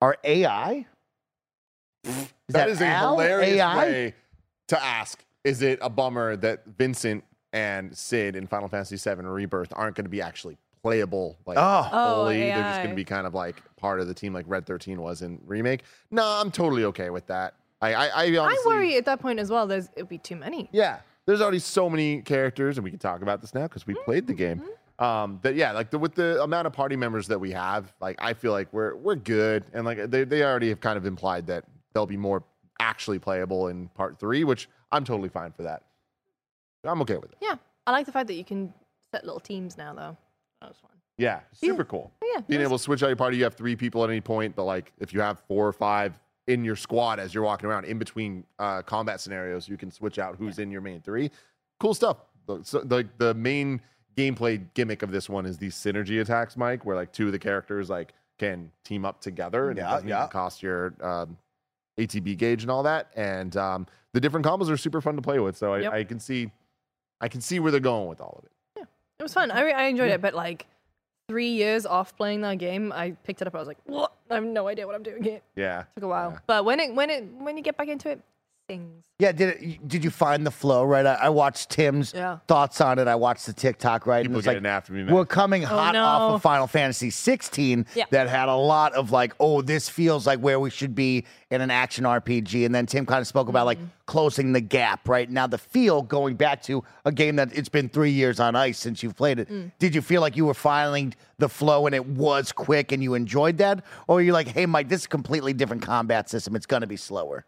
are 0.01 0.16
AI? 0.24 0.87
Is 2.05 2.28
that 2.49 2.68
is 2.68 2.80
a 2.80 2.99
hilarious 2.99 3.57
AI? 3.57 3.76
way 3.76 4.14
to 4.68 4.82
ask. 4.82 5.24
Is 5.45 5.62
it 5.62 5.78
a 5.82 5.91
bummer 5.91 6.37
that 6.37 6.64
Vincent 6.78 7.24
and 7.53 7.97
Sid 7.97 8.37
in 8.37 8.47
Final 8.47 8.68
Fantasy 8.68 8.97
VII 8.97 9.22
Rebirth 9.22 9.72
aren't 9.74 9.97
going 9.97 10.05
to 10.05 10.11
be 10.11 10.20
actually 10.20 10.57
playable 10.82 11.37
like 11.47 11.59
Oh. 11.59 11.89
Oh. 11.93 12.24
They're 12.28 12.57
just 12.62 12.78
going 12.78 12.91
to 12.91 12.97
be 12.97 13.05
kind 13.05 13.26
of 13.26 13.34
like 13.34 13.57
part 13.76 14.01
of 14.01 14.07
the 14.07 14.14
team 14.14 14.32
like 14.32 14.45
Red 14.49 14.66
13 14.66 15.01
was 15.01 15.22
in 15.22 15.41
remake. 15.45 15.82
No, 16.11 16.24
I'm 16.24 16.51
totally 16.51 16.84
okay 16.84 17.11
with 17.11 17.26
that. 17.26 17.55
I 17.82 17.95
I, 17.95 18.07
I 18.07 18.37
honestly, 18.37 18.41
I 18.41 18.62
worry 18.66 18.97
at 18.97 19.05
that 19.05 19.20
point 19.20 19.39
as 19.39 19.51
well. 19.51 19.66
There's 19.66 19.89
it'd 19.97 20.09
be 20.09 20.18
too 20.18 20.37
many. 20.37 20.68
Yeah, 20.72 21.01
there's 21.26 21.41
already 21.41 21.59
so 21.59 21.91
many 21.91 22.22
characters, 22.22 22.78
and 22.78 22.84
we 22.84 22.91
can 22.91 22.99
talk 22.99 23.20
about 23.22 23.41
this 23.41 23.55
now 23.55 23.64
because 23.64 23.87
we 23.87 23.95
played 23.95 24.26
the 24.26 24.32
game. 24.32 24.59
Mm-hmm. 24.59 24.70
Um, 24.99 25.40
that 25.42 25.55
yeah, 25.57 25.72
like 25.72 25.90
the, 25.90 25.99
with 25.99 26.14
the 26.14 26.42
amount 26.42 26.66
of 26.66 26.72
party 26.72 26.97
members 26.97 27.26
that 27.28 27.38
we 27.38 27.51
have, 27.53 27.92
like 28.01 28.16
I 28.18 28.32
feel 28.32 28.53
like 28.53 28.72
we're 28.72 28.97
we're 28.97 29.16
good, 29.16 29.64
and 29.74 29.84
like 29.84 30.11
they 30.11 30.24
they 30.24 30.42
already 30.42 30.70
have 30.70 30.80
kind 30.80 30.97
of 30.97 31.05
implied 31.05 31.47
that 31.49 31.64
they'll 31.92 32.07
be 32.07 32.16
more 32.16 32.42
actually 32.80 33.18
playable 33.18 33.68
in 33.68 33.88
part 33.88 34.18
three, 34.18 34.44
which 34.44 34.68
I'm 34.92 35.05
totally 35.05 35.28
fine 35.28 35.53
for 35.53 35.64
that. 35.64 35.82
I'm 36.84 37.01
okay 37.03 37.16
with 37.16 37.32
it. 37.32 37.38
Yeah, 37.40 37.57
I 37.86 37.90
like 37.90 38.07
the 38.07 38.12
fact 38.12 38.28
that 38.28 38.34
you 38.34 38.44
can 38.44 38.72
set 39.11 39.24
little 39.24 39.40
teams 39.40 39.76
now, 39.76 39.92
though. 39.94 40.16
That 40.61 40.68
was 40.68 40.78
fun. 40.78 40.90
Yeah, 41.18 41.40
super 41.53 41.84
cool. 41.84 42.12
Yeah, 42.22 42.42
Being 42.47 42.61
able 42.61 42.76
to 42.76 42.82
switch 42.82 43.03
out 43.03 43.07
your 43.07 43.16
party, 43.16 43.38
you 43.38 43.44
have 43.44 43.55
three 43.55 43.74
people 43.74 44.05
at 44.05 44.11
any 44.11 44.20
point, 44.20 44.55
but 44.55 44.64
like 44.64 44.92
if 44.99 45.14
you 45.14 45.20
have 45.20 45.40
four 45.49 45.66
or 45.66 45.72
five 45.72 46.18
in 46.47 46.64
your 46.64 46.76
squad 46.76 47.18
as 47.18 47.34
you're 47.34 47.42
walking 47.42 47.68
around 47.68 47.86
in 47.86 47.99
between 47.99 48.44
uh, 48.59 48.82
combat 48.82 49.20
scenarios, 49.20 49.68
you 49.68 49.76
can 49.76 49.90
switch 49.90 50.18
out 50.18 50.36
who's 50.36 50.59
in 50.59 50.70
your 50.70 50.82
main 50.82 51.01
three. 51.01 51.30
Cool 51.80 51.94
stuff. 51.94 52.18
So, 52.62 52.80
the 52.80 53.09
the 53.18 53.34
main 53.34 53.80
gameplay 54.16 54.64
gimmick 54.74 55.02
of 55.02 55.10
this 55.10 55.28
one 55.28 55.46
is 55.46 55.58
these 55.58 55.74
synergy 55.74 56.20
attacks, 56.20 56.56
Mike, 56.56 56.84
where 56.84 56.96
like 56.96 57.12
two 57.12 57.26
of 57.26 57.32
the 57.32 57.38
characters 57.38 57.90
like 57.90 58.14
can 58.38 58.70
team 58.84 59.04
up 59.04 59.20
together 59.20 59.70
and 59.70 59.78
it 59.78 59.82
Yeah, 59.82 59.90
doesn't 59.90 60.08
yeah. 60.08 60.18
even 60.20 60.28
cost 60.30 60.62
your 60.62 60.94
um, 61.02 61.36
ATB 61.98 62.36
gauge 62.36 62.62
and 62.62 62.70
all 62.70 62.82
that. 62.82 63.10
And 63.16 63.56
um, 63.56 63.86
the 64.12 64.20
different 64.20 64.44
combos 64.46 64.70
are 64.70 64.76
super 64.76 65.00
fun 65.00 65.16
to 65.16 65.22
play 65.22 65.38
with. 65.38 65.56
So 65.56 65.74
I, 65.74 65.80
Yep. 65.80 65.92
I 65.92 66.04
can 66.04 66.20
see 66.20 66.50
I 67.20 67.28
can 67.28 67.40
see 67.40 67.60
where 67.60 67.70
they're 67.70 67.80
going 67.80 68.08
with 68.08 68.20
all 68.20 68.36
of 68.38 68.44
it. 68.44 68.50
Yeah, 68.76 68.84
it 69.18 69.22
was 69.22 69.32
fun. 69.32 69.50
I, 69.50 69.62
re- 69.62 69.72
I 69.72 69.84
enjoyed 69.84 70.10
it, 70.10 70.20
but 70.20 70.34
like 70.34 70.66
three 71.28 71.48
years 71.48 71.86
off 71.86 72.14
playing 72.14 72.42
that 72.42 72.58
game, 72.58 72.92
I 72.92 73.12
picked 73.24 73.40
it 73.40 73.48
up. 73.48 73.54
I 73.54 73.58
was 73.58 73.66
like, 73.66 73.78
what? 73.86 74.12
I 74.30 74.34
have 74.34 74.44
no 74.44 74.68
idea 74.68 74.86
what 74.86 74.94
I'm 74.94 75.02
doing 75.02 75.22
here. 75.22 75.40
Yeah. 75.54 75.80
it 75.80 75.86
Took 75.94 76.04
a 76.04 76.08
while, 76.08 76.32
Yeah. 76.32 76.38
but 76.46 76.64
when 76.66 76.78
it 76.78 76.94
when 76.94 77.08
it 77.10 77.24
when 77.38 77.56
you 77.56 77.62
get 77.62 77.76
back 77.78 77.88
into 77.88 78.10
it, 78.10 78.20
things. 78.66 79.02
Yeah, 79.18 79.32
did 79.32 79.48
it, 79.62 79.88
did 79.88 80.04
you 80.04 80.10
find 80.10 80.46
the 80.46 80.50
flow 80.50 80.84
right? 80.84 81.06
I, 81.06 81.14
I 81.14 81.28
watched 81.30 81.70
Tim's 81.70 82.12
Yeah. 82.14 82.38
thoughts 82.46 82.82
on 82.82 82.98
it. 82.98 83.08
I 83.08 83.14
watched 83.14 83.46
the 83.46 83.54
TikTok 83.54 84.06
right. 84.06 84.18
and 84.18 84.26
People 84.26 84.40
it's 84.40 84.46
like 84.46 84.56
getting 84.56 84.66
after 84.66 84.92
me, 84.92 85.04
man. 85.04 85.14
we're 85.14 85.24
coming 85.24 85.64
oh, 85.64 85.68
hot 85.68 85.96
off 85.96 86.32
of 86.32 86.42
Final 86.42 86.66
Fantasy 86.66 87.08
16 87.08 87.86
Yeah. 87.94 88.04
that 88.10 88.28
had 88.28 88.50
a 88.50 88.54
lot 88.54 88.92
of 88.92 89.12
like, 89.12 89.32
oh, 89.40 89.62
this 89.62 89.88
feels 89.88 90.26
like 90.26 90.40
where 90.40 90.60
we 90.60 90.68
should 90.68 90.94
be 90.94 91.24
in 91.50 91.62
an 91.62 91.70
action 91.70 92.04
RPG. 92.04 92.66
And 92.66 92.74
then 92.74 92.84
Tim 92.84 93.06
kind 93.06 93.22
of 93.22 93.26
spoke 93.26 93.48
about 93.48 93.64
like 93.64 93.78
mm-hmm. 93.78 93.86
closing 94.04 94.52
the 94.52 94.60
gap. 94.60 95.08
Right 95.08 95.30
now, 95.30 95.46
the 95.46 95.56
feel 95.56 96.02
going 96.02 96.36
back 96.36 96.60
to 96.64 96.84
a 97.06 97.12
game 97.12 97.36
that 97.36 97.56
it's 97.56 97.70
been 97.70 97.88
three 97.88 98.10
years 98.10 98.38
on 98.38 98.54
ice 98.54 98.78
since 98.78 99.02
you've 99.02 99.16
played 99.16 99.38
it. 99.38 99.48
Mm. 99.48 99.72
Did 99.78 99.94
you 99.94 100.02
feel 100.02 100.20
like 100.20 100.36
you 100.36 100.44
were 100.44 100.54
finding 100.54 101.14
the 101.38 101.48
flow 101.48 101.86
and 101.86 101.94
it 101.94 102.04
was 102.04 102.52
quick 102.52 102.92
and 102.92 103.02
you 103.02 103.14
enjoyed 103.14 103.56
that, 103.58 103.82
or 104.08 104.18
are 104.18 104.22
you 104.22 104.34
like, 104.34 104.48
hey, 104.48 104.66
Mike, 104.66 104.90
this 104.90 105.00
is 105.00 105.06
a 105.06 105.08
completely 105.08 105.54
different 105.54 105.82
combat 105.82 106.28
system. 106.28 106.54
It's 106.54 106.66
going 106.66 106.82
to 106.82 106.86
be 106.86 106.96
slower. 106.96 107.46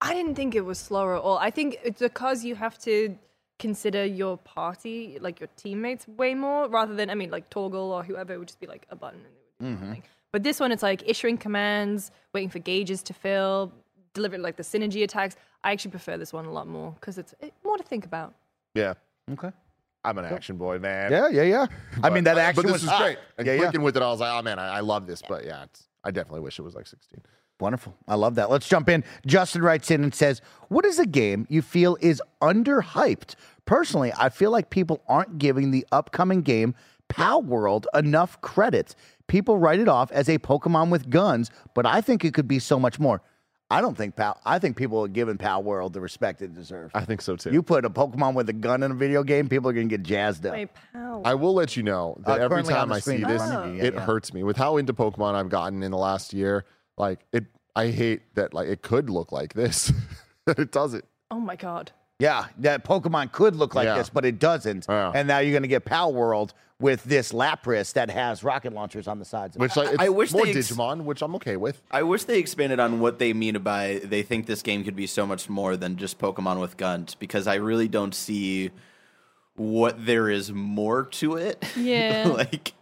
I 0.00 0.14
didn't 0.14 0.34
think 0.34 0.54
it 0.54 0.64
was 0.64 0.78
slower 0.78 1.16
at 1.16 1.22
all. 1.22 1.38
I 1.38 1.50
think 1.50 1.78
it's 1.82 2.00
because 2.00 2.44
you 2.44 2.54
have 2.54 2.78
to 2.80 3.16
consider 3.58 4.04
your 4.04 4.36
party, 4.36 5.18
like 5.20 5.40
your 5.40 5.48
teammates, 5.56 6.06
way 6.06 6.34
more 6.34 6.68
rather 6.68 6.94
than 6.94 7.08
I 7.08 7.14
mean, 7.14 7.30
like 7.30 7.48
Toggle 7.48 7.92
or 7.92 8.02
whoever 8.02 8.34
it 8.34 8.38
would 8.38 8.48
just 8.48 8.60
be 8.60 8.66
like 8.66 8.86
a 8.90 8.96
button 8.96 9.20
and 9.20 9.26
it 9.26 9.32
would 9.32 9.68
do 9.68 9.74
mm-hmm. 9.74 9.84
something. 9.84 10.02
But 10.32 10.42
this 10.42 10.60
one, 10.60 10.70
it's 10.72 10.82
like 10.82 11.02
issuing 11.06 11.38
commands, 11.38 12.10
waiting 12.34 12.50
for 12.50 12.58
gauges 12.58 13.02
to 13.04 13.14
fill, 13.14 13.72
delivering 14.12 14.42
like 14.42 14.56
the 14.56 14.62
synergy 14.62 15.02
attacks. 15.02 15.36
I 15.64 15.72
actually 15.72 15.92
prefer 15.92 16.18
this 16.18 16.32
one 16.32 16.44
a 16.44 16.52
lot 16.52 16.68
more 16.68 16.92
because 16.92 17.16
it's 17.16 17.34
it, 17.40 17.54
more 17.64 17.78
to 17.78 17.82
think 17.82 18.04
about. 18.04 18.34
yeah. 18.74 18.94
Okay. 19.32 19.50
I'm 20.04 20.18
an 20.18 20.24
action 20.26 20.56
boy, 20.56 20.78
man. 20.78 21.10
Yeah, 21.10 21.28
yeah, 21.28 21.42
yeah. 21.42 21.66
I 22.04 22.10
mean, 22.10 22.22
that 22.24 22.38
action 22.38 22.62
But 22.62 22.68
this 22.68 22.74
was 22.74 22.84
is 22.84 22.88
hot. 22.88 23.02
great. 23.02 23.18
Ah, 23.20 23.32
and 23.38 23.46
Yeah, 23.46 23.54
yeah. 23.54 23.60
clicking 23.62 23.82
with 23.82 23.96
it, 23.96 24.02
I 24.04 24.08
was 24.08 24.20
like, 24.20 24.32
oh 24.32 24.40
man, 24.40 24.58
I, 24.60 24.76
I 24.76 24.80
love 24.80 25.06
this. 25.08 25.20
But 25.20 25.44
yeah, 25.44 25.64
it's, 25.64 25.88
I 26.04 26.12
definitely 26.12 26.40
wish 26.40 26.60
it 26.60 26.62
was 26.62 26.76
like 26.76 26.86
16. 26.86 27.20
Wonderful. 27.58 27.96
I 28.06 28.16
love 28.16 28.34
that. 28.34 28.50
Let's 28.50 28.68
jump 28.68 28.88
in. 28.88 29.02
Justin 29.26 29.62
writes 29.62 29.90
in 29.90 30.02
and 30.04 30.14
says, 30.14 30.42
What 30.68 30.84
is 30.84 30.98
a 30.98 31.06
game 31.06 31.46
you 31.48 31.62
feel 31.62 31.96
is 32.00 32.20
underhyped? 32.42 33.34
Personally, 33.64 34.12
I 34.18 34.28
feel 34.28 34.50
like 34.50 34.70
people 34.70 35.02
aren't 35.08 35.38
giving 35.38 35.70
the 35.70 35.86
upcoming 35.90 36.42
game, 36.42 36.74
Palworld, 37.08 37.86
enough 37.94 38.40
credit. 38.42 38.94
People 39.26 39.58
write 39.58 39.80
it 39.80 39.88
off 39.88 40.12
as 40.12 40.28
a 40.28 40.38
Pokemon 40.38 40.90
with 40.90 41.08
guns, 41.08 41.50
but 41.74 41.86
I 41.86 42.00
think 42.00 42.24
it 42.24 42.34
could 42.34 42.46
be 42.48 42.58
so 42.58 42.78
much 42.78 42.98
more. 43.00 43.22
I 43.68 43.80
don't 43.80 43.96
think 43.96 44.14
Pal, 44.14 44.40
I 44.44 44.60
think 44.60 44.76
people 44.76 45.02
are 45.04 45.08
giving 45.08 45.38
Palworld 45.38 45.92
the 45.92 46.00
respect 46.00 46.40
it 46.40 46.54
deserves. 46.54 46.92
I 46.94 47.04
think 47.04 47.20
so 47.20 47.34
too. 47.34 47.50
You 47.50 47.62
put 47.64 47.84
a 47.84 47.90
Pokemon 47.90 48.34
with 48.34 48.48
a 48.48 48.52
gun 48.52 48.84
in 48.84 48.92
a 48.92 48.94
video 48.94 49.24
game, 49.24 49.48
people 49.48 49.68
are 49.68 49.72
going 49.72 49.88
to 49.88 49.96
get 49.96 50.04
jazzed 50.04 50.46
up. 50.46 50.52
Wait, 50.52 50.68
pow. 50.92 51.22
I 51.24 51.34
will 51.34 51.54
let 51.54 51.76
you 51.76 51.82
know 51.82 52.16
that 52.26 52.40
Uh, 52.40 52.44
every 52.44 52.62
time 52.62 52.90
the 52.90 52.94
I 52.96 53.00
see 53.00 53.16
this, 53.16 53.42
in 53.42 53.48
front 53.48 53.54
of 53.54 53.74
you, 53.74 53.78
yeah, 53.78 53.84
it 53.88 53.94
yeah. 53.94 54.00
hurts 54.00 54.32
me. 54.32 54.44
With 54.44 54.56
how 54.56 54.76
into 54.76 54.94
Pokemon 54.94 55.34
I've 55.34 55.48
gotten 55.48 55.82
in 55.82 55.90
the 55.90 55.96
last 55.98 56.32
year, 56.32 56.64
like 56.96 57.20
it, 57.32 57.44
I 57.74 57.88
hate 57.88 58.22
that 58.34 58.54
like 58.54 58.68
it 58.68 58.82
could 58.82 59.10
look 59.10 59.32
like 59.32 59.54
this. 59.54 59.92
it 60.46 60.72
doesn't. 60.72 61.04
oh 61.30 61.40
my 61.40 61.56
god. 61.56 61.92
Yeah, 62.18 62.46
that 62.60 62.82
Pokemon 62.82 63.32
could 63.32 63.54
look 63.56 63.74
like 63.74 63.84
Yeah. 63.84 63.98
this, 63.98 64.08
but 64.08 64.24
it 64.24 64.38
doesn't. 64.38 64.86
Yeah. 64.88 65.12
And 65.14 65.28
now 65.28 65.40
you're 65.40 65.50
going 65.52 65.64
to 65.64 65.68
get 65.68 65.84
Palworld 65.84 66.52
with 66.80 67.04
this 67.04 67.30
Lapras 67.32 67.92
that 67.92 68.08
has 68.10 68.42
rocket 68.42 68.72
launchers 68.72 69.06
on 69.06 69.18
the 69.18 69.24
sides. 69.26 69.54
Of 69.54 69.60
it. 69.60 69.64
Which 69.64 69.76
like 69.76 69.88
it's 69.90 69.98
I 70.02 70.08
wish 70.08 70.32
more 70.32 70.44
they 70.46 70.52
ex- 70.54 70.70
Digimon, 70.72 71.02
which 71.04 71.20
I'm 71.20 71.34
okay 71.36 71.58
with. 71.58 71.82
I 71.90 72.02
wish 72.04 72.24
they 72.24 72.38
expanded 72.38 72.80
on 72.80 73.00
what 73.00 73.18
they 73.18 73.34
mean 73.34 73.58
by 73.58 74.00
they 74.02 74.22
think 74.22 74.46
this 74.46 74.62
game 74.62 74.82
could 74.82 74.96
be 74.96 75.06
so 75.06 75.26
much 75.26 75.50
more 75.50 75.76
than 75.76 75.96
just 75.98 76.18
Pokemon 76.18 76.58
with 76.58 76.78
guns 76.78 77.14
because 77.14 77.46
I 77.46 77.56
really 77.56 77.88
don't 77.88 78.14
see 78.14 78.70
what 79.56 80.06
there 80.06 80.30
is 80.30 80.50
more 80.52 81.04
to 81.04 81.36
it. 81.36 81.62
Yeah. 81.76 82.28
like 82.28 82.72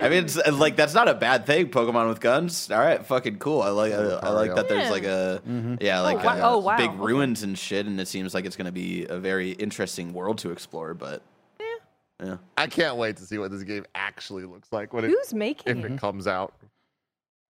I 0.00 0.08
mean, 0.08 0.24
it's, 0.24 0.36
like 0.52 0.76
that's 0.76 0.94
not 0.94 1.08
a 1.08 1.14
bad 1.14 1.44
thing. 1.44 1.70
Pokemon 1.70 2.08
with 2.08 2.20
guns, 2.20 2.70
all 2.70 2.78
right, 2.78 3.04
fucking 3.04 3.38
cool. 3.38 3.62
I 3.62 3.70
like 3.70 3.92
I, 3.92 3.96
I 3.96 4.30
like 4.30 4.54
that. 4.54 4.68
There's 4.68 4.90
like 4.90 5.02
a 5.04 5.42
yeah, 5.80 6.00
like 6.00 6.22
wow. 6.22 6.34
uh, 6.34 6.50
Oh, 6.54 6.58
wow. 6.58 6.76
big 6.76 6.92
ruins 7.00 7.42
and 7.42 7.58
shit, 7.58 7.86
and 7.86 8.00
it 8.00 8.06
seems 8.06 8.32
like 8.32 8.44
it's 8.44 8.54
going 8.56 8.66
to 8.66 8.72
be 8.72 9.06
a 9.06 9.18
very 9.18 9.50
interesting 9.52 10.12
world 10.12 10.38
to 10.38 10.50
explore. 10.52 10.94
But 10.94 11.22
yeah, 11.60 11.66
yeah, 12.24 12.36
I 12.56 12.68
can't 12.68 12.96
wait 12.96 13.16
to 13.16 13.24
see 13.24 13.38
what 13.38 13.50
this 13.50 13.64
game 13.64 13.84
actually 13.94 14.44
looks 14.44 14.68
like 14.72 14.92
when 14.92 15.04
it 15.04 15.08
Who's 15.08 15.34
making 15.34 15.78
if 15.78 15.84
it? 15.84 15.92
it 15.92 16.00
comes 16.00 16.28
out. 16.28 16.54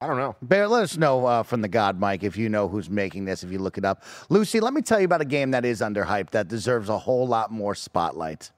I 0.00 0.06
don't 0.06 0.16
know. 0.16 0.36
Bear, 0.40 0.68
let 0.68 0.84
us 0.84 0.96
know 0.96 1.26
uh, 1.26 1.42
from 1.42 1.60
the 1.60 1.68
God 1.68 1.98
Mike 2.00 2.22
if 2.22 2.36
you 2.36 2.48
know 2.48 2.68
who's 2.68 2.88
making 2.88 3.24
this, 3.24 3.42
if 3.42 3.50
you 3.50 3.58
look 3.58 3.76
it 3.78 3.84
up. 3.84 4.04
Lucy, 4.30 4.60
let 4.60 4.72
me 4.72 4.80
tell 4.80 5.00
you 5.00 5.04
about 5.06 5.20
a 5.20 5.24
game 5.26 5.50
that 5.50 5.64
is 5.64 5.80
underhyped 5.80 6.30
that 6.30 6.46
deserves 6.48 6.88
a 6.88 6.96
whole 6.96 7.26
lot 7.26 7.50
more 7.50 7.74
spotlight. 7.74 8.52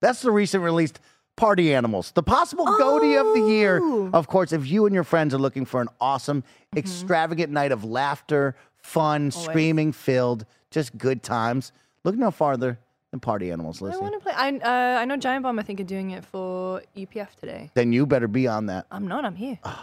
That's 0.00 0.22
the 0.22 0.30
recent 0.30 0.64
released 0.64 1.00
Party 1.36 1.74
Animals, 1.74 2.12
the 2.12 2.22
possible 2.22 2.64
goatee 2.64 3.16
of 3.16 3.26
the 3.34 3.40
year. 3.48 3.80
Oh. 3.82 4.10
Of 4.12 4.28
course, 4.28 4.52
if 4.52 4.66
you 4.66 4.86
and 4.86 4.94
your 4.94 5.04
friends 5.04 5.34
are 5.34 5.38
looking 5.38 5.64
for 5.64 5.80
an 5.80 5.88
awesome, 6.00 6.44
extravagant 6.76 7.52
night 7.52 7.72
of 7.72 7.84
laughter, 7.84 8.54
fun, 8.76 9.30
screaming 9.32 9.92
filled, 9.92 10.46
just 10.70 10.96
good 10.96 11.22
times, 11.22 11.72
look 12.04 12.14
no 12.16 12.30
farther 12.30 12.78
than 13.10 13.18
Party 13.18 13.50
Animals, 13.50 13.80
Listen, 13.80 13.98
I 14.00 14.02
want 14.02 14.14
to 14.14 14.20
play. 14.20 14.32
I 14.36 14.50
uh, 14.58 15.00
I 15.00 15.04
know 15.06 15.16
Giant 15.16 15.42
Bomb. 15.42 15.58
I 15.58 15.62
think 15.62 15.80
are 15.80 15.84
doing 15.84 16.10
it 16.12 16.24
for 16.24 16.82
UPF 16.96 17.34
today. 17.34 17.70
Then 17.74 17.92
you 17.92 18.06
better 18.06 18.28
be 18.28 18.46
on 18.46 18.66
that. 18.66 18.86
I'm 18.92 19.08
not. 19.08 19.24
I'm 19.24 19.36
here. 19.36 19.58
I 19.64 19.78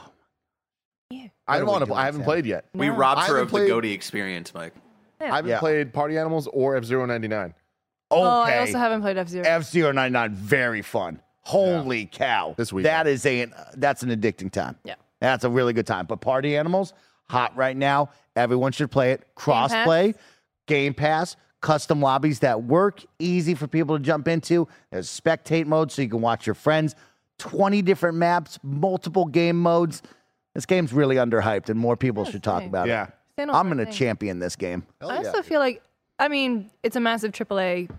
do 1.11 1.29
don't 1.47 1.59
we 1.59 1.63
want 1.65 1.83
do 1.85 1.91
to. 1.91 1.93
I 1.95 2.05
haven't 2.05 2.23
played 2.23 2.45
yet. 2.45 2.65
we 2.73 2.87
robbed 2.87 3.27
her 3.27 3.39
of 3.39 3.49
played- 3.49 3.65
the 3.65 3.73
Goaty 3.73 3.91
experience, 3.91 4.53
Mike. 4.53 4.73
I 5.19 5.25
haven't 5.25 5.49
Yeah. 5.51 5.59
played 5.59 5.93
Party 5.93 6.17
Animals 6.17 6.47
or 6.47 6.77
F 6.77 6.85
Zero 6.85 7.05
ninety 7.05 7.27
nine. 7.27 7.53
Okay. 8.11 8.21
Oh, 8.21 8.41
I 8.41 8.59
also 8.59 8.77
haven't 8.77 9.01
played 9.01 9.17
F 9.17 9.27
Zero. 9.27 9.45
F 9.45 9.63
Zero 9.63 9.91
ninety 9.91 10.13
nine, 10.13 10.33
very 10.33 10.81
fun. 10.81 11.19
Holy 11.43 12.05
cow! 12.05 12.53
This 12.57 12.71
weekend. 12.71 12.91
that 12.93 13.07
is 13.07 13.25
a 13.25 13.47
that's 13.75 14.03
an 14.03 14.09
addicting 14.09 14.51
time. 14.51 14.77
Yeah. 14.83 14.95
that's 15.19 15.43
a 15.43 15.49
really 15.49 15.73
good 15.73 15.87
time. 15.87 16.05
But 16.05 16.21
Party 16.21 16.55
Animals, 16.55 16.93
hot 17.29 17.55
right 17.55 17.75
now. 17.75 18.09
Everyone 18.35 18.71
should 18.71 18.91
play 18.91 19.11
it. 19.11 19.25
Crossplay, 19.35 20.15
Game 20.67 20.93
Pass, 20.93 21.35
custom 21.61 21.99
lobbies 22.01 22.39
that 22.39 22.63
work, 22.63 23.03
easy 23.19 23.55
for 23.55 23.67
people 23.67 23.97
to 23.97 24.03
jump 24.03 24.27
into. 24.27 24.67
There's 24.91 25.09
spectate 25.09 25.65
mode, 25.65 25.91
so 25.91 26.01
you 26.01 26.09
can 26.09 26.21
watch 26.21 26.45
your 26.45 26.53
friends. 26.55 26.95
Twenty 27.39 27.81
different 27.81 28.17
maps, 28.17 28.59
multiple 28.63 29.25
game 29.25 29.59
modes. 29.59 30.03
This 30.53 30.65
game's 30.65 30.93
really 30.93 31.15
underhyped, 31.15 31.69
and 31.69 31.79
more 31.79 31.97
people 31.97 32.23
should 32.25 32.43
talk 32.43 32.61
same. 32.61 32.69
about 32.69 32.87
Yeah. 32.87 33.05
it. 33.05 33.09
Saying 33.37 33.49
all 33.49 33.55
I'm 33.55 33.71
going 33.71 33.83
to 33.85 33.91
champion 33.91 34.37
this 34.39 34.55
game. 34.57 34.85
I 35.01 35.15
also 35.17 35.41
feel 35.41 35.59
like, 35.61 35.81
I 36.19 36.27
mean, 36.27 36.69
it's 36.83 36.97
a 36.97 36.99
massive 36.99 37.31
AAA. 37.31 37.89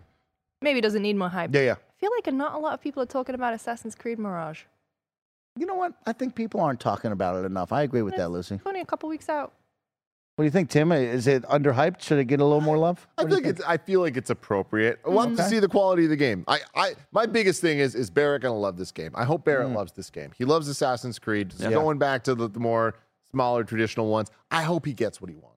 Maybe 0.61 0.79
it 0.79 0.83
doesn't 0.83 1.01
need 1.03 1.17
more 1.17 1.31
hype. 1.31 1.53
Yeah, 1.55 1.63
yeah. 1.63 1.75
I 2.03 2.05
feel 2.05 2.11
like 2.17 2.35
not 2.35 2.55
a 2.55 2.59
lot 2.59 2.75
of 2.75 2.81
people 2.81 3.01
are 3.01 3.07
talking 3.07 3.37
about 3.37 3.55
Assassin's 3.55 3.95
Creed 3.95 4.19
Mirage. 4.19 4.63
You 5.57 5.67
know 5.67 5.77
what? 5.77 5.93
I 6.05 6.13
think 6.13 6.35
people 6.35 6.61
aren't 6.61 6.81
talking 6.81 7.13
about 7.13 7.37
it 7.37 7.47
enough. 7.47 7.73
I 7.73 7.83
agree 7.83 8.03
with 8.03 8.17
that, 8.17 8.25
It's 8.25 8.51
Lucy. 8.51 8.61
Only 8.67 8.81
a 8.81 8.85
couple 8.85 9.09
weeks 9.09 9.29
out. 9.29 9.53
What 10.35 10.43
do 10.43 10.47
you 10.47 10.51
think, 10.51 10.69
Tim? 10.69 10.91
Is 10.91 11.29
it 11.29 11.45
underhyped? 11.45 12.01
Should 12.01 12.19
it 12.19 12.25
get 12.25 12.41
a 12.41 12.45
little 12.45 12.61
more 12.61 12.77
love? 12.77 13.07
I 13.19 13.23
What 13.23 13.31
do 13.31 13.37
you 13.37 13.43
think 13.43 13.59
it's. 13.59 13.65
I 13.65 13.77
feel 13.77 14.01
like 14.01 14.17
it's 14.17 14.31
appropriate. 14.31 14.99
We'll 15.05 15.29
have 15.29 15.37
to 15.37 15.45
see 15.45 15.61
the 15.61 15.69
quality 15.69 16.05
of 16.05 16.11
the 16.11 16.17
game. 16.17 16.45
I, 16.49 16.59
I, 16.75 16.95
my 17.13 17.27
biggest 17.27 17.61
thing 17.61 17.79
is, 17.79 17.95
is 17.95 18.11
Barrett 18.11 18.43
gonna 18.43 18.59
love 18.59 18.79
this 18.79 18.91
game? 18.91 19.13
I 19.15 19.25
hope 19.25 19.45
Barrett 19.45 19.69
hmm. 19.69 19.77
loves 19.77 19.93
this 19.93 20.11
game. 20.11 20.33
He 20.37 20.45
loves 20.45 20.67
Assassin's 20.69 21.19
Creed. 21.19 21.53
Yeah. 21.59 21.71
Going 21.71 21.99
back 21.99 22.25
to 22.25 22.35
the, 22.35 22.49
the 22.49 22.59
more 22.59 22.95
smaller 23.31 23.63
traditional 23.63 24.09
ones, 24.09 24.31
I 24.51 24.63
hope 24.63 24.87
he 24.87 24.95
gets 24.95 25.21
what 25.21 25.31
he 25.31 25.37
wants. 25.37 25.52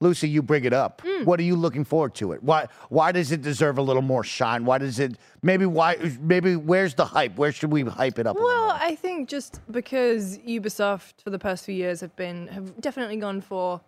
Lucy, 0.00 0.28
you 0.28 0.42
bring 0.42 0.64
it 0.64 0.72
up. 0.72 1.02
Mm. 1.02 1.24
What 1.24 1.40
are 1.40 1.42
you 1.42 1.56
looking 1.56 1.84
forward 1.84 2.14
to 2.16 2.32
it? 2.32 2.42
Why 2.42 2.66
why 2.88 3.10
does 3.12 3.32
it 3.32 3.42
deserve 3.42 3.78
a 3.78 3.82
little 3.82 4.02
more 4.02 4.22
shine? 4.22 4.64
Why 4.64 4.78
does 4.78 4.98
it 5.00 5.16
maybe 5.42 5.66
why 5.66 5.96
maybe 6.20 6.54
where's 6.56 6.94
the 6.94 7.04
hype? 7.04 7.36
Where 7.36 7.50
should 7.50 7.72
we 7.72 7.82
hype 7.82 8.18
it 8.18 8.26
up? 8.26 8.36
Well, 8.36 8.66
more? 8.68 8.76
I 8.80 8.94
think 8.94 9.28
just 9.28 9.60
because 9.72 10.38
Ubisoft 10.38 11.22
for 11.24 11.30
the 11.30 11.38
past 11.38 11.64
few 11.64 11.74
years 11.74 12.00
have 12.00 12.14
been 12.14 12.46
have 12.48 12.80
definitely 12.80 13.16
gone 13.16 13.40
for 13.40 13.80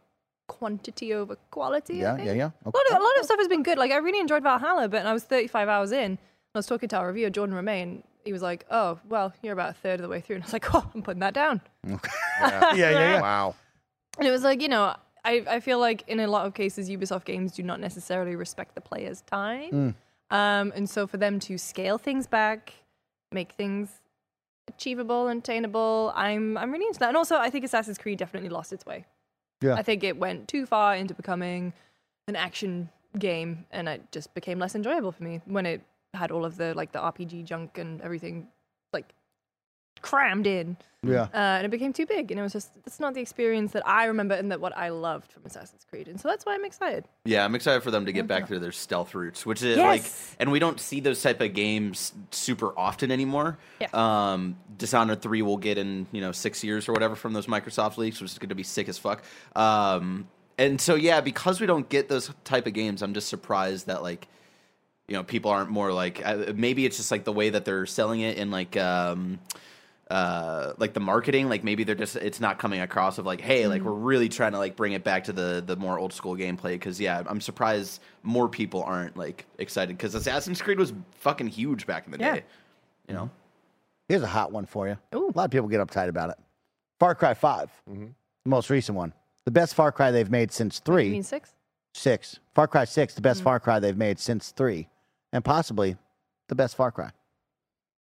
quantity 0.48 1.14
over 1.14 1.36
quality. 1.52 2.04
I 2.04 2.10
Yeah, 2.10 2.16
think. 2.16 2.26
yeah, 2.26 2.32
yeah. 2.32 2.50
A, 2.64 2.68
lot 2.74 2.86
of, 2.90 2.96
a 2.96 3.02
lot 3.04 3.18
of 3.18 3.24
stuff 3.24 3.38
has 3.38 3.46
been 3.48 3.62
good. 3.62 3.78
Like 3.78 3.92
I 3.92 3.98
really 3.98 4.18
enjoyed 4.18 4.42
Valhalla, 4.42 4.88
but 4.88 5.06
I 5.06 5.12
was 5.12 5.22
35 5.22 5.68
hours 5.68 5.92
in. 5.92 6.18
I 6.54 6.58
was 6.58 6.66
talking 6.66 6.88
to 6.88 6.96
our 6.96 7.06
reviewer 7.06 7.30
Jordan 7.30 7.54
Ramée. 7.54 8.02
He 8.24 8.32
was 8.32 8.42
like, 8.42 8.66
"Oh, 8.70 8.98
well, 9.08 9.32
you're 9.42 9.52
about 9.52 9.70
a 9.70 9.74
third 9.74 10.00
of 10.00 10.02
the 10.02 10.08
way 10.08 10.20
through," 10.20 10.36
and 10.36 10.42
I 10.42 10.46
was 10.46 10.52
like, 10.52 10.74
"Oh, 10.74 10.90
I'm 10.92 11.02
putting 11.02 11.20
that 11.20 11.34
down." 11.34 11.60
yeah, 11.86 11.98
yeah, 12.74 12.90
yeah. 12.90 13.20
Wow. 13.20 13.54
And 14.18 14.26
it 14.26 14.30
was 14.32 14.42
like, 14.42 14.60
you 14.60 14.68
know, 14.68 14.94
I, 15.24 15.44
I 15.48 15.60
feel 15.60 15.78
like 15.78 16.04
in 16.08 16.20
a 16.20 16.26
lot 16.26 16.46
of 16.46 16.54
cases, 16.54 16.88
Ubisoft 16.88 17.24
games 17.24 17.52
do 17.52 17.62
not 17.62 17.80
necessarily 17.80 18.36
respect 18.36 18.74
the 18.74 18.80
player's 18.80 19.20
time. 19.22 19.94
Um, 20.30 20.72
and 20.74 20.88
so 20.88 21.06
for 21.06 21.16
them 21.16 21.40
to 21.40 21.58
scale 21.58 21.98
things 21.98 22.26
back, 22.26 22.72
make 23.32 23.52
things 23.52 24.00
achievable 24.68 25.28
and 25.28 25.40
attainable. 25.40 26.12
I'm 26.14 26.56
I'm 26.56 26.70
really 26.70 26.86
into 26.86 27.00
that. 27.00 27.08
And 27.08 27.16
also, 27.16 27.36
I 27.36 27.50
think 27.50 27.64
Assassin's 27.64 27.98
Creed 27.98 28.18
definitely 28.18 28.48
lost 28.48 28.72
its 28.72 28.86
way. 28.86 29.06
Yeah. 29.60 29.74
I 29.74 29.82
think 29.82 30.04
it 30.04 30.16
went 30.16 30.48
too 30.48 30.64
far 30.66 30.94
into 30.94 31.14
becoming 31.14 31.72
an 32.28 32.36
action 32.36 32.88
game, 33.18 33.66
and 33.70 33.88
it 33.88 34.12
just 34.12 34.32
became 34.34 34.58
less 34.58 34.74
enjoyable 34.74 35.12
for 35.12 35.22
me 35.22 35.40
when 35.44 35.66
it 35.66 35.82
had 36.14 36.30
all 36.30 36.44
of 36.44 36.56
the 36.56 36.74
like 36.74 36.92
the 36.92 36.98
RPG 36.98 37.44
junk 37.44 37.78
and 37.78 38.00
everything 38.00 38.48
crammed 40.02 40.46
in. 40.46 40.76
Yeah. 41.02 41.22
Uh, 41.32 41.36
and 41.56 41.64
it 41.64 41.70
became 41.70 41.94
too 41.94 42.04
big, 42.04 42.30
and 42.30 42.38
it 42.38 42.42
was 42.42 42.52
just, 42.52 42.72
it's 42.86 43.00
not 43.00 43.14
the 43.14 43.22
experience 43.22 43.72
that 43.72 43.88
I 43.88 44.04
remember 44.04 44.34
and 44.34 44.52
that 44.52 44.60
what 44.60 44.76
I 44.76 44.90
loved 44.90 45.32
from 45.32 45.46
Assassin's 45.46 45.86
Creed, 45.88 46.08
and 46.08 46.20
so 46.20 46.28
that's 46.28 46.44
why 46.44 46.52
I'm 46.54 46.64
excited. 46.66 47.06
Yeah, 47.24 47.42
I'm 47.42 47.54
excited 47.54 47.82
for 47.82 47.90
them 47.90 48.04
to 48.04 48.12
get 48.12 48.26
back 48.26 48.48
to 48.48 48.58
their 48.58 48.70
stealth 48.70 49.14
roots, 49.14 49.46
which 49.46 49.62
is 49.62 49.78
Yes. 49.78 49.86
like, 49.86 50.36
and 50.38 50.52
we 50.52 50.58
don't 50.58 50.78
see 50.78 51.00
those 51.00 51.22
type 51.22 51.40
of 51.40 51.54
games 51.54 52.12
super 52.32 52.78
often 52.78 53.10
anymore. 53.10 53.56
Yeah. 53.80 53.88
Um, 53.94 54.58
Dishonored 54.76 55.22
three 55.22 55.40
will 55.40 55.56
get 55.56 55.78
in 55.78 56.06
you 56.12 56.20
know 56.20 56.32
six 56.32 56.62
years 56.62 56.86
or 56.86 56.92
whatever 56.92 57.16
from 57.16 57.32
those 57.32 57.46
Microsoft 57.46 57.96
leaks, 57.96 58.20
which 58.20 58.32
is 58.32 58.38
going 58.38 58.50
to 58.50 58.54
be 58.54 58.62
sick 58.62 58.86
as 58.86 58.98
fuck. 58.98 59.22
Um, 59.56 60.28
and 60.58 60.78
so 60.78 60.96
yeah, 60.96 61.22
because 61.22 61.62
we 61.62 61.66
don't 61.66 61.88
get 61.88 62.10
those 62.10 62.30
type 62.44 62.66
of 62.66 62.74
games, 62.74 63.00
I'm 63.00 63.14
just 63.14 63.28
surprised 63.28 63.86
that 63.86 64.02
like 64.02 64.28
you 65.08 65.16
know 65.16 65.22
people 65.24 65.50
aren't 65.50 65.70
more 65.70 65.94
like 65.94 66.20
uh, 66.22 66.52
maybe 66.54 66.84
it's 66.84 66.98
just 66.98 67.10
like 67.10 67.24
the 67.24 67.32
way 67.32 67.48
that 67.48 67.64
they're 67.64 67.86
selling 67.86 68.20
it 68.20 68.36
in 68.36 68.50
like 68.50 68.76
um 68.76 69.38
uh 70.10 70.72
like 70.78 70.92
the 70.92 71.00
marketing 71.00 71.48
like 71.48 71.62
maybe 71.62 71.84
they're 71.84 71.94
just 71.94 72.16
it's 72.16 72.40
not 72.40 72.58
coming 72.58 72.80
across 72.80 73.18
of 73.18 73.24
like 73.26 73.40
hey 73.40 73.66
like 73.68 73.80
we're 73.82 73.92
really 73.92 74.28
trying 74.28 74.52
to 74.52 74.58
like 74.58 74.74
bring 74.76 74.92
it 74.92 75.04
back 75.04 75.24
to 75.24 75.32
the 75.32 75.62
the 75.64 75.76
more 75.76 75.98
old 75.98 76.12
school 76.12 76.34
gameplay 76.36 76.72
because 76.72 77.00
yeah 77.00 77.22
i'm 77.26 77.40
surprised 77.40 78.00
more 78.24 78.48
people 78.48 78.82
aren't 78.82 79.16
like 79.16 79.46
excited 79.58 79.96
because 79.96 80.14
assassin's 80.16 80.60
creed 80.60 80.78
was 80.78 80.92
fucking 81.20 81.46
huge 81.46 81.86
back 81.86 82.06
in 82.06 82.12
the 82.12 82.18
Yeah. 82.18 82.34
day 82.36 82.44
you 83.08 83.14
know 83.14 83.30
Here's 84.08 84.22
a 84.24 84.26
hot 84.26 84.50
one 84.50 84.66
for 84.66 84.88
you. 84.88 84.98
Ooh. 85.14 85.28
A 85.32 85.38
lot 85.38 85.44
of 85.44 85.50
people 85.52 85.68
get 85.68 85.78
uptight 85.80 86.08
about 86.08 86.30
it. 86.30 86.36
Far 86.98 87.14
Cry 87.14 87.32
5, 87.32 87.70
Mm-hmm. 87.88 88.06
the 88.42 88.50
most 88.50 88.68
recent 88.68 88.98
one. 88.98 89.12
The 89.44 89.52
best 89.52 89.72
Far 89.76 89.92
Cry 89.92 90.10
they've 90.10 90.28
made 90.28 90.50
since 90.50 90.78
You 90.84 90.92
3. 90.92 91.10
mean 91.10 91.22
six? 91.22 91.54
6. 91.94 92.40
Far 92.52 92.66
Cry 92.66 92.84
6, 92.86 93.14
the 93.14 93.20
Mm. 93.20 93.22
best 93.22 93.42
Far 93.44 93.60
Cry 93.60 93.78
they've 93.78 93.96
made 93.96 94.18
since 94.18 94.50
3. 94.50 94.88
And 95.32 95.44
possibly 95.44 95.96
the 96.48 96.56
best 96.56 96.74
Far 96.74 96.90
Cry. 96.90 97.10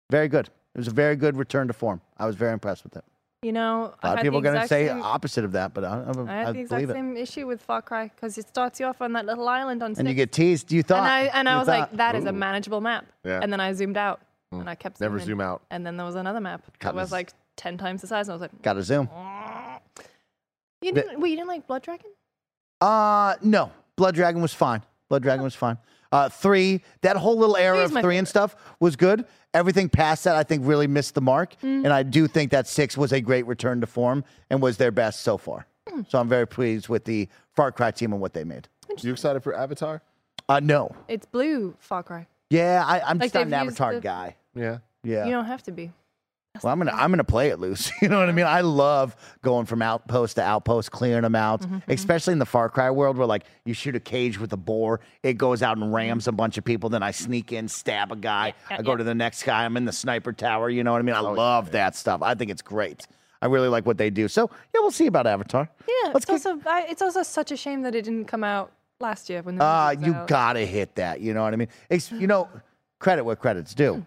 Very 0.10 0.30
good. 0.30 0.50
It 0.80 0.84
was 0.84 0.88
a 0.88 0.92
very 0.92 1.18
good 1.18 1.36
return 1.36 1.68
to 1.68 1.74
form. 1.74 2.00
I 2.18 2.26
was 2.26 2.38
very 2.38 2.54
impressed 2.54 2.86
with 2.86 2.96
it. 2.96 3.04
You 3.42 3.52
know, 3.52 3.94
A 4.02 4.08
lot 4.08 4.18
I 4.18 4.22
of 4.22 4.22
people 4.22 4.40
are 4.40 4.42
going 4.42 4.62
to 4.62 4.66
say 4.66 4.88
same- 4.88 5.02
opposite 5.02 5.44
of 5.44 5.52
that, 5.52 5.74
but 5.74 5.84
I, 5.84 5.88
I, 5.90 5.92
I 5.92 6.34
had 6.38 6.48
I 6.48 6.52
the 6.54 6.60
exact 6.62 6.70
believe 6.70 6.90
it. 6.90 6.94
same 6.94 7.18
issue 7.18 7.46
with 7.48 7.62
Far 7.62 7.82
Cry 7.82 8.10
because 8.16 8.38
it 8.38 8.48
starts 8.48 8.80
you 8.80 8.86
off 8.86 9.02
on 9.02 9.12
that 9.12 9.26
little 9.26 9.50
island 9.50 9.84
on 9.84 9.94
And 9.98 10.08
you 10.08 10.14
get 10.14 10.32
teased. 10.32 10.72
You 10.72 10.82
thought. 10.84 11.00
and 11.00 11.08
I 11.08 11.20
and 11.38 11.50
I 11.50 11.58
was 11.58 11.66
thought, 11.68 11.80
like, 11.92 11.92
that 11.98 12.16
is 12.16 12.24
a 12.24 12.32
manageable 12.32 12.80
map. 12.80 13.08
Yeah. 13.26 13.42
And 13.44 13.52
then 13.52 13.60
I 13.60 13.74
zoomed 13.74 13.98
out 13.98 14.22
and 14.54 14.70
I 14.70 14.76
kept 14.76 15.02
Never 15.02 15.20
zooming. 15.20 15.26
zoom 15.28 15.42
out. 15.42 15.64
And 15.70 15.86
then 15.86 15.98
there 15.98 16.06
was 16.06 16.16
another 16.16 16.40
map 16.40 16.64
that 16.80 16.96
was 16.96 17.12
like 17.12 17.34
ten 17.58 17.78
times 17.78 18.00
the 18.00 18.08
size, 18.08 18.30
and 18.30 18.32
I 18.32 18.36
was 18.36 18.42
like, 18.42 18.62
Got 18.62 18.74
to 18.76 18.84
zoom. 18.84 19.10
you 20.82 20.94
didn't? 20.94 21.20
Wait, 21.20 21.30
you 21.32 21.36
didn't 21.36 21.50
like 21.50 21.68
Blood 21.68 21.84
Dragon? 21.84 22.12
Uh, 22.80 23.36
no. 23.42 23.72
Blood 23.98 24.16
Dragon 24.16 24.42
was 24.42 24.54
fine. 24.54 24.82
Blood 25.10 25.24
Dragon 25.24 25.44
was 25.44 25.56
fine. 25.56 25.78
Uh, 26.12 26.28
three, 26.30 26.82
that 27.02 27.16
whole 27.18 27.38
little 27.38 27.56
era 27.56 27.80
of 27.84 27.92
my 27.92 28.02
three 28.02 28.18
and 28.18 28.28
stuff 28.28 28.56
was 28.80 28.96
good. 28.96 29.26
Everything 29.54 29.90
past 29.90 30.24
that, 30.24 30.36
I 30.36 30.44
think, 30.44 30.64
really 30.66 30.88
missed 30.88 31.14
the 31.16 31.22
mark. 31.22 31.54
Mm. 31.62 31.84
And 31.86 31.88
I 31.94 32.04
do 32.04 32.28
think 32.28 32.52
that 32.52 32.68
six 32.68 32.98
was 32.98 33.12
a 33.12 33.22
great 33.22 33.46
return 33.48 33.82
to 33.82 33.88
form 33.88 34.24
and 34.50 34.62
was 34.62 34.78
their 34.78 34.92
best 34.92 35.22
so 35.22 35.38
far. 35.38 35.68
Mm. 35.88 36.10
So 36.10 36.20
I'm 36.20 36.28
very 36.30 36.48
pleased 36.48 36.90
with 36.90 37.06
the 37.06 37.28
Far 37.56 37.72
Cry 37.72 37.92
team 37.92 38.12
and 38.14 38.22
what 38.22 38.34
they 38.34 38.44
made. 38.44 38.68
You 39.02 39.12
excited 39.12 39.42
for 39.44 39.56
Avatar? 39.56 40.02
Uh, 40.48 40.60
no. 40.60 40.96
It's 41.08 41.26
blue 41.26 41.76
Far 41.80 42.04
Cry. 42.04 42.28
Yeah, 42.50 42.84
I, 42.86 43.02
I'm 43.02 43.20
Like 43.20 43.32
just 43.32 43.36
not 43.36 43.48
an 43.48 43.54
Avatar 43.54 43.94
the- 43.96 44.02
guy. 44.02 44.36
Yeah. 44.56 44.80
Yeah. 45.04 45.26
You 45.26 45.32
don't 45.32 45.46
have 45.46 45.64
to 45.64 45.72
be. 45.72 45.92
Well, 46.64 46.72
I'm 46.74 46.80
gonna 46.80 46.92
I'm 46.94 47.10
gonna 47.12 47.24
play 47.24 47.50
it 47.50 47.60
loose. 47.60 47.92
You 48.02 48.10
know 48.10 48.20
what 48.20 48.30
I 48.30 48.32
mean? 48.32 48.46
I 48.46 48.62
love 48.62 49.16
going 49.42 49.66
from 49.66 49.82
outpost 49.82 50.36
to 50.38 50.42
outpost, 50.44 50.92
clearing 50.92 51.24
them 51.24 51.36
out, 51.36 51.62
Mm-hmm, 51.62 51.92
especially 51.92 52.34
in 52.34 52.40
the 52.40 52.46
Far 52.46 52.70
Cry 52.70 52.90
world 52.92 53.18
where 53.18 53.28
like 53.28 53.44
you 53.66 53.74
shoot 53.74 53.96
a 53.96 54.00
cage 54.00 54.40
with 54.40 54.52
a 54.54 54.58
boar, 54.58 55.00
it 55.24 55.34
goes 55.38 55.62
out 55.64 55.78
and 55.78 55.94
rams 55.94 56.28
a 56.28 56.32
bunch 56.32 56.58
of 56.58 56.64
people. 56.64 56.90
Then 56.90 57.04
I 57.04 57.12
sneak 57.12 57.52
in, 57.52 57.68
stab 57.68 58.12
a 58.12 58.16
guy. 58.16 58.54
Yeah, 58.70 58.78
I 58.80 58.82
go 58.82 58.92
yeah. 58.92 58.98
to 58.98 59.04
the 59.04 59.16
next 59.16 59.44
guy. 59.44 59.66
I'm 59.66 59.76
in 59.78 59.86
the 59.86 59.92
sniper 59.92 60.34
tower. 60.34 60.70
You 60.70 60.84
know 60.84 60.92
what 60.92 61.00
I 61.00 61.02
mean? 61.04 61.16
I 61.16 61.20
love 61.22 61.72
that 61.72 61.96
stuff. 61.96 62.22
I 62.22 62.36
think 62.36 62.50
it's 62.52 62.62
great. 62.62 63.06
I 63.42 63.46
really 63.46 63.70
like 63.70 63.86
what 63.86 63.98
they 63.98 64.10
do. 64.10 64.28
So 64.28 64.50
yeah, 64.74 64.82
we'll 64.82 64.92
see 64.92 65.08
about 65.08 65.26
Avatar. 65.28 65.70
Yeah, 65.88 66.12
Let's 66.14 66.18
it's 66.18 66.26
kick- 66.26 66.34
also 66.54 66.70
I, 66.70 66.88
it's 66.90 67.02
also 67.02 67.24
such 67.24 67.52
a 67.52 67.58
shame 67.58 67.84
that 67.84 67.96
it 67.96 68.04
didn't 68.04 68.26
come 68.26 68.44
out 68.44 68.72
last 69.00 69.30
year 69.30 69.42
when 69.42 69.56
the 69.56 69.64
Ah, 69.64 69.92
movie 69.96 70.08
you 70.08 70.14
out. 70.14 70.28
gotta 70.28 70.60
hit 70.66 70.96
that. 70.96 71.22
You 71.22 71.34
know 71.34 71.44
what 71.44 71.54
I 71.54 71.56
mean? 71.58 71.70
Ex- 71.90 72.12
you 72.12 72.28
know, 72.28 72.50
credit 73.00 73.24
where 73.24 73.38
credit's 73.38 73.74
due. 73.74 73.96
Hmm. 73.96 74.02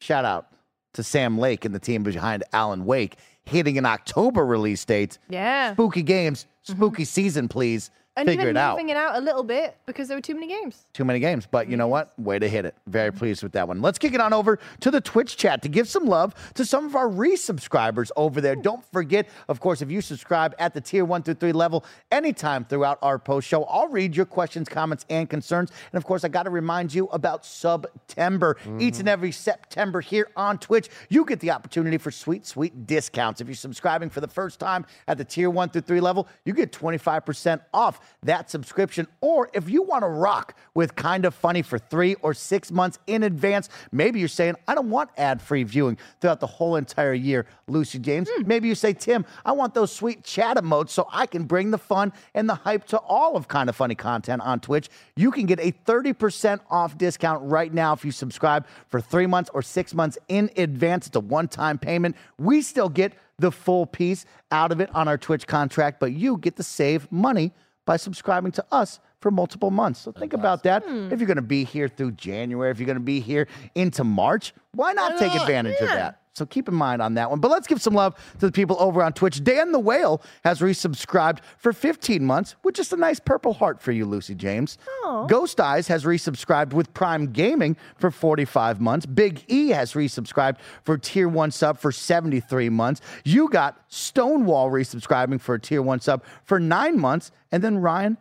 Shout 0.00 0.24
out 0.26 0.48
to 0.94 1.02
Sam 1.02 1.38
Lake 1.38 1.64
and 1.64 1.74
the 1.74 1.78
team 1.78 2.02
behind 2.02 2.44
Alan 2.52 2.84
Wake 2.84 3.16
hitting 3.44 3.78
an 3.78 3.86
October 3.86 4.44
release 4.44 4.84
date. 4.84 5.18
Yeah. 5.28 5.72
Spooky 5.72 6.02
games, 6.02 6.44
mm-hmm. 6.44 6.76
spooky 6.76 7.04
season, 7.04 7.48
please. 7.48 7.90
And 8.18 8.28
Figure 8.28 8.42
even 8.42 8.56
it 8.56 8.60
out. 8.60 8.72
moving 8.72 8.88
it 8.90 8.96
out 8.96 9.16
a 9.16 9.20
little 9.20 9.42
bit 9.42 9.76
because 9.86 10.08
there 10.08 10.16
were 10.16 10.20
too 10.22 10.34
many 10.34 10.48
games. 10.48 10.84
Too 10.92 11.04
many 11.04 11.20
games, 11.20 11.46
but 11.50 11.68
you 11.68 11.76
know 11.76 11.88
what? 11.88 12.18
Way 12.18 12.38
to 12.38 12.48
hit 12.48 12.64
it. 12.64 12.74
Very 12.86 13.08
Mm-hmm. 13.10 13.18
pleased 13.18 13.42
with 13.42 13.52
that 13.52 13.66
one. 13.68 13.80
Let's 13.80 13.98
kick 13.98 14.12
it 14.12 14.20
on 14.20 14.32
over 14.32 14.58
to 14.80 14.90
the 14.90 15.00
Twitch 15.00 15.36
chat 15.36 15.62
to 15.62 15.68
give 15.68 15.88
some 15.88 16.04
love 16.06 16.34
to 16.54 16.64
some 16.64 16.84
of 16.86 16.94
our 16.96 17.08
resubscribers 17.08 18.10
over 18.16 18.40
there. 18.40 18.54
Don't 18.56 18.84
forget, 18.92 19.28
of 19.48 19.60
course, 19.60 19.80
if 19.82 19.90
you 19.90 20.00
subscribe 20.00 20.54
at 20.58 20.74
the 20.74 20.80
tier 20.80 21.04
one 21.04 21.22
through 21.22 21.34
three 21.34 21.52
level 21.52 21.84
anytime 22.12 22.64
throughout 22.64 22.98
our 23.02 23.18
post 23.18 23.48
show, 23.48 23.64
I'll 23.64 23.88
read 23.88 24.14
your 24.16 24.26
questions, 24.26 24.68
comments, 24.68 25.06
and 25.08 25.30
concerns. 25.30 25.70
And 25.92 25.96
of 25.98 26.04
course, 26.04 26.24
I 26.24 26.28
got 26.28 26.42
to 26.42 26.50
remind 26.50 26.92
you 26.92 27.06
about 27.06 27.46
September. 27.46 28.56
Each 28.78 28.98
and 28.98 29.08
every 29.08 29.32
September 29.32 30.00
here 30.00 30.28
on 30.36 30.58
Twitch, 30.58 30.88
you 31.08 31.24
get 31.24 31.40
the 31.40 31.50
opportunity 31.50 31.98
for 31.98 32.10
sweet, 32.10 32.46
sweet 32.46 32.86
discounts. 32.86 33.40
If 33.40 33.46
you're 33.48 33.54
subscribing 33.54 34.10
for 34.10 34.20
the 34.20 34.28
first 34.28 34.58
time 34.60 34.84
at 35.06 35.18
the 35.18 35.24
tier 35.24 35.50
one 35.50 35.68
through 35.70 35.82
three 35.82 36.00
level, 36.00 36.28
you 36.44 36.52
get 36.52 36.72
25% 36.72 37.60
off 37.72 38.07
that 38.22 38.50
subscription. 38.50 39.06
Or 39.20 39.50
if 39.52 39.70
you 39.70 39.82
want 39.82 40.02
to 40.02 40.08
rock 40.08 40.56
with 40.74 40.96
kind 40.96 41.24
of 41.24 41.34
funny 41.34 41.62
for 41.62 41.78
three 41.78 42.14
or 42.16 42.34
six 42.34 42.70
months 42.70 42.98
in 43.06 43.22
advance, 43.22 43.68
maybe 43.92 44.18
you're 44.18 44.28
saying, 44.28 44.56
I 44.66 44.74
don't 44.74 44.90
want 44.90 45.10
ad 45.16 45.40
free 45.40 45.62
viewing 45.62 45.98
throughout 46.20 46.40
the 46.40 46.46
whole 46.46 46.76
entire 46.76 47.14
year, 47.14 47.46
Lucy 47.66 47.98
James. 47.98 48.28
Hmm. 48.32 48.46
Maybe 48.46 48.68
you 48.68 48.74
say, 48.74 48.92
Tim, 48.92 49.24
I 49.44 49.52
want 49.52 49.74
those 49.74 49.92
sweet 49.92 50.24
chat 50.24 50.56
emotes 50.56 50.90
so 50.90 51.08
I 51.12 51.26
can 51.26 51.44
bring 51.44 51.70
the 51.70 51.78
fun 51.78 52.12
and 52.34 52.48
the 52.48 52.54
hype 52.54 52.86
to 52.88 52.98
all 52.98 53.36
of 53.36 53.48
kind 53.48 53.68
of 53.68 53.76
funny 53.76 53.94
content 53.94 54.42
on 54.42 54.60
Twitch. 54.60 54.88
You 55.16 55.30
can 55.30 55.46
get 55.46 55.60
a 55.60 55.72
30% 55.86 56.60
off 56.70 56.98
discount 56.98 57.48
right 57.48 57.72
now 57.72 57.92
if 57.92 58.04
you 58.04 58.10
subscribe 58.10 58.66
for 58.88 59.00
three 59.00 59.26
months 59.26 59.50
or 59.54 59.62
six 59.62 59.94
months 59.94 60.18
in 60.28 60.50
advance. 60.56 61.06
It's 61.06 61.16
a 61.16 61.20
one 61.20 61.48
time 61.48 61.78
payment. 61.78 62.16
We 62.38 62.62
still 62.62 62.88
get 62.88 63.12
the 63.38 63.52
full 63.52 63.86
piece 63.86 64.26
out 64.50 64.72
of 64.72 64.80
it 64.80 64.90
on 64.94 65.06
our 65.08 65.16
Twitch 65.16 65.46
contract, 65.46 66.00
but 66.00 66.12
you 66.12 66.36
get 66.38 66.56
to 66.56 66.62
save 66.62 67.10
money 67.12 67.52
by 67.88 67.96
subscribing 67.96 68.52
to 68.52 68.62
us 68.70 69.00
for 69.18 69.30
multiple 69.30 69.70
months. 69.70 70.00
So 70.00 70.12
think 70.12 70.34
about 70.34 70.62
that. 70.64 70.84
Hmm. 70.84 71.10
If 71.10 71.20
you're 71.20 71.26
going 71.26 71.36
to 71.36 71.42
be 71.42 71.64
here 71.64 71.88
through 71.88 72.12
January, 72.12 72.70
if 72.70 72.78
you're 72.78 72.86
going 72.86 72.96
to 72.96 73.00
be 73.00 73.18
here 73.18 73.48
into 73.74 74.04
March, 74.04 74.52
why 74.74 74.92
not 74.92 75.18
take 75.18 75.34
advantage 75.34 75.80
of 75.80 75.88
that? 75.88 76.20
So 76.38 76.46
keep 76.46 76.68
in 76.68 76.74
mind 76.74 77.02
on 77.02 77.14
that 77.14 77.28
one. 77.28 77.40
But 77.40 77.50
let's 77.50 77.66
give 77.66 77.82
some 77.82 77.94
love 77.94 78.14
to 78.38 78.46
the 78.46 78.52
people 78.52 78.76
over 78.80 79.02
on 79.02 79.12
Twitch. 79.12 79.42
Dan 79.44 79.72
the 79.72 79.78
Whale 79.78 80.22
has 80.44 80.60
resubscribed 80.60 81.40
for 81.58 81.72
15 81.72 82.24
months 82.24 82.56
with 82.62 82.74
just 82.74 82.92
a 82.92 82.96
nice 82.96 83.20
purple 83.20 83.52
heart 83.52 83.82
for 83.82 83.92
you, 83.92 84.06
Lucy 84.06 84.34
James. 84.34 84.78
Aww. 85.04 85.28
Ghost 85.28 85.60
Eyes 85.60 85.88
has 85.88 86.04
resubscribed 86.04 86.72
with 86.72 86.94
Prime 86.94 87.32
Gaming 87.32 87.76
for 87.96 88.10
45 88.10 88.80
months. 88.80 89.04
Big 89.04 89.44
E 89.48 89.68
has 89.70 89.92
resubscribed 89.92 90.56
for 90.84 90.96
tier 90.96 91.28
one 91.28 91.50
sub 91.50 91.78
for 91.78 91.92
73 91.92 92.68
months. 92.70 93.00
You 93.24 93.48
got 93.50 93.84
Stonewall 93.88 94.70
resubscribing 94.70 95.40
for 95.40 95.56
a 95.56 95.60
tier 95.60 95.82
one 95.82 96.00
sub 96.00 96.22
for 96.44 96.58
nine 96.58 96.98
months. 96.98 97.32
And 97.50 97.62
then 97.62 97.78
Ryan 97.78 98.16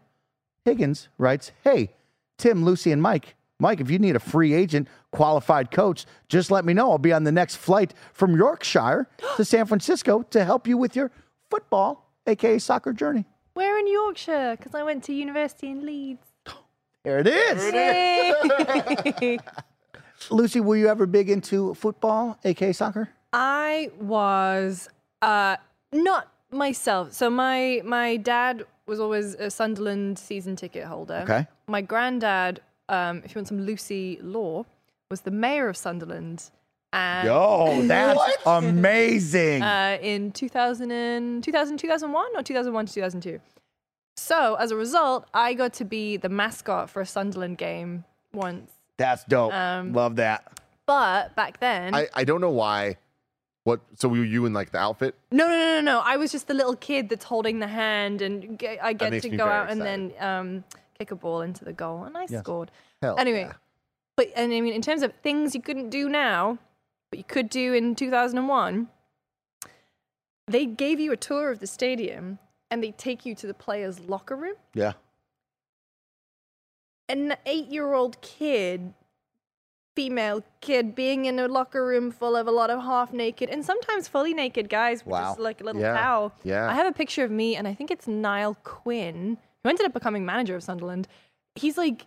Higgins 0.65 1.07
writes, 1.17 1.51
Hey, 1.63 1.93
Tim, 2.37 2.65
Lucy, 2.65 2.91
and 2.91 3.01
Mike. 3.01 3.36
Mike, 3.59 3.81
if 3.81 3.89
you 3.89 3.97
need 3.97 4.15
a 4.15 4.19
free 4.19 4.53
agent, 4.53 4.87
qualified 5.11 5.71
coach, 5.71 6.05
just 6.29 6.51
let 6.51 6.63
me 6.63 6.73
know. 6.73 6.91
I'll 6.91 6.99
be 6.99 7.11
on 7.13 7.23
the 7.23 7.31
next 7.31 7.55
flight 7.55 7.93
from 8.13 8.35
Yorkshire 8.35 9.07
to 9.35 9.45
San 9.45 9.65
Francisco 9.65 10.21
to 10.29 10.45
help 10.45 10.67
you 10.67 10.77
with 10.77 10.95
your 10.95 11.11
football, 11.49 12.11
aka 12.27 12.59
soccer 12.59 12.93
journey. 12.93 13.25
Where 13.53 13.79
in 13.79 13.87
Yorkshire? 13.87 14.55
Because 14.57 14.75
I 14.75 14.83
went 14.83 15.03
to 15.05 15.13
university 15.13 15.71
in 15.71 15.83
Leeds. 15.85 16.27
There 17.03 17.19
it 17.19 17.27
is. 17.27 17.73
Yay! 17.73 19.39
Lucy, 20.29 20.59
were 20.59 20.75
you 20.75 20.87
ever 20.87 21.05
big 21.05 21.29
into 21.29 21.73
football, 21.73 22.37
aka 22.43 22.73
soccer? 22.73 23.09
I 23.33 23.91
was 23.99 24.89
uh, 25.21 25.57
not 25.91 26.31
myself. 26.51 27.13
So 27.13 27.29
my 27.29 27.81
my 27.83 28.17
dad 28.17 28.65
was 28.85 28.99
always 28.99 29.33
a 29.35 29.49
Sunderland 29.49 30.19
season 30.19 30.55
ticket 30.55 30.85
holder. 30.85 31.21
Okay. 31.23 31.47
My 31.67 31.81
granddad, 31.81 32.61
um, 32.89 33.21
if 33.25 33.33
you 33.35 33.39
want 33.39 33.47
some 33.47 33.61
Lucy 33.65 34.19
law, 34.21 34.65
was 35.09 35.21
the 35.21 35.31
mayor 35.31 35.69
of 35.69 35.77
Sunderland. 35.77 36.49
And 36.93 37.27
Yo, 37.27 37.81
that's 37.83 38.19
amazing. 38.45 39.61
uh, 39.61 39.97
in 40.01 40.31
2000, 40.31 40.89
and, 40.91 41.43
2000, 41.43 41.77
2001 41.77 42.25
or 42.35 42.41
2001 42.43 42.85
to 42.87 42.93
2002. 42.93 43.39
So 44.15 44.55
as 44.55 44.71
a 44.71 44.75
result, 44.75 45.27
I 45.33 45.53
got 45.53 45.73
to 45.73 45.85
be 45.85 46.17
the 46.17 46.29
mascot 46.29 46.89
for 46.89 47.01
a 47.01 47.05
Sunderland 47.05 47.57
game 47.57 48.03
once. 48.33 48.71
that's 48.97 49.23
dope. 49.25 49.53
um, 49.53 49.93
Love 49.93 50.15
that. 50.15 50.59
But 50.85 51.35
back 51.35 51.59
then, 51.59 51.93
I, 51.93 52.07
I 52.15 52.23
don't 52.23 52.39
know 52.41 52.49
why 52.51 52.95
What? 53.65 53.81
So 53.95 54.07
were 54.07 54.23
you 54.23 54.45
in 54.45 54.53
like 54.53 54.71
the 54.71 54.77
outfit? 54.79 55.13
No, 55.31 55.45
no, 55.45 55.51
no, 55.51 55.65
no, 55.75 55.81
no. 55.81 56.01
I 56.05 56.15
was 56.15 56.31
just 56.31 56.47
the 56.47 56.53
little 56.53 56.77
kid 56.77 57.09
that's 57.09 57.25
holding 57.25 57.59
the 57.59 57.67
hand, 57.67 58.21
and 58.21 58.57
ge- 58.57 58.79
I 58.81 58.93
get 58.93 59.09
to 59.21 59.29
go 59.29 59.37
very 59.37 59.49
out 59.51 59.69
and 59.69 59.81
then 59.81 60.13
um, 60.19 60.63
kick 60.97 61.11
a 61.11 61.15
ball 61.15 61.41
into 61.41 61.63
the 61.65 61.73
goal, 61.73 62.03
and 62.03 62.17
I 62.17 62.25
Yes. 62.29 62.41
scored. 62.41 62.71
Hell 63.01 63.15
anyway, 63.19 63.41
yeah. 63.41 63.53
but 64.15 64.27
and 64.35 64.51
I 64.53 64.61
mean, 64.61 64.73
in 64.73 64.81
terms 64.81 65.01
of 65.03 65.13
things 65.13 65.53
you 65.55 65.61
couldn't 65.61 65.89
do 65.89 66.09
now, 66.09 66.57
but 67.09 67.17
you 67.19 67.23
could 67.25 67.49
do 67.49 67.73
in 67.73 67.95
2001, 67.95 68.89
they 70.47 70.65
gave 70.65 70.99
you 70.99 71.11
a 71.11 71.17
tour 71.17 71.51
of 71.51 71.59
the 71.59 71.67
stadium, 71.67 72.39
and 72.71 72.83
they 72.83 72.91
take 72.91 73.25
you 73.25 73.35
to 73.35 73.47
the 73.47 73.53
players' 73.53 73.99
locker 73.99 74.35
room. 74.35 74.55
Yeah. 74.73 74.93
An 77.09 77.35
eight-year-old 77.45 78.19
kid, 78.21 78.93
female 79.95 80.43
kid, 80.59 80.93
being 80.93 81.25
in 81.25 81.39
a 81.39 81.47
locker 81.47 81.85
room 81.85 82.11
full 82.11 82.35
of 82.35 82.47
a 82.47 82.51
lot 82.51 82.69
of 82.69 82.81
half-naked 82.83 83.49
and 83.49 83.63
sometimes 83.65 84.07
fully 84.09 84.33
naked 84.33 84.67
guys 84.69 85.05
with 85.05 85.13
Wow. 85.13 85.29
just 85.29 85.39
like 85.39 85.61
a 85.61 85.63
little 85.63 85.81
Yeah. 85.81 85.93
towel. 85.93 86.33
Yeah. 86.43 86.69
I 86.69 86.73
have 86.73 86.85
a 86.85 86.91
picture 86.91 87.23
of 87.23 87.31
me, 87.31 87.55
and 87.55 87.65
I 87.67 87.73
think 87.73 87.91
it's 87.91 88.07
Niall 88.07 88.55
Quinn, 88.63 89.37
who 89.67 89.69
ended 89.69 89.85
up 89.85 89.93
becoming 89.93 90.25
manager 90.25 90.55
of 90.55 90.63
Sunderland. 90.63 91.07
He's 91.55 91.77
like 91.77 92.05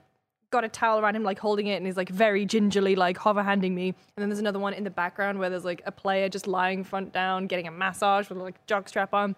got 0.50 0.64
a 0.64 0.68
towel 0.68 0.98
around 0.98 1.14
him, 1.14 1.22
like 1.22 1.38
holding 1.38 1.66
it, 1.68 1.76
and 1.76 1.86
he's 1.86 1.96
like 1.96 2.08
very 2.08 2.44
gingerly 2.46 2.96
like 2.96 3.16
hover 3.18 3.42
handing 3.42 3.74
me. 3.74 3.88
And 3.88 3.94
then 4.16 4.28
there's 4.30 4.40
another 4.40 4.58
one 4.58 4.72
in 4.72 4.82
the 4.84 4.90
background 4.90 5.38
where 5.38 5.50
there's 5.50 5.64
like 5.64 5.82
a 5.86 5.92
player 5.92 6.28
just 6.28 6.46
lying 6.46 6.82
front 6.84 7.12
down, 7.12 7.46
getting 7.46 7.68
a 7.68 7.70
massage 7.70 8.28
with 8.28 8.38
like 8.38 8.66
jock 8.66 8.88
strap 8.88 9.12
on. 9.14 9.36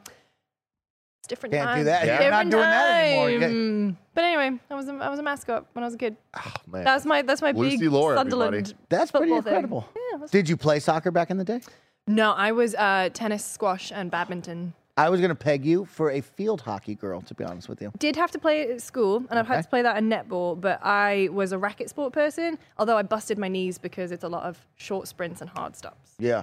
It's 1.21 1.29
different 1.29 1.53
Can't 1.53 1.69
do 1.69 1.75
time. 1.75 1.85
that. 1.85 2.07
Yeah. 2.07 2.21
You're 2.23 2.31
not 2.31 2.45
Different 2.47 2.51
doing 2.51 2.63
that 2.63 3.05
anymore. 3.05 3.31
You 3.31 3.39
get- 3.41 3.47
time. 3.49 3.99
But 4.15 4.25
anyway, 4.25 4.59
I 4.71 4.75
was 4.75 4.89
a, 4.89 4.93
I 4.95 5.09
was 5.09 5.19
a 5.19 5.23
mascot 5.23 5.67
when 5.73 5.83
I 5.85 5.87
was 5.87 5.95
a 5.95 5.99
kid. 5.99 6.17
Oh 6.37 6.53
man. 6.67 6.85
That's 6.85 7.05
my 7.05 7.23
that's 7.23 7.41
my 7.43 7.53
Lucy 7.53 7.77
big 7.79 7.91
Lore, 7.91 8.17
Sunderland. 8.17 8.55
everybody. 8.55 8.77
That's 8.89 9.11
pretty 9.11 9.27
football 9.27 9.43
thing. 9.43 9.53
incredible. 9.53 9.89
Yeah, 10.13 10.27
Did 10.31 10.49
you 10.49 10.57
play 10.57 10.81
soccer 10.81 11.11
back 11.11 11.31
in 11.31 11.37
the 11.39 11.45
day? 11.45 11.61
no, 12.09 12.33
I 12.33 12.53
was 12.53 12.75
uh, 12.75 13.09
tennis, 13.13 13.45
squash, 13.45 13.93
and 13.93 14.11
badminton. 14.11 14.75
I 14.97 15.09
was 15.09 15.21
going 15.21 15.31
to 15.31 15.35
peg 15.35 15.65
you 15.65 15.87
for 15.87 16.11
a 16.11 16.21
field 16.21 16.61
hockey 16.61 16.95
girl, 16.95 17.23
to 17.23 17.35
be 17.35 17.45
honest 17.45 17.67
with 17.69 17.81
you. 17.81 17.91
did 17.99 18.15
have 18.17 18.31
to 18.33 18.39
play 18.39 18.71
at 18.71 18.83
school, 18.83 19.25
and 19.31 19.39
I've 19.39 19.47
had 19.47 19.63
to 19.63 19.69
play 19.69 19.81
that 19.83 19.97
in 19.97 20.11
netball, 20.11 20.61
but 20.61 20.81
I 20.85 21.31
was 21.33 21.53
a 21.53 21.59
racket 21.59 21.89
sport 21.89 22.13
person, 22.13 22.59
although 22.79 22.99
I 22.99 23.03
busted 23.03 23.39
my 23.39 23.49
knees 23.49 23.79
because 23.79 24.13
it's 24.13 24.25
a 24.25 24.29
lot 24.29 24.43
of 24.43 24.59
short 24.77 25.09
sprints 25.09 25.41
and 25.41 25.49
hard 25.49 25.77
stops. 25.77 26.11
Yeah. 26.19 26.43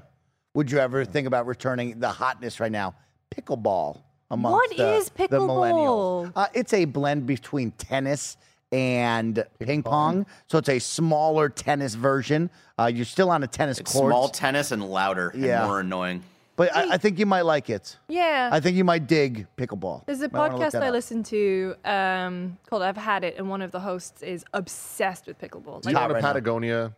Would 0.55 0.71
you 0.71 0.79
ever 0.79 1.05
think 1.05 1.27
about 1.27 1.45
returning 1.45 1.99
the 1.99 2.09
hotness 2.09 2.59
right 2.59 2.71
now? 2.71 2.95
Pickleball. 3.35 4.01
Amongst 4.31 4.53
What 4.53 4.77
the, 4.77 4.93
is 4.95 5.09
the 5.09 5.27
millennials. 5.27 6.25
pickleball? 6.27 6.31
Uh, 6.35 6.47
it's 6.55 6.73
a 6.73 6.85
blend 6.85 7.27
between 7.27 7.69
tennis 7.71 8.37
and 8.71 9.43
ping 9.59 9.83
pong. 9.83 10.25
So 10.47 10.57
it's 10.57 10.69
a 10.69 10.79
smaller 10.79 11.49
tennis 11.49 11.93
version. 11.93 12.49
Uh, 12.79 12.85
you're 12.93 13.05
still 13.05 13.29
on 13.29 13.43
a 13.43 13.47
tennis 13.47 13.79
It's 13.79 13.91
court, 13.91 14.09
small 14.11 14.27
tennis 14.29 14.71
and 14.71 14.83
louder 14.87 15.31
Yeah. 15.35 15.59
and 15.61 15.67
more 15.67 15.79
annoying. 15.81 16.23
But 16.59 16.75
I, 16.75 16.95
I 16.95 16.97
think 16.97 17.17
you 17.19 17.25
might 17.25 17.45
like 17.45 17.69
it. 17.69 17.97
Yeah. 18.09 18.49
I 18.51 18.59
think 18.59 18.75
you 18.75 18.83
might 18.83 19.07
dig 19.07 19.47
pickleball. 19.55 20.05
There's 20.05 20.19
a 20.21 20.29
Might 20.29 20.51
podcast 20.51 20.75
I 20.79 20.87
up. 20.87 20.93
listen 20.93 21.23
to 21.23 21.75
um, 21.85 22.57
called 22.69 22.83
I've 22.83 22.97
Had 22.97 23.23
It, 23.23 23.37
and 23.37 23.49
one 23.49 23.61
of 23.61 23.71
the 23.71 23.79
hosts 23.79 24.21
is 24.21 24.43
obsessed 24.53 25.25
with 25.27 25.39
pickleball. 25.39 25.81
Do 25.81 25.89
you 25.89 25.95
Like, 25.95 26.03
own 26.03 26.11
a 26.11 26.13
right 26.15 26.21
now. 26.21 26.27
Patagonia 26.27 26.93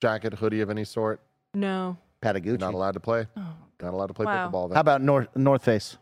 jacket, 0.00 0.34
hoodie 0.34 0.60
of 0.60 0.70
any 0.70 0.84
sort? 0.84 1.20
no. 1.52 1.96
Patagucci. 2.22 2.60
Not 2.60 2.74
allowed 2.74 2.92
to 2.94 3.00
play. 3.00 3.26
Oh, 3.36 3.42
Not 3.82 3.94
allowed 3.94 4.06
to 4.06 4.14
play 4.14 4.26
Wow. 4.26 4.48
pickleball. 4.48 4.68
Then. 4.68 4.74
How 4.76 4.80
about 4.80 5.02
North 5.02 5.26
North 5.34 5.64
Face? 5.64 5.98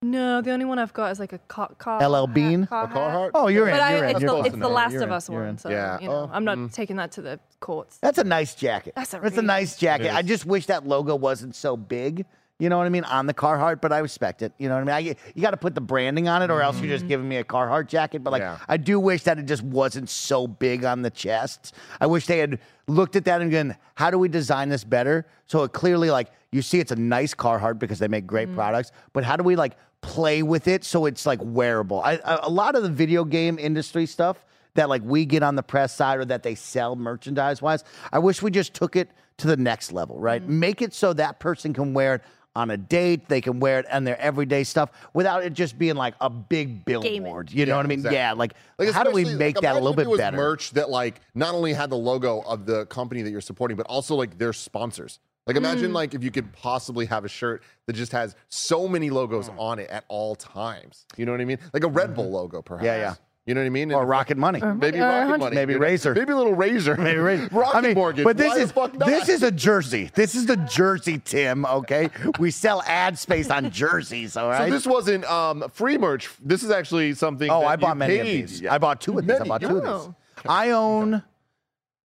No, 0.00 0.40
the 0.40 0.52
only 0.52 0.64
one 0.64 0.78
I've 0.78 0.92
got 0.92 1.10
is 1.10 1.18
like 1.18 1.32
a 1.32 1.38
car. 1.38 1.70
car 1.76 2.08
LL 2.08 2.28
Bean? 2.28 2.66
Car 2.66 2.84
a 2.84 2.88
Carhartt? 2.88 3.30
Oh, 3.34 3.48
you're 3.48 3.66
in. 3.66 3.74
But 3.74 3.82
I, 3.82 3.96
you're 3.96 4.04
in. 4.04 4.10
it's 4.12 4.20
You're 4.20 4.30
the, 4.30 4.48
it's 4.48 4.56
the. 4.56 4.68
Last 4.68 4.92
You're 4.92 5.02
of 5.02 5.08
in. 5.08 5.14
Us 5.14 5.28
You're 5.28 5.40
in. 5.42 5.46
one, 5.48 5.58
so 5.58 5.70
Yeah. 5.70 5.98
you 6.00 6.06
know, 6.06 6.12
Oh, 6.14 6.30
I'm 6.32 6.44
not 6.44 6.56
mm. 6.56 6.72
taking 6.72 6.96
that 6.96 7.10
to 7.12 7.22
the 7.22 7.40
courts. 7.58 7.98
That's 8.00 8.18
a 8.18 8.24
nice 8.24 8.54
jacket. 8.54 8.92
That's 8.94 9.12
a 9.14 9.18
That's 9.18 9.38
a 9.38 9.42
nice 9.42 9.76
jacket. 9.76 10.14
I 10.14 10.22
just 10.22 10.46
wish 10.46 10.66
that 10.66 10.86
logo 10.86 11.16
wasn't 11.16 11.56
so 11.56 11.76
big. 11.76 12.26
You 12.60 12.68
know 12.68 12.76
what 12.78 12.86
I 12.86 12.90
mean 12.90 13.04
on 13.04 13.26
the 13.26 13.34
Carhartt, 13.34 13.80
but 13.80 13.92
I 13.92 13.98
respect 13.98 14.42
it. 14.42 14.52
You 14.58 14.68
know 14.68 14.74
what 14.74 14.88
I 14.92 15.00
mean. 15.00 15.16
I, 15.16 15.16
you 15.34 15.42
got 15.42 15.50
to 15.52 15.56
put 15.56 15.74
the 15.76 15.80
branding 15.80 16.26
on 16.28 16.42
it, 16.42 16.50
or 16.50 16.60
else 16.60 16.80
you're 16.80 16.88
just 16.90 17.06
giving 17.08 17.28
me 17.28 17.36
a 17.36 17.44
Carhartt 17.44 17.86
jacket. 17.88 18.22
But 18.24 18.32
like, 18.32 18.40
Yeah. 18.42 18.58
I 18.68 18.76
do 18.76 18.98
wish 19.00 19.24
that 19.24 19.38
it 19.38 19.46
just 19.46 19.62
wasn't 19.62 20.08
so 20.08 20.46
big 20.46 20.84
on 20.84 21.02
the 21.02 21.10
chest. 21.10 21.74
I 22.00 22.06
wish 22.06 22.26
they 22.26 22.38
had 22.38 22.58
looked 22.86 23.14
at 23.16 23.24
that 23.26 23.40
and 23.42 23.50
gone, 23.50 23.76
"How 23.94 24.10
do 24.12 24.18
we 24.18 24.28
design 24.28 24.68
this 24.70 24.82
better?" 24.84 25.26
So 25.46 25.62
it 25.64 25.72
clearly, 25.72 26.10
like, 26.10 26.30
you 26.52 26.62
see, 26.62 26.80
it's 26.80 26.92
a 26.92 26.96
nice 26.96 27.34
Carhartt 27.34 27.78
because 27.78 27.98
they 27.98 28.08
make 28.08 28.26
great 28.26 28.48
mm-hmm. 28.48 28.56
products. 28.56 28.92
But 29.12 29.24
how 29.24 29.36
do 29.36 29.44
we 29.44 29.56
like 29.56 29.76
play 30.00 30.42
with 30.42 30.68
it 30.68 30.84
so 30.84 31.06
it's 31.06 31.26
like 31.26 31.40
wearable? 31.42 32.00
I, 32.00 32.14
I, 32.24 32.40
a 32.42 32.50
lot 32.50 32.74
of 32.74 32.82
the 32.82 32.88
video 32.88 33.24
game 33.24 33.58
industry 33.58 34.06
stuff 34.06 34.44
that 34.74 34.88
like 34.88 35.02
we 35.04 35.24
get 35.24 35.42
on 35.42 35.56
the 35.56 35.62
press 35.62 35.94
side 35.94 36.18
or 36.18 36.24
that 36.26 36.42
they 36.42 36.54
sell 36.54 36.96
merchandise 36.96 37.60
wise. 37.60 37.84
I 38.12 38.18
wish 38.18 38.42
we 38.42 38.50
just 38.50 38.74
took 38.74 38.96
it 38.96 39.10
to 39.38 39.46
the 39.46 39.56
next 39.56 39.92
level, 39.92 40.18
right? 40.18 40.42
Mm-hmm. 40.42 40.60
Make 40.60 40.82
it 40.82 40.94
so 40.94 41.12
that 41.14 41.38
person 41.38 41.72
can 41.72 41.94
wear 41.94 42.16
it 42.16 42.22
on 42.56 42.70
a 42.70 42.76
date, 42.76 43.28
they 43.28 43.40
can 43.40 43.60
wear 43.60 43.78
it 43.78 43.90
on 43.92 44.02
their 44.02 44.18
everyday 44.20 44.64
stuff 44.64 44.90
without 45.14 45.44
it 45.44 45.52
just 45.52 45.78
being 45.78 45.94
like 45.94 46.14
a 46.20 46.28
big 46.28 46.84
billboard. 46.84 47.52
You 47.52 47.66
know 47.66 47.72
Yeah, 47.72 47.76
what 47.76 47.86
I 47.86 47.88
mean? 47.88 47.98
exactly. 48.00 48.16
Yeah, 48.16 48.32
like, 48.32 48.54
Like, 48.78 48.90
how 48.90 49.04
do 49.04 49.12
we 49.12 49.24
make 49.36 49.56
like, 49.56 49.62
that 49.62 49.74
a 49.74 49.78
little 49.78 49.94
bit 49.94 50.06
it 50.06 50.10
was 50.10 50.18
better? 50.18 50.36
Merch 50.36 50.72
that 50.72 50.90
like 50.90 51.20
not 51.36 51.54
only 51.54 51.72
had 51.72 51.88
the 51.88 51.96
logo 51.96 52.40
of 52.40 52.66
the 52.66 52.86
company 52.86 53.22
that 53.22 53.30
you're 53.30 53.40
supporting, 53.40 53.76
but 53.76 53.86
also 53.86 54.16
like 54.16 54.38
their 54.38 54.52
sponsors. 54.52 55.20
Like 55.48 55.56
Mm. 55.56 55.60
imagine 55.60 55.92
like 55.94 56.14
if 56.14 56.22
you 56.22 56.30
could 56.30 56.52
possibly 56.52 57.06
have 57.06 57.24
a 57.24 57.28
shirt 57.28 57.62
that 57.86 57.94
just 57.94 58.12
has 58.12 58.36
so 58.50 58.86
many 58.86 59.08
logos 59.10 59.50
on 59.58 59.78
it 59.80 59.88
at 59.90 60.04
all 60.08 60.36
times. 60.36 61.06
You 61.16 61.24
know 61.26 61.32
what 61.32 61.40
I 61.40 61.46
mean? 61.46 61.58
Like 61.72 61.82
a 61.84 61.88
Red 61.88 62.14
Bull 62.14 62.30
logo, 62.30 62.60
perhaps. 62.62 62.86
Mm-hmm. 62.86 63.00
Yeah, 63.00 63.08
yeah. 63.08 63.14
You 63.46 63.54
know 63.54 63.62
what 63.62 63.66
I 63.66 63.70
mean? 63.70 63.90
Or 63.92 64.02
And- 64.02 64.10
Rocket 64.10 64.36
Money. 64.36 64.60
Maybe 64.60 65.00
Uh, 65.00 65.08
Rocket 65.08 65.38
Money. 65.40 65.56
Maybe 65.56 65.72
you 65.72 65.78
know? 65.78 65.84
Razor. 65.86 66.12
Maybe 66.14 66.32
a 66.32 66.36
little 66.36 66.52
Razor. 66.54 66.96
Maybe 66.98 67.16
right. 67.18 67.50
Rocket 67.50 67.76
I 67.76 67.80
mean, 67.80 67.94
Mortgage. 67.94 68.24
But 68.24 68.36
this 68.36 68.74
Why 68.74 68.84
is 68.88 68.92
this 68.98 69.28
is 69.30 69.42
a 69.42 69.50
jersey. 69.50 70.10
This 70.14 70.34
is 70.34 70.44
the 70.44 70.56
jersey, 70.58 71.18
Tim. 71.24 71.64
Okay, 71.64 72.10
we 72.38 72.50
sell 72.50 72.82
ad 72.86 73.18
space 73.18 73.48
on 73.50 73.70
jerseys. 73.70 74.36
All 74.36 74.52
So 74.52 74.68
this 74.68 74.86
wasn't 74.86 75.24
um, 75.24 75.64
free 75.72 75.96
merch. 75.96 76.28
This 76.44 76.62
is 76.62 76.70
actually 76.70 77.14
something. 77.14 77.48
oh, 77.50 77.60
that 77.62 77.66
I 77.68 77.76
bought 77.76 77.96
many 77.96 78.18
of 78.18 78.26
these. 78.26 78.60
Yeah. 78.60 78.74
I 78.74 78.76
bought 78.76 79.00
two 79.00 79.18
of 79.18 79.24
these. 79.26 79.36
I 79.36 79.38
Many, 79.38 79.48
bought 79.48 79.62
yeah. 79.62 79.68
two 79.68 79.76
of 79.78 79.82
these. 79.82 79.92
Oh. 79.92 80.14
I 80.46 80.70
own. 80.72 81.22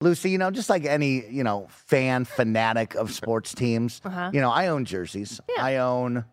Lucy, 0.00 0.30
you 0.30 0.38
know, 0.38 0.50
just 0.50 0.68
like 0.68 0.84
any, 0.84 1.26
you 1.28 1.42
know, 1.42 1.68
fan 1.70 2.24
fanatic 2.24 2.94
of 2.94 3.12
sports 3.20 3.54
teams, 3.54 4.00
Uh-huh. 4.04 4.30
you 4.32 4.40
know, 4.40 4.50
I 4.50 4.68
own 4.68 4.84
jerseys. 4.84 5.40
Yeah. 5.56 5.64
I 5.64 5.76
own 5.76 6.24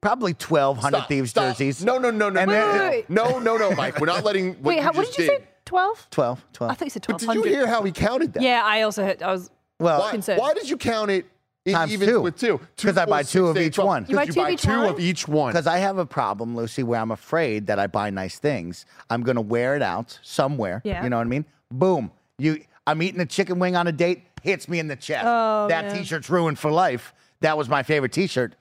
probably 0.00 0.32
1,200 0.32 0.96
Stop, 0.96 1.08
Thieves 1.08 1.30
stop. 1.30 1.44
jerseys. 1.56 1.84
No, 1.84 1.98
no, 1.98 2.10
no, 2.10 2.28
no, 2.28 2.44
no, 2.44 2.52
Wait, 2.52 2.88
wait, 2.90 3.10
no, 3.10 3.38
no, 3.38 3.56
no, 3.56 3.72
Mike. 3.74 4.00
We're 4.00 4.06
not 4.06 4.24
letting. 4.24 4.54
What 4.54 4.62
Wait, 4.62 4.76
you 4.76 4.82
how, 4.82 4.92
what 4.92 5.06
did 5.06 5.18
you 5.18 5.26
say? 5.26 5.38
12? 5.64 6.08
12, 6.10 6.44
12. 6.52 6.70
I 6.70 6.74
thought 6.74 6.84
you 6.86 6.90
said 6.90 7.04
But 7.06 7.18
did 7.18 7.34
you 7.34 7.42
hear 7.44 7.66
how 7.66 7.82
he 7.82 7.92
counted 7.92 8.32
that? 8.34 8.42
Yeah, 8.42 8.62
I 8.64 8.82
also 8.82 9.04
heard. 9.04 9.22
I 9.22 9.30
was. 9.32 9.50
well, 9.78 10.00
Why, 10.00 10.10
concerned. 10.10 10.40
why 10.40 10.54
did 10.54 10.68
you 10.68 10.76
count 10.76 11.10
it 11.10 11.26
in 11.64 11.74
Times 11.74 11.92
evens 11.92 12.10
two. 12.10 12.20
with 12.22 12.36
two? 12.36 12.60
'Cause 12.76 12.96
I 12.98 13.04
buy 13.06 13.22
two 13.22 13.46
of 13.46 13.56
each 13.56 13.78
one. 13.78 14.04
You 14.08 14.16
buy 14.16 14.22
Because 14.26 14.34
two 14.34 14.40
you 14.40 14.44
of 14.46 14.48
buy 14.48 14.52
each 14.54 14.62
two 14.62 14.70
one? 14.80 14.88
of 14.90 15.00
each 15.00 15.28
one. 15.28 15.52
Because 15.52 15.66
I 15.68 15.78
have 15.78 15.98
a 15.98 16.06
problem, 16.06 16.56
Lucy, 16.56 16.82
where 16.82 17.00
I'm 17.00 17.12
afraid 17.12 17.68
that 17.68 17.78
I 17.78 17.86
buy 17.86 18.10
nice 18.10 18.38
things. 18.38 18.84
I'm 19.10 19.22
gonna 19.22 19.40
wear 19.40 19.76
it 19.76 19.82
out 19.82 20.18
somewhere. 20.22 20.80
Yeah. 20.84 21.04
You 21.04 21.10
know 21.10 21.18
what 21.18 21.26
I 21.26 21.30
mean? 21.30 21.44
Boom. 21.70 22.10
You 22.38 22.62
I'm 22.86 23.00
eating 23.00 23.20
a 23.20 23.26
chicken 23.26 23.60
wing 23.60 23.76
on 23.76 23.86
a 23.86 23.92
date, 23.92 24.24
hits 24.42 24.68
me 24.68 24.80
in 24.80 24.88
the 24.88 24.96
chest. 24.96 25.24
Oh, 25.24 25.66
that 25.68 25.84
man. 25.86 25.96
t-shirt's 25.98 26.28
ruined 26.28 26.58
for 26.58 26.72
life. 26.72 27.14
That 27.40 27.56
was 27.56 27.68
my 27.68 27.84
favorite 27.84 28.12
t-shirt. 28.12 28.56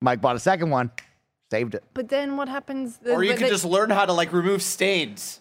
Mike 0.00 0.20
bought 0.20 0.34
a 0.34 0.40
second 0.40 0.70
one, 0.70 0.90
saved 1.52 1.76
it. 1.76 1.84
But 1.94 2.08
then 2.08 2.36
what 2.36 2.48
happens? 2.48 2.98
Or 3.06 3.22
you 3.22 3.32
the- 3.32 3.38
could 3.38 3.48
just 3.48 3.64
learn 3.64 3.90
how 3.90 4.06
to 4.06 4.12
like 4.12 4.32
remove 4.32 4.60
stains. 4.62 5.40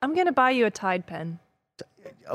I'm 0.00 0.12
gonna 0.16 0.32
buy 0.32 0.50
you 0.50 0.66
a 0.66 0.70
Tide 0.72 1.06
pen. 1.06 1.38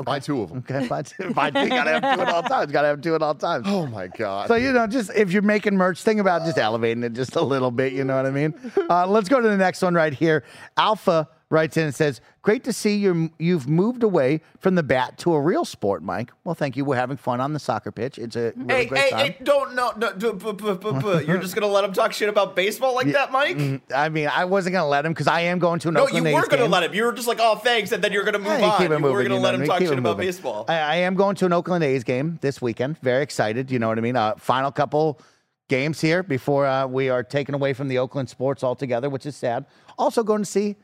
Buy 0.04 0.18
two 0.20 0.42
of 0.42 0.50
them. 0.50 0.58
Okay, 0.58 0.86
buy 0.86 1.02
two. 1.02 1.30
Buy 1.34 1.50
two. 1.50 1.68
Gotta 1.68 1.90
have 1.90 2.16
two 2.16 2.22
at 2.22 2.28
all 2.28 2.42
times. 2.42 2.72
Gotta 2.72 2.88
have 2.88 3.00
two 3.00 3.14
at 3.14 3.22
all 3.22 3.34
times. 3.34 3.64
Oh 3.68 3.86
my 3.86 4.06
god. 4.06 4.48
So 4.48 4.54
you 4.54 4.72
know, 4.72 4.86
just 4.86 5.10
if 5.14 5.32
you're 5.32 5.42
making 5.42 5.76
merch, 5.76 6.02
think 6.02 6.20
about 6.20 6.44
just 6.44 6.58
elevating 6.58 7.02
it 7.02 7.14
just 7.14 7.36
a 7.36 7.42
little 7.42 7.70
bit. 7.70 7.92
You 7.92 8.04
know 8.04 8.16
what 8.16 8.26
I 8.26 8.30
mean? 8.30 8.54
Uh, 8.88 9.06
let's 9.06 9.28
go 9.28 9.40
to 9.40 9.48
the 9.48 9.56
next 9.56 9.82
one 9.82 9.94
right 9.94 10.12
here. 10.12 10.44
Alpha 10.76 11.28
writes 11.50 11.76
in 11.78 11.84
and 11.84 11.94
says, 11.94 12.20
"Great 12.42 12.62
to 12.64 12.72
see 12.72 12.96
you. 12.96 13.30
You've 13.38 13.66
moved 13.66 14.02
away 14.02 14.42
from 14.58 14.74
the 14.74 14.82
bat 14.82 15.16
to 15.18 15.32
a 15.32 15.40
real 15.40 15.64
sport, 15.64 16.02
Mike. 16.02 16.30
Well, 16.44 16.54
thank 16.54 16.76
you. 16.76 16.84
We're 16.84 16.96
having 16.96 17.16
fun 17.16 17.40
on 17.40 17.54
the 17.54 17.58
soccer 17.58 17.90
pitch. 17.90 18.18
It's 18.18 18.36
a 18.36 18.52
really 18.54 18.74
Hey, 18.74 18.84
great 18.86 19.00
hey, 19.04 19.10
time. 19.10 19.26
hey, 19.32 19.36
don't 19.42 19.74
no, 19.74 19.92
no, 19.96 20.12
do- 20.12 20.34
bu- 20.34 20.52
bu- 20.52 20.74
bu- 20.76 21.24
You're 21.26 21.38
just 21.38 21.54
gonna 21.54 21.66
let 21.66 21.84
him 21.84 21.92
talk 21.94 22.12
shit 22.12 22.28
about 22.28 22.54
baseball 22.54 22.94
like 22.94 23.10
that, 23.12 23.32
Mike? 23.32 23.56
Mm, 23.56 23.80
I 23.94 24.08
mean, 24.10 24.28
I 24.28 24.44
wasn't 24.44 24.74
gonna 24.74 24.88
let 24.88 25.06
him 25.06 25.12
because 25.12 25.26
I 25.26 25.40
am 25.40 25.58
going 25.58 25.80
to 25.80 25.88
an 25.88 25.94
No, 25.94 26.06
you 26.08 26.22
were 26.22 26.28
A's 26.28 26.48
gonna 26.48 26.62
game. 26.64 26.70
let 26.70 26.82
him. 26.82 26.92
You 26.94 27.04
were 27.04 27.12
just 27.12 27.28
like, 27.28 27.38
oh, 27.40 27.56
thanks, 27.56 27.92
and 27.92 28.04
then 28.04 28.12
you're 28.12 28.24
gonna 28.24 28.38
move 28.38 28.48
Hey, 28.58 28.64
on. 28.64 28.76
keep 28.78 28.90
it 28.90 28.98
you 28.98 29.04
were 29.04 29.22
gonna 29.22 29.34
you 29.36 29.40
let 29.40 29.54
him 29.54 29.54
what 29.54 29.54
I 29.54 29.56
mean? 29.60 29.68
talk 29.68 29.78
shit 29.80 29.90
it 29.92 29.98
about 29.98 30.16
moving. 30.18 30.26
baseball. 30.26 30.64
I, 30.68 30.74
I 30.78 30.94
am 30.96 31.14
going 31.14 31.34
to 31.36 31.46
an 31.46 31.52
Oakland 31.54 31.82
A's 31.84 32.04
game 32.04 32.38
this 32.42 32.60
weekend. 32.60 32.98
Very 32.98 33.22
excited. 33.22 33.70
You 33.70 33.78
know 33.78 33.88
what 33.88 33.96
I 33.98 34.02
mean? 34.02 34.16
Uh, 34.16 34.34
final 34.36 34.70
couple 34.70 35.18
games 35.68 36.00
here 36.00 36.22
before 36.22 36.66
uh, 36.66 36.86
we 36.86 37.08
are 37.10 37.22
taken 37.22 37.54
away 37.54 37.72
from 37.72 37.88
the 37.88 37.98
Oakland 37.98 38.28
sports 38.28 38.64
altogether, 38.64 39.08
which 39.10 39.26
is 39.26 39.36
sad. 39.36 39.66
Also 39.98 40.22
going 40.22 40.40
to 40.42 40.46
see 40.50 40.76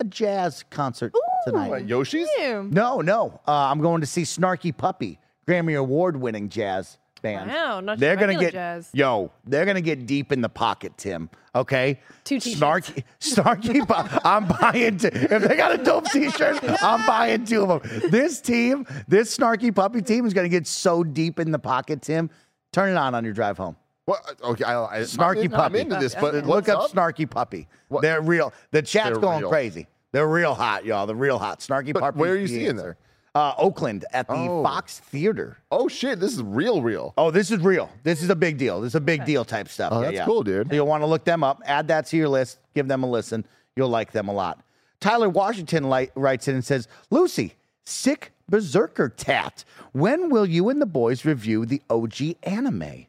a 0.00 0.04
jazz 0.04 0.64
concert 0.70 1.12
tonight. 1.46 1.68
What, 1.70 1.88
Yoshi's? 1.88 2.28
Ew. 2.38 2.68
No, 2.70 3.00
no. 3.00 3.40
Uh, 3.46 3.52
I'm 3.52 3.80
going 3.80 4.00
to 4.00 4.06
see 4.06 4.22
Snarky 4.22 4.76
Puppy, 4.76 5.18
Grammy 5.48 5.78
Award 5.78 6.16
winning 6.16 6.48
jazz 6.48 6.98
band. 7.22 7.50
Wow, 7.50 7.80
not 7.80 7.98
they're 7.98 8.14
gonna 8.16 8.38
get 8.38 8.52
jazz. 8.52 8.90
yo. 8.92 9.32
They're 9.46 9.64
gonna 9.64 9.80
get 9.80 10.06
deep 10.06 10.32
in 10.32 10.42
the 10.42 10.48
pocket, 10.50 10.92
Tim. 10.98 11.30
Okay, 11.54 11.98
Two 12.24 12.38
t-shirts. 12.38 12.90
snarky, 12.90 13.04
snarky. 13.18 13.88
po- 13.88 14.20
I'm 14.22 14.46
buying. 14.46 14.98
T- 14.98 15.08
if 15.08 15.42
they 15.42 15.56
got 15.56 15.72
a 15.80 15.82
dope 15.82 16.04
t-shirt, 16.10 16.58
I'm 16.82 17.06
buying 17.06 17.46
two 17.46 17.62
of 17.64 17.82
them. 17.82 18.10
This 18.10 18.42
team, 18.42 18.86
this 19.08 19.34
snarky 19.36 19.74
puppy 19.74 20.02
team, 20.02 20.26
is 20.26 20.34
gonna 20.34 20.50
get 20.50 20.66
so 20.66 21.02
deep 21.02 21.40
in 21.40 21.50
the 21.52 21.58
pocket, 21.58 22.02
Tim. 22.02 22.28
Turn 22.72 22.90
it 22.90 22.96
on 22.98 23.14
on 23.14 23.24
your 23.24 23.32
drive 23.32 23.56
home. 23.56 23.76
What? 24.06 24.40
Okay, 24.42 24.64
I, 24.64 24.84
I, 24.84 24.98
Snarky 25.00 25.38
I'm, 25.38 25.44
in- 25.44 25.50
puppy. 25.50 25.64
I'm 25.80 25.86
into 25.92 25.96
this, 25.96 26.14
but 26.14 26.34
Okay. 26.34 26.46
Look 26.46 26.68
up, 26.68 26.84
up? 26.84 26.90
snarky 26.90 27.28
puppy. 27.28 27.68
What? 27.88 28.02
They're 28.02 28.20
real. 28.22 28.52
The 28.70 28.80
chat's 28.82 29.10
They're 29.10 29.18
going 29.20 29.40
real. 29.40 29.48
crazy. 29.50 29.86
They're 30.12 30.28
real 30.28 30.54
hot, 30.54 30.84
y'all. 30.86 31.06
They're 31.06 31.14
real 31.16 31.38
hot. 31.38 31.60
Snarky 31.60 31.92
But 31.92 32.00
puppy. 32.00 32.18
where 32.18 32.32
are 32.32 32.36
you 32.36 32.44
is 32.44 32.50
seeing 32.50 32.68
answer. 32.68 32.96
Uh, 33.34 33.52
Oakland 33.58 34.06
at 34.14 34.26
the 34.28 34.34
Oh. 34.34 34.62
Fox 34.62 35.00
Theater. 35.00 35.58
Oh 35.70 35.88
shit, 35.88 36.20
this 36.20 36.32
is 36.32 36.42
real, 36.42 36.80
real. 36.80 37.12
Oh, 37.18 37.30
this 37.30 37.50
is 37.50 37.58
real. 37.60 37.90
This 38.02 38.22
is 38.22 38.30
a 38.30 38.34
big 38.36 38.56
deal. 38.56 38.80
This 38.80 38.92
is 38.92 38.94
a 38.94 39.00
big 39.00 39.26
deal 39.26 39.44
type 39.44 39.68
stuff. 39.68 39.92
Oh, 39.92 39.98
Yeah, 40.00 40.04
that's 40.06 40.16
yeah. 40.16 40.24
cool, 40.24 40.42
dude. 40.42 40.68
So 40.70 40.74
you'll 40.74 40.86
want 40.86 41.02
to 41.02 41.06
look 41.06 41.24
them 41.24 41.44
up. 41.44 41.60
Add 41.66 41.88
that 41.88 42.06
to 42.06 42.16
your 42.16 42.30
list. 42.30 42.60
Give 42.74 42.88
them 42.88 43.02
a 43.02 43.06
listen. 43.10 43.44
You'll 43.74 43.90
like 43.90 44.12
them 44.12 44.28
a 44.28 44.32
lot. 44.32 44.62
Tyler 45.00 45.28
Washington 45.28 45.90
li- 45.90 46.08
writes 46.14 46.48
in 46.48 46.54
and 46.54 46.64
says, 46.64 46.88
Lucy, 47.10 47.54
sick 47.84 48.32
berserker 48.48 49.10
tat. 49.10 49.64
When 49.92 50.30
will 50.30 50.46
you 50.46 50.70
and 50.70 50.80
the 50.80 50.86
boys 50.86 51.26
review 51.26 51.66
the 51.66 51.82
OG 51.90 52.36
anime? 52.44 53.06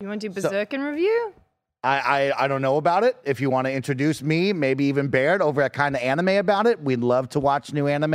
You 0.00 0.06
want 0.06 0.20
to 0.20 0.28
do 0.28 0.40
So- 0.40 0.48
Berserkin 0.50 0.80
review? 0.88 1.32
I, 1.84 1.98
I, 2.32 2.44
I 2.44 2.48
don't 2.48 2.62
know 2.62 2.76
about 2.76 3.04
it. 3.04 3.16
If 3.24 3.40
you 3.40 3.50
want 3.50 3.66
to 3.66 3.72
introduce 3.72 4.20
me, 4.20 4.52
maybe 4.52 4.84
even 4.86 5.08
Baird 5.08 5.40
over 5.40 5.62
at 5.62 5.72
Kind 5.72 5.94
of 5.94 6.02
Anime 6.02 6.28
about 6.30 6.66
it, 6.66 6.80
we'd 6.82 7.00
love 7.00 7.28
to 7.30 7.40
watch 7.40 7.72
new 7.72 7.86
anime. 7.86 8.14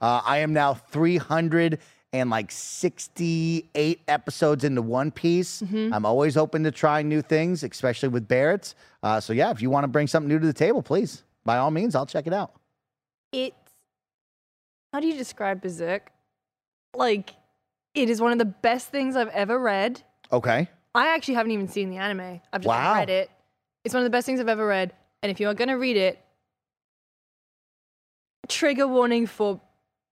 Uh, 0.00 0.20
I 0.24 0.38
am 0.38 0.54
now 0.54 0.72
300 0.74 1.78
and 2.14 2.30
like 2.30 2.50
68 2.50 4.00
episodes 4.08 4.64
into 4.64 4.80
One 4.80 5.10
Piece. 5.10 5.62
I'm 5.72 6.06
always 6.06 6.38
open 6.38 6.64
to 6.64 6.70
trying 6.70 7.08
new 7.08 7.20
things, 7.20 7.62
especially 7.62 8.08
with 8.08 8.26
Barrett's. 8.28 8.74
Uh, 9.02 9.20
so 9.20 9.34
yeah, 9.34 9.50
if 9.50 9.60
you 9.60 9.68
want 9.68 9.84
to 9.84 9.88
bring 9.88 10.06
something 10.06 10.28
new 10.28 10.38
to 10.38 10.46
the 10.46 10.52
table, 10.54 10.82
please, 10.82 11.22
by 11.44 11.58
all 11.58 11.70
means, 11.70 11.94
I'll 11.94 12.06
check 12.06 12.26
it 12.26 12.32
out. 12.32 12.52
It's 13.30 13.54
how 14.92 15.00
do 15.00 15.06
you 15.06 15.16
describe 15.18 15.60
Berserk? 15.62 16.10
Like, 16.94 17.30
it 17.94 18.08
is 18.08 18.22
one 18.22 18.32
of 18.32 18.38
the 18.38 18.44
best 18.46 18.88
things 18.88 19.16
I've 19.16 19.28
ever 19.28 19.58
read. 19.58 20.02
Okay. 20.32 20.68
I 20.94 21.14
actually 21.14 21.34
haven't 21.34 21.52
even 21.52 21.68
seen 21.68 21.90
the 21.90 21.96
anime. 21.96 22.40
I've 22.52 22.60
just 22.60 22.68
Wow. 22.68 22.94
read 22.94 23.10
it. 23.10 23.30
It's 23.84 23.94
one 23.94 24.02
of 24.02 24.04
the 24.04 24.10
best 24.10 24.26
things 24.26 24.40
I've 24.40 24.48
ever 24.48 24.66
read. 24.66 24.92
And 25.22 25.30
if 25.30 25.40
you're 25.40 25.54
gonna 25.54 25.78
read 25.78 25.96
it, 25.96 26.18
trigger 28.48 28.86
warning 28.86 29.26
for 29.26 29.60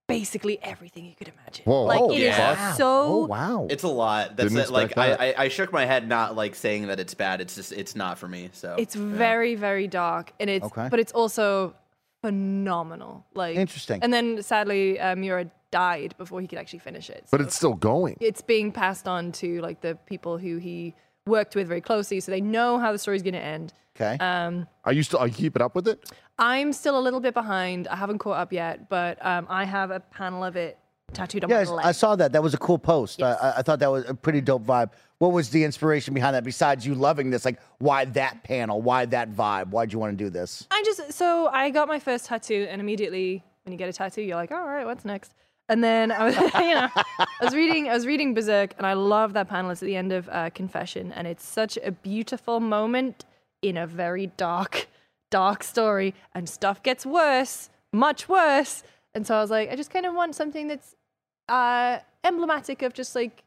basically 0.07 0.61
everything 0.61 1.05
you 1.05 1.15
could 1.15 1.29
imagine. 1.29 1.63
Whoa. 1.65 1.83
like 1.85 2.01
Oh, 2.01 2.11
it 2.11 2.17
is 2.17 2.35
yeah. 2.35 2.73
so 2.73 2.85
Oh 2.87 3.25
wow. 3.27 3.67
It's 3.69 3.83
a 3.83 3.87
lot. 3.87 4.35
That's 4.35 4.51
Didn't 4.51 4.65
it, 4.67 4.71
like 4.71 4.85
expect 4.91 4.97
I, 4.99 5.09
that. 5.27 5.39
I, 5.39 5.43
I 5.45 5.47
shook 5.47 5.71
my 5.71 5.85
head, 5.85 6.07
not 6.07 6.35
like 6.35 6.55
saying 6.55 6.87
that 6.87 6.99
it's 6.99 7.13
bad. 7.13 7.39
It's 7.41 7.55
just 7.55 7.71
it's 7.71 7.95
not 7.95 8.17
for 8.17 8.27
me. 8.27 8.49
So 8.53 8.75
It's 8.77 8.95
very, 8.95 9.55
very 9.55 9.87
dark, 9.87 10.33
and 10.39 10.49
it's 10.49 10.65
Okay. 10.65 10.87
but 10.89 10.99
it's 10.99 11.11
also 11.13 11.75
phenomenal. 12.21 13.25
Like 13.33 13.55
Interesting. 13.57 13.99
And 14.01 14.13
then 14.13 14.41
sadly, 14.43 14.99
uh, 14.99 15.15
Miura 15.15 15.51
died 15.71 16.15
before 16.17 16.41
he 16.41 16.47
could 16.47 16.59
actually 16.59 16.79
finish 16.79 17.09
it. 17.09 17.25
But 17.31 17.39
so 17.39 17.45
it's 17.45 17.55
still 17.55 17.73
going. 17.73 18.17
it's 18.19 18.41
being 18.41 18.71
passed 18.71 19.07
on 19.07 19.31
to 19.33 19.61
like 19.61 19.81
the 19.81 19.95
people 20.05 20.37
who 20.37 20.57
he 20.57 20.95
worked 21.25 21.55
with 21.55 21.67
very 21.67 21.81
closely, 21.81 22.19
so 22.19 22.31
they 22.31 22.41
know 22.41 22.77
how 22.77 22.91
the 22.91 22.97
story's 22.97 23.21
going 23.23 23.33
to 23.33 23.39
end. 23.39 23.73
okay. 23.95 24.17
Um, 24.23 24.67
Are 24.85 24.93
you 24.93 25.03
still? 25.03 25.19
Are 25.19 25.27
you 25.27 25.33
keeping 25.33 25.61
up 25.61 25.75
with 25.75 25.87
it? 25.87 26.11
I'm 26.39 26.73
still 26.73 26.97
a 26.97 27.01
little 27.01 27.19
bit 27.19 27.33
behind. 27.33 27.87
I 27.87 27.95
haven't 27.95 28.17
caught 28.17 28.37
up 28.37 28.51
yet, 28.51 28.89
but 28.89 29.23
um, 29.25 29.45
I 29.49 29.63
have 29.65 29.91
a 29.91 29.99
panel 29.99 30.43
of 30.43 30.55
it 30.55 30.79
tattooed 31.13 31.43
on 31.43 31.49
Yes, 31.49 31.67
my 31.69 31.75
leg. 31.75 31.85
I 31.85 31.91
saw 31.91 32.15
that. 32.15 32.31
That 32.33 32.43
was 32.43 32.53
a 32.53 32.57
cool 32.57 32.77
post. 32.79 33.21
I- 33.21 33.33
I, 33.33 33.53
I 33.57 33.61
thought 33.61 33.79
that 33.79 33.91
was 33.91 34.05
a 34.07 34.13
pretty 34.13 34.41
dope 34.41 34.65
vibe. 34.65 34.91
What 35.19 35.31
was 35.33 35.49
the 35.49 35.63
inspiration 35.63 36.13
behind 36.13 36.35
that? 36.35 36.43
Besides 36.43 36.85
you 36.85 36.95
loving 36.95 37.29
this, 37.29 37.45
like 37.45 37.59
why 37.77 38.05
that 38.05 38.43
panel? 38.43 38.81
Why 38.81 39.05
that 39.05 39.31
vibe? 39.33 39.69
Why'd 39.69 39.93
you 39.93 39.99
want 39.99 40.17
to 40.17 40.23
do 40.23 40.29
this? 40.29 40.65
I 40.71 40.81
just 40.85 41.13
so 41.13 41.47
I 41.47 41.69
got 41.69 41.87
my 41.87 41.99
first 41.99 42.25
tattoo, 42.25 42.67
and 42.69 42.81
immediately 42.81 43.43
when 43.63 43.71
you 43.71 43.77
get 43.77 43.87
a 43.89 43.93
tattoo, 43.93 44.21
you're 44.23 44.35
like, 44.35 44.51
all 44.51 44.65
right, 44.65 44.85
what's 44.85 45.05
next? 45.05 45.33
And 45.69 45.83
then 45.83 46.11
I 46.11 46.25
was, 46.25 46.35
you 46.55 46.73
know, 46.73 46.89
I 46.95 47.27
was 47.43 47.53
reading, 47.53 47.87
I 47.87 47.93
was 47.93 48.05
reading 48.07 48.33
Berserk, 48.33 48.73
and 48.79 48.87
I 48.87 48.93
love 48.93 49.33
that 49.33 49.47
panel. 49.47 49.69
It's 49.71 49.81
at 49.83 49.85
the 49.85 49.95
end 49.95 50.11
of 50.11 50.27
uh, 50.29 50.49
Confession, 50.49 51.11
and 51.13 51.27
it's 51.27 51.45
such 51.45 51.77
a 51.83 51.91
beautiful 51.91 52.59
moment 52.59 53.23
in 53.61 53.77
a 53.77 53.85
very 53.85 54.27
dark, 54.37 54.87
dark 55.29 55.63
story, 55.63 56.15
and 56.33 56.49
stuff 56.49 56.81
gets 56.81 57.05
worse, 57.05 57.69
much 57.93 58.27
worse. 58.27 58.83
And 59.13 59.27
so 59.27 59.35
I 59.35 59.41
was 59.41 59.51
like, 59.51 59.69
I 59.71 59.75
just 59.75 59.91
kind 59.91 60.05
of 60.07 60.15
want 60.15 60.33
something 60.35 60.67
that's 60.67 60.95
uh, 61.49 61.99
emblematic 62.23 62.81
of 62.81 62.93
just 62.93 63.15
like 63.15 63.43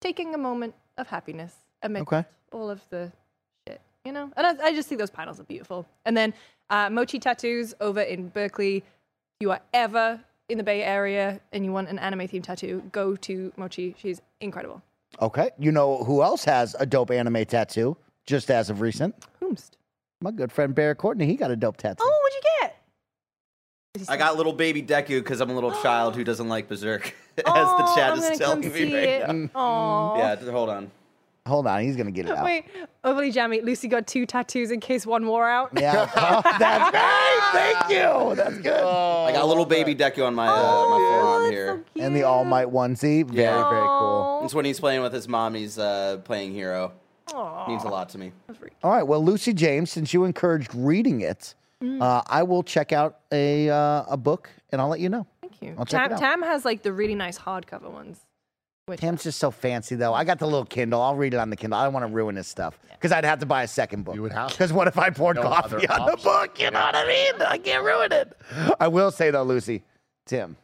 taking 0.00 0.34
a 0.34 0.38
moment 0.38 0.74
of 0.98 1.08
happiness 1.08 1.54
amidst 1.82 2.12
Okay. 2.12 2.24
all 2.52 2.70
of 2.70 2.80
the 2.90 3.12
shit, 3.66 3.80
you 4.04 4.12
know? 4.12 4.30
And 4.36 4.60
I, 4.60 4.66
I 4.66 4.74
just 4.74 4.88
think 4.88 4.98
those 4.98 5.10
panels 5.10 5.40
are 5.40 5.44
beautiful. 5.44 5.86
And 6.04 6.16
then 6.16 6.34
uh, 6.70 6.90
Mochi 6.90 7.18
Tattoos 7.18 7.74
over 7.80 8.00
in 8.00 8.28
Berkeley. 8.28 8.78
If 8.78 8.84
you 9.40 9.50
are 9.50 9.60
ever 9.74 10.20
in 10.48 10.58
the 10.58 10.64
Bay 10.64 10.82
Area 10.82 11.40
and 11.52 11.64
you 11.64 11.72
want 11.72 11.88
an 11.88 11.98
anime 11.98 12.20
themed 12.20 12.44
tattoo, 12.44 12.82
go 12.92 13.16
to 13.16 13.52
Mochi. 13.56 13.94
She's 13.98 14.22
incredible. 14.40 14.80
Okay. 15.20 15.50
You 15.58 15.72
know 15.72 16.04
who 16.04 16.22
else 16.22 16.44
has 16.44 16.74
a 16.78 16.86
dope 16.86 17.10
anime 17.10 17.44
tattoo? 17.44 17.96
Just 18.26 18.50
as 18.50 18.70
of 18.70 18.80
recent, 18.80 19.14
Whomst. 19.40 19.72
my 20.20 20.32
good 20.32 20.50
friend 20.50 20.74
Barrett 20.74 20.98
Courtney. 20.98 21.26
He 21.26 21.36
got 21.36 21.52
a 21.52 21.56
dope 21.56 21.76
tattoo. 21.76 22.02
Oh, 22.02 22.20
what'd 22.24 22.34
you 22.34 22.50
get? 22.62 22.75
I 24.08 24.16
got 24.16 24.36
little 24.36 24.52
baby 24.52 24.82
Deku 24.82 25.20
because 25.20 25.40
I'm 25.40 25.50
a 25.50 25.54
little 25.54 25.72
child 25.82 26.16
who 26.16 26.24
doesn't 26.24 26.48
like 26.48 26.68
Berserk, 26.68 27.06
as 27.38 27.44
Oh, 27.46 27.76
the 27.78 27.94
chat 28.00 28.12
I'm 28.12 28.18
is 28.18 28.24
gonna 28.24 28.36
telling 28.36 28.62
come 28.62 28.72
me 28.72 28.78
see 28.78 28.94
right 28.94 29.04
it. 29.04 29.28
now. 29.28 29.50
Aw. 29.54 30.18
Yeah, 30.18 30.50
hold 30.50 30.68
on. 30.70 30.90
Hold 31.46 31.68
on, 31.68 31.80
he's 31.82 31.94
gonna 31.94 32.10
get 32.10 32.26
it 32.26 32.32
out. 32.32 32.44
Wait, 32.44 32.64
overly 33.04 33.30
jammy. 33.30 33.60
Lucy 33.60 33.86
got 33.86 34.08
two 34.08 34.26
tattoos 34.26 34.72
in 34.72 34.80
case 34.80 35.06
one 35.06 35.24
wore 35.28 35.48
out. 35.48 35.70
Yeah, 35.78 36.10
oh, 36.16 36.42
that's 36.58 36.90
great. 36.90 37.62
Thank 37.62 37.90
you. 37.90 38.34
That's 38.34 38.58
good. 38.58 38.82
I 38.82 39.30
got 39.32 39.44
a 39.44 39.46
little 39.46 39.64
baby 39.64 39.94
Deku 39.94 40.26
on 40.26 40.34
my 40.34 40.48
uh, 40.48 40.88
my 40.90 40.98
forearm 40.98 41.52
here. 41.52 41.84
and 42.00 42.16
the 42.16 42.24
All 42.24 42.44
Might 42.44 42.66
onesie, 42.66 43.24
very 43.24 43.44
Yeah. 43.44 43.68
very 43.70 43.86
cool. 43.86 44.40
It's 44.44 44.54
when 44.54 44.64
he's 44.64 44.80
playing 44.80 45.02
with 45.02 45.12
his 45.12 45.28
mom. 45.28 45.54
He's 45.54 45.78
uh, 45.78 46.16
playing 46.24 46.52
hero. 46.52 46.92
Aw. 47.32 47.68
Means 47.68 47.84
a 47.84 47.88
lot 47.88 48.08
to 48.10 48.18
me. 48.18 48.32
All 48.82 48.90
right, 48.90 49.02
well, 49.04 49.24
Lucy 49.24 49.52
James, 49.52 49.90
since 49.90 50.12
you 50.12 50.24
encouraged 50.24 50.74
reading 50.74 51.20
it, 51.20 51.54
Mm. 51.82 52.00
uh, 52.00 52.22
I 52.26 52.42
will 52.42 52.62
check 52.62 52.92
out 52.92 53.20
a 53.30 53.68
uh, 53.68 54.04
a 54.08 54.16
book 54.16 54.50
and 54.70 54.80
I'll 54.80 54.88
let 54.88 55.00
you 55.00 55.08
know. 55.08 55.26
Thank 55.42 55.60
you. 55.60 55.74
I'll 55.78 55.84
check 55.84 56.02
Tam, 56.02 56.10
it 56.10 56.14
out. 56.14 56.20
Tam 56.20 56.42
has 56.42 56.64
like 56.64 56.82
the 56.82 56.92
really 56.92 57.14
nice 57.14 57.38
hardcover 57.38 57.90
ones. 57.90 58.20
Which 58.86 59.00
Tam's 59.00 59.24
just 59.24 59.38
so 59.38 59.50
fancy 59.50 59.94
though. 59.94 60.14
I 60.14 60.24
got 60.24 60.38
the 60.38 60.46
little 60.46 60.64
Kindle. 60.64 61.02
I'll 61.02 61.16
read 61.16 61.34
it 61.34 61.38
on 61.38 61.50
the 61.50 61.56
Kindle. 61.56 61.78
I 61.78 61.84
don't 61.84 61.92
want 61.92 62.06
to 62.06 62.12
ruin 62.12 62.36
his 62.36 62.46
stuff 62.46 62.78
because 62.92 63.12
I'd 63.12 63.24
have 63.24 63.40
to 63.40 63.46
buy 63.46 63.64
a 63.64 63.68
second 63.68 64.04
book. 64.04 64.14
You 64.14 64.22
would 64.22 64.32
have. 64.32 64.50
Because 64.50 64.72
what 64.72 64.86
if 64.86 64.96
I 64.98 65.10
poured 65.10 65.36
No 65.36 65.42
coffee 65.42 65.86
other 65.88 66.02
on 66.02 66.10
the 66.12 66.16
book? 66.18 66.58
You 66.60 66.70
know 66.70 66.80
what 66.80 66.94
I 66.94 67.06
mean? 67.06 67.42
I 67.42 67.58
can't 67.58 67.84
ruin 67.84 68.12
it. 68.12 68.36
I 68.80 68.88
will 68.88 69.10
say 69.10 69.30
though, 69.30 69.42
Lucy, 69.42 69.82
Tim, 70.24 70.56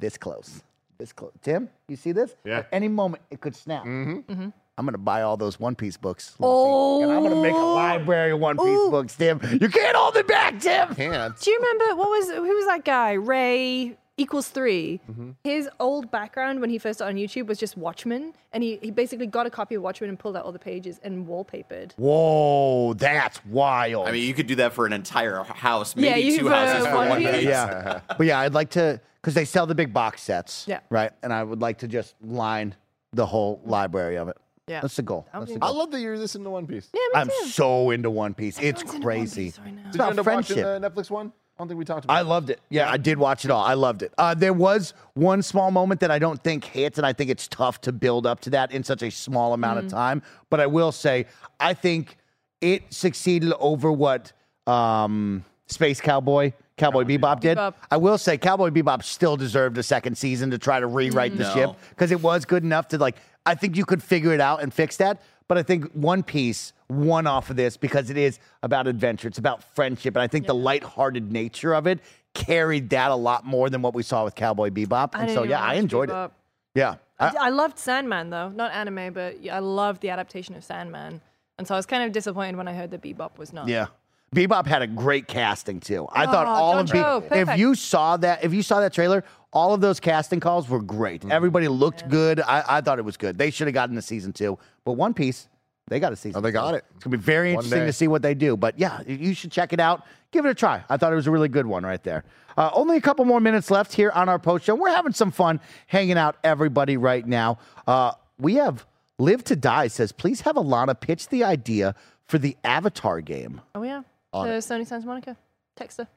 this 0.00 0.16
close, 0.16 0.62
this 0.96 1.12
close. 1.12 1.32
Tim, 1.42 1.68
you 1.88 1.96
see 1.96 2.12
this? 2.12 2.36
Yeah. 2.44 2.58
At 2.58 2.68
any 2.72 2.88
moment, 2.88 3.24
it 3.30 3.40
could 3.40 3.56
snap. 3.56 3.84
Mm-hmm. 3.84 4.48
I'm 4.78 4.84
gonna 4.84 4.98
buy 4.98 5.22
all 5.22 5.36
those 5.36 5.58
One 5.58 5.74
Piece 5.74 5.96
books. 5.96 6.34
Lucy, 6.38 7.02
and 7.04 7.12
I'm 7.12 7.22
gonna 7.22 7.40
make 7.40 7.54
a 7.54 7.56
Oh. 7.56 7.74
library 7.74 8.32
of 8.32 8.40
One 8.40 8.56
Piece 8.58 8.66
Ooh. 8.66 8.90
books, 8.90 9.16
Tim. 9.16 9.40
You 9.60 9.68
can't 9.68 9.96
hold 9.96 10.16
it 10.16 10.26
back, 10.28 10.60
Tim. 10.60 10.94
Can't. 10.94 11.38
Do 11.40 11.50
you 11.50 11.56
remember 11.58 11.96
what 11.96 12.10
was 12.10 12.30
who 12.30 12.42
was 12.54 12.66
that 12.66 12.84
guy? 12.84 13.12
Ray 13.14 13.96
equals 14.18 14.48
3 14.48 15.00
Mm-hmm. 15.10 15.30
His 15.44 15.68
old 15.80 16.10
background 16.10 16.60
when 16.60 16.68
he 16.70 16.78
first 16.78 16.98
started 16.98 17.18
on 17.18 17.22
YouTube 17.22 17.46
was 17.46 17.58
just 17.58 17.76
Watchmen, 17.76 18.32
and 18.52 18.62
he, 18.62 18.78
he 18.82 18.90
basically 18.90 19.26
got 19.26 19.46
a 19.46 19.50
copy 19.50 19.74
of 19.76 19.82
Watchmen 19.82 20.08
and 20.10 20.18
pulled 20.18 20.36
out 20.36 20.44
all 20.44 20.52
the 20.52 20.58
pages 20.58 20.98
and 21.02 21.26
wallpapered. 21.26 21.92
Whoa, 21.96 22.94
that's 22.94 23.44
wild. 23.46 24.08
I 24.08 24.12
mean, 24.12 24.24
you 24.26 24.32
could 24.34 24.46
do 24.46 24.54
that 24.56 24.72
for 24.74 24.84
an 24.86 24.92
entire 24.94 25.42
house, 25.42 25.94
maybe 25.96 26.20
you 26.20 26.38
two 26.38 26.48
houses 26.48 26.86
for 26.86 26.96
one 26.96 27.08
one 27.10 27.18
piece. 27.22 27.30
piece. 27.30 27.44
yeah, 27.44 28.00
but 28.18 28.26
yeah, 28.26 28.40
I'd 28.40 28.54
like 28.54 28.70
to 28.70 29.00
because 29.22 29.34
they 29.34 29.44
sell 29.44 29.66
the 29.66 29.74
big 29.74 29.92
box 29.92 30.22
sets. 30.22 30.64
Yeah. 30.68 30.80
Right, 30.90 31.12
and 31.22 31.32
I 31.32 31.42
would 31.42 31.60
like 31.62 31.78
to 31.78 31.88
just 31.88 32.14
line 32.22 32.74
the 33.12 33.24
whole 33.26 33.60
library 33.64 34.16
of 34.16 34.28
it. 34.28 34.36
Yeah. 34.68 34.80
That's 34.80 34.96
the 34.96 35.02
goal. 35.02 35.26
That's 35.32 35.46
be 35.46 35.54
the 35.58 35.64
I 35.64 35.68
goal. 35.68 35.78
love 35.78 35.90
that 35.92 36.00
you're 36.00 36.18
this 36.18 36.34
into 36.34 36.50
One 36.50 36.66
Piece. 36.66 36.88
Yeah, 36.92 36.98
me 37.14 37.20
I'm 37.20 37.28
too. 37.28 37.48
so 37.50 37.90
into 37.90 38.10
One 38.10 38.34
Piece. 38.34 38.58
It's 38.58 38.82
Everyone's 38.82 38.82
into 38.82 38.92
One 38.94 39.02
crazy. 39.02 39.44
Piece 39.44 39.58
right 39.60 39.74
now. 39.74 39.82
It's 39.86 39.90
Did 39.92 39.94
you 39.94 40.00
about 40.00 40.10
end 40.10 40.18
up 40.18 40.24
friendship. 40.24 40.56
watching 40.56 40.80
the 40.82 40.90
Netflix 40.90 41.10
one? 41.10 41.26
I 41.28 41.58
don't 41.62 41.68
think 41.68 41.78
we 41.78 41.84
talked 41.86 42.04
about. 42.04 42.14
I 42.14 42.20
it. 42.20 42.24
loved 42.24 42.50
it. 42.50 42.60
Yeah, 42.68 42.90
I 42.90 42.96
did 42.98 43.16
watch 43.16 43.44
it 43.46 43.50
all. 43.50 43.62
I 43.64 43.74
loved 43.74 44.02
it. 44.02 44.12
Uh, 44.18 44.34
there 44.34 44.52
was 44.52 44.92
one 45.14 45.40
small 45.40 45.70
moment 45.70 46.00
that 46.00 46.10
I 46.10 46.18
don't 46.18 46.42
think 46.42 46.64
hits, 46.64 46.98
and 46.98 47.06
I 47.06 47.12
think 47.14 47.30
it's 47.30 47.48
tough 47.48 47.80
to 47.82 47.92
build 47.92 48.26
up 48.26 48.40
to 48.40 48.50
that 48.50 48.72
in 48.72 48.82
such 48.84 49.02
a 49.02 49.10
small 49.10 49.54
amount 49.54 49.78
of 49.78 49.88
time. 49.88 50.20
But 50.50 50.60
I 50.60 50.66
will 50.66 50.92
say, 50.92 51.26
I 51.60 51.72
think 51.72 52.18
it 52.60 52.92
succeeded 52.92 53.52
over 53.58 53.90
what 53.90 54.32
um, 54.66 55.44
Space 55.68 56.00
Cowboy, 56.00 56.52
Cowboy 56.76 57.04
Bebop 57.04 57.40
did. 57.40 57.56
Bebop. 57.58 57.74
I 57.90 57.96
will 57.96 58.18
say, 58.18 58.36
Cowboy 58.38 58.70
Bebop 58.70 59.02
still 59.02 59.36
deserved 59.36 59.78
a 59.78 59.82
second 59.82 60.16
season 60.18 60.50
to 60.50 60.58
try 60.58 60.78
to 60.80 60.86
rewrite 60.86 61.36
the 61.36 61.44
No. 61.44 61.54
ship 61.54 61.70
because 61.90 62.10
it 62.10 62.20
was 62.22 62.44
good 62.44 62.62
enough 62.62 62.88
to 62.88 62.98
like. 62.98 63.16
I 63.46 63.54
think 63.54 63.76
you 63.76 63.84
could 63.84 64.02
figure 64.02 64.32
it 64.34 64.40
out 64.40 64.62
and 64.62 64.72
fix 64.74 64.96
that. 64.98 65.22
But 65.48 65.56
I 65.58 65.62
think 65.62 65.90
One 65.92 66.24
Piece 66.24 66.72
won 66.88 67.26
off 67.28 67.50
of 67.50 67.56
this 67.56 67.76
because 67.76 68.10
it 68.10 68.16
is 68.16 68.40
about 68.64 68.88
adventure. 68.88 69.28
It's 69.28 69.38
about 69.38 69.62
friendship, 69.62 70.16
and 70.16 70.22
I 70.22 70.26
think 70.26 70.46
the 70.48 70.54
lighthearted 70.54 71.30
nature 71.30 71.72
of 71.72 71.86
it 71.86 72.00
carried 72.34 72.90
that 72.90 73.12
a 73.12 73.14
lot 73.14 73.46
more 73.46 73.70
than 73.70 73.80
what 73.80 73.94
we 73.94 74.02
saw 74.02 74.24
with 74.24 74.34
Cowboy 74.34 74.70
Bebop. 74.70 75.10
And 75.14 75.30
so, 75.30 75.44
yeah, 75.44 75.60
I 75.60 75.74
enjoyed 75.74 76.10
it. 76.10 76.30
Yeah. 76.74 76.96
I, 77.20 77.28
I- 77.28 77.34
I 77.46 77.48
loved 77.50 77.78
Sandman 77.78 78.30
though, 78.30 78.48
not 78.50 78.72
anime, 78.72 79.12
but 79.14 79.36
I 79.50 79.60
loved 79.60 80.02
the 80.02 80.10
adaptation 80.10 80.54
of 80.56 80.64
Sandman, 80.64 81.20
and 81.58 81.66
so 81.66 81.74
I 81.74 81.78
was 81.78 81.86
kind 81.86 82.02
of 82.02 82.10
disappointed 82.12 82.56
when 82.56 82.66
I 82.68 82.74
heard 82.74 82.90
that 82.90 83.00
Bebop 83.00 83.38
was 83.38 83.52
not. 83.52 83.68
Yeah. 83.68 83.86
Bebop 84.34 84.66
had 84.66 84.82
a 84.82 84.86
great 84.86 85.28
casting 85.28 85.80
too. 85.80 86.06
I 86.12 86.26
thought 86.26 86.46
Oh, 86.46 86.50
all 86.50 86.78
of 86.78 86.86
John 86.88 87.22
Cho, 87.22 87.28
Be- 87.30 87.38
if 87.40 87.58
you 87.58 87.74
saw 87.74 88.16
that 88.18 88.44
if 88.44 88.52
you 88.52 88.62
saw 88.62 88.80
that 88.80 88.92
trailer, 88.92 89.24
all 89.52 89.72
of 89.72 89.80
those 89.80 90.00
casting 90.00 90.40
calls 90.40 90.68
were 90.68 90.82
great. 90.82 91.22
Mm-hmm. 91.22 91.32
Everybody 91.32 91.68
looked 91.68 92.08
good. 92.08 92.40
I, 92.40 92.64
I 92.68 92.80
thought 92.80 92.98
it 92.98 93.04
was 93.04 93.16
good. 93.16 93.38
They 93.38 93.50
should 93.50 93.66
have 93.68 93.74
gotten 93.74 93.96
a 93.96 94.02
season 94.02 94.32
two. 94.32 94.58
But 94.84 94.92
One 94.92 95.14
Piece, 95.14 95.48
they 95.88 96.00
got 96.00 96.12
a 96.12 96.16
season. 96.16 96.38
Oh, 96.38 96.40
they 96.42 96.50
got 96.50 96.70
two. 96.70 96.76
it. 96.76 96.84
It's 96.96 97.04
gonna 97.04 97.16
be 97.16 97.22
very 97.22 97.54
One 97.54 97.64
interesting 97.64 97.80
day. 97.82 97.86
to 97.86 97.92
see 97.92 98.08
what 98.08 98.20
they 98.22 98.34
do. 98.34 98.56
But 98.56 98.78
yeah, 98.78 99.00
you- 99.06 99.16
you 99.16 99.34
should 99.34 99.52
check 99.52 99.72
it 99.72 99.80
out. 99.80 100.02
Give 100.32 100.44
it 100.44 100.50
a 100.50 100.54
try. 100.54 100.84
I 100.90 100.96
thought 100.96 101.12
it 101.12 101.16
was 101.16 101.28
a 101.28 101.30
really 101.30 101.48
good 101.48 101.66
one 101.66 101.84
right 101.86 102.02
there. 102.02 102.24
Uh, 102.58 102.68
only 102.74 102.96
a 102.96 103.00
couple 103.00 103.24
more 103.24 103.40
minutes 103.40 103.70
left 103.70 103.92
here 103.94 104.10
on 104.10 104.28
our 104.28 104.38
post 104.40 104.64
show. 104.64 104.74
We're 104.74 104.90
having 104.90 105.12
some 105.12 105.30
fun 105.30 105.60
hanging 105.86 106.18
out, 106.18 106.36
everybody, 106.42 106.96
right 106.96 107.24
now. 107.24 107.58
Uh, 107.86 108.12
we 108.38 108.54
have 108.56 108.84
Live 109.18 109.44
to 109.44 109.56
Die 109.56 109.86
says, 109.86 110.12
please 110.12 110.42
have 110.42 110.56
Alana 110.56 110.98
pitch 110.98 111.28
the 111.28 111.44
idea 111.44 111.94
for 112.26 112.38
the 112.38 112.56
Avatar 112.64 113.20
game. 113.22 113.60
Oh 113.74 113.82
yeah. 113.82 114.02
On 114.36 114.46
To 114.46 114.54
it. 114.54 114.58
Sony 114.58 114.86
Santa 114.86 115.06
Monica. 115.06 115.36
Text 115.76 115.98
her. 115.98 116.08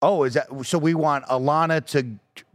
Oh, 0.00 0.24
is 0.24 0.34
that 0.34 0.48
so? 0.64 0.78
We 0.78 0.94
want 0.94 1.24
Alana 1.26 1.84
to 1.86 2.06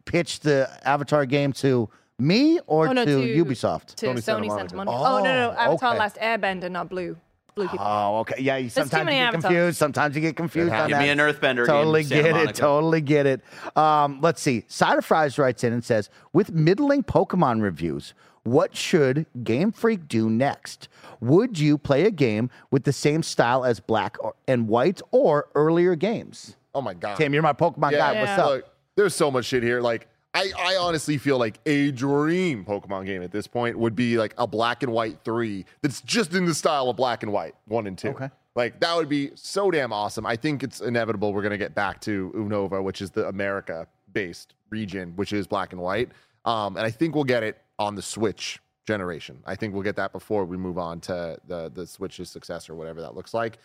pitch 0.05 0.41
the 0.41 0.69
Avatar 0.83 1.25
game 1.25 1.53
to 1.53 1.89
me 2.19 2.59
or 2.67 2.87
Oh, 2.89 2.91
no, 2.93 3.05
to, 3.05 3.33
to- 3.33 3.45
Ubisoft? 3.45 3.95
To 3.95 4.07
Sony 4.07 4.13
Sony, 4.17 4.21
Santa 4.23 4.49
Santa 4.49 4.75
Monica. 4.75 4.75
Monica. 4.75 4.91
Oh, 4.91 5.17
no, 5.23 5.33
no, 5.33 5.49
Oh, 5.51 5.59
Avatar 5.61 5.91
okay. 5.91 5.99
Last 5.99 6.15
Airbender, 6.17 6.69
not 6.71 6.89
Blue. 6.89 7.15
Blue 7.55 7.67
people. 7.67 7.85
Oh, 7.87 8.19
okay. 8.19 8.35
Yeah, 8.39 8.57
you, 8.57 8.69
sometimes 8.69 8.99
you 9.01 9.05
many 9.05 9.17
get 9.17 9.23
avatars. 9.27 9.43
confused. 9.45 9.77
Sometimes 9.77 10.15
you 10.15 10.21
get 10.21 10.35
confused 10.35 10.71
on. 10.73 10.87
Give 10.89 10.97
that. 10.97 11.03
me 11.03 11.09
an 11.09 11.17
Earthbender 11.17 11.57
game, 11.57 11.65
Totally 11.65 12.03
Santa 12.03 12.21
get 12.23 12.29
it. 12.29 12.33
Monica. 12.35 12.53
Totally 12.53 13.01
get 13.01 13.25
it. 13.25 13.41
Um, 13.75 14.19
let's 14.21 14.41
see. 14.41 14.63
Cider 14.67 15.01
Fries 15.01 15.39
writes 15.39 15.63
in 15.63 15.73
and 15.73 15.83
says, 15.83 16.09
with 16.33 16.51
middling 16.51 17.03
Pokemon 17.03 17.61
reviews, 17.63 18.13
what 18.47 18.75
should 18.75 19.25
Game 19.43 19.71
Freak 19.71 20.07
do 20.07 20.29
next? 20.29 20.87
Would 21.19 21.59
you 21.59 21.77
play 21.77 22.05
a 22.05 22.11
game 22.11 22.49
with 22.71 22.83
the 22.83 22.93
same 22.93 23.21
style 23.21 23.65
as 23.65 23.79
Black 23.79 24.17
and 24.47 24.67
White 24.67 25.01
or 25.11 25.49
earlier 25.53 25.95
games? 25.95 26.55
Oh 26.73 26.81
my 26.81 26.93
god. 26.93 27.17
Tim, 27.17 27.33
you're 27.33 27.43
my 27.43 27.53
Pokemon 27.53 27.91
guy. 27.91 28.19
What's 28.19 28.39
up? 28.39 28.49
Look, 28.49 28.65
there's 28.95 29.15
so 29.15 29.29
much 29.29 29.45
shit 29.45 29.63
here. 29.63 29.81
Like, 29.81 30.07
I, 30.33 30.51
I 30.57 30.77
honestly 30.77 31.17
feel 31.17 31.37
like 31.37 31.59
a 31.65 31.91
dream 31.91 32.63
Pokemon 32.63 33.05
game 33.05 33.21
at 33.21 33.31
this 33.31 33.47
point 33.47 33.77
would 33.77 33.95
be 33.95 34.17
like 34.17 34.33
a 34.37 34.47
black 34.47 34.83
and 34.83 34.93
white 34.93 35.19
three 35.25 35.65
that's 35.81 36.01
just 36.01 36.33
in 36.33 36.45
the 36.45 36.53
style 36.53 36.89
of 36.89 36.95
black 36.95 37.23
and 37.23 37.33
white 37.33 37.55
one 37.65 37.87
and 37.87 37.97
two. 37.97 38.09
Okay. 38.09 38.29
Like 38.55 38.79
that 38.79 38.95
would 38.95 39.09
be 39.09 39.31
so 39.35 39.71
damn 39.71 39.91
awesome. 39.91 40.25
I 40.25 40.35
think 40.35 40.63
it's 40.63 40.79
inevitable 40.79 41.33
we're 41.33 41.41
gonna 41.43 41.57
get 41.57 41.75
back 41.75 41.99
to 42.01 42.31
Unova, 42.35 42.83
which 42.83 43.01
is 43.01 43.11
the 43.11 43.27
America-based 43.27 44.53
region, 44.69 45.13
which 45.15 45.33
is 45.33 45.47
black 45.47 45.73
and 45.73 45.81
white. 45.81 46.09
Um, 46.45 46.77
and 46.77 46.85
I 46.85 46.91
think 46.91 47.13
we'll 47.13 47.23
get 47.23 47.43
it 47.43 47.57
on 47.79 47.95
the 47.95 48.01
Switch 48.01 48.59
generation. 48.85 49.39
I 49.45 49.55
think 49.55 49.73
we'll 49.73 49.83
get 49.83 49.95
that 49.97 50.11
before 50.11 50.45
we 50.45 50.57
move 50.57 50.77
on 50.77 50.99
to 51.01 51.37
the 51.47 51.69
the 51.73 51.85
Switch's 51.85 52.29
success 52.29 52.69
or 52.69 52.75
whatever 52.75 53.01
that 53.01 53.15
looks 53.15 53.33
like. 53.33 53.57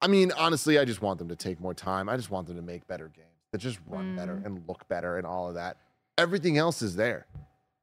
I 0.00 0.06
mean, 0.06 0.30
honestly, 0.36 0.78
I 0.78 0.84
just 0.84 1.02
want 1.02 1.18
them 1.18 1.28
to 1.28 1.36
take 1.36 1.60
more 1.60 1.74
time. 1.74 2.08
I 2.08 2.16
just 2.16 2.30
want 2.30 2.46
them 2.46 2.56
to 2.56 2.62
make 2.62 2.86
better 2.86 3.08
games 3.08 3.26
that 3.52 3.58
just 3.58 3.78
run 3.88 4.14
better 4.14 4.40
and 4.44 4.62
look 4.68 4.86
better 4.88 5.16
and 5.18 5.26
all 5.26 5.48
of 5.48 5.54
that. 5.54 5.76
Everything 6.18 6.56
else 6.58 6.82
is 6.82 6.94
there. 6.94 7.26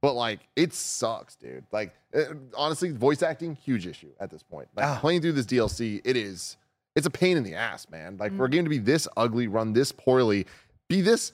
But 0.02 0.14
like, 0.14 0.40
it 0.56 0.74
sucks, 0.74 1.36
dude. 1.36 1.64
Like, 1.72 1.94
uh, 2.16 2.36
honestly, 2.56 2.92
voice 2.92 3.22
acting, 3.24 3.56
huge 3.56 3.88
issue 3.88 4.12
at 4.20 4.30
this 4.30 4.44
point. 4.44 4.68
Like, 4.76 4.86
Ah. 4.86 4.98
playing 5.02 5.22
through 5.22 5.32
this 5.34 5.46
DLC, 5.48 6.00
it 6.06 6.16
is, 6.16 6.58
it's 6.96 7.08
a 7.08 7.10
pain 7.10 7.36
in 7.38 7.44
the 7.44 7.56
ass, 7.56 7.90
man. 7.90 8.16
Like, 8.18 8.32
for 8.38 8.46
a 8.46 8.50
game 8.50 8.64
to 8.66 8.70
be 8.70 8.78
this 8.78 9.08
ugly, 9.18 9.48
run 9.48 9.74
this 9.74 9.92
poorly, 9.92 10.46
be 10.88 11.02
this, 11.02 11.34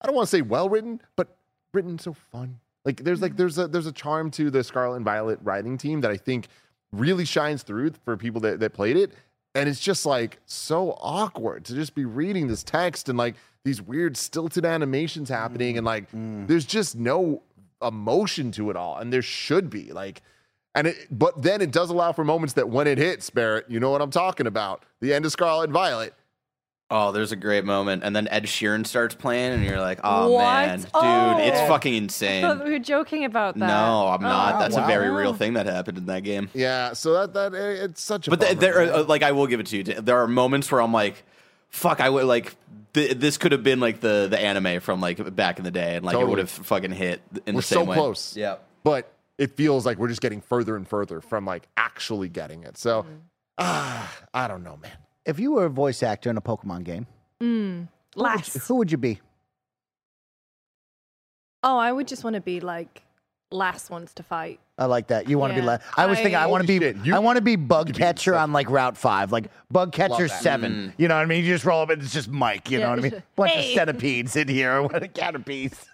I 0.00 0.06
don't 0.06 0.14
want 0.14 0.28
to 0.28 0.36
say 0.36 0.42
well 0.42 0.68
written, 0.68 1.00
but 1.16 1.36
written 1.74 1.98
so 1.98 2.12
fun. 2.14 2.60
Like, 2.86 3.04
there's 3.04 3.20
like, 3.20 3.32
mm-hmm. 3.32 3.38
there's 3.38 3.58
a, 3.58 3.68
there's 3.68 3.86
a 3.86 3.92
charm 3.92 4.30
to 4.30 4.48
the 4.48 4.64
Scarlet 4.64 4.96
and 4.96 5.04
Violet 5.04 5.40
writing 5.42 5.76
team 5.76 6.00
that 6.00 6.10
I 6.10 6.16
think 6.16 6.48
really 6.92 7.26
shines 7.26 7.62
through 7.62 7.92
for 8.04 8.16
people 8.16 8.40
that, 8.42 8.60
that 8.60 8.72
played 8.72 8.96
it. 8.96 9.12
And 9.54 9.68
it's 9.68 9.80
just 9.80 10.06
like 10.06 10.38
so 10.46 10.92
awkward 11.00 11.64
to 11.66 11.74
just 11.74 11.94
be 11.94 12.04
reading 12.04 12.46
this 12.46 12.62
text 12.62 13.08
and 13.08 13.18
like 13.18 13.34
these 13.64 13.82
weird 13.82 14.16
stilted 14.16 14.64
animations 14.64 15.28
happening. 15.28 15.76
And 15.76 15.84
like, 15.84 16.04
mm-hmm. 16.08 16.46
there's 16.46 16.64
just 16.64 16.96
no 16.96 17.42
emotion 17.82 18.52
to 18.52 18.70
it 18.70 18.76
all. 18.76 18.98
And 18.98 19.12
there 19.12 19.22
should 19.22 19.68
be 19.68 19.92
like, 19.92 20.22
and 20.74 20.88
it, 20.88 20.96
but 21.10 21.42
then 21.42 21.62
it 21.62 21.72
does 21.72 21.90
allow 21.90 22.12
for 22.12 22.22
moments 22.22 22.54
that 22.54 22.68
when 22.68 22.86
it 22.86 22.98
hits, 22.98 23.30
Barrett, 23.30 23.68
you 23.68 23.80
know 23.80 23.90
what 23.90 24.02
I'm 24.02 24.10
talking 24.10 24.46
about. 24.46 24.84
The 25.00 25.12
end 25.12 25.24
of 25.24 25.32
Scarlet 25.32 25.64
and 25.64 25.72
Violet. 25.72 26.14
Oh, 26.88 27.10
there's 27.10 27.32
a 27.32 27.36
great 27.36 27.64
moment, 27.64 28.04
and 28.04 28.14
then 28.14 28.28
Ed 28.28 28.44
Sheeran 28.44 28.86
starts 28.86 29.12
playing, 29.16 29.54
and 29.54 29.64
you're 29.64 29.80
like, 29.80 29.98
"Oh 30.04 30.30
What? 30.30 30.42
man, 30.42 30.78
dude, 30.78 30.88
Oh. 30.94 31.36
it's 31.38 31.60
fucking 31.68 31.92
I 31.94 31.96
insane." 31.96 32.58
we 32.64 32.70
were 32.70 32.78
joking 32.78 33.24
about 33.24 33.54
that. 33.58 33.66
No, 33.66 34.06
I'm 34.08 34.22
not. 34.22 34.54
Oh, 34.54 34.58
That's 34.60 34.76
wow. 34.76 34.84
a 34.84 34.86
very 34.86 35.10
real 35.10 35.34
thing 35.34 35.54
that 35.54 35.66
happened 35.66 35.98
in 35.98 36.06
that 36.06 36.22
game. 36.22 36.48
Yeah. 36.54 36.92
So 36.92 37.12
that, 37.14 37.32
that, 37.34 37.54
it's 37.54 38.00
such 38.00 38.28
a, 38.28 38.30
But 38.30 38.40
th- 38.40 38.50
bummer, 38.52 38.60
there, 38.60 38.86
man. 38.86 38.94
are, 38.94 39.02
like, 39.02 39.24
I 39.24 39.32
will 39.32 39.48
give 39.48 39.58
it 39.58 39.66
to 39.66 39.76
you. 39.78 39.82
There 39.82 40.16
are 40.18 40.28
moments 40.28 40.70
where 40.70 40.80
I'm 40.80 40.92
like, 40.92 41.24
"Fuck," 41.70 42.00
I 42.00 42.08
would 42.08 42.24
like. 42.26 42.54
Th- 42.92 43.16
this 43.16 43.36
could 43.36 43.50
have 43.50 43.64
been 43.64 43.80
like 43.80 44.00
the 44.00 44.28
the 44.30 44.38
anime 44.38 44.78
from 44.80 45.00
like 45.00 45.34
back 45.34 45.58
in 45.58 45.64
the 45.64 45.72
day, 45.72 45.96
and 45.96 46.04
like 46.06 46.16
it 46.16 46.26
would 46.28 46.38
have 46.38 46.50
fucking 46.50 46.92
hit 46.92 47.20
in 47.46 47.56
we're 47.56 47.62
the 47.62 47.66
same 47.66 47.78
so 47.80 47.84
way. 47.84 47.96
close. 47.96 48.36
Yeah. 48.36 48.56
But 48.84 49.12
it 49.38 49.56
feels 49.56 49.84
like 49.84 49.98
we're 49.98 50.06
just 50.08 50.20
getting 50.22 50.40
further 50.40 50.76
and 50.76 50.86
further 50.86 51.20
from 51.20 51.44
like 51.44 51.66
actually 51.76 52.28
getting 52.28 52.62
it. 52.62 52.78
So, 52.78 53.02
Mm. 53.02 53.06
ah, 53.58 54.12
I 54.32 54.46
don't 54.46 54.62
know, 54.62 54.78
man. 54.80 54.92
If 55.26 55.38
you 55.40 55.52
were 55.52 55.64
a 55.66 55.70
voice 55.70 56.02
actor 56.02 56.30
in 56.30 56.36
a 56.36 56.40
Pokemon 56.40 56.84
game, 56.84 57.06
Mm. 57.42 57.88
who 58.14 58.22
would, 58.22 58.54
you, 58.54 58.60
who 58.60 58.74
would 58.76 58.92
you 58.92 58.96
be? 58.98 59.20
Oh, 61.62 61.76
I 61.78 61.92
would 61.92 62.06
just 62.06 62.22
want 62.24 62.34
to 62.34 62.40
be 62.40 62.60
like 62.60 63.02
last 63.50 63.90
ones 63.90 64.12
to 64.14 64.22
fight. 64.22 64.60
I 64.78 64.84
like 64.84 65.08
that. 65.08 65.28
You 65.28 65.38
want 65.38 65.54
to 65.54 65.60
be 65.60 65.66
last. 65.66 65.82
I 65.96 66.06
was 66.06 66.18
thinking 66.18 66.36
I 66.36 66.42
I- 66.44 66.46
want 66.46 66.62
to 66.62 66.66
be. 66.66 66.78
Shit, 66.78 66.96
you- 67.04 67.14
I 67.14 67.18
want 67.18 67.36
to 67.36 67.42
be 67.42 67.56
bug 67.56 67.86
could 67.86 67.96
be 67.96 68.02
catcher 68.02 68.34
on 68.36 68.52
like 68.52 68.68
Route 68.70 68.96
Five, 68.96 69.32
like 69.32 69.46
bug 69.70 69.92
catcher 69.92 70.28
that. 70.28 70.42
seven. 70.42 70.92
You 70.98 71.08
know 71.08 71.16
what 71.16 71.22
I 71.22 71.26
mean? 71.26 71.44
You 71.44 71.52
just 71.52 71.64
roll 71.64 71.82
up 71.82 71.90
and 71.90 72.02
it's 72.02 72.12
just 72.12 72.28
Mike. 72.28 72.70
You 72.70 72.78
know 72.80 72.90
what 72.90 72.98
I 72.98 73.02
mean? 73.02 73.22
Bunch 73.34 73.52
Hey. 73.52 73.70
of 73.72 73.74
centipedes 73.74 74.36
in 74.36 74.48
here. 74.48 74.82
What 74.86 75.02
a 75.02 75.08
caterpies. 75.08 75.86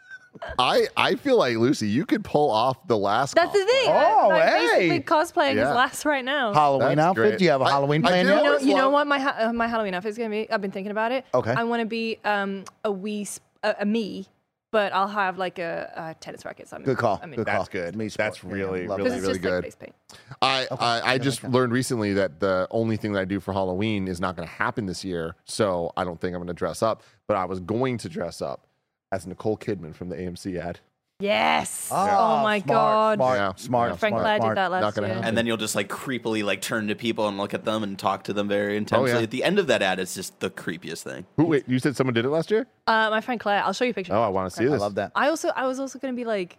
I 0.58 0.88
I 0.96 1.14
feel 1.16 1.36
like 1.38 1.56
Lucy, 1.56 1.88
you 1.88 2.04
could 2.06 2.24
pull 2.24 2.50
off 2.50 2.86
the 2.86 2.96
last. 2.98 3.34
That's 3.34 3.52
the 3.52 3.64
thing. 3.64 3.86
Oh, 3.88 4.24
I'm 4.24 4.28
like 4.30 4.42
hey. 4.44 4.88
basically 4.88 5.00
cosplaying 5.00 5.54
Yeah. 5.56 5.70
as 5.70 5.76
last 5.76 6.04
right 6.04 6.24
now. 6.24 6.52
Halloween 6.52 6.96
That's 6.96 7.00
outfit. 7.00 7.22
great. 7.22 7.38
Do 7.38 7.44
you 7.44 7.50
have 7.50 7.60
a 7.60 7.64
I- 7.64 7.70
Halloween 7.70 8.04
I 8.04 8.08
plan 8.08 8.26
do? 8.26 8.32
You 8.32 8.42
know, 8.42 8.58
you 8.58 8.74
know 8.74 8.90
what 8.90 9.06
my 9.06 9.18
ha- 9.18 9.36
uh, 9.38 9.52
my 9.52 9.66
Halloween 9.68 9.94
outfit 9.94 10.10
is 10.10 10.18
gonna 10.18 10.30
be? 10.30 10.50
I've 10.50 10.60
been 10.60 10.70
thinking 10.72 10.90
about 10.90 11.12
it. 11.12 11.24
Okay. 11.34 11.52
I 11.52 11.64
want 11.64 11.80
to 11.80 11.86
be 11.86 12.18
um 12.24 12.64
a 12.84 12.90
Wii 12.92 13.26
sp- 13.28 13.42
a, 13.62 13.76
a 13.80 13.84
Mii, 13.84 14.26
but 14.72 14.92
I'll 14.92 15.06
have 15.06 15.38
like 15.38 15.58
a, 15.60 15.92
a 15.94 16.14
tennis 16.20 16.44
racket. 16.44 16.68
So 16.68 16.76
I'm 16.76 16.82
Good 16.82 16.96
call. 16.98 17.20
I 17.22 17.26
mean, 17.26 17.36
Good 17.36 17.46
call. 17.46 17.58
That's 17.58 17.68
good. 17.68 17.94
Me 17.94 18.08
sport. 18.08 18.32
That's 18.32 18.42
Yeah, 18.42 18.50
really, 18.50 18.86
love 18.88 18.98
really, 18.98 19.10
it's 19.12 19.20
really 19.20 19.34
just 19.34 19.42
good. 19.42 19.52
like 19.54 19.64
face 19.64 19.74
paint. 19.76 19.94
I, 20.40 20.66
I, 20.72 21.12
I 21.12 21.18
just 21.18 21.44
learned 21.44 21.72
recently 21.72 22.14
that 22.14 22.40
the 22.40 22.66
only 22.72 22.96
thing 22.96 23.12
that 23.12 23.20
I 23.20 23.24
do 23.24 23.38
for 23.38 23.52
Halloween 23.52 24.08
is 24.08 24.20
not 24.20 24.34
going 24.34 24.48
to 24.48 24.52
happen 24.54 24.86
this 24.86 25.04
year. 25.04 25.36
So 25.44 25.92
I 25.96 26.02
don't 26.04 26.20
think 26.20 26.34
I'm 26.34 26.40
going 26.40 26.48
to 26.48 26.52
dress 26.54 26.82
up. 26.82 27.02
But 27.28 27.36
I 27.36 27.44
was 27.44 27.60
going 27.60 27.98
to 27.98 28.08
dress 28.08 28.42
up 28.42 28.66
as 29.12 29.26
Nicole 29.26 29.56
Kidman 29.56 29.94
from 29.94 30.08
the 30.08 30.16
AMC 30.16 30.58
ad. 30.58 30.80
Yes. 31.20 31.88
Oh, 31.92 31.96
Oh, 31.96 32.42
my 32.42 32.58
smart, 32.58 32.66
god. 32.66 33.18
Smart, 33.18 33.38
Yeah. 33.38 33.52
smart, 33.54 33.90
Yeah. 33.92 33.96
Frank 33.96 34.12
smart, 34.14 34.22
Glad 34.24 34.36
smart. 34.40 34.50
did 34.50 34.56
that 34.56 34.70
last 34.72 34.96
year. 34.96 35.06
happen. 35.06 35.24
And 35.24 35.38
then 35.38 35.46
you'll 35.46 35.56
just 35.56 35.76
like 35.76 35.88
creepily 35.88 36.42
like 36.42 36.60
turn 36.62 36.88
to 36.88 36.96
people 36.96 37.28
and 37.28 37.38
look 37.38 37.54
at 37.54 37.64
them 37.64 37.84
and 37.84 37.96
talk 37.96 38.24
to 38.24 38.32
them 38.32 38.48
very 38.48 38.76
intensely. 38.76 39.12
yeah. 39.12 39.20
At 39.20 39.30
the 39.30 39.44
end 39.44 39.60
of 39.60 39.68
that 39.68 39.82
ad, 39.82 40.00
it's 40.00 40.14
just 40.14 40.40
the 40.40 40.50
creepiest 40.50 41.02
thing. 41.04 41.26
Who, 41.36 41.44
wait, 41.44 41.68
you 41.68 41.78
said 41.78 41.94
someone 41.94 42.14
did 42.14 42.24
it 42.24 42.30
last 42.30 42.50
year? 42.50 42.66
Uh, 42.88 43.08
my 43.10 43.20
friend 43.20 43.38
Claire. 43.38 43.62
I'll 43.62 43.72
show 43.72 43.84
you 43.84 43.92
a 43.92 43.94
picture. 43.94 44.14
Oh, 44.14 44.22
I 44.22 44.28
want 44.28 44.50
to 44.50 44.56
see 44.56 44.64
this. 44.64 44.74
I 44.74 44.78
love 44.78 44.96
that. 44.96 45.12
I 45.14 45.28
also 45.28 45.50
I 45.54 45.66
was 45.68 45.78
also 45.78 46.00
gonna 46.00 46.14
be 46.14 46.24
like 46.24 46.58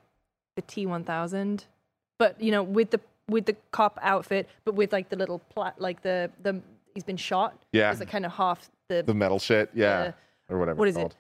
the 0.56 0.62
T 0.62 0.86
one 0.86 1.04
thousand, 1.04 1.66
but 2.18 2.40
you 2.42 2.52
know 2.52 2.64
with 2.64 2.92
the 2.92 3.02
with 3.28 3.46
the 3.48 3.58
cop 3.72 4.00
outfit, 4.02 4.48
but 4.64 4.76
with 4.76 4.94
like 4.94 5.10
the 5.10 5.18
little 5.18 5.40
plat 5.40 5.82
like 5.82 6.04
the 6.04 6.30
the 6.42 6.62
he's 6.94 7.04
been 7.04 7.18
shot. 7.18 7.58
Yeah. 7.74 7.92
It's 7.92 8.00
like 8.00 8.10
kind 8.10 8.26
of 8.26 8.32
half 8.32 8.70
the, 8.88 9.04
The 9.04 9.14
metal 9.14 9.40
shit. 9.40 9.72
Yeah. 9.74 10.12
The- 10.48 10.54
or 10.56 10.60
whatever. 10.60 10.78
what 10.78 10.88
it's 10.88 10.96
is 10.98 11.02
called. 11.02 11.12
it? 11.14 11.18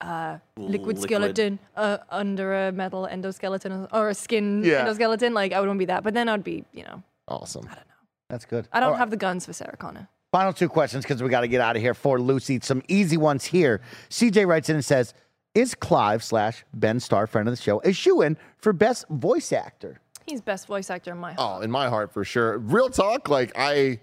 Uh, 0.00 0.38
Liquid. 0.56 0.70
liquid 0.72 0.98
skeleton 1.02 1.58
uh, 1.76 1.98
under 2.10 2.68
a 2.68 2.72
metal 2.72 3.06
endoskeleton 3.10 3.86
or 3.92 4.08
a 4.08 4.14
skin 4.14 4.62
Yeah. 4.64 4.86
endoskeleton. 4.86 5.32
Like 5.34 5.52
I 5.52 5.60
would 5.60 5.66
want 5.68 5.76
to 5.76 5.82
be 5.82 5.84
that, 5.86 6.02
but 6.02 6.14
then 6.14 6.28
I'd 6.28 6.42
be 6.44 6.64
you 6.72 6.84
know 6.84 7.02
Awesome. 7.28 7.64
I 7.70 7.74
don't 7.74 7.86
know. 7.86 7.94
That's 8.28 8.44
good. 8.46 8.66
I 8.72 8.80
don't 8.80 8.86
All 8.88 8.92
right. 8.92 8.98
have 8.98 9.10
the 9.10 9.16
guns 9.16 9.44
for 9.46 9.52
Sarah 9.52 9.76
Connor. 9.76 10.08
Final 10.32 10.52
two 10.52 10.68
questions 10.68 11.04
because 11.04 11.22
we 11.22 11.28
got 11.28 11.40
to 11.42 11.48
get 11.48 11.60
out 11.60 11.76
of 11.76 11.82
here 11.82 11.92
for 11.94 12.20
Lucy. 12.20 12.60
Some 12.62 12.82
easy 12.88 13.16
ones 13.16 13.44
here. 13.44 13.80
CJ 14.08 14.46
writes 14.46 14.68
in 14.68 14.76
and 14.76 14.84
says, 14.84 15.12
"Is 15.54 15.74
Clive 15.74 16.22
slash 16.24 16.64
Ben 16.72 16.98
Starr, 17.00 17.26
friend 17.26 17.46
of 17.48 17.54
the 17.54 17.60
show, 17.60 17.80
a 17.84 17.92
shoe 17.92 18.22
in 18.22 18.36
for 18.58 18.72
best 18.72 19.06
voice 19.08 19.52
actor?" 19.52 20.00
He's 20.26 20.40
best 20.40 20.66
voice 20.68 20.88
actor 20.88 21.10
in 21.10 21.18
my 21.18 21.32
heart. 21.34 21.60
Oh, 21.60 21.62
in 21.62 21.70
my 21.70 21.88
heart 21.88 22.12
for 22.12 22.24
sure. 22.24 22.58
Real 22.58 22.88
talk, 22.88 23.28
like 23.28 23.52
I 23.56 24.00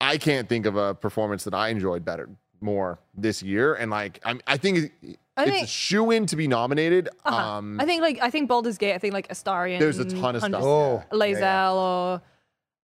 I 0.00 0.18
can't 0.18 0.48
think 0.48 0.66
of 0.66 0.76
a 0.76 0.94
performance 0.94 1.44
that 1.44 1.54
I 1.54 1.68
enjoyed 1.68 2.04
better 2.04 2.28
more 2.60 2.98
this 3.16 3.42
year. 3.42 3.74
And 3.74 3.90
like 3.90 4.20
I'm 4.24 4.40
I 4.46 4.56
think 4.56 4.92
I 5.36 5.42
it's 5.44 5.50
think- 5.52 5.64
a 5.64 5.66
shoe 5.66 6.10
in 6.10 6.26
to 6.26 6.36
be 6.36 6.48
nominated. 6.48 7.08
Uh-huh. 7.24 7.36
Um 7.36 7.80
I 7.80 7.84
think 7.84 8.02
like 8.02 8.18
I 8.22 8.30
think 8.30 8.48
Baldur's 8.48 8.78
Gate. 8.78 8.94
I 8.94 8.98
think 8.98 9.14
like 9.14 9.28
Astarion. 9.28 9.78
There's 9.78 9.98
a 9.98 10.04
ton 10.04 10.36
of 10.36 10.42
stuff. 10.42 10.62
Oh, 10.62 11.02
Lae'zel 11.12 11.40
yeah, 11.40 11.72
or 11.72 12.22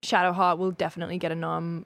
Shadowheart 0.04 0.58
will 0.58 0.72
definitely 0.72 1.18
get 1.18 1.32
a 1.32 1.36
nom. 1.36 1.86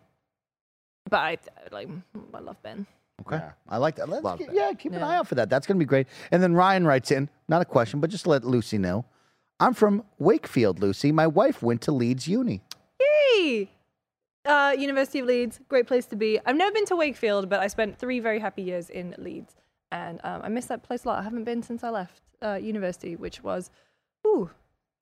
But 1.10 1.18
I 1.18 1.38
like 1.72 1.90
I 2.34 2.40
love 2.40 2.62
Ben. 2.64 2.86
Okay. 3.28 3.36
Yeah. 3.38 3.52
I 3.70 3.78
like 3.78 3.96
that. 3.98 4.10
Let's 4.10 4.24
Love 4.24 4.40
get- 4.40 4.48
that. 4.48 4.56
yeah, 4.56 4.74
keep 4.74 4.92
an 4.94 5.04
eye 5.04 5.16
out 5.18 5.28
for 5.28 5.36
that. 5.36 5.50
That's 5.50 5.68
going 5.68 5.78
to 5.78 5.80
be 5.80 5.86
great. 5.88 6.08
And 6.32 6.42
then 6.42 6.56
Ryan 6.56 6.86
writes 6.86 7.12
in, 7.12 7.30
not 7.48 7.62
a 7.62 7.66
question, 7.66 8.00
but 8.00 8.10
just 8.10 8.24
to 8.24 8.32
let 8.32 8.44
Lucy 8.44 8.80
know. 8.80 9.06
I'm 9.60 9.76
from 9.76 10.04
Wakefield, 10.18 10.80
Lucy. 10.80 11.12
My 11.12 11.28
wife 11.28 11.62
went 11.62 11.82
to 11.84 11.92
Leeds 11.92 12.28
Uni. 12.28 12.64
Hey! 13.00 13.70
Uh, 14.46 14.76
University 14.78 15.20
of 15.20 15.26
Leeds, 15.26 15.60
great 15.70 15.88
place 15.88 16.06
to 16.08 16.16
be. 16.16 16.40
I've 16.46 16.56
never 16.58 16.72
been 16.72 16.86
to 16.88 16.96
Wakefield, 16.96 17.50
but 17.50 17.60
I 17.62 17.68
spent 17.68 17.98
three 17.98 18.20
very 18.20 18.40
happy 18.40 18.62
years 18.62 18.90
in 18.90 19.16
Leeds. 19.18 19.56
And 19.92 20.20
um, 20.24 20.42
I 20.44 20.50
miss 20.50 20.66
that 20.66 20.84
place 20.84 21.06
a 21.06 21.10
lot. 21.10 21.20
I 21.20 21.24
haven't 21.24 21.46
been 21.46 21.64
since 21.64 21.84
I 21.84 21.90
left 21.90 22.22
uh, 22.42 22.56
university, 22.56 23.16
which 23.16 23.42
was, 23.44 23.70
ooh, 24.28 24.50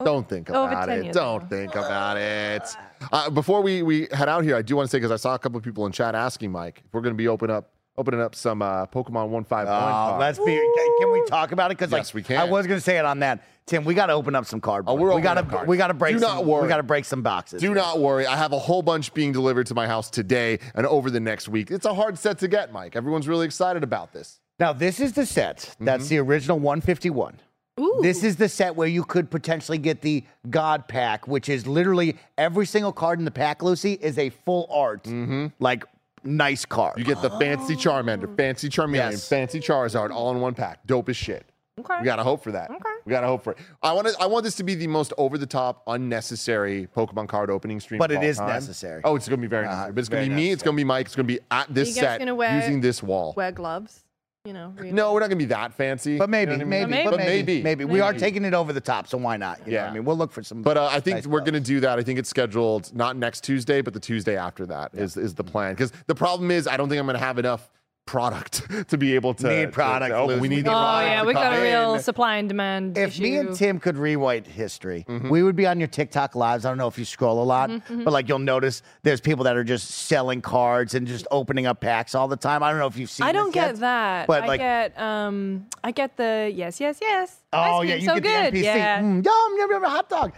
Don't 0.03 0.27
think 0.27 0.49
about 0.49 0.89
it. 0.89 1.13
Don't 1.13 1.43
ago. 1.43 1.47
think 1.47 1.75
about 1.75 2.17
it. 2.17 2.67
Uh, 3.11 3.29
before 3.29 3.61
we, 3.61 3.81
we 3.81 4.07
head 4.11 4.29
out 4.29 4.43
here, 4.43 4.55
I 4.55 4.61
do 4.61 4.75
want 4.75 4.87
to 4.87 4.91
say 4.91 4.97
because 4.97 5.11
I 5.11 5.15
saw 5.15 5.33
a 5.33 5.39
couple 5.39 5.57
of 5.57 5.63
people 5.63 5.85
in 5.85 5.91
chat 5.91 6.13
asking 6.13 6.51
Mike 6.51 6.83
if 6.85 6.93
we're 6.93 7.01
going 7.01 7.13
to 7.13 7.17
be 7.17 7.27
open 7.27 7.49
up 7.49 7.71
opening 7.97 8.21
up 8.21 8.35
some 8.35 8.61
uh, 8.61 8.85
Pokemon 8.87 9.29
One 9.29 9.43
Five 9.43 9.67
One. 9.67 9.75
Oh, 9.75 10.17
let's 10.19 10.39
be. 10.39 10.45
Can, 10.45 10.97
can 10.99 11.11
we 11.11 11.23
talk 11.25 11.51
about 11.51 11.71
it? 11.71 11.77
Because 11.77 11.91
Yes, 11.91 12.09
like, 12.09 12.15
we 12.15 12.23
can. 12.23 12.37
I 12.37 12.45
was 12.45 12.67
going 12.67 12.79
to 12.79 12.83
say 12.83 12.97
it 12.97 13.05
on 13.05 13.19
that. 13.19 13.43
Tim, 13.67 13.85
we 13.85 13.93
got 13.93 14.07
to 14.07 14.13
open 14.13 14.35
up 14.35 14.45
some 14.45 14.59
cardboard. 14.59 14.99
Oh, 14.99 15.01
we're 15.01 15.15
we 15.15 15.21
got 15.21 15.35
to. 15.35 15.65
We 15.65 15.77
got 15.77 15.87
to 15.87 15.93
break. 15.93 16.15
Do 16.15 16.19
some, 16.19 16.37
not 16.37 16.45
worry. 16.45 16.63
We 16.63 16.67
got 16.69 16.77
to 16.77 16.83
break 16.83 17.05
some 17.05 17.21
boxes. 17.21 17.61
Do 17.61 17.73
not 17.73 17.99
worry. 17.99 18.25
I 18.25 18.35
have 18.35 18.53
a 18.53 18.59
whole 18.59 18.81
bunch 18.81 19.13
being 19.13 19.31
delivered 19.31 19.67
to 19.67 19.75
my 19.75 19.87
house 19.87 20.09
today 20.09 20.59
and 20.75 20.85
over 20.85 21.09
the 21.09 21.19
next 21.19 21.47
week. 21.47 21.71
It's 21.71 21.85
a 21.85 21.93
hard 21.93 22.17
set 22.17 22.39
to 22.39 22.47
get, 22.47 22.73
Mike. 22.73 22.95
Everyone's 22.95 23.27
really 23.27 23.45
excited 23.45 23.83
about 23.83 24.13
this. 24.13 24.39
Now 24.59 24.73
this 24.73 24.99
is 24.99 25.13
the 25.13 25.25
set. 25.25 25.75
That's 25.79 26.07
the 26.07 26.19
original 26.19 26.59
151. 26.59 27.39
ooh. 27.79 27.99
This 28.03 28.23
is 28.23 28.35
the 28.35 28.47
set 28.47 28.75
where 28.75 28.87
you 28.87 29.03
could 29.03 29.31
potentially 29.31 29.79
get 29.79 30.01
the 30.01 30.23
God 30.49 30.87
pack, 30.87 31.27
which 31.27 31.49
is 31.49 31.65
literally 31.65 32.17
every 32.37 32.67
single 32.67 32.91
card 32.91 33.17
in 33.17 33.25
the 33.25 33.31
pack, 33.31 33.63
Lucy, 33.63 33.93
is 33.93 34.19
a 34.19 34.29
full 34.29 34.67
art, 34.69 35.05
mm-hmm. 35.05 35.47
like 35.59 35.83
nice 36.23 36.65
card. 36.65 36.97
You 36.97 37.03
get 37.03 37.21
the 37.21 37.29
fancy 37.31 37.75
Charmander, 37.75 38.35
fancy 38.37 38.69
Charmeleon, 38.69 39.11
Yes. 39.11 39.27
fancy 39.27 39.59
Charizard 39.59 40.11
all 40.11 40.31
in 40.31 40.39
one 40.41 40.53
pack. 40.53 40.79
Dope 40.85 41.09
as 41.09 41.17
shit. 41.17 41.45
Okay. 41.79 41.95
We 41.99 42.05
gotta 42.05 42.23
hope 42.23 42.43
for 42.43 42.51
that. 42.51 42.69
Okay. 42.69 42.79
We 43.05 43.09
gotta 43.11 43.27
hope 43.27 43.43
for 43.43 43.51
it. 43.53 43.57
I 43.81 43.93
want 43.93 44.07
to. 44.07 44.13
I 44.19 44.25
want 44.27 44.43
this 44.43 44.55
to 44.55 44.63
be 44.63 44.75
the 44.75 44.87
most 44.87 45.13
over 45.17 45.37
the 45.37 45.45
top, 45.47 45.81
unnecessary 45.87 46.87
Pokemon 46.95 47.27
card 47.27 47.49
opening 47.49 47.79
stream. 47.79 47.97
But 47.97 48.11
of 48.11 48.17
it 48.17 48.25
all 48.25 48.29
is 48.29 48.37
time. 48.37 48.49
necessary. 48.49 49.01
Oh, 49.03 49.15
it's 49.15 49.27
gonna 49.27 49.41
be 49.41 49.47
very 49.47 49.65
Uh-huh, 49.65 49.73
necessary. 49.75 49.93
But 49.93 49.99
it's 50.01 50.09
gonna 50.09 50.21
very 50.21 50.29
be 50.29 50.35
me. 50.35 50.51
It's 50.51 50.61
gonna 50.63 50.77
be 50.77 50.83
Mike. 50.83 51.05
It's 51.07 51.15
gonna 51.15 51.27
be 51.27 51.39
at 51.49 51.73
this 51.73 51.89
you 51.89 51.95
guys 51.95 52.03
set 52.03 52.19
gonna 52.19 52.35
wear- 52.35 52.59
using 52.59 52.81
this 52.81 53.01
wall. 53.01 53.33
wear 53.37 53.51
gloves, 53.51 54.03
you 54.45 54.53
know. 54.53 54.73
Really. 54.75 54.91
No, 54.91 55.13
we're 55.13 55.19
not 55.19 55.27
gonna 55.27 55.35
be 55.35 55.45
that 55.45 55.73
fancy. 55.73 56.17
But 56.17 56.29
maybe, 56.29 56.53
You 56.53 56.57
know 56.57 56.65
what 56.65 56.73
I 56.73 56.85
maybe, 56.85 56.91
mean? 56.91 57.05
but 57.05 57.11
but 57.11 57.19
maybe, 57.19 57.61
maybe, 57.61 57.63
maybe, 57.63 57.85
We 57.85 58.01
are 58.01 58.13
taking 58.13 58.43
it 58.43 58.53
over 58.53 58.73
the 58.73 58.81
top, 58.81 59.07
so 59.07 59.17
why 59.17 59.37
not? 59.37 59.59
You 59.67 59.73
know 59.73 59.85
I 59.85 59.93
mean, 59.93 60.03
we'll 60.03 60.17
look 60.17 60.31
for 60.31 60.41
some. 60.41 60.61
But 60.63 60.77
uh, 60.77 60.89
I 60.91 60.99
think 60.99 61.17
nice 61.17 61.27
we're 61.27 61.41
going 61.41 61.53
to 61.53 61.59
do 61.59 61.79
that. 61.81 61.99
I 61.99 62.03
think 62.03 62.17
it's 62.17 62.29
scheduled 62.29 62.93
not 62.95 63.15
next 63.15 63.43
Tuesday, 63.43 63.81
but 63.81 63.93
the 63.93 63.99
Tuesday 63.99 64.37
after 64.37 64.65
that 64.65 64.93
is 64.93 65.15
is 65.15 65.35
the 65.35 65.43
plan. 65.43 65.73
Because 65.73 65.91
the 66.07 66.15
problem 66.15 66.49
is, 66.49 66.67
I 66.67 66.75
don't 66.77 66.89
think 66.89 66.99
I'm 66.99 67.05
going 67.05 67.19
to 67.19 67.23
have 67.23 67.37
enough 67.37 67.69
product 68.11 68.67
to 68.89 68.97
be 68.97 69.15
able 69.15 69.33
to 69.33 69.47
Need 69.47 69.71
product, 69.71 70.11
to- 70.11 70.17
oh, 70.17 70.25
Lucy. 70.27 70.41
we 70.41 70.47
need 70.49 70.55
We 70.57 70.61
the 70.63 70.69
Oh 70.71 70.99
yeah, 70.99 71.23
we 71.23 71.33
got 71.33 71.57
a 71.57 71.61
real 71.61 71.93
in. 71.95 72.01
supply 72.01 72.35
and 72.35 72.49
demand 72.49 72.97
If 72.97 73.17
me 73.19 73.37
and. 73.37 73.55
Tim 73.55 73.79
could 73.79 73.97
rewrite 73.97 74.45
history, 74.45 75.05
Mm-hmm. 75.07 75.29
we 75.29 75.41
would 75.43 75.55
be 75.55 75.65
on 75.65 75.79
your 75.79 75.87
TikTok 75.87 76.35
lives. 76.35 76.65
I 76.65 76.69
don't 76.69 76.77
know 76.77 76.89
if 76.89 76.97
you 76.99 77.05
scroll 77.05 77.41
a 77.41 77.47
lot, 77.55 77.69
Mm-hmm, 77.69 78.03
but 78.03 78.11
like 78.11 78.27
you'll 78.27 78.39
notice 78.39 78.83
there's 79.03 79.21
people 79.21 79.45
that 79.45 79.55
are 79.55 79.63
just 79.63 79.89
selling 79.91 80.41
cards 80.41 80.93
and 80.93 81.07
just 81.07 81.25
opening 81.31 81.65
up 81.65 81.79
packs 81.79 82.13
all 82.13 82.27
the 82.27 82.35
time. 82.35 82.63
I 82.63 82.69
don't 82.71 82.79
know 82.79 82.87
if 82.87 82.97
you've 82.97 83.09
seen. 83.09 83.25
I 83.25 83.31
don't 83.31 83.47
this 83.47 83.53
get 83.55 83.67
yet, 83.67 83.79
that. 83.79 84.27
but 84.27 84.43
I 84.43 84.47
like, 84.47 84.59
get 84.59 84.99
um, 85.01 85.67
I 85.83 85.91
get 85.91 86.17
the 86.17 86.51
yes, 86.53 86.81
yes, 86.81 86.97
yes. 87.01 87.37
oh 87.53 87.59
Ice 87.61 87.87
yeah, 87.87 87.91
cream, 87.93 88.01
you 88.03 88.07
so 88.09 88.13
get 88.19 88.23
good. 88.23 88.53
the 88.53 88.59
NPC. 88.59 88.63
Yeah. 88.75 89.01
Mm, 89.01 89.23
yum 89.25 89.57
yum 89.57 89.71
yum, 89.71 89.83
hot 89.83 90.09
dog. 90.09 90.33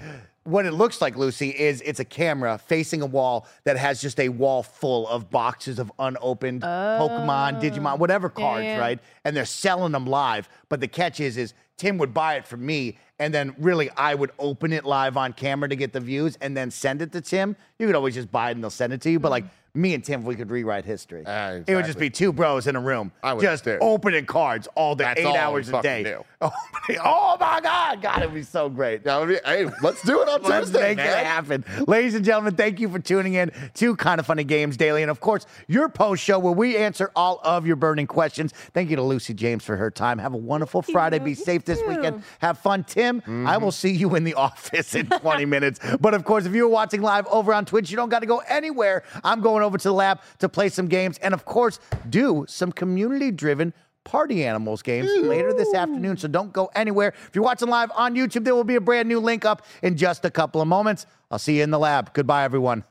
What 0.45 0.65
it 0.65 0.71
looks 0.71 1.01
like, 1.01 1.15
Lucy, 1.15 1.49
is 1.49 1.81
it's 1.81 2.01
a 2.01 2.05
camera 2.05 2.57
facing 2.57 3.01
a 3.01 3.05
wall 3.05 3.47
that 3.63 3.77
has 3.77 4.01
just 4.01 4.19
a 4.19 4.27
wall 4.27 4.61
full 4.61 5.07
of 5.07 5.29
boxes 5.29 5.79
of 5.79 5.91
unopened 5.99 6.63
Pokemon, 6.63 7.57
oh, 7.57 7.61
Digimon, 7.61 7.97
whatever 7.97 8.29
cards, 8.29 8.65
yeah. 8.65 8.77
right? 8.77 8.99
And 9.23 9.35
they're 9.35 9.45
selling 9.45 9.93
them 9.93 10.05
live. 10.05 10.49
But 10.67 10.81
the 10.81 10.87
catch 10.89 11.21
is, 11.21 11.37
is 11.37 11.53
Tim 11.77 11.97
would 11.97 12.13
buy 12.13 12.35
it 12.35 12.45
from 12.45 12.65
me, 12.65 12.97
and 13.19 13.33
then 13.33 13.55
really 13.57 13.89
I 13.91 14.15
would 14.15 14.31
open 14.37 14.73
it 14.73 14.83
live 14.85 15.15
on 15.15 15.31
camera 15.31 15.69
to 15.69 15.75
get 15.77 15.93
the 15.93 16.01
views, 16.01 16.37
and 16.41 16.57
then 16.57 16.71
send 16.71 17.01
it 17.01 17.13
to 17.13 17.21
Tim. 17.21 17.55
You 17.79 17.87
could 17.87 17.95
always 17.95 18.15
just 18.15 18.31
buy 18.31 18.49
it 18.49 18.53
and 18.53 18.63
they'll 18.63 18.69
send 18.69 18.91
it 18.91 19.01
to 19.01 19.11
you. 19.11 19.19
But 19.19 19.31
like 19.31 19.45
me 19.75 19.95
and 19.95 20.03
Tim, 20.03 20.19
if 20.21 20.25
we 20.27 20.35
could 20.35 20.51
rewrite 20.51 20.85
history. 20.85 21.23
Ah, 21.25 21.53
It 21.65 21.75
would 21.75 21.85
just 21.85 21.97
be 21.97 22.11
two 22.11 22.31
bros 22.31 22.67
in 22.67 22.75
a 22.75 22.79
room, 22.79 23.11
I 23.23 23.33
would 23.33 23.41
just 23.41 23.63
too. 23.63 23.79
opening 23.81 24.25
cards 24.27 24.67
all 24.75 24.93
day, 24.95 25.05
That's 25.05 25.19
eight 25.21 25.25
all 25.25 25.35
hours 25.35 25.69
a 25.69 25.81
day. 25.81 26.03
do. 26.03 26.23
Oh 27.01 27.37
my 27.39 27.61
God, 27.61 28.01
God, 28.01 28.21
it'd 28.23 28.33
be 28.33 28.43
so 28.43 28.67
great. 28.67 29.01
Yeah, 29.05 29.19
I 29.19 29.25
mean, 29.25 29.37
hey, 29.45 29.65
let's 29.81 30.01
do 30.03 30.21
it 30.21 30.27
on 30.27 30.41
Let's 30.43 30.65
Tuesday, 30.67 30.89
make 30.89 30.97
man. 30.97 31.07
it 31.19 31.25
happen. 31.25 31.63
Ladies 31.87 32.13
and 32.13 32.25
gentlemen, 32.25 32.55
thank 32.55 32.81
you 32.81 32.89
for 32.89 32.99
tuning 32.99 33.35
in 33.35 33.51
to 33.75 33.95
Kinda 33.95 34.21
Funny 34.23 34.43
Games 34.43 34.75
Daily. 34.75 35.01
And 35.01 35.09
of 35.09 35.21
course, 35.21 35.45
your 35.69 35.87
post 35.87 36.21
show 36.21 36.37
where 36.39 36.51
we 36.51 36.75
answer 36.75 37.09
all 37.15 37.39
of 37.45 37.65
your 37.65 37.77
burning 37.77 38.05
questions. 38.05 38.51
Thank 38.73 38.89
you 38.89 38.97
to 38.97 39.01
Lucy 39.01 39.33
James 39.33 39.63
for 39.63 39.77
her 39.77 39.89
time. 39.89 40.19
Have 40.19 40.33
a 40.33 40.37
wonderful 40.37 40.81
Friday. 40.81 41.19
Be 41.19 41.33
safe 41.35 41.63
this 41.63 41.79
weekend. 41.87 42.23
Have 42.39 42.57
fun. 42.57 42.83
Tim, 42.83 43.23
I 43.47 43.55
will 43.57 43.71
see 43.71 43.91
you 43.91 44.13
in 44.15 44.25
the 44.25 44.33
office 44.47 44.93
in 44.93 45.05
20 45.21 45.45
minutes. 45.45 45.79
But 46.01 46.13
of 46.13 46.25
course, 46.25 46.45
if 46.45 46.53
you're 46.53 46.67
watching 46.67 47.01
live 47.01 47.25
over 47.27 47.53
on 47.53 47.63
Twitch, 47.63 47.89
you 47.91 47.95
don't 47.95 48.09
got 48.09 48.19
to 48.19 48.25
go 48.27 48.39
anywhere. 48.49 49.03
I'm 49.23 49.39
going 49.39 49.62
over 49.63 49.77
to 49.77 49.87
the 49.87 49.93
lab 49.93 50.21
to 50.39 50.49
play 50.49 50.69
some 50.69 50.87
games 50.87 51.17
and, 51.19 51.33
of 51.33 51.45
course, 51.45 51.79
do 52.09 52.45
some 52.47 52.71
community 52.71 53.31
driven 53.31 53.73
Party 54.03 54.45
Animals 54.45 54.81
games 54.81 55.09
later 55.09 55.53
this 55.53 55.73
afternoon. 55.73 56.17
So 56.17 56.27
don't 56.27 56.51
go 56.51 56.69
anywhere. 56.75 57.13
If 57.27 57.31
you're 57.33 57.43
watching 57.43 57.69
live 57.69 57.91
on 57.95 58.15
YouTube, 58.15 58.43
there 58.43 58.53
will 58.53 58.63
be 58.63 58.75
a 58.75 58.81
brand 58.81 59.07
new 59.07 59.19
link 59.19 59.45
up 59.45 59.65
in 59.81 59.95
just 59.95 60.25
a 60.25 60.29
couple 60.29 60.61
of 60.61 60.67
moments. 60.67 61.05
I'll 61.31 61.39
see 61.39 61.57
you 61.57 61.63
in 61.63 61.71
the 61.71 61.79
lab. 61.79 62.13
Goodbye, 62.13 62.43
everyone. 62.43 62.83